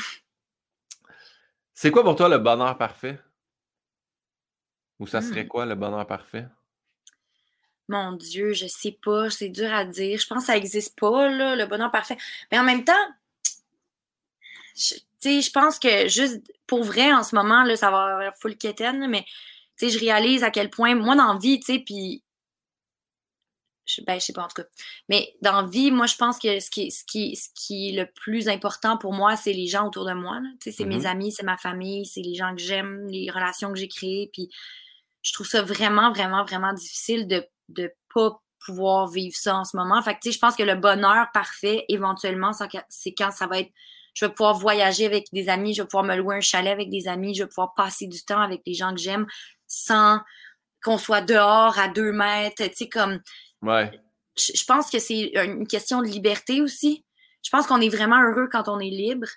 C'est 1.74 1.90
quoi 1.90 2.02
pour 2.04 2.16
toi 2.16 2.28
le 2.28 2.38
bonheur 2.38 2.76
parfait? 2.78 3.20
Ou 4.98 5.06
ça 5.06 5.20
serait 5.20 5.44
Hmm. 5.44 5.48
quoi 5.48 5.66
le 5.66 5.74
bonheur 5.74 6.06
parfait? 6.06 6.46
Mon 7.88 8.12
Dieu, 8.12 8.52
je 8.52 8.66
sais 8.66 8.98
pas, 9.04 9.30
c'est 9.30 9.50
dur 9.50 9.72
à 9.72 9.84
dire. 9.84 10.18
Je 10.18 10.26
pense 10.26 10.40
que 10.40 10.46
ça 10.46 10.56
existe 10.56 10.98
pas, 10.98 11.28
là, 11.28 11.54
le 11.54 11.66
bonheur 11.66 11.90
parfait. 11.92 12.16
Mais 12.50 12.58
en 12.58 12.64
même 12.64 12.84
temps, 12.84 12.92
je- 14.74 14.94
je 15.22 15.50
pense 15.50 15.78
que 15.78 16.08
juste 16.08 16.40
pour 16.66 16.82
vrai, 16.82 17.12
en 17.12 17.22
ce 17.22 17.34
moment, 17.34 17.62
là, 17.62 17.76
ça 17.76 17.90
va 17.90 18.04
avoir 18.16 18.34
full 18.36 18.56
quétaine, 18.56 19.08
mais 19.08 19.24
je 19.80 19.98
réalise 19.98 20.42
à 20.42 20.50
quel 20.50 20.70
point, 20.70 20.94
moi, 20.94 21.14
dans 21.14 21.34
la 21.34 21.38
vie, 21.38 21.60
tu 21.60 21.66
sais, 21.74 21.78
puis. 21.78 22.22
Je, 23.86 24.02
ben, 24.02 24.18
je 24.18 24.24
sais 24.26 24.32
pas, 24.32 24.42
en 24.44 24.48
tout 24.48 24.60
cas. 24.62 24.68
Mais 25.08 25.34
dans 25.42 25.66
vie, 25.66 25.90
moi, 25.92 26.06
je 26.06 26.16
pense 26.16 26.38
que 26.38 26.58
ce 26.60 26.70
qui, 26.70 26.90
ce 26.90 27.04
qui, 27.04 27.36
ce 27.36 27.48
qui 27.54 27.90
est 27.90 27.92
le 28.00 28.10
plus 28.12 28.48
important 28.48 28.98
pour 28.98 29.12
moi, 29.14 29.36
c'est 29.36 29.52
les 29.52 29.66
gens 29.68 29.86
autour 29.86 30.04
de 30.04 30.12
moi. 30.12 30.40
là. 30.40 30.48
Tu 30.60 30.70
sais, 30.70 30.76
c'est 30.76 30.84
Mhm. 30.84 30.96
mes 30.96 31.06
amis, 31.06 31.32
c'est 31.32 31.44
ma 31.44 31.56
famille, 31.56 32.04
c'est 32.06 32.20
les 32.22 32.34
gens 32.34 32.54
que 32.54 32.60
j'aime, 32.62 33.06
les 33.08 33.30
relations 33.30 33.72
que 33.72 33.78
j'ai 33.78 33.88
créées. 33.88 34.28
Puis 34.32 34.48
je 35.22 35.32
trouve 35.32 35.46
ça 35.46 35.62
vraiment, 35.62 36.12
vraiment, 36.12 36.44
vraiment 36.44 36.72
difficile 36.72 37.26
de 37.28 37.46
de 37.68 37.92
pas 38.14 38.40
pouvoir 38.64 39.08
vivre 39.08 39.34
ça 39.36 39.56
en 39.56 39.64
ce 39.64 39.76
moment. 39.76 40.00
Fait 40.02 40.14
que, 40.14 40.20
tu 40.22 40.28
sais, 40.30 40.34
je 40.36 40.38
pense 40.38 40.54
que 40.56 40.62
le 40.62 40.76
bonheur 40.76 41.26
parfait, 41.34 41.84
éventuellement, 41.88 42.52
c'est 42.52 42.68
quand- 42.68 42.84
c'est 42.88 43.12
quand 43.12 43.30
ça 43.32 43.46
va 43.48 43.58
être. 43.60 43.70
Je 44.14 44.24
vais 44.24 44.32
pouvoir 44.32 44.54
voyager 44.54 45.04
avec 45.04 45.26
des 45.32 45.48
amis, 45.48 45.74
je 45.74 45.82
vais 45.82 45.86
pouvoir 45.88 46.04
me 46.04 46.14
louer 46.16 46.36
un 46.36 46.40
chalet 46.40 46.72
avec 46.72 46.88
des 46.90 47.06
amis, 47.08 47.34
je 47.34 47.42
vais 47.42 47.48
pouvoir 47.48 47.74
passer 47.74 48.06
du 48.06 48.22
temps 48.24 48.40
avec 48.40 48.62
les 48.66 48.74
gens 48.74 48.92
que 48.94 49.00
j'aime 49.00 49.26
sans 49.66 50.20
qu'on 50.82 50.96
soit 50.98 51.22
dehors 51.22 51.76
à 51.78 51.88
deux 51.88 52.12
mètres. 52.12 52.62
Tu 52.64 52.74
sais, 52.74 52.88
comme. 52.88 53.20
Ouais. 53.62 53.90
Je, 54.36 54.52
je 54.54 54.64
pense 54.64 54.90
que 54.90 54.98
c'est 54.98 55.32
une 55.44 55.66
question 55.66 56.00
de 56.02 56.06
liberté 56.06 56.60
aussi. 56.60 57.04
Je 57.42 57.50
pense 57.50 57.66
qu'on 57.66 57.80
est 57.80 57.88
vraiment 57.88 58.20
heureux 58.22 58.48
quand 58.50 58.68
on 58.68 58.80
est 58.80 58.90
libre, 58.90 59.28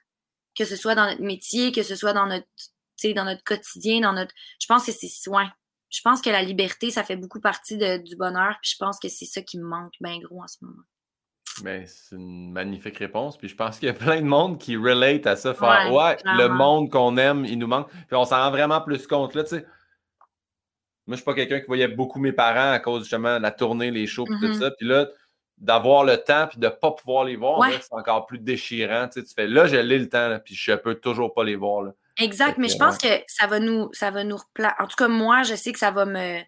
que 0.57 0.65
ce 0.65 0.75
soit 0.75 0.95
dans 0.95 1.05
notre 1.05 1.21
métier, 1.21 1.71
que 1.71 1.83
ce 1.83 1.95
soit 1.95 2.13
dans 2.13 2.25
notre, 2.25 2.47
tu 2.55 2.69
sais, 2.97 3.13
dans 3.13 3.25
notre 3.25 3.43
quotidien, 3.43 4.01
dans 4.01 4.13
notre. 4.13 4.33
Je 4.59 4.65
pense 4.67 4.85
que 4.85 4.91
c'est. 4.91 5.29
Ouais. 5.29 5.45
Je 5.89 6.01
pense 6.03 6.21
que 6.21 6.29
la 6.29 6.41
liberté, 6.43 6.91
ça 6.91 7.03
fait 7.03 7.15
beaucoup 7.15 7.39
partie 7.39 7.77
de- 7.77 7.97
du 7.97 8.15
bonheur, 8.15 8.57
puis 8.61 8.71
je 8.73 8.77
pense 8.77 8.99
que 8.99 9.09
c'est 9.09 9.25
ça 9.25 9.41
qui 9.41 9.57
me 9.57 9.63
manque 9.65 9.93
bien 10.01 10.19
gros 10.19 10.43
en 10.43 10.47
ce 10.47 10.57
moment. 10.61 10.83
Ben, 11.63 11.85
c'est 11.87 12.15
une 12.15 12.51
magnifique 12.51 12.97
réponse. 12.97 13.37
Puis 13.37 13.49
je 13.49 13.55
pense 13.55 13.79
qu'il 13.79 13.87
y 13.87 13.89
a 13.89 13.93
plein 13.93 14.21
de 14.21 14.25
monde 14.27 14.59
qui 14.59 14.77
relate 14.77 15.25
à 15.27 15.35
ça. 15.35 15.53
Faire, 15.53 15.91
Ouais, 15.91 15.97
ouais, 15.97 16.17
le 16.25 16.47
monde 16.47 16.89
qu'on 16.91 17.17
aime, 17.17 17.43
il 17.45 17.57
nous 17.57 17.67
manque. 17.67 17.89
Puis 17.89 18.15
on 18.15 18.23
s'en 18.23 18.37
rend 18.37 18.51
vraiment 18.51 18.81
plus 18.81 19.07
compte. 19.07 19.33
Là, 19.35 19.43
tu 19.43 19.49
sais. 19.57 19.65
Moi, 21.09 21.15
je 21.15 21.21
suis 21.21 21.25
pas 21.25 21.33
quelqu'un 21.33 21.59
qui 21.59 21.65
voyait 21.65 21.87
beaucoup 21.87 22.19
mes 22.19 22.31
parents 22.31 22.71
à 22.71 22.79
cause 22.79 23.01
justement 23.01 23.37
de 23.37 23.41
la 23.41 23.51
tournée, 23.51 23.89
les 23.91 24.05
shows, 24.07 24.25
puis 24.25 24.35
tout 24.39 24.47
Mhm. 24.53 24.59
ça. 24.61 24.71
Puis 24.71 24.87
là, 24.87 25.07
d'avoir 25.57 26.03
le 26.05 26.17
temps, 26.17 26.47
puis 26.47 26.59
de 26.59 26.67
ne 26.67 26.71
pas 26.71 26.91
pouvoir 26.91 27.25
les 27.25 27.35
voir, 27.35 27.57
Ouais. 27.59 27.71
c'est 27.81 27.91
encore 27.93 28.25
plus 28.27 28.37
déchirant. 28.39 29.07
Tu, 29.11 29.19
sais, 29.19 29.25
tu 29.27 29.33
fais 29.33 29.47
là, 29.47 29.65
j'ai 29.65 29.81
le 29.83 30.07
temps, 30.07 30.29
là, 30.29 30.39
puis 30.39 30.55
je 30.55 30.71
peux 30.73 30.95
toujours 30.95 31.33
pas 31.33 31.43
les 31.43 31.55
voir. 31.55 31.81
Là. 31.81 31.91
Exact, 32.21 32.57
mais 32.59 32.67
je 32.69 32.77
pense 32.77 32.97
que 32.97 33.07
ça 33.27 33.47
va 33.47 33.59
nous, 33.59 33.89
ça 33.91 34.11
va 34.11 34.23
nous 34.23 34.35
repla- 34.37 34.75
En 34.79 34.85
tout 34.87 34.95
cas, 34.97 35.07
moi, 35.07 35.43
je 35.43 35.55
sais 35.55 35.71
que 35.73 35.79
ça 35.79 35.89
va 35.91 36.05
me. 36.05 36.39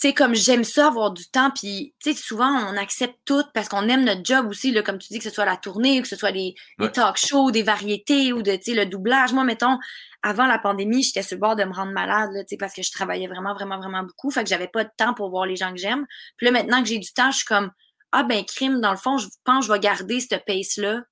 Tu 0.00 0.08
sais, 0.08 0.14
comme 0.14 0.34
j'aime 0.34 0.64
ça, 0.64 0.86
avoir 0.86 1.10
du 1.10 1.26
temps, 1.28 1.50
puis, 1.50 1.94
tu 2.02 2.14
sais, 2.14 2.18
souvent, 2.18 2.48
on 2.48 2.76
accepte 2.78 3.18
tout 3.26 3.42
parce 3.52 3.68
qu'on 3.68 3.86
aime 3.86 4.04
notre 4.04 4.22
job 4.24 4.46
aussi, 4.48 4.70
là, 4.70 4.80
comme 4.82 4.96
tu 4.98 5.08
dis, 5.10 5.18
que 5.18 5.24
ce 5.24 5.30
soit 5.30 5.44
la 5.44 5.58
tournée, 5.58 6.00
que 6.00 6.08
ce 6.08 6.16
soit 6.16 6.32
des 6.32 6.54
Ouais. 6.78 6.90
talk 6.90 7.18
shows, 7.18 7.50
des 7.50 7.62
variétés 7.62 8.32
ou 8.32 8.40
de, 8.42 8.52
tu 8.52 8.62
sais, 8.62 8.74
le 8.74 8.86
doublage. 8.86 9.34
Moi, 9.34 9.44
mettons, 9.44 9.76
avant 10.22 10.46
la 10.46 10.58
pandémie, 10.58 11.02
j'étais 11.02 11.22
sur 11.22 11.36
le 11.36 11.40
bord 11.40 11.54
de 11.54 11.64
me 11.64 11.74
rendre 11.74 11.92
malade, 11.92 12.30
là, 12.32 12.40
tu 12.44 12.48
sais, 12.50 12.56
parce 12.56 12.72
que 12.72 12.82
je 12.82 12.90
travaillais 12.90 13.26
vraiment, 13.26 13.52
vraiment, 13.52 13.78
vraiment 13.78 14.02
beaucoup. 14.02 14.30
Fait 14.30 14.42
que 14.42 14.48
j'avais 14.48 14.68
pas 14.68 14.84
de 14.84 14.90
temps 14.96 15.12
pour 15.12 15.28
voir 15.28 15.44
les 15.44 15.56
gens 15.56 15.70
que 15.70 15.78
j'aime. 15.78 16.06
Puis 16.38 16.46
là, 16.46 16.52
maintenant 16.52 16.82
que 16.82 16.88
j'ai 16.88 16.98
du 16.98 17.12
temps, 17.12 17.30
je 17.30 17.36
suis 17.38 17.46
comme, 17.46 17.70
ah, 18.12 18.22
ben, 18.22 18.42
crime, 18.46 18.80
dans 18.80 18.92
le 18.92 18.96
fond, 18.96 19.18
je 19.18 19.26
pense 19.44 19.66
que 19.66 19.68
je 19.68 19.72
vais 19.74 19.80
garder 19.80 20.20
cette 20.20 20.44
pace-là, 20.46 21.02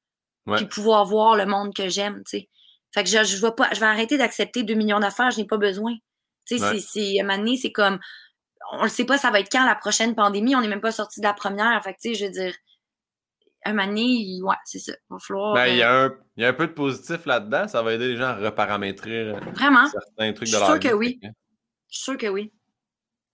Ouais. 0.46 0.56
puis 0.56 0.66
pouvoir 0.66 1.04
voir 1.04 1.36
le 1.36 1.44
monde 1.44 1.74
que 1.74 1.90
j'aime, 1.90 2.22
tu 2.26 2.38
sais. 2.38 2.48
Fait 2.94 3.04
que 3.04 3.10
je, 3.10 3.22
je 3.22 3.36
vais 3.36 3.52
pas, 3.52 3.68
je 3.74 3.80
vais 3.80 3.86
arrêter 3.86 4.16
d'accepter 4.16 4.62
2 4.62 4.72
millions 4.72 4.98
d'affaires, 4.98 5.30
je 5.30 5.36
n'ai 5.40 5.46
pas 5.46 5.58
besoin. 5.58 5.92
Tu 6.46 6.56
sais, 6.56 6.64
Ouais. 6.64 6.80
c'est, 6.80 6.86
c'est, 7.14 7.20
à 7.20 7.22
un 7.22 7.26
moment 7.26 7.38
donné, 7.38 7.58
c'est 7.58 7.70
comme, 7.70 7.98
on 8.72 8.84
ne 8.84 8.88
sait 8.88 9.04
pas 9.04 9.18
ça 9.18 9.30
va 9.30 9.40
être 9.40 9.50
quand 9.50 9.64
la 9.64 9.74
prochaine 9.74 10.14
pandémie, 10.14 10.54
on 10.56 10.60
n'est 10.60 10.68
même 10.68 10.80
pas 10.80 10.92
sorti 10.92 11.20
de 11.20 11.26
la 11.26 11.32
première. 11.34 11.82
Fait 11.82 11.94
que, 11.94 11.98
tu 12.00 12.08
sais, 12.10 12.14
je 12.14 12.24
veux 12.26 12.30
dire, 12.32 12.54
un 13.64 13.72
moment 13.72 13.86
donné, 13.88 14.02
il- 14.02 14.42
ouais, 14.42 14.54
c'est 14.64 14.78
ça. 14.78 14.92
Il 14.92 15.12
va 15.14 15.18
falloir. 15.18 15.54
Ben, 15.54 15.66
il 15.66 15.76
y, 15.78 15.82
euh, 15.82 15.86
a 15.88 16.04
un, 16.06 16.18
il 16.36 16.42
y 16.42 16.46
a 16.46 16.48
un 16.48 16.52
peu 16.52 16.66
de 16.66 16.72
positif 16.72 17.26
là-dedans. 17.26 17.66
Ça 17.68 17.82
va 17.82 17.92
aider 17.94 18.08
les 18.08 18.16
gens 18.16 18.24
à 18.28 18.34
reparamétrer 18.36 19.30
euh, 19.30 19.40
Vraiment, 19.54 19.86
certains 19.88 20.32
trucs 20.32 20.48
Je 20.48 20.52
de 20.52 20.56
suis 20.56 20.58
leur 20.58 20.66
sûre 20.66 20.74
vie. 20.74 20.80
que 20.88 20.94
oui. 20.94 21.18
Fait 21.20 21.28
que- 21.28 21.34
je 21.90 21.94
suis 21.96 22.02
sûre 22.04 22.16
que 22.18 22.26
oui. 22.28 22.52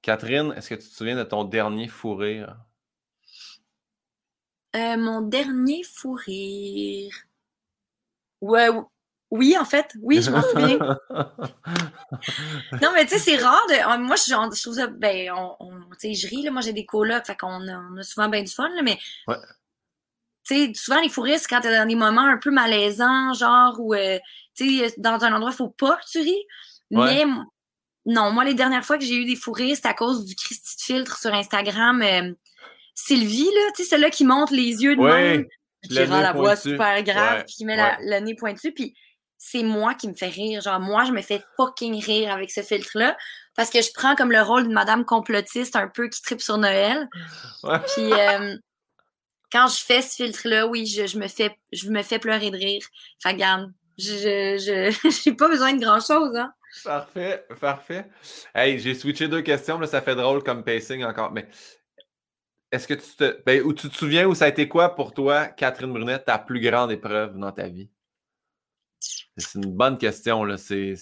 Catherine, 0.03 0.53
est-ce 0.57 0.69
que 0.71 0.75
tu 0.77 0.89
te 0.89 0.95
souviens 0.95 1.17
de 1.17 1.25
ton 1.25 1.45
dernier 1.45 1.89
fou 1.89 2.15
rire? 2.15 2.57
Euh, 4.77 4.97
mon 4.97 5.21
dernier 5.23 5.83
fou 5.85 6.13
rire. 6.15 7.15
Ouais, 8.41 8.69
ou- 8.69 8.89
oui, 9.31 9.57
en 9.59 9.65
fait, 9.65 9.91
oui, 10.03 10.23
je 10.23 10.31
m'en 10.31 10.43
souviens. 10.53 10.79
Non, 12.81 12.91
mais 12.95 13.05
tu 13.07 13.15
sais, 13.15 13.19
c'est 13.19 13.37
rare 13.37 13.61
de. 13.69 13.75
euh, 13.75 13.99
Moi, 13.99 14.17
je, 14.17 14.31
genre, 14.31 14.51
je 14.55 14.61
trouve 14.63 14.75
ça. 14.75 14.87
Ben, 14.87 15.31
on, 15.33 15.57
on- 15.61 15.81
tu 16.01 16.13
sais, 16.13 16.15
je 16.15 16.29
ris, 16.29 16.43
là. 16.43 16.51
Moi, 16.51 16.61
j'ai 16.63 16.73
des 16.73 16.87
colocs, 16.87 17.25
fait 17.27 17.37
qu'on 17.37 17.67
a, 17.69 17.79
on 17.93 17.97
a 17.97 18.03
souvent 18.03 18.29
bien 18.29 18.43
du 18.43 18.53
fun, 18.53 18.69
là, 18.69 18.83
mais. 18.83 18.99
Ouais. 19.27 19.37
Tu 20.47 20.55
sais, 20.67 20.73
souvent, 20.75 21.01
les 21.01 21.09
fous 21.09 21.25
c'est 21.27 21.49
quand 21.49 21.61
t'es 21.63 21.75
dans 21.75 21.89
des 21.89 21.95
moments 21.95 22.21
un 22.27 22.37
peu 22.37 22.51
malaisants, 22.51 23.33
genre, 23.33 23.77
où, 23.81 23.95
euh, 23.95 24.19
tu 24.55 24.79
sais, 24.81 24.95
dans 24.99 25.23
un 25.25 25.33
endroit, 25.33 25.53
faut 25.53 25.71
pas 25.71 25.97
que 25.97 26.07
tu 26.11 26.19
ris. 26.21 26.45
Ouais. 26.91 27.25
Mais, 27.25 27.33
non, 28.07 28.31
moi, 28.31 28.45
les 28.45 28.53
dernières 28.55 28.85
fois 28.85 28.99
que 28.99 29.05
j'ai 29.05 29.15
eu 29.17 29.25
des 29.25 29.37
fous 29.37 29.55
c'était 29.57 29.89
à 29.89 29.95
cause 29.95 30.27
du 30.27 30.35
Christy 30.35 30.77
de 30.77 30.83
filtre 30.83 31.19
sur 31.19 31.33
Instagram. 31.33 32.03
euh, 32.03 32.33
Sylvie, 32.95 33.45
là, 33.47 33.71
tu 33.75 33.83
sais, 33.83 33.89
celle-là 33.89 34.11
qui 34.11 34.25
monte 34.25 34.51
les 34.51 34.83
yeux 34.83 34.95
de 34.97 35.01
même, 35.03 35.47
puis 35.83 35.95
le 35.97 36.05
qui 36.05 36.11
rend 36.13 36.21
la 36.21 36.33
voix 36.33 36.55
super 36.57 37.03
grave, 37.03 37.39
Ouais, 37.39 37.45
puis 37.45 37.55
qui 37.57 37.65
met 37.65 37.75
la- 37.77 37.97
le 38.01 38.21
nez 38.25 38.35
pointu, 38.37 38.71
puis 38.73 38.95
c'est 39.47 39.63
moi 39.63 39.95
qui 39.95 40.09
me 40.09 40.15
fais 40.15 40.29
rire. 40.29 40.63
Genre, 40.63 40.81
moi, 40.81 41.05
je 41.05 41.13
me 41.13 41.21
fais 41.21 41.45
fucking 41.57 42.03
rire 42.03 42.33
avec 42.33 42.51
ce 42.51 42.63
filtre-là, 42.63 43.15
parce 43.55 43.69
que 43.69 43.83
je 43.83 43.91
prends 43.93 44.15
comme 44.15 44.33
le 44.33 44.41
rôle 44.41 44.63
d'une 44.63 44.73
madame 44.73 45.05
complotiste 45.05 45.77
un 45.77 45.87
peu 45.87 46.09
qui 46.09 46.23
tripe 46.23 46.41
sur 46.41 46.57
Noël. 46.57 47.09
Ouais. 47.63 47.79
Puis 47.95 48.11
euh, 48.13 48.57
quand 49.53 49.67
je 49.69 49.85
fais 49.85 50.01
ce 50.01 50.17
filtre-là, 50.17 50.67
oui, 50.67 50.87
je, 50.87 51.07
je 51.07 51.19
me 51.19 51.29
fais, 51.29 51.55
je 51.73 51.91
me 51.91 52.03
fais 52.03 52.19
pleurer 52.19 52.51
de 52.51 52.57
rire. 52.57 52.83
Fait 53.23 53.31
que, 53.31 53.35
regarde, 53.35 53.71
Je 53.99 55.29
n'ai 55.29 55.37
pas 55.37 55.49
besoin 55.49 55.75
de 55.75 55.81
grand-chose. 55.81 56.35
Hein? 56.37 56.51
Parfait, 56.83 57.47
parfait. 57.61 58.07
Hey, 58.55 58.79
j'ai 58.79 58.95
switché 58.95 59.29
deux 59.29 59.43
questions, 59.43 59.79
là, 59.79 59.87
ça 59.87 60.01
fait 60.01 60.17
drôle 60.17 60.43
comme 60.43 60.65
pacing 60.65 61.05
encore. 61.05 61.33
Mais 61.33 61.47
est-ce 62.73 62.89
que 62.89 62.95
tu 62.95 63.15
te. 63.15 63.43
Ben, 63.45 63.63
tu 63.75 63.91
te 63.91 63.95
souviens 63.95 64.27
où 64.27 64.35
ça 64.35 64.47
a 64.47 64.49
été 64.49 64.69
quoi 64.69 64.95
pour 64.95 65.13
toi, 65.13 65.49
Catherine 65.49 65.93
Brunet, 65.93 66.19
ta 66.21 66.39
plus 66.39 66.61
grande 66.61 66.91
épreuve 66.93 67.37
dans 67.37 67.53
ta 67.53 67.69
vie? 67.69 67.91
C'est 69.37 69.59
une 69.59 69.73
bonne 69.73 69.99
question, 69.99 70.45
là. 70.45 70.57
C'est. 70.57 70.95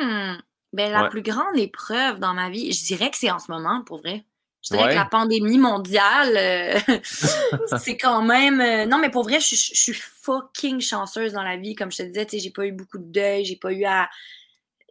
Hmm. 0.00 0.34
Ben, 0.72 0.92
la 0.92 1.08
plus 1.08 1.22
grande 1.22 1.56
épreuve 1.56 2.20
dans 2.20 2.34
ma 2.34 2.48
vie, 2.48 2.72
je 2.72 2.84
dirais 2.84 3.10
que 3.10 3.16
c'est 3.16 3.30
en 3.30 3.40
ce 3.40 3.50
moment, 3.50 3.82
pour 3.84 3.98
vrai. 3.98 4.24
Je 4.62 4.74
dirais 4.76 4.90
que 4.90 4.94
la 4.94 5.06
pandémie 5.06 5.58
mondiale, 5.58 6.36
euh, 6.36 6.78
c'est 7.78 7.96
quand 7.96 8.22
même. 8.22 8.60
Euh, 8.60 8.84
non, 8.84 8.98
mais 8.98 9.10
pour 9.10 9.22
vrai, 9.22 9.40
je, 9.40 9.54
suis 9.54 9.94
fucking 9.94 10.80
chanceuse 10.80 11.32
dans 11.32 11.42
la 11.42 11.56
vie. 11.56 11.74
Comme 11.74 11.90
je 11.90 11.98
te 11.98 12.02
disais, 12.02 12.26
j'ai 12.32 12.50
pas 12.50 12.66
eu 12.66 12.72
beaucoup 12.72 12.98
de 12.98 13.10
deuil, 13.10 13.44
j'ai 13.44 13.56
pas 13.56 13.72
eu 13.72 13.84
à. 13.84 14.08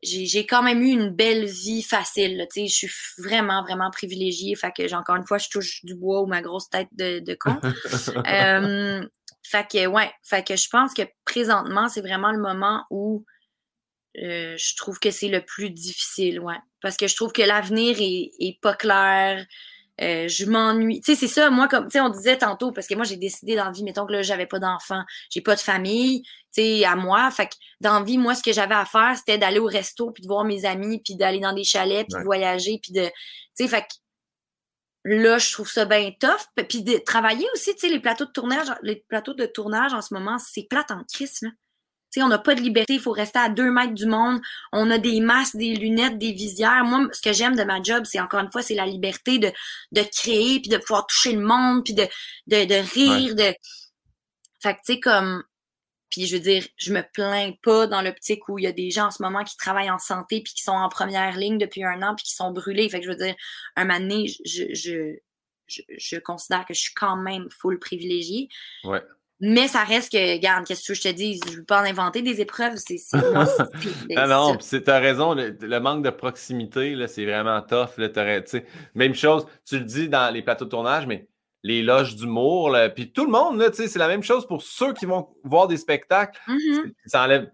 J'ai 0.02 0.46
quand 0.46 0.64
même 0.64 0.82
eu 0.82 0.92
une 0.92 1.10
belle 1.10 1.46
vie 1.46 1.84
facile. 1.84 2.48
Je 2.56 2.66
suis 2.66 2.90
vraiment, 3.18 3.62
vraiment 3.64 3.92
privilégiée. 3.92 4.56
Fait 4.56 4.72
que, 4.72 4.96
encore 4.96 5.18
une 5.18 5.28
fois, 5.28 5.38
je 5.38 5.50
touche 5.50 5.84
du 5.84 5.94
bois 5.94 6.22
ou 6.22 6.26
ma 6.26 6.42
grosse 6.42 6.70
tête 6.70 6.88
de, 6.94 7.20
de 7.20 7.36
con. 7.36 7.60
euh, 8.28 9.06
fait 9.44 9.68
que, 9.70 9.88
ouais. 9.88 10.12
Fait 10.24 10.46
que 10.46 10.56
je 10.56 10.68
pense 10.70 10.94
que 10.94 11.04
présentement, 11.26 11.90
c'est 11.90 12.02
vraiment 12.02 12.32
le 12.32 12.40
moment 12.40 12.84
où 12.90 13.26
euh, 14.18 14.56
je 14.58 14.76
trouve 14.76 15.00
que 15.00 15.12
c'est 15.12 15.28
le 15.28 15.42
plus 15.42 15.70
difficile, 15.70 16.40
ouais. 16.40 16.58
Parce 16.82 16.98
que 16.98 17.08
je 17.08 17.16
trouve 17.16 17.32
que 17.32 17.42
l'avenir 17.42 17.98
est, 18.00 18.60
pas 18.62 18.74
clair. 18.74 19.46
Euh, 20.02 20.28
je 20.30 20.46
m'ennuie. 20.46 21.02
Tu 21.02 21.14
sais, 21.14 21.20
c'est 21.20 21.34
ça, 21.34 21.50
moi, 21.50 21.68
comme, 21.68 21.86
tu 21.86 21.92
sais, 21.92 22.00
on 22.00 22.10
disait 22.10 22.38
tantôt, 22.38 22.72
parce 22.72 22.88
que 22.88 22.96
moi, 22.96 23.04
j'ai 23.04 23.18
décidé 23.18 23.56
dans 23.56 23.66
la 23.66 23.72
vie, 23.72 23.84
mettons 23.84 24.06
que 24.06 24.14
là, 24.14 24.22
j'avais 24.22 24.46
pas 24.46 24.60
d'enfant, 24.60 25.04
j'ai 25.30 25.42
pas 25.42 25.56
de 25.56 25.60
famille, 25.60 26.22
tu 26.54 26.62
sais, 26.62 26.86
à 26.86 26.96
moi. 26.96 27.30
Fait 27.32 27.48
que 27.48 27.56
dans 27.82 28.00
la 28.00 28.06
vie, 28.06 28.18
moi, 28.18 28.34
ce 28.34 28.42
que 28.42 28.54
j'avais 28.54 28.76
à 28.76 28.86
faire, 28.86 29.16
c'était 29.18 29.38
d'aller 29.38 29.60
au 29.60 29.66
resto, 29.66 30.12
puis 30.12 30.24
de 30.24 30.28
voir 30.28 30.46
mes 30.46 30.66
amis, 30.66 31.02
puis 31.04 31.16
d'aller 31.16 31.40
dans 31.40 31.54
des 31.54 31.66
chalets, 31.66 32.08
puis 32.08 32.20
de 32.20 32.24
voyager, 32.24 32.80
puis 32.82 32.94
de, 32.94 33.06
tu 33.08 33.12
sais, 33.56 33.68
fait 33.68 33.82
que 33.82 33.94
là, 35.04 35.38
je 35.38 35.52
trouve 35.52 35.70
ça 35.70 35.86
bien 35.86 36.12
tough. 36.20 36.66
Puis 36.68 36.84
de 36.84 36.98
travailler 36.98 37.48
aussi, 37.54 37.74
tu 37.74 37.82
sais, 37.82 37.90
les 37.90 38.00
plateaux 38.00 38.26
de 38.26 38.32
tournage, 38.32 38.68
les 38.82 38.98
plateaux 39.08 39.34
de 39.34 39.46
tournage 39.46 39.94
en 39.94 40.02
ce 40.02 40.14
moment, 40.14 40.38
c'est 40.40 40.68
plate 40.70 40.92
en 40.92 41.04
crise, 41.04 41.42
là 41.42 41.50
on 42.18 42.28
n'a 42.28 42.40
pas 42.40 42.56
de 42.56 42.62
liberté, 42.62 42.96
il 42.96 43.00
faut 43.00 43.12
rester 43.12 43.40
à 43.40 43.50
deux 43.50 43.72
mètres 43.72 43.94
du 43.94 44.06
monde. 44.06 44.42
On 44.72 44.90
a 44.90 44.98
des 44.98 45.20
masques, 45.22 45.56
des 45.58 45.76
lunettes, 45.76 46.18
des 46.18 46.32
visières. 46.32 46.84
Moi, 46.84 47.08
ce 47.12 47.22
que 47.22 47.34
j'aime 47.34 47.56
de 47.56 47.64
ma 47.64 47.82
job, 47.82 48.06
c'est 48.06 48.20
encore 48.20 48.40
une 48.40 48.52
fois, 48.52 48.62
c'est 48.62 48.76
la 48.76 48.86
liberté 48.86 49.38
de, 49.38 49.52
de 49.92 50.02
créer, 50.02 50.60
puis 50.60 50.70
de 50.70 50.78
pouvoir 50.78 51.06
toucher 51.06 51.34
le 51.34 51.42
monde, 51.42 51.84
puis 51.84 51.94
de, 51.94 52.08
de, 52.48 52.66
de 52.66 52.76
rire. 52.94 53.36
De... 53.36 53.54
Fait 54.62 54.74
que, 54.74 54.80
tu 54.86 54.94
sais, 54.94 55.00
comme... 55.00 55.44
Puis 56.10 56.28
je 56.28 56.36
veux 56.36 56.42
dire, 56.42 56.66
je 56.78 56.94
me 56.94 57.02
plains 57.14 57.54
pas 57.62 57.88
dans 57.88 58.02
l'optique 58.02 58.50
où 58.50 58.60
il 58.60 58.64
y 58.64 58.68
a 58.68 58.72
des 58.72 58.92
gens 58.92 59.08
en 59.08 59.12
ce 59.12 59.22
moment 59.22 59.44
qui 59.44 59.58
travaillent 59.58 59.92
en 59.92 60.00
santé, 60.00 60.42
puis 60.42 60.54
qui 60.54 60.64
sont 60.64 60.72
en 60.72 60.90
première 60.90 61.38
ligne 61.38 61.58
depuis 61.58 61.84
un 61.84 62.02
an, 62.02 62.16
puis 62.16 62.26
qui 62.26 62.34
sont 62.34 62.52
brûlés. 62.52 62.90
Fait 62.90 63.00
que 63.00 63.06
je 63.06 63.12
veux 63.12 63.18
dire, 63.18 63.36
un 63.76 63.86
moment 63.86 64.00
donné, 64.00 64.28
je, 64.46 64.74
je, 64.74 65.16
je, 65.68 65.82
je 65.98 66.18
considère 66.18 66.66
que 66.66 66.74
je 66.74 66.80
suis 66.80 66.94
quand 66.94 67.18
même 67.18 67.48
full 67.50 67.80
privilégiée. 67.80 68.50
Ouais. 68.84 69.02
Mais 69.42 69.70
ça 69.70 69.84
reste 69.86 70.12
que, 70.12 70.34
regarde, 70.34 70.66
qu'est-ce 70.66 70.86
que 70.86 70.94
je 70.94 71.02
te 71.02 71.08
dis? 71.08 71.40
Je 71.46 71.52
ne 71.52 71.58
veux 71.58 71.64
pas 71.64 71.82
en 71.82 71.86
inventer 71.86 72.22
des 72.22 72.42
épreuves. 72.42 72.76
C'est, 72.76 72.98
moi, 73.32 73.46
ah 74.18 74.28
non, 74.28 74.58
tu 74.58 74.84
as 74.86 75.00
raison. 75.00 75.34
Le, 75.34 75.80
manque 75.80 76.04
de 76.04 76.10
proximité, 76.10 76.94
là, 76.94 77.08
c'est 77.08 77.24
vraiment 77.24 77.62
tough. 77.62 77.98
Là, 77.98 78.10
même 78.96 79.16
chose, 79.16 79.46
tu 79.66 79.80
le 79.80 79.86
dis 79.86 80.10
dans 80.10 80.34
les 80.34 80.42
plateaux 80.42 80.66
de 80.66 80.70
tournage, 80.70 81.08
mais 81.08 81.30
les 81.64 81.82
loges 81.82 82.16
d'humour, 82.16 82.76
puis 82.96 83.12
tout 83.12 83.26
le 83.26 83.32
monde, 83.32 83.62
c'est 83.74 83.96
la 83.98 84.08
même 84.08 84.24
chose 84.24 84.48
pour 84.48 84.62
ceux 84.62 84.94
qui 84.94 85.06
vont 85.06 85.28
voir 85.44 85.68
des 85.68 85.78
spectacles. 85.78 86.40
Mm-hmm. 86.48 86.94
Ça 87.06 87.24
enlève 87.24 87.50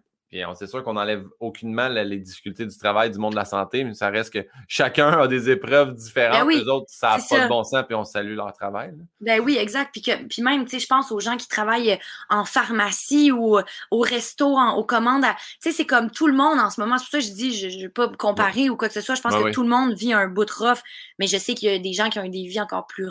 c'est 0.56 0.68
sûr 0.68 0.84
qu'on 0.84 0.94
n'enlève 0.94 1.26
aucunement 1.40 1.88
les 1.88 2.20
difficultés 2.20 2.66
du 2.66 2.78
travail 2.78 3.12
du 3.12 3.20
monde 3.20 3.32
de 3.32 3.38
la 3.38 3.46
santé, 3.46 3.84
mais 3.84 3.94
ça 3.94 4.10
reste 4.10 4.34
que 4.34 4.46
chacun 4.68 5.10
a 5.10 5.28
des 5.28 5.50
épreuves 5.50 5.94
différentes. 5.94 6.48
Ben 6.48 6.58
les 6.58 6.68
autres, 6.68 6.88
ça 6.90 7.18
n'a 7.18 7.24
pas 7.30 7.44
de 7.44 7.50
bon 7.50 7.64
sens, 7.64 7.84
puis 7.86 7.96
on 7.96 8.04
salue 8.04 8.36
leur 8.36 8.52
travail. 8.54 8.94
Ben 9.22 9.40
oui, 9.40 9.58
exact. 9.58 9.90
Puis, 9.92 10.02
que, 10.02 10.24
puis 10.28 10.42
même, 10.42 10.66
tu 10.66 10.72
sais, 10.72 10.80
je 10.80 10.88
pense 10.88 11.12
aux 11.12 11.20
gens 11.20 11.38
qui 11.38 11.48
travaillent 11.48 11.98
en 12.30 12.44
pharmacie 12.44 13.32
ou 13.32 13.60
au 13.92 14.00
resto, 14.00 14.58
aux 14.58 14.84
commandes. 14.84 15.24
Tu 15.62 15.70
sais, 15.70 15.72
c'est 15.72 15.86
comme 15.86 16.12
tout 16.12 16.28
le 16.28 16.34
monde 16.34 16.60
en 16.60 16.70
ce 16.70 16.82
moment. 16.82 16.98
C'est 16.98 17.06
pour 17.06 17.12
ça 17.12 17.20
que 17.20 17.26
je 17.26 17.32
dis, 17.32 17.58
je 17.58 17.78
ne 17.78 17.84
vais 17.84 17.90
pas 17.90 18.10
comparer 18.10 18.70
ou 18.70 18.78
quoi 18.78 18.88
que 18.88 18.94
ce 18.94 19.02
soit. 19.02 19.16
Je 19.16 19.22
pense 19.22 19.36
que 19.36 19.52
tout 19.52 19.64
le 19.64 19.70
monde 19.70 19.94
vit 19.94 20.14
un 20.14 20.28
bout 20.28 20.46
de 20.46 20.52
rough, 20.52 20.80
mais 21.20 21.28
je 21.28 21.38
sais 21.38 21.54
qu'il 21.54 21.72
y 21.72 21.74
a 21.74 21.80
des 21.80 21.94
gens 21.94 22.10
qui 22.10 22.20
ont 22.20 22.28
des 22.28 22.48
vies 22.48 22.62
encore 22.62 22.88
plus 22.88 23.10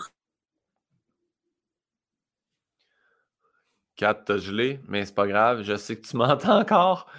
Kat, 4.04 4.12
t'as 4.26 4.36
gelé, 4.36 4.80
mais 4.86 5.06
c'est 5.06 5.14
pas 5.14 5.26
grave. 5.26 5.62
Je 5.62 5.76
sais 5.76 5.96
que 5.96 6.06
tu 6.06 6.18
m'entends 6.18 6.58
encore. 6.60 7.10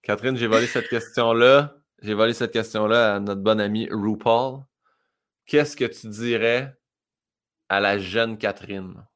Catherine, 0.00 0.38
j'ai 0.38 0.46
volé 0.46 0.66
cette 0.66 0.88
question-là. 0.88 1.76
J'ai 2.00 2.14
volé 2.14 2.32
cette 2.32 2.50
question-là 2.50 3.16
à 3.16 3.20
notre 3.20 3.42
bonne 3.42 3.60
amie 3.60 3.90
RuPaul. 3.92 4.60
Qu'est-ce 5.44 5.76
que 5.76 5.84
tu 5.84 6.08
dirais 6.08 6.74
à 7.68 7.78
la 7.78 7.98
jeune 7.98 8.38
Catherine? 8.38 9.06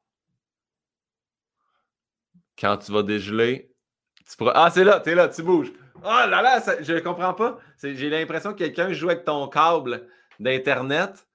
Quand 2.59 2.77
tu 2.77 2.91
vas 2.91 3.01
dégeler, 3.01 3.73
tu 4.29 4.37
pourras. 4.37 4.51
Ah, 4.53 4.69
c'est 4.69 4.83
là, 4.83 4.99
t'es 4.99 5.15
là, 5.15 5.27
tu 5.27 5.41
bouges. 5.41 5.71
Ah 6.03 6.27
là 6.27 6.43
là, 6.43 6.61
je 6.79 6.93
ne 6.93 6.99
comprends 6.99 7.33
pas. 7.33 7.57
J'ai 7.81 8.11
l'impression 8.11 8.51
que 8.53 8.59
quelqu'un 8.59 8.93
joue 8.93 9.09
avec 9.09 9.25
ton 9.25 9.47
câble 9.47 10.07
d'Internet. 10.39 11.25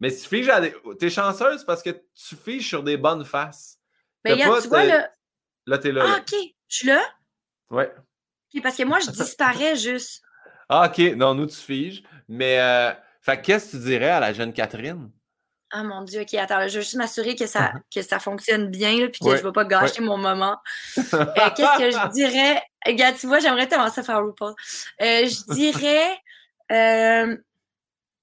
Mais 0.00 0.10
tu 0.10 0.26
figes 0.26 0.48
à 0.48 0.60
des. 0.60 0.74
T'es 0.98 1.08
chanceuse 1.08 1.62
parce 1.62 1.84
que 1.84 1.90
tu 1.90 2.34
figes 2.34 2.68
sur 2.68 2.82
des 2.82 2.96
bonnes 2.96 3.24
faces. 3.24 3.78
Mais 4.24 4.32
regarde, 4.32 4.60
tu 4.60 4.68
vois, 4.68 4.84
là, 4.84 5.08
Là, 5.66 5.78
t'es 5.78 5.92
là. 5.92 6.04
Ah, 6.06 6.18
OK. 6.20 6.38
Je 6.68 6.76
suis 6.76 6.86
là? 6.86 7.02
Ouais. 7.70 7.92
parce 8.62 8.76
que 8.76 8.84
moi, 8.84 8.98
je 9.00 9.10
disparais 9.10 9.76
juste. 9.76 10.22
Ah, 10.68 10.88
OK. 10.88 10.98
Non, 11.16 11.34
nous, 11.34 11.46
tu 11.46 11.56
figes. 11.56 12.02
Mais, 12.28 12.60
euh, 12.60 12.92
fait 13.20 13.40
qu'est-ce 13.40 13.72
que 13.72 13.76
tu 13.78 13.82
dirais 13.84 14.10
à 14.10 14.20
la 14.20 14.32
jeune 14.32 14.52
Catherine? 14.52 15.10
Ah, 15.70 15.82
mon 15.82 16.02
Dieu. 16.02 16.20
OK, 16.20 16.34
attends. 16.34 16.68
je 16.68 16.76
veux 16.76 16.82
juste 16.82 16.94
m'assurer 16.94 17.34
que 17.34 17.46
ça, 17.46 17.72
que 17.92 18.00
ça 18.00 18.20
fonctionne 18.20 18.70
bien, 18.70 19.00
là, 19.00 19.08
puis 19.08 19.20
que 19.20 19.30
je 19.30 19.42
ne 19.42 19.48
vais 19.48 19.52
pas 19.52 19.64
gâcher 19.64 20.00
mon 20.00 20.16
moment. 20.16 20.58
Euh, 21.12 21.24
qu'est-ce 21.56 21.78
que 21.78 21.90
je 21.90 22.12
dirais? 22.12 22.62
Regarde, 22.84 23.16
tu 23.16 23.26
vois, 23.26 23.40
j'aimerais 23.40 23.66
tellement 23.66 23.90
ça 23.90 24.02
faire 24.02 24.22
RuPaul. 24.22 24.54
Euh, 25.02 25.26
je 25.26 25.54
dirais. 25.54 26.18
Euh... 26.72 27.36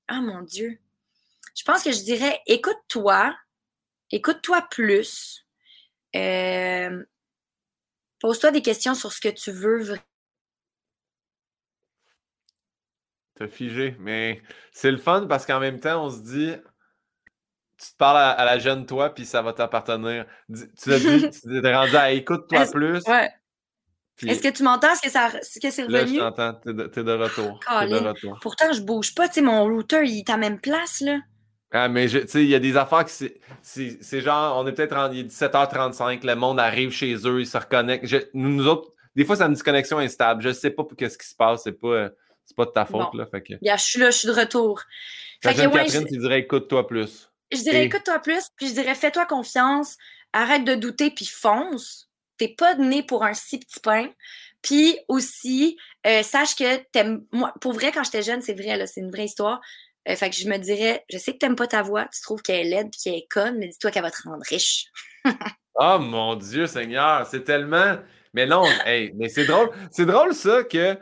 Ah, 0.08 0.22
mon 0.22 0.42
Dieu. 0.42 0.80
Je 1.56 1.64
pense 1.64 1.84
que 1.84 1.92
je 1.92 2.02
dirais 2.02 2.40
écoute-toi. 2.46 3.36
Écoute-toi 4.12 4.66
plus. 4.70 5.46
Euh, 6.16 7.04
Pose-toi 8.24 8.52
des 8.52 8.62
questions 8.62 8.96
sur 8.96 9.12
ce 9.12 9.20
que 9.20 9.28
tu 9.28 9.52
veux. 9.52 10.00
T'as 13.36 13.50
figé, 13.50 13.98
mais 14.00 14.42
c'est 14.72 14.92
le 14.92 14.98
fun 14.98 15.28
parce 15.28 15.46
qu'en 15.46 15.60
même 15.60 15.82
temps, 15.82 16.06
on 16.06 16.10
se 16.10 16.22
dit, 16.22 16.54
tu 17.78 17.92
te 17.92 17.98
parles 17.98 18.16
à, 18.40 18.46
la 18.46 18.60
jeune 18.60 18.86
toi, 18.86 19.14
puis 19.14 19.26
ça 19.26 19.42
va 19.42 19.52
t'appartenir. 19.52 20.26
Tu 20.82 20.94
as 20.94 21.00
dit, 21.00 21.30
tu 21.42 21.62
t'es 21.62 21.76
rendu 21.76 21.98
à 21.98 22.12
écoute-toi 22.12 22.66
plus. 22.72 23.04
Ouais. 23.08 23.30
Est-ce 24.26 24.42
que 24.42 24.56
tu 24.56 24.64
m'entends? 24.64 24.94
Est-ce 24.94 25.02
que, 25.02 25.10
ça, 25.10 25.28
est-ce 25.28 25.60
que 25.60 25.70
c'est 25.70 25.84
revenu? 25.84 25.98
Là, 25.98 26.06
je 26.06 26.20
t'entends. 26.20 26.54
T'es 26.54 26.72
de, 26.72 27.02
de, 27.04 27.12
retour. 27.12 27.60
de 27.60 28.08
retour. 28.08 28.40
Pourtant, 28.42 28.72
je 28.72 28.80
bouge 28.80 29.14
pas. 29.14 29.28
Tu 29.28 29.34
sais, 29.34 29.42
mon 29.42 29.66
router, 29.66 30.02
il 30.06 30.20
est 30.20 30.30
à 30.30 30.38
même 30.38 30.62
place, 30.62 31.02
là. 31.02 31.20
Ah, 31.76 31.90
mais 31.90 32.08
tu 32.08 32.28
sais, 32.28 32.44
il 32.44 32.50
y 32.50 32.56
a 32.56 32.60
des 32.60 32.78
affaires 32.78 33.04
qui 33.04 33.32
c'est 33.64 34.22
genre, 34.22 34.64
on 34.64 34.68
est 34.68 34.74
peut-être 34.74 34.96
en 34.96 35.10
17h35, 35.12 36.24
le 36.24 36.36
monde 36.36 36.60
arrive 36.60 36.92
chez 36.92 37.16
eux, 37.26 37.42
ils 37.42 37.48
se 37.48 37.58
reconnectent. 37.58 38.30
nous, 38.36 38.68
autres, 38.68 38.94
des 39.16 39.26
fois, 39.26 39.36
c'est 39.36 39.44
une 39.44 39.54
disconnexion 39.54 39.98
instable. 39.98 40.44
Je 40.44 40.52
sais 40.54 40.70
pas 40.70 40.84
qu'est-ce 40.96 41.18
qui 41.18 41.28
se 41.28 41.36
passe, 41.36 41.64
c'est 41.64 41.72
pas, 41.72 42.10
pas 42.56 42.66
de 42.66 42.72
ta 42.72 42.86
faute. 42.86 43.16
Là, 43.16 43.26
fait 43.26 43.42
que... 43.42 43.54
je 43.60 43.84
suis 43.84 44.00
là, 44.00 44.12
je 44.12 44.18
suis 44.20 44.28
de 44.28 44.34
retour. 44.34 44.84
Fait 45.42 45.56
que, 45.56 45.68
Catherine, 45.68 46.06
tu 46.08 46.18
dirais 46.18 46.40
écoute-toi 46.40 46.86
plus. 46.86 47.32
Je 47.52 47.62
dirais 47.62 47.86
écoute-toi 47.86 48.20
plus, 48.20 48.48
puis 48.56 48.68
je 48.68 48.74
dirais 48.74 48.94
fais-toi 48.94 49.26
confiance, 49.26 49.98
arrête 50.32 50.66
de 50.66 50.76
douter, 50.76 51.10
puis 51.10 51.26
fonce. 51.26 52.08
T'es 52.38 52.50
pas 52.50 52.76
né 52.76 53.02
pour 53.02 53.24
un 53.24 53.34
si 53.34 53.60
petit 53.60 53.80
pain. 53.80 54.10
Puis 54.62 54.98
aussi, 55.08 55.78
euh, 56.08 56.24
sache 56.24 56.56
que 56.56 56.78
t'aimes. 56.92 57.26
Moi, 57.32 57.54
pour 57.62 57.74
vrai, 57.74 57.92
quand 57.92 58.04
j'étais 58.04 58.22
jeune, 58.22 58.42
c'est 58.42 58.54
vrai, 58.54 58.78
là, 58.78 58.88
c'est 58.88 59.02
une 59.02 59.12
vraie 59.12 59.26
histoire. 59.26 59.60
Euh, 60.10 60.16
fait 60.16 60.30
que 60.30 60.36
je 60.36 60.48
me 60.48 60.58
dirais, 60.58 61.04
je 61.10 61.18
sais 61.18 61.34
que 61.34 61.38
t'aimes 61.38 61.56
pas 61.56 61.68
ta 61.68 61.82
voix, 61.82 62.08
tu 62.14 62.22
trouves 62.22 62.42
qu'elle 62.42 62.68
est 62.68 62.70
laide 62.70 62.88
et 62.88 62.98
qu'elle 63.04 63.16
est 63.16 63.28
conne, 63.30 63.58
mais 63.58 63.68
dis-toi 63.68 63.92
qu'elle 63.92 64.04
va 64.04 64.12
te 64.12 64.22
rendre 64.24 64.44
riche. 64.48 64.86
oh 65.76 65.98
mon 66.00 66.36
Dieu 66.36 66.68
Seigneur, 66.68 67.26
c'est 67.28 67.44
tellement. 67.44 67.98
Mais 68.34 68.46
non, 68.46 68.66
hey, 68.86 69.14
mais 69.16 69.30
c'est 69.30 69.46
drôle. 69.46 69.70
C'est 69.92 70.06
drôle 70.06 70.34
ça 70.34 70.64
que 70.64 70.98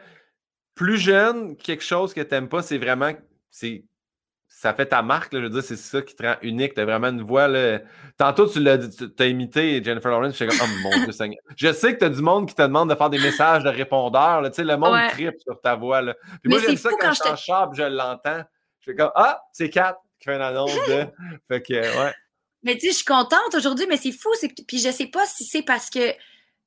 plus 0.76 0.98
jeune, 0.98 1.56
quelque 1.57 1.84
chose 1.84 2.14
que 2.14 2.22
t'aimes 2.22 2.49
pas, 2.49 2.61
c'est 2.61 2.78
vraiment. 2.78 3.11
C'est 3.49 3.86
ça 4.61 4.76
fait 4.76 4.86
ta 4.86 5.02
marque, 5.02 5.34
là, 5.34 5.40
je 5.40 5.45
veux 5.45 5.49
dire, 5.49 5.64
c'est 5.64 5.76
ça 5.76 6.03
qui 6.03 6.14
te 6.14 6.23
rend 6.23 6.36
unique. 6.44 6.76
Tu 6.76 6.82
as 6.82 6.86
vraiment 6.86 7.07
une 7.07 7.23
voix. 7.23 7.48
Là. 7.48 7.80
Tantôt, 8.15 8.48
tu 8.48 8.60
l'as 8.60 8.78
as 9.18 9.26
imité 9.26 9.84
Jennifer 9.84 10.11
Lawrence. 10.11 10.38
Je 10.38 10.45
suis 10.45 10.60
comme, 10.60 10.69
oh 10.69 10.84
mon 10.84 11.03
Dieu 11.03 11.11
Seigneur. 11.11 11.40
Je 11.56 11.73
sais 11.73 11.94
que 11.95 11.99
tu 11.99 12.06
as 12.06 12.10
du 12.10 12.22
monde 12.22 12.48
qui 12.48 12.53
te 12.53 12.61
demande 12.61 12.91
de 12.91 12.95
faire 12.95 13.10
des 13.10 13.18
messages 13.18 13.64
de 13.64 13.69
répondeurs. 13.69 14.41
Là. 14.41 14.52
Tu 14.52 14.57
sais, 14.57 14.64
le 14.64 14.78
monde 14.78 14.95
tripe 15.10 15.40
sur 15.40 15.60
ta 15.61 15.73
voix. 15.73 16.02
Là. 16.02 16.15
Puis 16.44 16.52
moi, 16.52 16.60
j'aime 16.60 16.78
ça 16.78 16.91
quand, 16.99 17.11
je 17.11 17.41
suis 17.41 17.52
en 17.52 17.73
je 17.73 17.84
l'entends. 17.84 18.44
Je 18.82 18.91
fais 18.91 18.95
comme 18.95 19.12
Ah, 19.16 19.41
c'est 19.53 19.70
Kat 19.70 19.98
qui 20.20 20.26
fait 20.26 20.36
une 20.36 20.41
annonce 20.41 20.74
de. 20.74 21.08
fait 21.48 21.62
que, 21.62 21.74
ouais. 21.74 22.14
Mais 22.64 22.76
tu 22.76 22.82
sais, 22.82 22.88
je 22.90 22.95
suis 22.98 23.06
contente 23.06 23.56
aujourd'hui, 23.56 23.88
mais 23.88 23.98
c'est 23.98 24.12
fou. 24.12 24.30
Puis 24.68 24.80
je 24.80 24.91
sais 24.91 25.08
pas 25.08 25.26
si 25.26 25.45
c'est 25.45 25.64
parce 25.64 25.90
que 25.90 26.14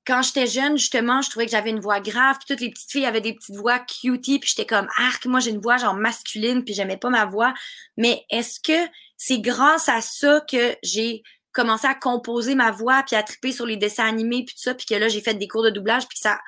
quand 0.06 0.22
j'étais 0.22 0.46
jeune, 0.46 0.76
justement, 0.76 1.22
je 1.22 1.30
trouvais 1.30 1.46
que 1.46 1.52
j'avais 1.52 1.70
une 1.70 1.80
voix 1.80 2.00
grave, 2.00 2.36
puis 2.38 2.46
toutes 2.48 2.60
les 2.60 2.70
petites 2.70 2.90
filles 2.90 3.06
avaient 3.06 3.20
des 3.20 3.32
petites 3.32 3.56
voix 3.56 3.78
cutie, 3.78 4.38
puis 4.38 4.50
j'étais 4.50 4.66
comme 4.66 4.88
arc, 4.98 5.24
moi 5.24 5.40
j'ai 5.40 5.50
une 5.50 5.60
voix 5.60 5.78
genre 5.78 5.94
masculine, 5.94 6.64
puis 6.64 6.74
j'aimais 6.74 6.96
pas 6.96 7.10
ma 7.10 7.24
voix. 7.24 7.54
Mais 7.96 8.24
est-ce 8.30 8.60
que 8.60 8.90
c'est 9.16 9.40
grâce 9.40 9.88
à 9.88 10.00
ça 10.00 10.42
que 10.50 10.76
j'ai 10.82 11.22
commencé 11.52 11.86
à 11.86 11.94
composer 11.94 12.54
ma 12.54 12.70
voix, 12.70 13.02
puis 13.06 13.16
à 13.16 13.22
triper 13.22 13.52
sur 13.52 13.64
les 13.64 13.76
dessins 13.76 14.06
animés, 14.06 14.44
puis 14.44 14.54
tout 14.54 14.62
ça, 14.62 14.74
puis 14.74 14.86
que 14.86 14.94
là 14.94 15.08
j'ai 15.08 15.20
fait 15.20 15.34
des 15.34 15.48
cours 15.48 15.62
de 15.62 15.70
doublage, 15.70 16.06
puis 16.08 16.18
ça, 16.18 16.38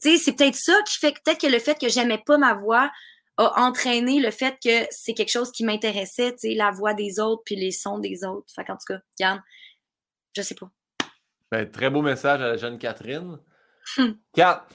tu 0.00 0.12
sais, 0.12 0.16
c'est 0.16 0.32
peut-être 0.32 0.54
ça 0.54 0.80
qui 0.82 0.96
fait 0.98 1.12
peut-être 1.24 1.40
que 1.40 1.48
le 1.48 1.58
fait 1.58 1.78
que 1.78 1.88
j'aimais 1.88 2.22
pas 2.24 2.38
ma 2.38 2.54
voix 2.54 2.90
a 3.40 3.60
entraîné 3.62 4.20
le 4.20 4.30
fait 4.30 4.56
que 4.62 4.86
c'est 4.90 5.14
quelque 5.14 5.30
chose 5.30 5.50
qui 5.50 5.64
m'intéressait, 5.64 6.32
tu 6.32 6.50
sais, 6.50 6.54
la 6.54 6.70
voix 6.70 6.94
des 6.94 7.20
autres, 7.20 7.42
puis 7.44 7.56
les 7.56 7.70
sons 7.70 7.98
des 7.98 8.24
autres. 8.24 8.52
Fait 8.54 8.64
qu'en 8.64 8.74
tout 8.74 8.92
cas, 8.92 9.00
Yann, 9.18 9.42
je 10.36 10.42
sais 10.42 10.54
pas. 10.54 10.70
Ben, 11.50 11.68
très 11.68 11.90
beau 11.90 12.02
message 12.02 12.40
à 12.40 12.48
la 12.48 12.56
jeune 12.56 12.78
Catherine. 12.78 13.38
Kat, 14.34 14.66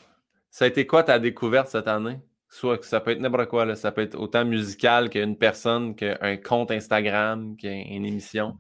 ça 0.49 0.65
a 0.65 0.67
été 0.67 0.85
quoi 0.87 1.03
ta 1.03 1.19
découverte 1.19 1.67
cette 1.69 1.87
année? 1.87 2.19
Soit 2.49 2.77
que 2.77 2.85
ça 2.85 2.99
peut 2.99 3.11
être 3.11 3.19
n'importe 3.19 3.49
quoi, 3.49 3.65
là. 3.65 3.75
ça 3.75 3.91
peut 3.91 4.01
être 4.01 4.15
autant 4.15 4.45
musical 4.45 5.09
qu'une 5.09 5.37
personne, 5.37 5.95
qu'un 5.95 6.37
compte 6.37 6.71
Instagram, 6.71 7.55
qu'une 7.57 8.05
émission. 8.05 8.57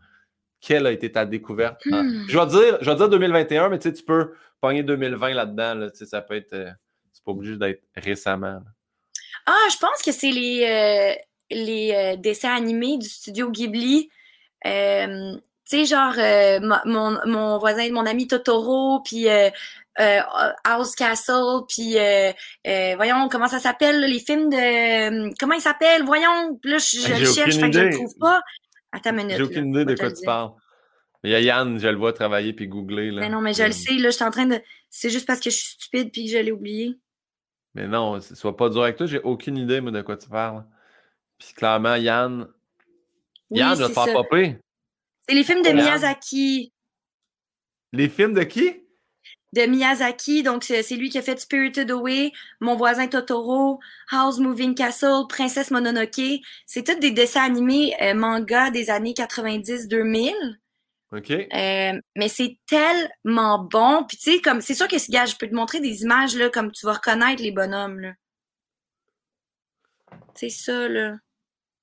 Quelle 0.61 0.87
a 0.87 0.91
été 0.91 1.11
ta 1.11 1.25
découverte? 1.25 1.81
Hmm. 1.85 2.25
Je, 2.27 2.37
vais 2.37 2.47
dire, 2.47 2.77
je 2.81 2.89
vais 2.89 2.95
dire 2.95 3.09
2021, 3.09 3.69
mais 3.69 3.79
tu 3.79 3.91
peux 4.05 4.33
pogner 4.61 4.83
2020 4.83 5.33
là-dedans. 5.33 5.75
Là, 5.75 5.89
ça 5.93 6.21
peut 6.21 6.35
être. 6.35 6.53
euh, 6.53 6.71
c'est 7.13 7.23
pas 7.23 7.31
obligé 7.31 7.57
d'être 7.57 7.83
récemment. 7.95 8.47
là. 8.47 8.74
Ah, 9.45 9.67
je 9.71 9.77
pense 9.77 10.01
que 10.03 10.11
c'est 10.11 10.31
les, 10.31 10.63
euh, 10.63 11.13
les 11.51 11.91
euh, 11.93 12.15
dessins 12.15 12.55
animés 12.55 12.97
du 12.97 13.07
studio 13.07 13.51
Ghibli. 13.51 14.09
Euh, 14.65 15.35
tu 15.69 15.77
sais, 15.77 15.85
genre, 15.85 16.15
mo- 16.61 16.85
mon, 16.85 17.17
mon 17.25 17.57
voisin, 17.57 17.91
mon 17.91 18.05
ami 18.05 18.27
Totoro, 18.27 19.01
puis 19.03 19.27
House 19.97 20.95
Castle, 20.95 21.61
puis 21.67 21.95
voyons, 22.95 23.29
comment 23.29 23.47
ça 23.47 23.59
s'appelle, 23.59 24.01
les 24.01 24.19
films 24.19 24.49
de... 24.49 25.33
Comment 25.39 25.53
ils 25.55 25.61
s'appellent? 25.61 26.03
Voyons, 26.03 26.59
là, 26.63 26.77
je, 26.77 26.99
je 26.99 27.07
J'ai 27.07 27.19
le 27.19 27.25
cherche, 27.25 27.55
fait 27.55 27.69
que 27.69 27.75
je 27.75 27.79
le 27.79 27.87
idée. 27.87 27.95
trouve 27.95 28.15
pas. 28.19 28.41
Attends 28.91 29.11
une 29.11 29.15
minute. 29.17 29.37
J'ai 29.37 29.43
aucune 29.43 29.73
là, 29.75 29.81
idée 29.81 29.93
de 29.93 29.99
quoi 29.99 30.11
tu 30.11 30.23
parles. 30.25 30.51
Il 31.23 31.31
y 31.31 31.35
a 31.35 31.39
Yann, 31.39 31.79
je 31.79 31.87
le 31.87 31.97
vois 31.97 32.13
travailler 32.13 32.53
puis 32.53 32.67
googler. 32.67 33.09
Là. 33.09 33.21
Mais 33.21 33.29
non, 33.29 33.41
mais 33.41 33.53
je 33.53 33.63
le 33.63 33.71
sais, 33.71 33.93
là, 33.93 34.09
je 34.11 34.15
suis 34.15 34.23
en 34.23 34.29
train 34.31 34.45
de... 34.45 34.61
C'est 34.91 35.09
juste 35.09 35.25
parce 35.25 35.39
que 35.39 35.49
je 35.49 35.55
suis 35.55 35.71
stupide 35.73 36.11
puis 36.11 36.25
que 36.25 36.31
je 36.31 36.37
l'ai 36.37 36.51
oublié. 36.51 36.95
Mais 37.75 37.87
non, 37.87 38.19
sois 38.21 38.55
pas 38.55 38.69
dur 38.69 38.83
avec 38.83 38.95
toi, 38.95 39.05
j'ai 39.05 39.19
aucune 39.19 39.57
idée 39.57 39.81
moi, 39.81 39.91
de 39.91 40.01
quoi 40.01 40.17
tu 40.17 40.29
parles. 40.29 40.63
Puis 41.37 41.53
clairement, 41.53 41.95
Yann. 41.95 42.47
Oui, 43.49 43.59
Yann, 43.59 43.75
je 43.77 43.83
vais 43.83 43.89
te 43.89 43.93
faire 43.93 44.13
popper. 44.13 44.57
C'est 45.27 45.35
les 45.35 45.43
films 45.43 45.61
de 45.61 45.67
Yann. 45.67 45.77
Miyazaki. 45.77 46.73
Les 47.91 48.09
films 48.09 48.33
de 48.33 48.43
qui? 48.43 48.85
de 49.55 49.61
Miyazaki. 49.61 50.43
Donc, 50.43 50.63
c'est 50.63 50.83
c'est 50.83 50.95
lui 50.95 51.09
qui 51.09 51.17
a 51.17 51.21
fait 51.21 51.39
Spirited 51.39 51.89
Away, 51.89 52.31
Mon 52.59 52.75
voisin 52.75 53.07
Totoro, 53.07 53.79
House 54.11 54.39
Moving 54.39 54.75
Castle, 54.75 55.27
Princesse 55.29 55.71
Mononoke. 55.71 56.41
C'est 56.65 56.85
tous 56.85 56.99
des 56.99 57.11
dessins 57.11 57.43
animés 57.43 57.93
euh, 58.01 58.13
manga 58.13 58.69
des 58.69 58.89
années 58.89 59.13
90-2000. 59.13 60.33
OK. 61.11 61.31
Euh, 61.31 62.01
mais 62.15 62.27
c'est 62.27 62.57
tellement 62.67 63.59
bon. 63.59 64.05
Puis 64.07 64.17
tu 64.17 64.33
sais, 64.33 64.41
comme 64.41 64.61
c'est 64.61 64.73
sûr 64.73 64.87
que 64.87 64.97
ce 64.97 65.11
gars, 65.11 65.25
je 65.25 65.35
peux 65.35 65.47
te 65.47 65.55
montrer 65.55 65.79
des 65.79 66.03
images 66.03 66.35
là, 66.35 66.49
comme 66.49 66.71
tu 66.71 66.85
vas 66.85 66.93
reconnaître 66.93 67.41
les 67.41 67.51
bonhommes 67.51 67.99
là. 67.99 68.13
C'est 70.33 70.49
ça 70.49 70.87
là. 70.87 71.15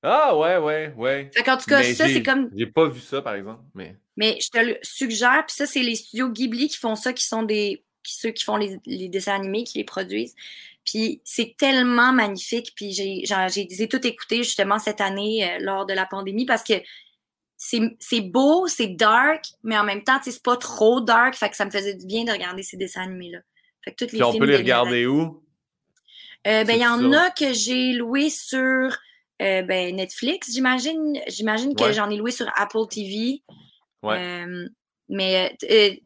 Ah 0.03 0.37
ouais, 0.37 0.57
ouais, 0.57 0.93
ouais. 0.97 1.31
Fait 1.33 1.45
qu'en 1.45 1.57
tout 1.57 1.67
cas, 1.67 1.79
Mais 1.79 1.95
ça 1.95 2.09
c'est 2.09 2.23
comme 2.23 2.51
J'ai 2.57 2.67
pas 2.67 2.89
vu 2.89 3.01
ça, 3.01 3.23
par 3.23 3.35
exemple. 3.35 3.63
Mais 3.75 3.97
Mais 4.17 4.39
je 4.41 4.49
te 4.51 4.59
le 4.59 4.77
suggère, 4.83 5.45
puis 5.47 5.55
ça, 5.55 5.67
c'est 5.67 5.83
les 5.83 5.95
studios 5.95 6.29
Ghibli 6.29 6.69
qui 6.69 6.77
font 6.77 6.97
ça, 6.97 7.13
qui 7.13 7.25
sont 7.25 7.45
des. 7.45 7.85
Qui, 8.03 8.15
ceux 8.15 8.31
qui 8.31 8.43
font 8.43 8.57
les, 8.57 8.81
les 8.85 9.09
dessins 9.09 9.37
animés, 9.37 9.63
qui 9.63 9.79
les 9.79 9.85
produisent. 9.85 10.35
Puis 10.85 11.21
c'est 11.25 11.55
tellement 11.57 12.13
magnifique. 12.13 12.73
Puis 12.75 12.93
j'ai 12.93 13.25
genre, 13.25 13.49
j'ai 13.49 13.69
j'ai 13.71 13.89
tout 13.89 14.05
écouté 14.05 14.39
justement 14.39 14.81
cette 14.81 15.01
année 15.01 15.49
euh, 15.49 15.59
lors 15.61 15.87
de 15.87 15.95
la 15.95 16.07
pandémie 16.07 16.47
parce 16.47 16.65
que 16.65 16.75
c'est 18.01 18.21
beau, 18.21 18.67
c'est 18.67 18.89
dark, 18.89 19.45
mais 19.63 19.79
en 19.79 19.85
même 19.85 20.03
temps, 20.03 20.19
c'est 20.23 20.43
pas 20.43 20.57
trop 20.57 21.01
dark. 21.01 21.35
Fait 21.37 21.49
que 21.49 21.57
ça 21.57 21.65
me 21.65 21.71
faisait 21.71 21.95
du 21.95 22.07
bien 22.07 22.25
de 22.25 22.33
regarder 22.33 22.63
ces 22.63 22.77
dessins 22.77 23.03
animés-là. 23.03 23.39
Fait 23.85 23.93
que 23.93 23.97
toutes 23.97 24.13
les 24.13 24.19
puis 24.19 24.25
on 24.25 24.33
films 24.33 24.45
peut 24.45 24.51
les 24.51 24.57
de 24.59 24.63
regarder 24.63 25.07
où? 25.07 25.43
euh, 26.47 26.65
ben, 26.65 26.71
il 26.75 26.83
y 26.83 26.87
en 26.87 27.13
ça. 27.13 27.23
a 27.25 27.31
que 27.31 27.53
j'ai 27.53 27.93
loué 27.93 28.31
sur 28.31 28.97
euh, 29.41 29.63
ben, 29.63 29.95
Netflix, 29.97 30.53
j'imagine. 30.53 31.21
J'imagine 31.29 31.75
que 31.77 31.85
Ouais. 31.85 31.93
j'en 31.93 32.11
ai 32.11 32.17
loué 32.17 32.31
sur 32.33 32.49
Apple 32.57 32.87
TV. 32.91 33.43
Ouais. 34.03 34.19
Euh, 34.19 34.69
mais 35.09 35.57
il 35.63 36.01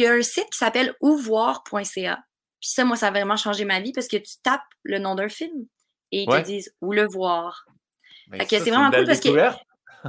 y 0.00 0.06
a 0.06 0.12
un 0.12 0.22
site 0.22 0.48
qui 0.50 0.58
s'appelle 0.58 0.94
ouvoir.ca. 1.00 2.18
Puis 2.60 2.70
ça, 2.70 2.84
moi, 2.84 2.96
ça 2.96 3.08
a 3.08 3.10
vraiment 3.10 3.36
changé 3.36 3.64
ma 3.64 3.80
vie 3.80 3.92
parce 3.92 4.08
que 4.08 4.16
tu 4.16 4.36
tapes 4.42 4.62
le 4.84 4.98
nom 4.98 5.14
d'un 5.16 5.28
film 5.28 5.66
et 6.12 6.22
ils 6.22 6.28
Ouais. 6.30 6.40
te 6.42 6.46
disent 6.46 6.74
où 6.80 6.92
le 6.92 7.06
voir. 7.06 7.64
Ben, 8.28 8.38
Fait 8.40 8.44
que 8.46 8.64
c'est 8.64 8.70
vraiment 8.70 8.90
cool 8.90 9.06
parce 9.06 9.20
que-. 9.20 9.28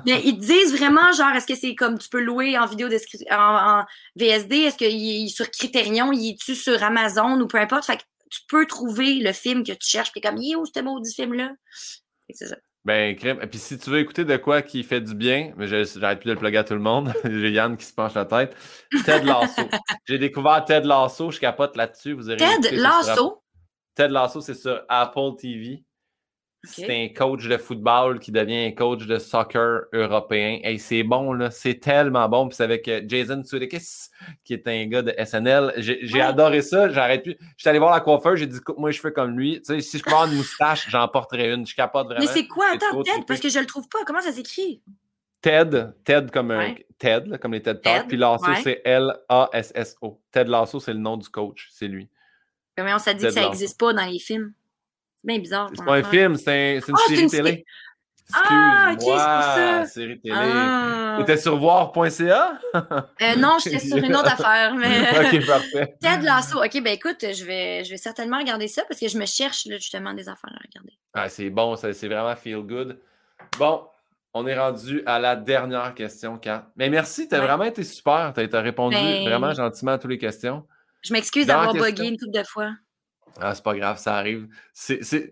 Mais 0.06 0.22
ils 0.24 0.38
te 0.38 0.46
disent 0.46 0.76
vraiment, 0.76 1.12
genre, 1.14 1.36
est-ce 1.36 1.48
que 1.48 1.56
c'est 1.56 1.76
comme 1.76 1.98
tu 1.98 2.10
peux 2.10 2.22
louer 2.22 2.58
en 2.58 2.66
vidéo 2.66 2.90
en, 3.32 3.36
en 3.36 3.86
VSD? 4.16 4.56
Est-ce 4.56 4.78
qu'il 4.78 5.26
est 5.26 5.28
sur 5.28 5.50
Criterion? 5.52 6.12
Il 6.12 6.32
est-tu 6.32 6.56
sur 6.56 6.82
Amazon 6.84 7.40
ou 7.40 7.48
peu 7.48 7.58
importe? 7.58 7.86
Fait 7.86 7.98
que 7.98 8.04
tu 8.30 8.42
peux 8.48 8.66
trouver 8.66 9.16
le 9.16 9.32
film 9.32 9.64
que 9.64 9.72
tu 9.72 9.88
cherches. 9.88 10.12
Puis 10.12 10.22
comme, 10.22 10.38
il 10.38 10.54
est 10.54 10.56
où 10.56 10.66
ce 10.66 10.80
maudit 10.82 11.14
film-là? 11.14 11.52
C'est 12.30 12.48
ça. 12.48 12.56
Ben, 12.86 13.16
crème. 13.16 13.40
Et 13.42 13.48
puis 13.48 13.58
si 13.58 13.80
tu 13.80 13.90
veux 13.90 13.98
écouter 14.00 14.26
de 14.26 14.38
quoi 14.38 14.62
qui 14.62 14.84
fait 14.84 15.02
du 15.02 15.16
bien, 15.16 15.54
mais 15.58 15.66
j'arrête 15.68 16.20
plus 16.20 16.30
de 16.30 16.34
le 16.34 16.40
plugger 16.40 16.60
à 16.60 16.64
tout 16.64 16.76
le 16.76 16.80
monde. 16.80 17.12
J'ai 17.24 17.50
Yann 17.50 17.76
qui 17.78 17.86
se 17.86 17.94
penche 17.94 18.14
la 18.14 18.26
tête. 18.26 18.56
Ted 19.06 19.26
Lasso. 19.26 19.64
J'ai 20.08 20.20
découvert 20.20 20.64
Ted 20.66 20.88
Lasso, 20.88 21.32
je 21.32 21.40
capote 21.40 21.76
là-dessus. 21.76 22.14
Vous 22.14 22.28
Ted 22.28 22.62
sur 22.62 22.78
Lasso? 22.78 23.44
Ted 23.96 24.14
Lasso, 24.14 24.40
c'est 24.42 24.54
sur 24.54 24.84
Apple 24.88 25.36
TV. 25.40 25.84
C'est 26.66 27.04
un 27.04 27.08
coach 27.14 27.48
de 27.48 27.58
football 27.58 28.20
qui 28.20 28.32
devient 28.32 28.66
un 28.68 28.72
coach 28.72 29.06
de 29.06 29.18
soccer 29.18 29.84
européen. 29.94 30.60
Et 30.64 30.78
c'est 30.78 31.04
bon, 31.04 31.34
là. 31.34 31.52
C'est 31.52 31.76
tellement 31.80 32.28
bon. 32.30 32.48
Puis 32.48 32.56
c'est 32.58 32.64
avec 32.64 32.88
euh, 32.88 33.02
Jason 33.08 33.44
Sudeikis, 33.44 34.10
qui 34.44 34.54
est 34.54 34.68
un 34.68 34.86
gars 34.88 35.02
de 35.02 35.14
SNL. 35.24 35.74
J'ai 35.78 36.00
j'ai 36.04 36.16
Ouais. 36.16 36.22
adoré 36.22 36.62
ça. 36.62 36.90
J'arrête 36.90 37.24
plus. 37.24 37.38
J'étais 37.58 37.70
allé 37.70 37.80
voir 37.80 37.92
la 37.92 38.00
coiffeur. 38.02 38.36
J'ai 38.36 38.48
dit, 38.48 38.60
coupe-moi 38.60 38.90
les 38.90 38.96
cheveux 38.96 39.12
comme 39.12 39.38
lui. 39.38 39.62
Tu 39.62 39.74
sais, 39.76 39.82
si 39.82 39.98
je 40.00 40.06
avoir 40.06 40.26
une 40.26 40.36
moustache, 40.38 40.90
j'en 40.90 41.08
porterais 41.08 41.54
une. 41.54 41.66
Je 41.68 41.76
capote 41.76 42.08
vraiment. 42.08 42.22
Mais 42.22 42.28
c'est 42.32 42.48
quoi? 42.48 42.66
Attends, 42.74 43.04
Ted, 43.04 43.24
parce 43.28 43.40
que 43.40 43.50
je 43.50 43.60
le 43.60 43.66
trouve 43.66 43.88
pas. 43.90 44.00
Comment 44.06 44.22
ça 44.22 44.32
s'écrit? 44.32 44.82
Ted, 45.42 45.90
Ted 46.04 46.32
comme 46.32 46.50
un 46.52 46.58
Ouais. 46.60 46.86
Ted, 46.98 47.30
là, 47.30 47.38
comme 47.38 47.54
les 47.54 47.62
TED 47.62 47.80
Ted, 47.82 47.96
Talks. 47.98 48.08
Puis 48.08 48.18
Lasso, 48.18 48.46
ouais. 48.48 48.62
c'est 48.64 48.82
L-A-S-S-O. 48.84 50.20
Ted 50.32 50.50
Lasso, 50.50 50.80
c'est 50.80 50.94
le 50.94 51.00
nom 51.00 51.18
du 51.18 51.30
coach. 51.30 51.68
C'est 51.72 51.88
lui. 51.88 52.10
Comment 52.78 52.96
on 52.96 53.00
s'est 53.00 53.14
dit 53.14 53.22
Ted 53.22 53.34
que 53.36 53.40
ça 53.42 53.46
n'existe 53.48 53.80
pas 53.80 53.94
dans 53.94 54.06
les 54.06 54.20
films? 54.20 54.54
Bien 55.26 55.40
bizarre. 55.40 55.70
C'est 55.76 55.84
pas 55.84 55.96
un 55.96 56.04
film, 56.04 56.36
c'est 56.36 56.78
un- 56.78 56.80
c'est 56.82 56.92
une 56.92 56.98
Ah, 56.98 57.08
série 57.10 57.22
une 57.24 57.30
télé. 57.30 57.66
Ah, 58.34 58.90
ok, 58.94 59.00
c'est 59.02 59.06
pour 59.06 59.20
ça. 59.20 59.86
série 59.86 60.20
télé. 60.20 60.36
Ah. 60.36 61.16
T'étais 61.20 61.38
sur 61.38 61.58
voir.ca? 61.58 62.60
Euh, 62.74 63.36
non, 63.38 63.58
j'étais 63.64 63.80
sur 63.80 63.98
une 63.98 64.16
autre 64.16 64.32
affaire, 64.32 64.74
mais. 64.80 65.10
ok, 65.12 65.46
parfait. 65.46 65.96
Ted 66.02 66.24
Lasso. 66.24 66.64
OK, 66.64 66.82
ben 66.82 66.94
écoute, 66.94 67.18
je 67.22 67.46
vais, 67.46 67.84
je 67.84 67.92
vais 67.92 67.98
certainement 67.98 68.38
regarder 68.40 68.68
ça 68.68 68.84
parce 68.88 69.00
que 69.00 69.08
je 69.08 69.18
me 69.18 69.26
cherche 69.26 69.66
là, 69.68 69.76
justement 69.78 70.14
des 70.14 70.28
affaires 70.28 70.52
à 70.54 70.60
regarder. 70.68 70.94
Ah, 71.14 71.30
c'est 71.30 71.50
bon, 71.50 71.76
ça- 71.76 71.94
c'est 71.94 72.08
vraiment 72.08 72.36
feel 72.36 72.58
good. 72.62 73.00
Bon, 73.60 73.84
on 74.34 74.46
est 74.48 74.58
rendu 74.58 75.04
à 75.06 75.20
la 75.20 75.36
dernière 75.36 75.94
question, 75.94 76.38
Kat. 76.38 76.68
Mais 76.76 76.90
merci, 76.90 77.28
t'as 77.28 77.40
Ouais. 77.40 77.46
vraiment 77.46 77.64
été 77.66 77.84
super. 77.84 78.34
T'as 78.36 78.48
t'as 78.48 78.62
répondu 78.62 78.96
Ben- 78.96 79.24
vraiment 79.30 79.54
gentiment 79.54 79.92
à 79.92 79.98
toutes 80.00 80.12
les 80.12 80.18
questions. 80.18 80.66
Je 81.04 81.14
m'excuse 81.14 81.46
d'avoir 81.46 81.74
bugué 81.74 82.08
une 82.08 82.18
couple 82.18 82.32
de 82.38 82.44
fois. 82.44 82.72
Ah, 83.42 83.54
c'est 83.54 83.64
pas 83.64 83.76
grave, 83.76 83.98
ça 83.98 84.16
arrive. 84.16 84.48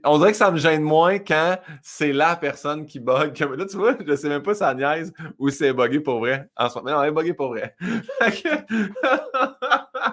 On 0.04 0.18
dirait 0.18 0.32
que 0.32 0.38
ça 0.38 0.52
me 0.52 0.58
gêne 0.58 0.82
moins 0.82 1.20
quand 1.20 1.58
c'est 1.82 2.12
la 2.12 2.36
personne 2.36 2.86
qui 2.86 3.00
bug. 3.00 3.38
Là, 3.58 3.66
tu 3.66 3.78
vois, 3.78 3.96
je 4.06 4.16
sais 4.16 4.28
même 4.28 4.44
pas 4.44 4.54
si 4.54 4.60
ça 4.60 4.74
niaise 4.74 5.14
ou 5.40 5.50
si 5.50 5.58
c'est 5.58 5.74
bugué 5.74 6.02
pour 6.02 6.20
vrai. 6.20 6.50
En 6.58 6.70
ce 6.70 6.80
moment, 6.80 6.86
mais 6.86 6.92
non, 6.92 7.04
elle 7.04 7.10
est 7.10 7.14
buggé 7.14 7.34
pour 7.34 7.50
vrai. 7.50 7.76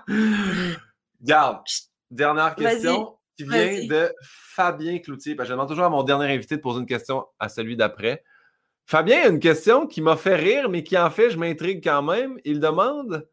Garde, 1.23 1.65
dernière 2.11 2.55
question 2.55 3.17
qui 3.37 3.45
vient 3.45 3.87
de 3.87 4.13
Fabien 4.23 4.99
Cloutier. 4.99 5.35
Parce 5.35 5.49
que 5.49 5.51
je 5.51 5.55
demande 5.55 5.69
toujours 5.69 5.85
à 5.85 5.91
mon 5.91 6.03
dernier 6.05 6.33
invité 6.33 6.57
de 6.57 6.61
poser 6.61 6.81
une 6.81 6.87
question 6.87 7.27
à 7.39 7.49
celui 7.49 7.77
d'après. 7.77 8.23
Fabien 8.87 9.25
a 9.25 9.29
une 9.29 9.41
question 9.41 9.87
qui 9.87 10.01
m'a 10.01 10.17
fait 10.17 10.37
rire, 10.37 10.69
mais 10.69 10.83
qui 10.83 10.97
en 10.97 11.11
fait, 11.11 11.31
je 11.31 11.39
m'intrigue 11.39 11.83
quand 11.83 12.03
même. 12.03 12.39
Il 12.45 12.61
demande 12.61 13.29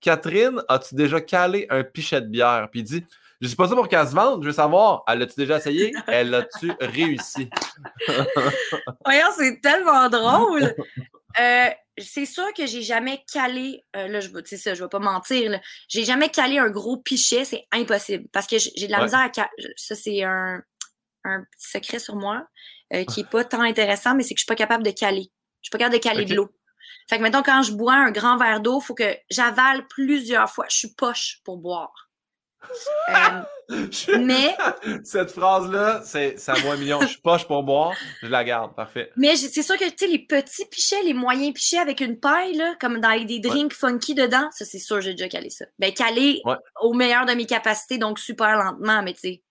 Catherine, 0.00 0.62
as-tu 0.68 0.94
déjà 0.94 1.20
calé 1.20 1.66
un 1.68 1.84
pichet 1.84 2.20
de 2.20 2.26
bière? 2.26 2.68
Puis 2.70 2.80
il 2.80 2.84
dit 2.84 3.04
Je 3.40 3.48
sais 3.48 3.56
pas 3.56 3.68
ça 3.68 3.74
pour 3.74 3.88
qu'elle 3.88 4.06
se 4.06 4.12
vende, 4.14 4.42
je 4.42 4.48
veux 4.48 4.52
savoir, 4.54 5.02
elle 5.08 5.20
l'a-tu 5.20 5.34
déjà 5.36 5.56
essayé? 5.56 5.92
Elle 6.08 6.30
l'a-tu 6.30 6.72
réussi? 6.80 7.48
Voyons, 9.04 9.26
c'est 9.36 9.60
tellement 9.60 10.08
drôle. 10.08 10.74
Euh, 11.40 11.68
c'est 11.98 12.26
sûr 12.26 12.52
que 12.54 12.66
j'ai 12.66 12.82
jamais 12.82 13.22
calé, 13.32 13.82
euh, 13.96 14.08
là, 14.08 14.20
je 14.20 14.28
vais, 14.28 14.44
ça, 14.56 14.74
je 14.74 14.82
vais 14.82 14.88
pas 14.88 14.98
mentir. 14.98 15.58
J'ai 15.88 16.04
jamais 16.04 16.28
calé 16.28 16.58
un 16.58 16.68
gros 16.70 16.96
pichet, 16.98 17.44
c'est 17.44 17.66
impossible. 17.72 18.26
Parce 18.32 18.46
que 18.46 18.56
j'ai 18.58 18.86
de 18.86 18.92
la 18.92 18.98
Ouais. 18.98 19.04
misère 19.04 19.20
à 19.20 19.28
caler. 19.30 19.48
Ça, 19.76 19.94
c'est 19.94 20.22
un, 20.22 20.62
un 21.24 21.40
petit 21.44 21.70
secret 21.70 21.98
sur 21.98 22.16
moi, 22.16 22.46
euh, 22.94 23.04
qui 23.04 23.20
est 23.20 23.28
pas 23.30 23.44
tant 23.44 23.60
intéressant, 23.62 24.14
mais 24.14 24.22
c'est 24.22 24.34
que 24.34 24.38
je 24.38 24.44
suis 24.44 24.48
pas 24.48 24.54
capable 24.56 24.82
de 24.84 24.90
caler. 24.90 25.30
Je 25.62 25.66
suis 25.68 25.70
pas 25.70 25.78
capable 25.78 25.96
de 25.96 26.02
caler 26.02 26.24
de 26.24 26.34
l'eau. 26.34 26.50
Fait 27.08 27.16
que 27.18 27.22
maintenant, 27.22 27.42
quand 27.42 27.62
je 27.62 27.72
bois 27.72 27.94
un 27.94 28.10
grand 28.10 28.36
verre 28.36 28.60
d'eau, 28.60 28.80
il 28.80 28.84
faut 28.84 28.94
que 28.94 29.16
j'avale 29.30 29.86
plusieurs 29.88 30.50
fois. 30.50 30.66
Je 30.70 30.76
suis 30.76 30.94
poche 30.94 31.40
pour 31.44 31.58
boire. 31.58 32.09
Euh, 33.10 33.86
mais. 34.18 34.56
Cette 35.04 35.30
phrase-là, 35.30 36.02
c'est 36.04 36.36
à 36.48 36.58
moi 36.60 36.76
million. 36.76 37.00
Je 37.02 37.06
suis 37.08 37.20
poche 37.20 37.46
pour 37.46 37.62
boire, 37.62 37.94
je 38.22 38.26
la 38.26 38.44
garde. 38.44 38.74
Parfait. 38.74 39.10
Mais 39.16 39.36
c'est 39.36 39.62
sûr 39.62 39.76
que, 39.76 39.84
tu 39.84 39.94
sais, 39.98 40.06
les 40.06 40.18
petits 40.18 40.66
pichets, 40.66 41.02
les 41.04 41.14
moyens 41.14 41.52
pichets 41.54 41.78
avec 41.78 42.00
une 42.00 42.18
paille, 42.18 42.54
là, 42.54 42.74
comme 42.80 43.00
dans 43.00 43.24
des 43.24 43.38
drinks 43.38 43.74
funky 43.74 44.14
dedans, 44.14 44.48
ça, 44.52 44.64
c'est 44.64 44.78
sûr, 44.78 45.00
j'ai 45.00 45.12
déjà 45.12 45.28
calé 45.28 45.50
ça. 45.50 45.66
Ben, 45.78 45.92
calé 45.92 46.42
au 46.80 46.92
meilleur 46.92 47.26
de 47.26 47.32
mes 47.32 47.46
capacités, 47.46 47.98
donc 47.98 48.18
super 48.18 48.56
lentement, 48.56 49.02
mais 49.02 49.14
tu 49.14 49.20
sais. 49.20 49.42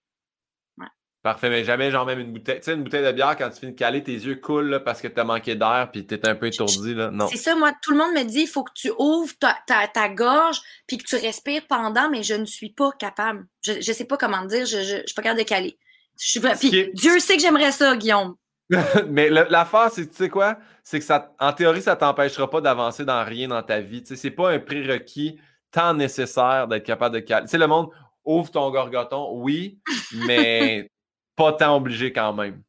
Parfait, 1.30 1.51
mais 1.51 1.64
jamais 1.64 1.91
genre 1.91 2.07
même 2.07 2.18
une 2.18 2.34
bouteille. 2.34 2.57
Tu 2.57 2.64
sais, 2.64 2.73
une 2.73 2.81
bouteille 2.81 3.06
de 3.06 3.11
bière, 3.11 3.38
quand 3.38 3.51
tu 3.51 3.60
finis 3.60 3.73
de 3.73 3.77
caler, 3.77 4.01
tes 4.01 4.14
yeux 4.14 4.38
coulent 4.38 4.68
là, 4.68 4.80
parce 4.80 4.99
que 4.99 5.07
tu 5.07 5.19
as 5.19 5.23
manqué 5.23 5.53
d'air 5.53 5.89
puis 5.93 6.07
tu 6.07 6.15
es 6.15 6.27
un 6.27 6.34
peu 6.34 6.47
étourdi. 6.47 6.95
Là. 6.95 7.11
Non. 7.11 7.27
C'est 7.27 7.38
ça, 7.38 7.53
moi, 7.53 7.72
tout 7.84 7.91
le 7.91 7.97
monde 7.97 8.14
me 8.15 8.23
dit 8.23 8.39
il 8.39 8.47
faut 8.47 8.64
que 8.64 8.72
tu 8.73 8.91
ouvres 8.97 9.31
ta, 9.39 9.56
ta, 9.93 10.10
gorge 10.10 10.60
puis 10.88 10.97
que 10.97 11.03
tu 11.03 11.18
respires 11.18 11.61
pendant, 11.69 12.10
mais 12.10 12.23
je 12.23 12.34
ne 12.34 12.45
suis 12.45 12.72
pas 12.72 12.89
capable. 12.97 13.45
Je 13.61 13.73
ne 13.73 13.81
sais 13.81 14.06
pas 14.06 14.18
comment 14.18 14.43
dire, 14.45 14.65
je 14.65 14.77
ne 14.77 15.06
suis 15.06 15.14
pas 15.15 15.22
capable 15.22 15.41
de 15.41 15.45
caler. 15.45 15.77
Je 16.19 16.30
suis... 16.30 16.39
Puis 16.39 16.89
Dieu 16.95 17.19
sait 17.19 17.35
que 17.35 17.43
j'aimerais 17.43 17.73
ça, 17.73 17.95
Guillaume. 17.95 18.34
mais 19.07 19.30
l'affaire, 19.30 19.91
c'est, 19.91 20.07
tu 20.07 20.15
sais 20.15 20.30
quoi? 20.30 20.57
C'est 20.84 20.97
que 20.97 21.06
ça, 21.06 21.31
en 21.39 21.53
théorie, 21.53 21.84
ça 21.84 21.95
t'empêchera 21.95 22.49
pas 22.49 22.60
d'avancer 22.60 23.06
dans 23.06 23.23
rien 23.23 23.49
dans 23.49 23.61
ta 23.61 23.81
vie. 23.81 24.01
Tu 24.01 24.07
sais, 24.07 24.15
c'est 24.15 24.31
pas 24.31 24.49
un 24.49 24.57
prérequis 24.57 25.39
tant 25.69 25.93
nécessaire 25.93 26.68
d'être 26.68 26.88
capable 26.88 27.14
de 27.14 27.19
caler. 27.19 27.43
Tu 27.43 27.51
sais, 27.51 27.60
le 27.60 27.68
monde 27.68 27.89
ouvre 28.26 28.49
ton 28.49 28.72
gorgoton, 28.72 29.30
oui, 29.35 29.80
mais 30.26 30.89
pas 31.40 31.53
tant 31.53 31.78
obligé 31.78 32.11
quand 32.11 32.34
même. 32.34 32.61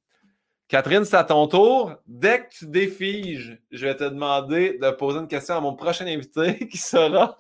Catherine, 0.68 1.05
c'est 1.05 1.16
à 1.16 1.24
ton 1.24 1.48
tour. 1.48 1.92
Dès 2.06 2.44
que 2.44 2.51
tu 2.51 2.66
défiges, 2.68 3.60
je 3.72 3.84
vais 3.84 3.97
te 3.97 4.05
demander 4.05 4.78
de 4.80 4.90
poser 4.92 5.18
une 5.18 5.26
question 5.26 5.56
à 5.56 5.60
mon 5.60 5.74
prochain 5.74 6.06
invité 6.06 6.68
qui 6.70 6.78
sera 6.78 7.36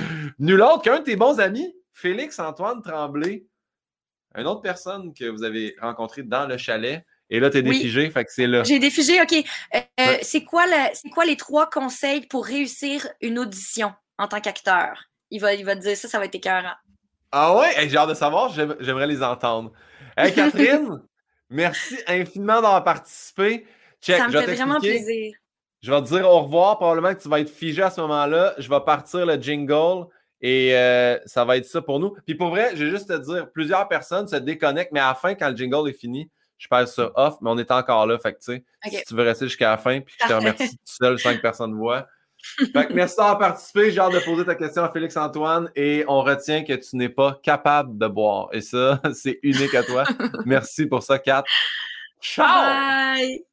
nul 0.38 0.62
autre 0.62 0.80
qu'un 0.80 1.00
de 1.00 1.04
tes 1.04 1.16
bons 1.16 1.38
amis, 1.38 1.76
Félix-Antoine 1.92 2.80
Tremblay. 2.80 3.44
Une 4.34 4.46
autre 4.46 4.62
personne 4.62 5.12
que 5.12 5.26
vous 5.26 5.42
avez 5.42 5.76
rencontrée 5.82 6.22
dans 6.22 6.46
le 6.46 6.56
chalet. 6.56 7.04
Et 7.28 7.40
là, 7.40 7.50
tu 7.50 7.58
es 7.58 7.62
défigé, 7.62 8.08
fait 8.08 8.24
que 8.24 8.32
c'est 8.32 8.46
là. 8.46 8.64
J'ai 8.64 8.78
défigé, 8.78 9.20
OK. 9.20 9.34
Euh, 9.74 10.16
c'est 10.22 10.44
quoi, 10.44 10.64
quoi 11.12 11.26
les 11.26 11.36
trois 11.36 11.68
conseils 11.68 12.26
pour 12.26 12.46
réussir 12.46 13.06
une 13.20 13.38
audition 13.38 13.92
en 14.16 14.28
tant 14.28 14.40
qu'acteur? 14.40 15.04
Il 15.30 15.40
va, 15.40 15.52
il 15.52 15.66
va 15.66 15.76
te 15.76 15.82
dire 15.82 15.96
ça, 15.96 16.08
ça 16.08 16.18
va 16.18 16.24
être 16.24 16.34
écœurant. 16.34 16.74
Ah 17.32 17.54
ouais? 17.56 17.88
J'ai 17.88 17.98
hâte 17.98 18.08
de 18.08 18.14
savoir, 18.14 18.50
j'aimerais 18.50 19.06
les 19.06 19.22
entendre. 19.22 19.72
Hey, 20.16 20.32
Catherine, 20.34 21.02
merci 21.48 21.96
infiniment 22.06 22.56
d'avoir 22.56 22.84
participé. 22.84 23.66
ça 24.00 24.28
me 24.28 24.32
fait 24.32 24.54
vraiment 24.54 24.80
plaisir. 24.80 25.34
Je 25.82 25.90
vais 25.90 26.02
te 26.02 26.08
dire 26.08 26.28
au 26.28 26.42
revoir. 26.42 26.76
Probablement 26.76 27.14
que 27.14 27.22
tu 27.22 27.28
vas 27.28 27.40
être 27.40 27.50
figé 27.50 27.82
à 27.82 27.90
ce 27.90 28.00
moment-là. 28.02 28.54
Je 28.58 28.68
vais 28.68 28.80
partir 28.80 29.24
le 29.24 29.40
jingle 29.40 30.06
et 30.42 30.76
euh, 30.76 31.18
ça 31.26 31.44
va 31.44 31.56
être 31.56 31.66
ça 31.66 31.80
pour 31.82 32.00
nous. 32.00 32.14
Puis 32.26 32.34
pour 32.34 32.50
vrai, 32.50 32.72
je 32.74 32.84
vais 32.84 32.90
juste 32.90 33.08
te 33.08 33.16
dire, 33.16 33.50
plusieurs 33.50 33.88
personnes 33.88 34.28
se 34.28 34.36
déconnectent, 34.36 34.92
mais 34.92 35.00
à 35.00 35.08
la 35.08 35.14
fin, 35.14 35.34
quand 35.34 35.48
le 35.48 35.56
jingle 35.56 35.88
est 35.88 35.98
fini, 35.98 36.30
je 36.58 36.68
passe 36.68 36.94
ça 36.94 37.10
off, 37.14 37.36
mais 37.40 37.50
on 37.50 37.58
est 37.58 37.70
encore 37.70 38.06
là. 38.06 38.18
Fait 38.18 38.34
que, 38.34 38.38
tu 38.38 38.56
sais, 38.56 38.64
si 38.98 39.04
tu 39.04 39.14
veux 39.14 39.22
rester 39.22 39.46
jusqu'à 39.46 39.70
la 39.70 39.78
fin, 39.78 40.00
puis 40.00 40.14
que 40.14 40.24
je 40.24 40.28
te 40.28 40.34
remercie 40.34 40.76
tout 40.76 40.84
seul, 40.84 41.18
cinq 41.18 41.40
personnes 41.40 41.74
voient. 41.74 42.06
Merci 42.94 43.16
d'avoir 43.16 43.38
participé. 43.38 43.90
J'ai 43.90 44.00
hâte 44.00 44.12
de 44.12 44.20
poser 44.20 44.44
ta 44.44 44.54
question 44.54 44.84
à 44.84 44.90
Félix-Antoine 44.90 45.70
et 45.76 46.04
on 46.08 46.22
retient 46.22 46.64
que 46.64 46.74
tu 46.74 46.96
n'es 46.96 47.08
pas 47.08 47.38
capable 47.42 47.98
de 47.98 48.06
boire. 48.06 48.48
Et 48.52 48.60
ça, 48.60 49.00
c'est 49.14 49.38
unique 49.42 49.74
à 49.74 49.82
toi. 49.82 50.04
merci 50.46 50.86
pour 50.86 51.02
ça, 51.02 51.18
Kat. 51.18 51.44
Ciao! 52.20 52.46
Bye! 52.46 53.49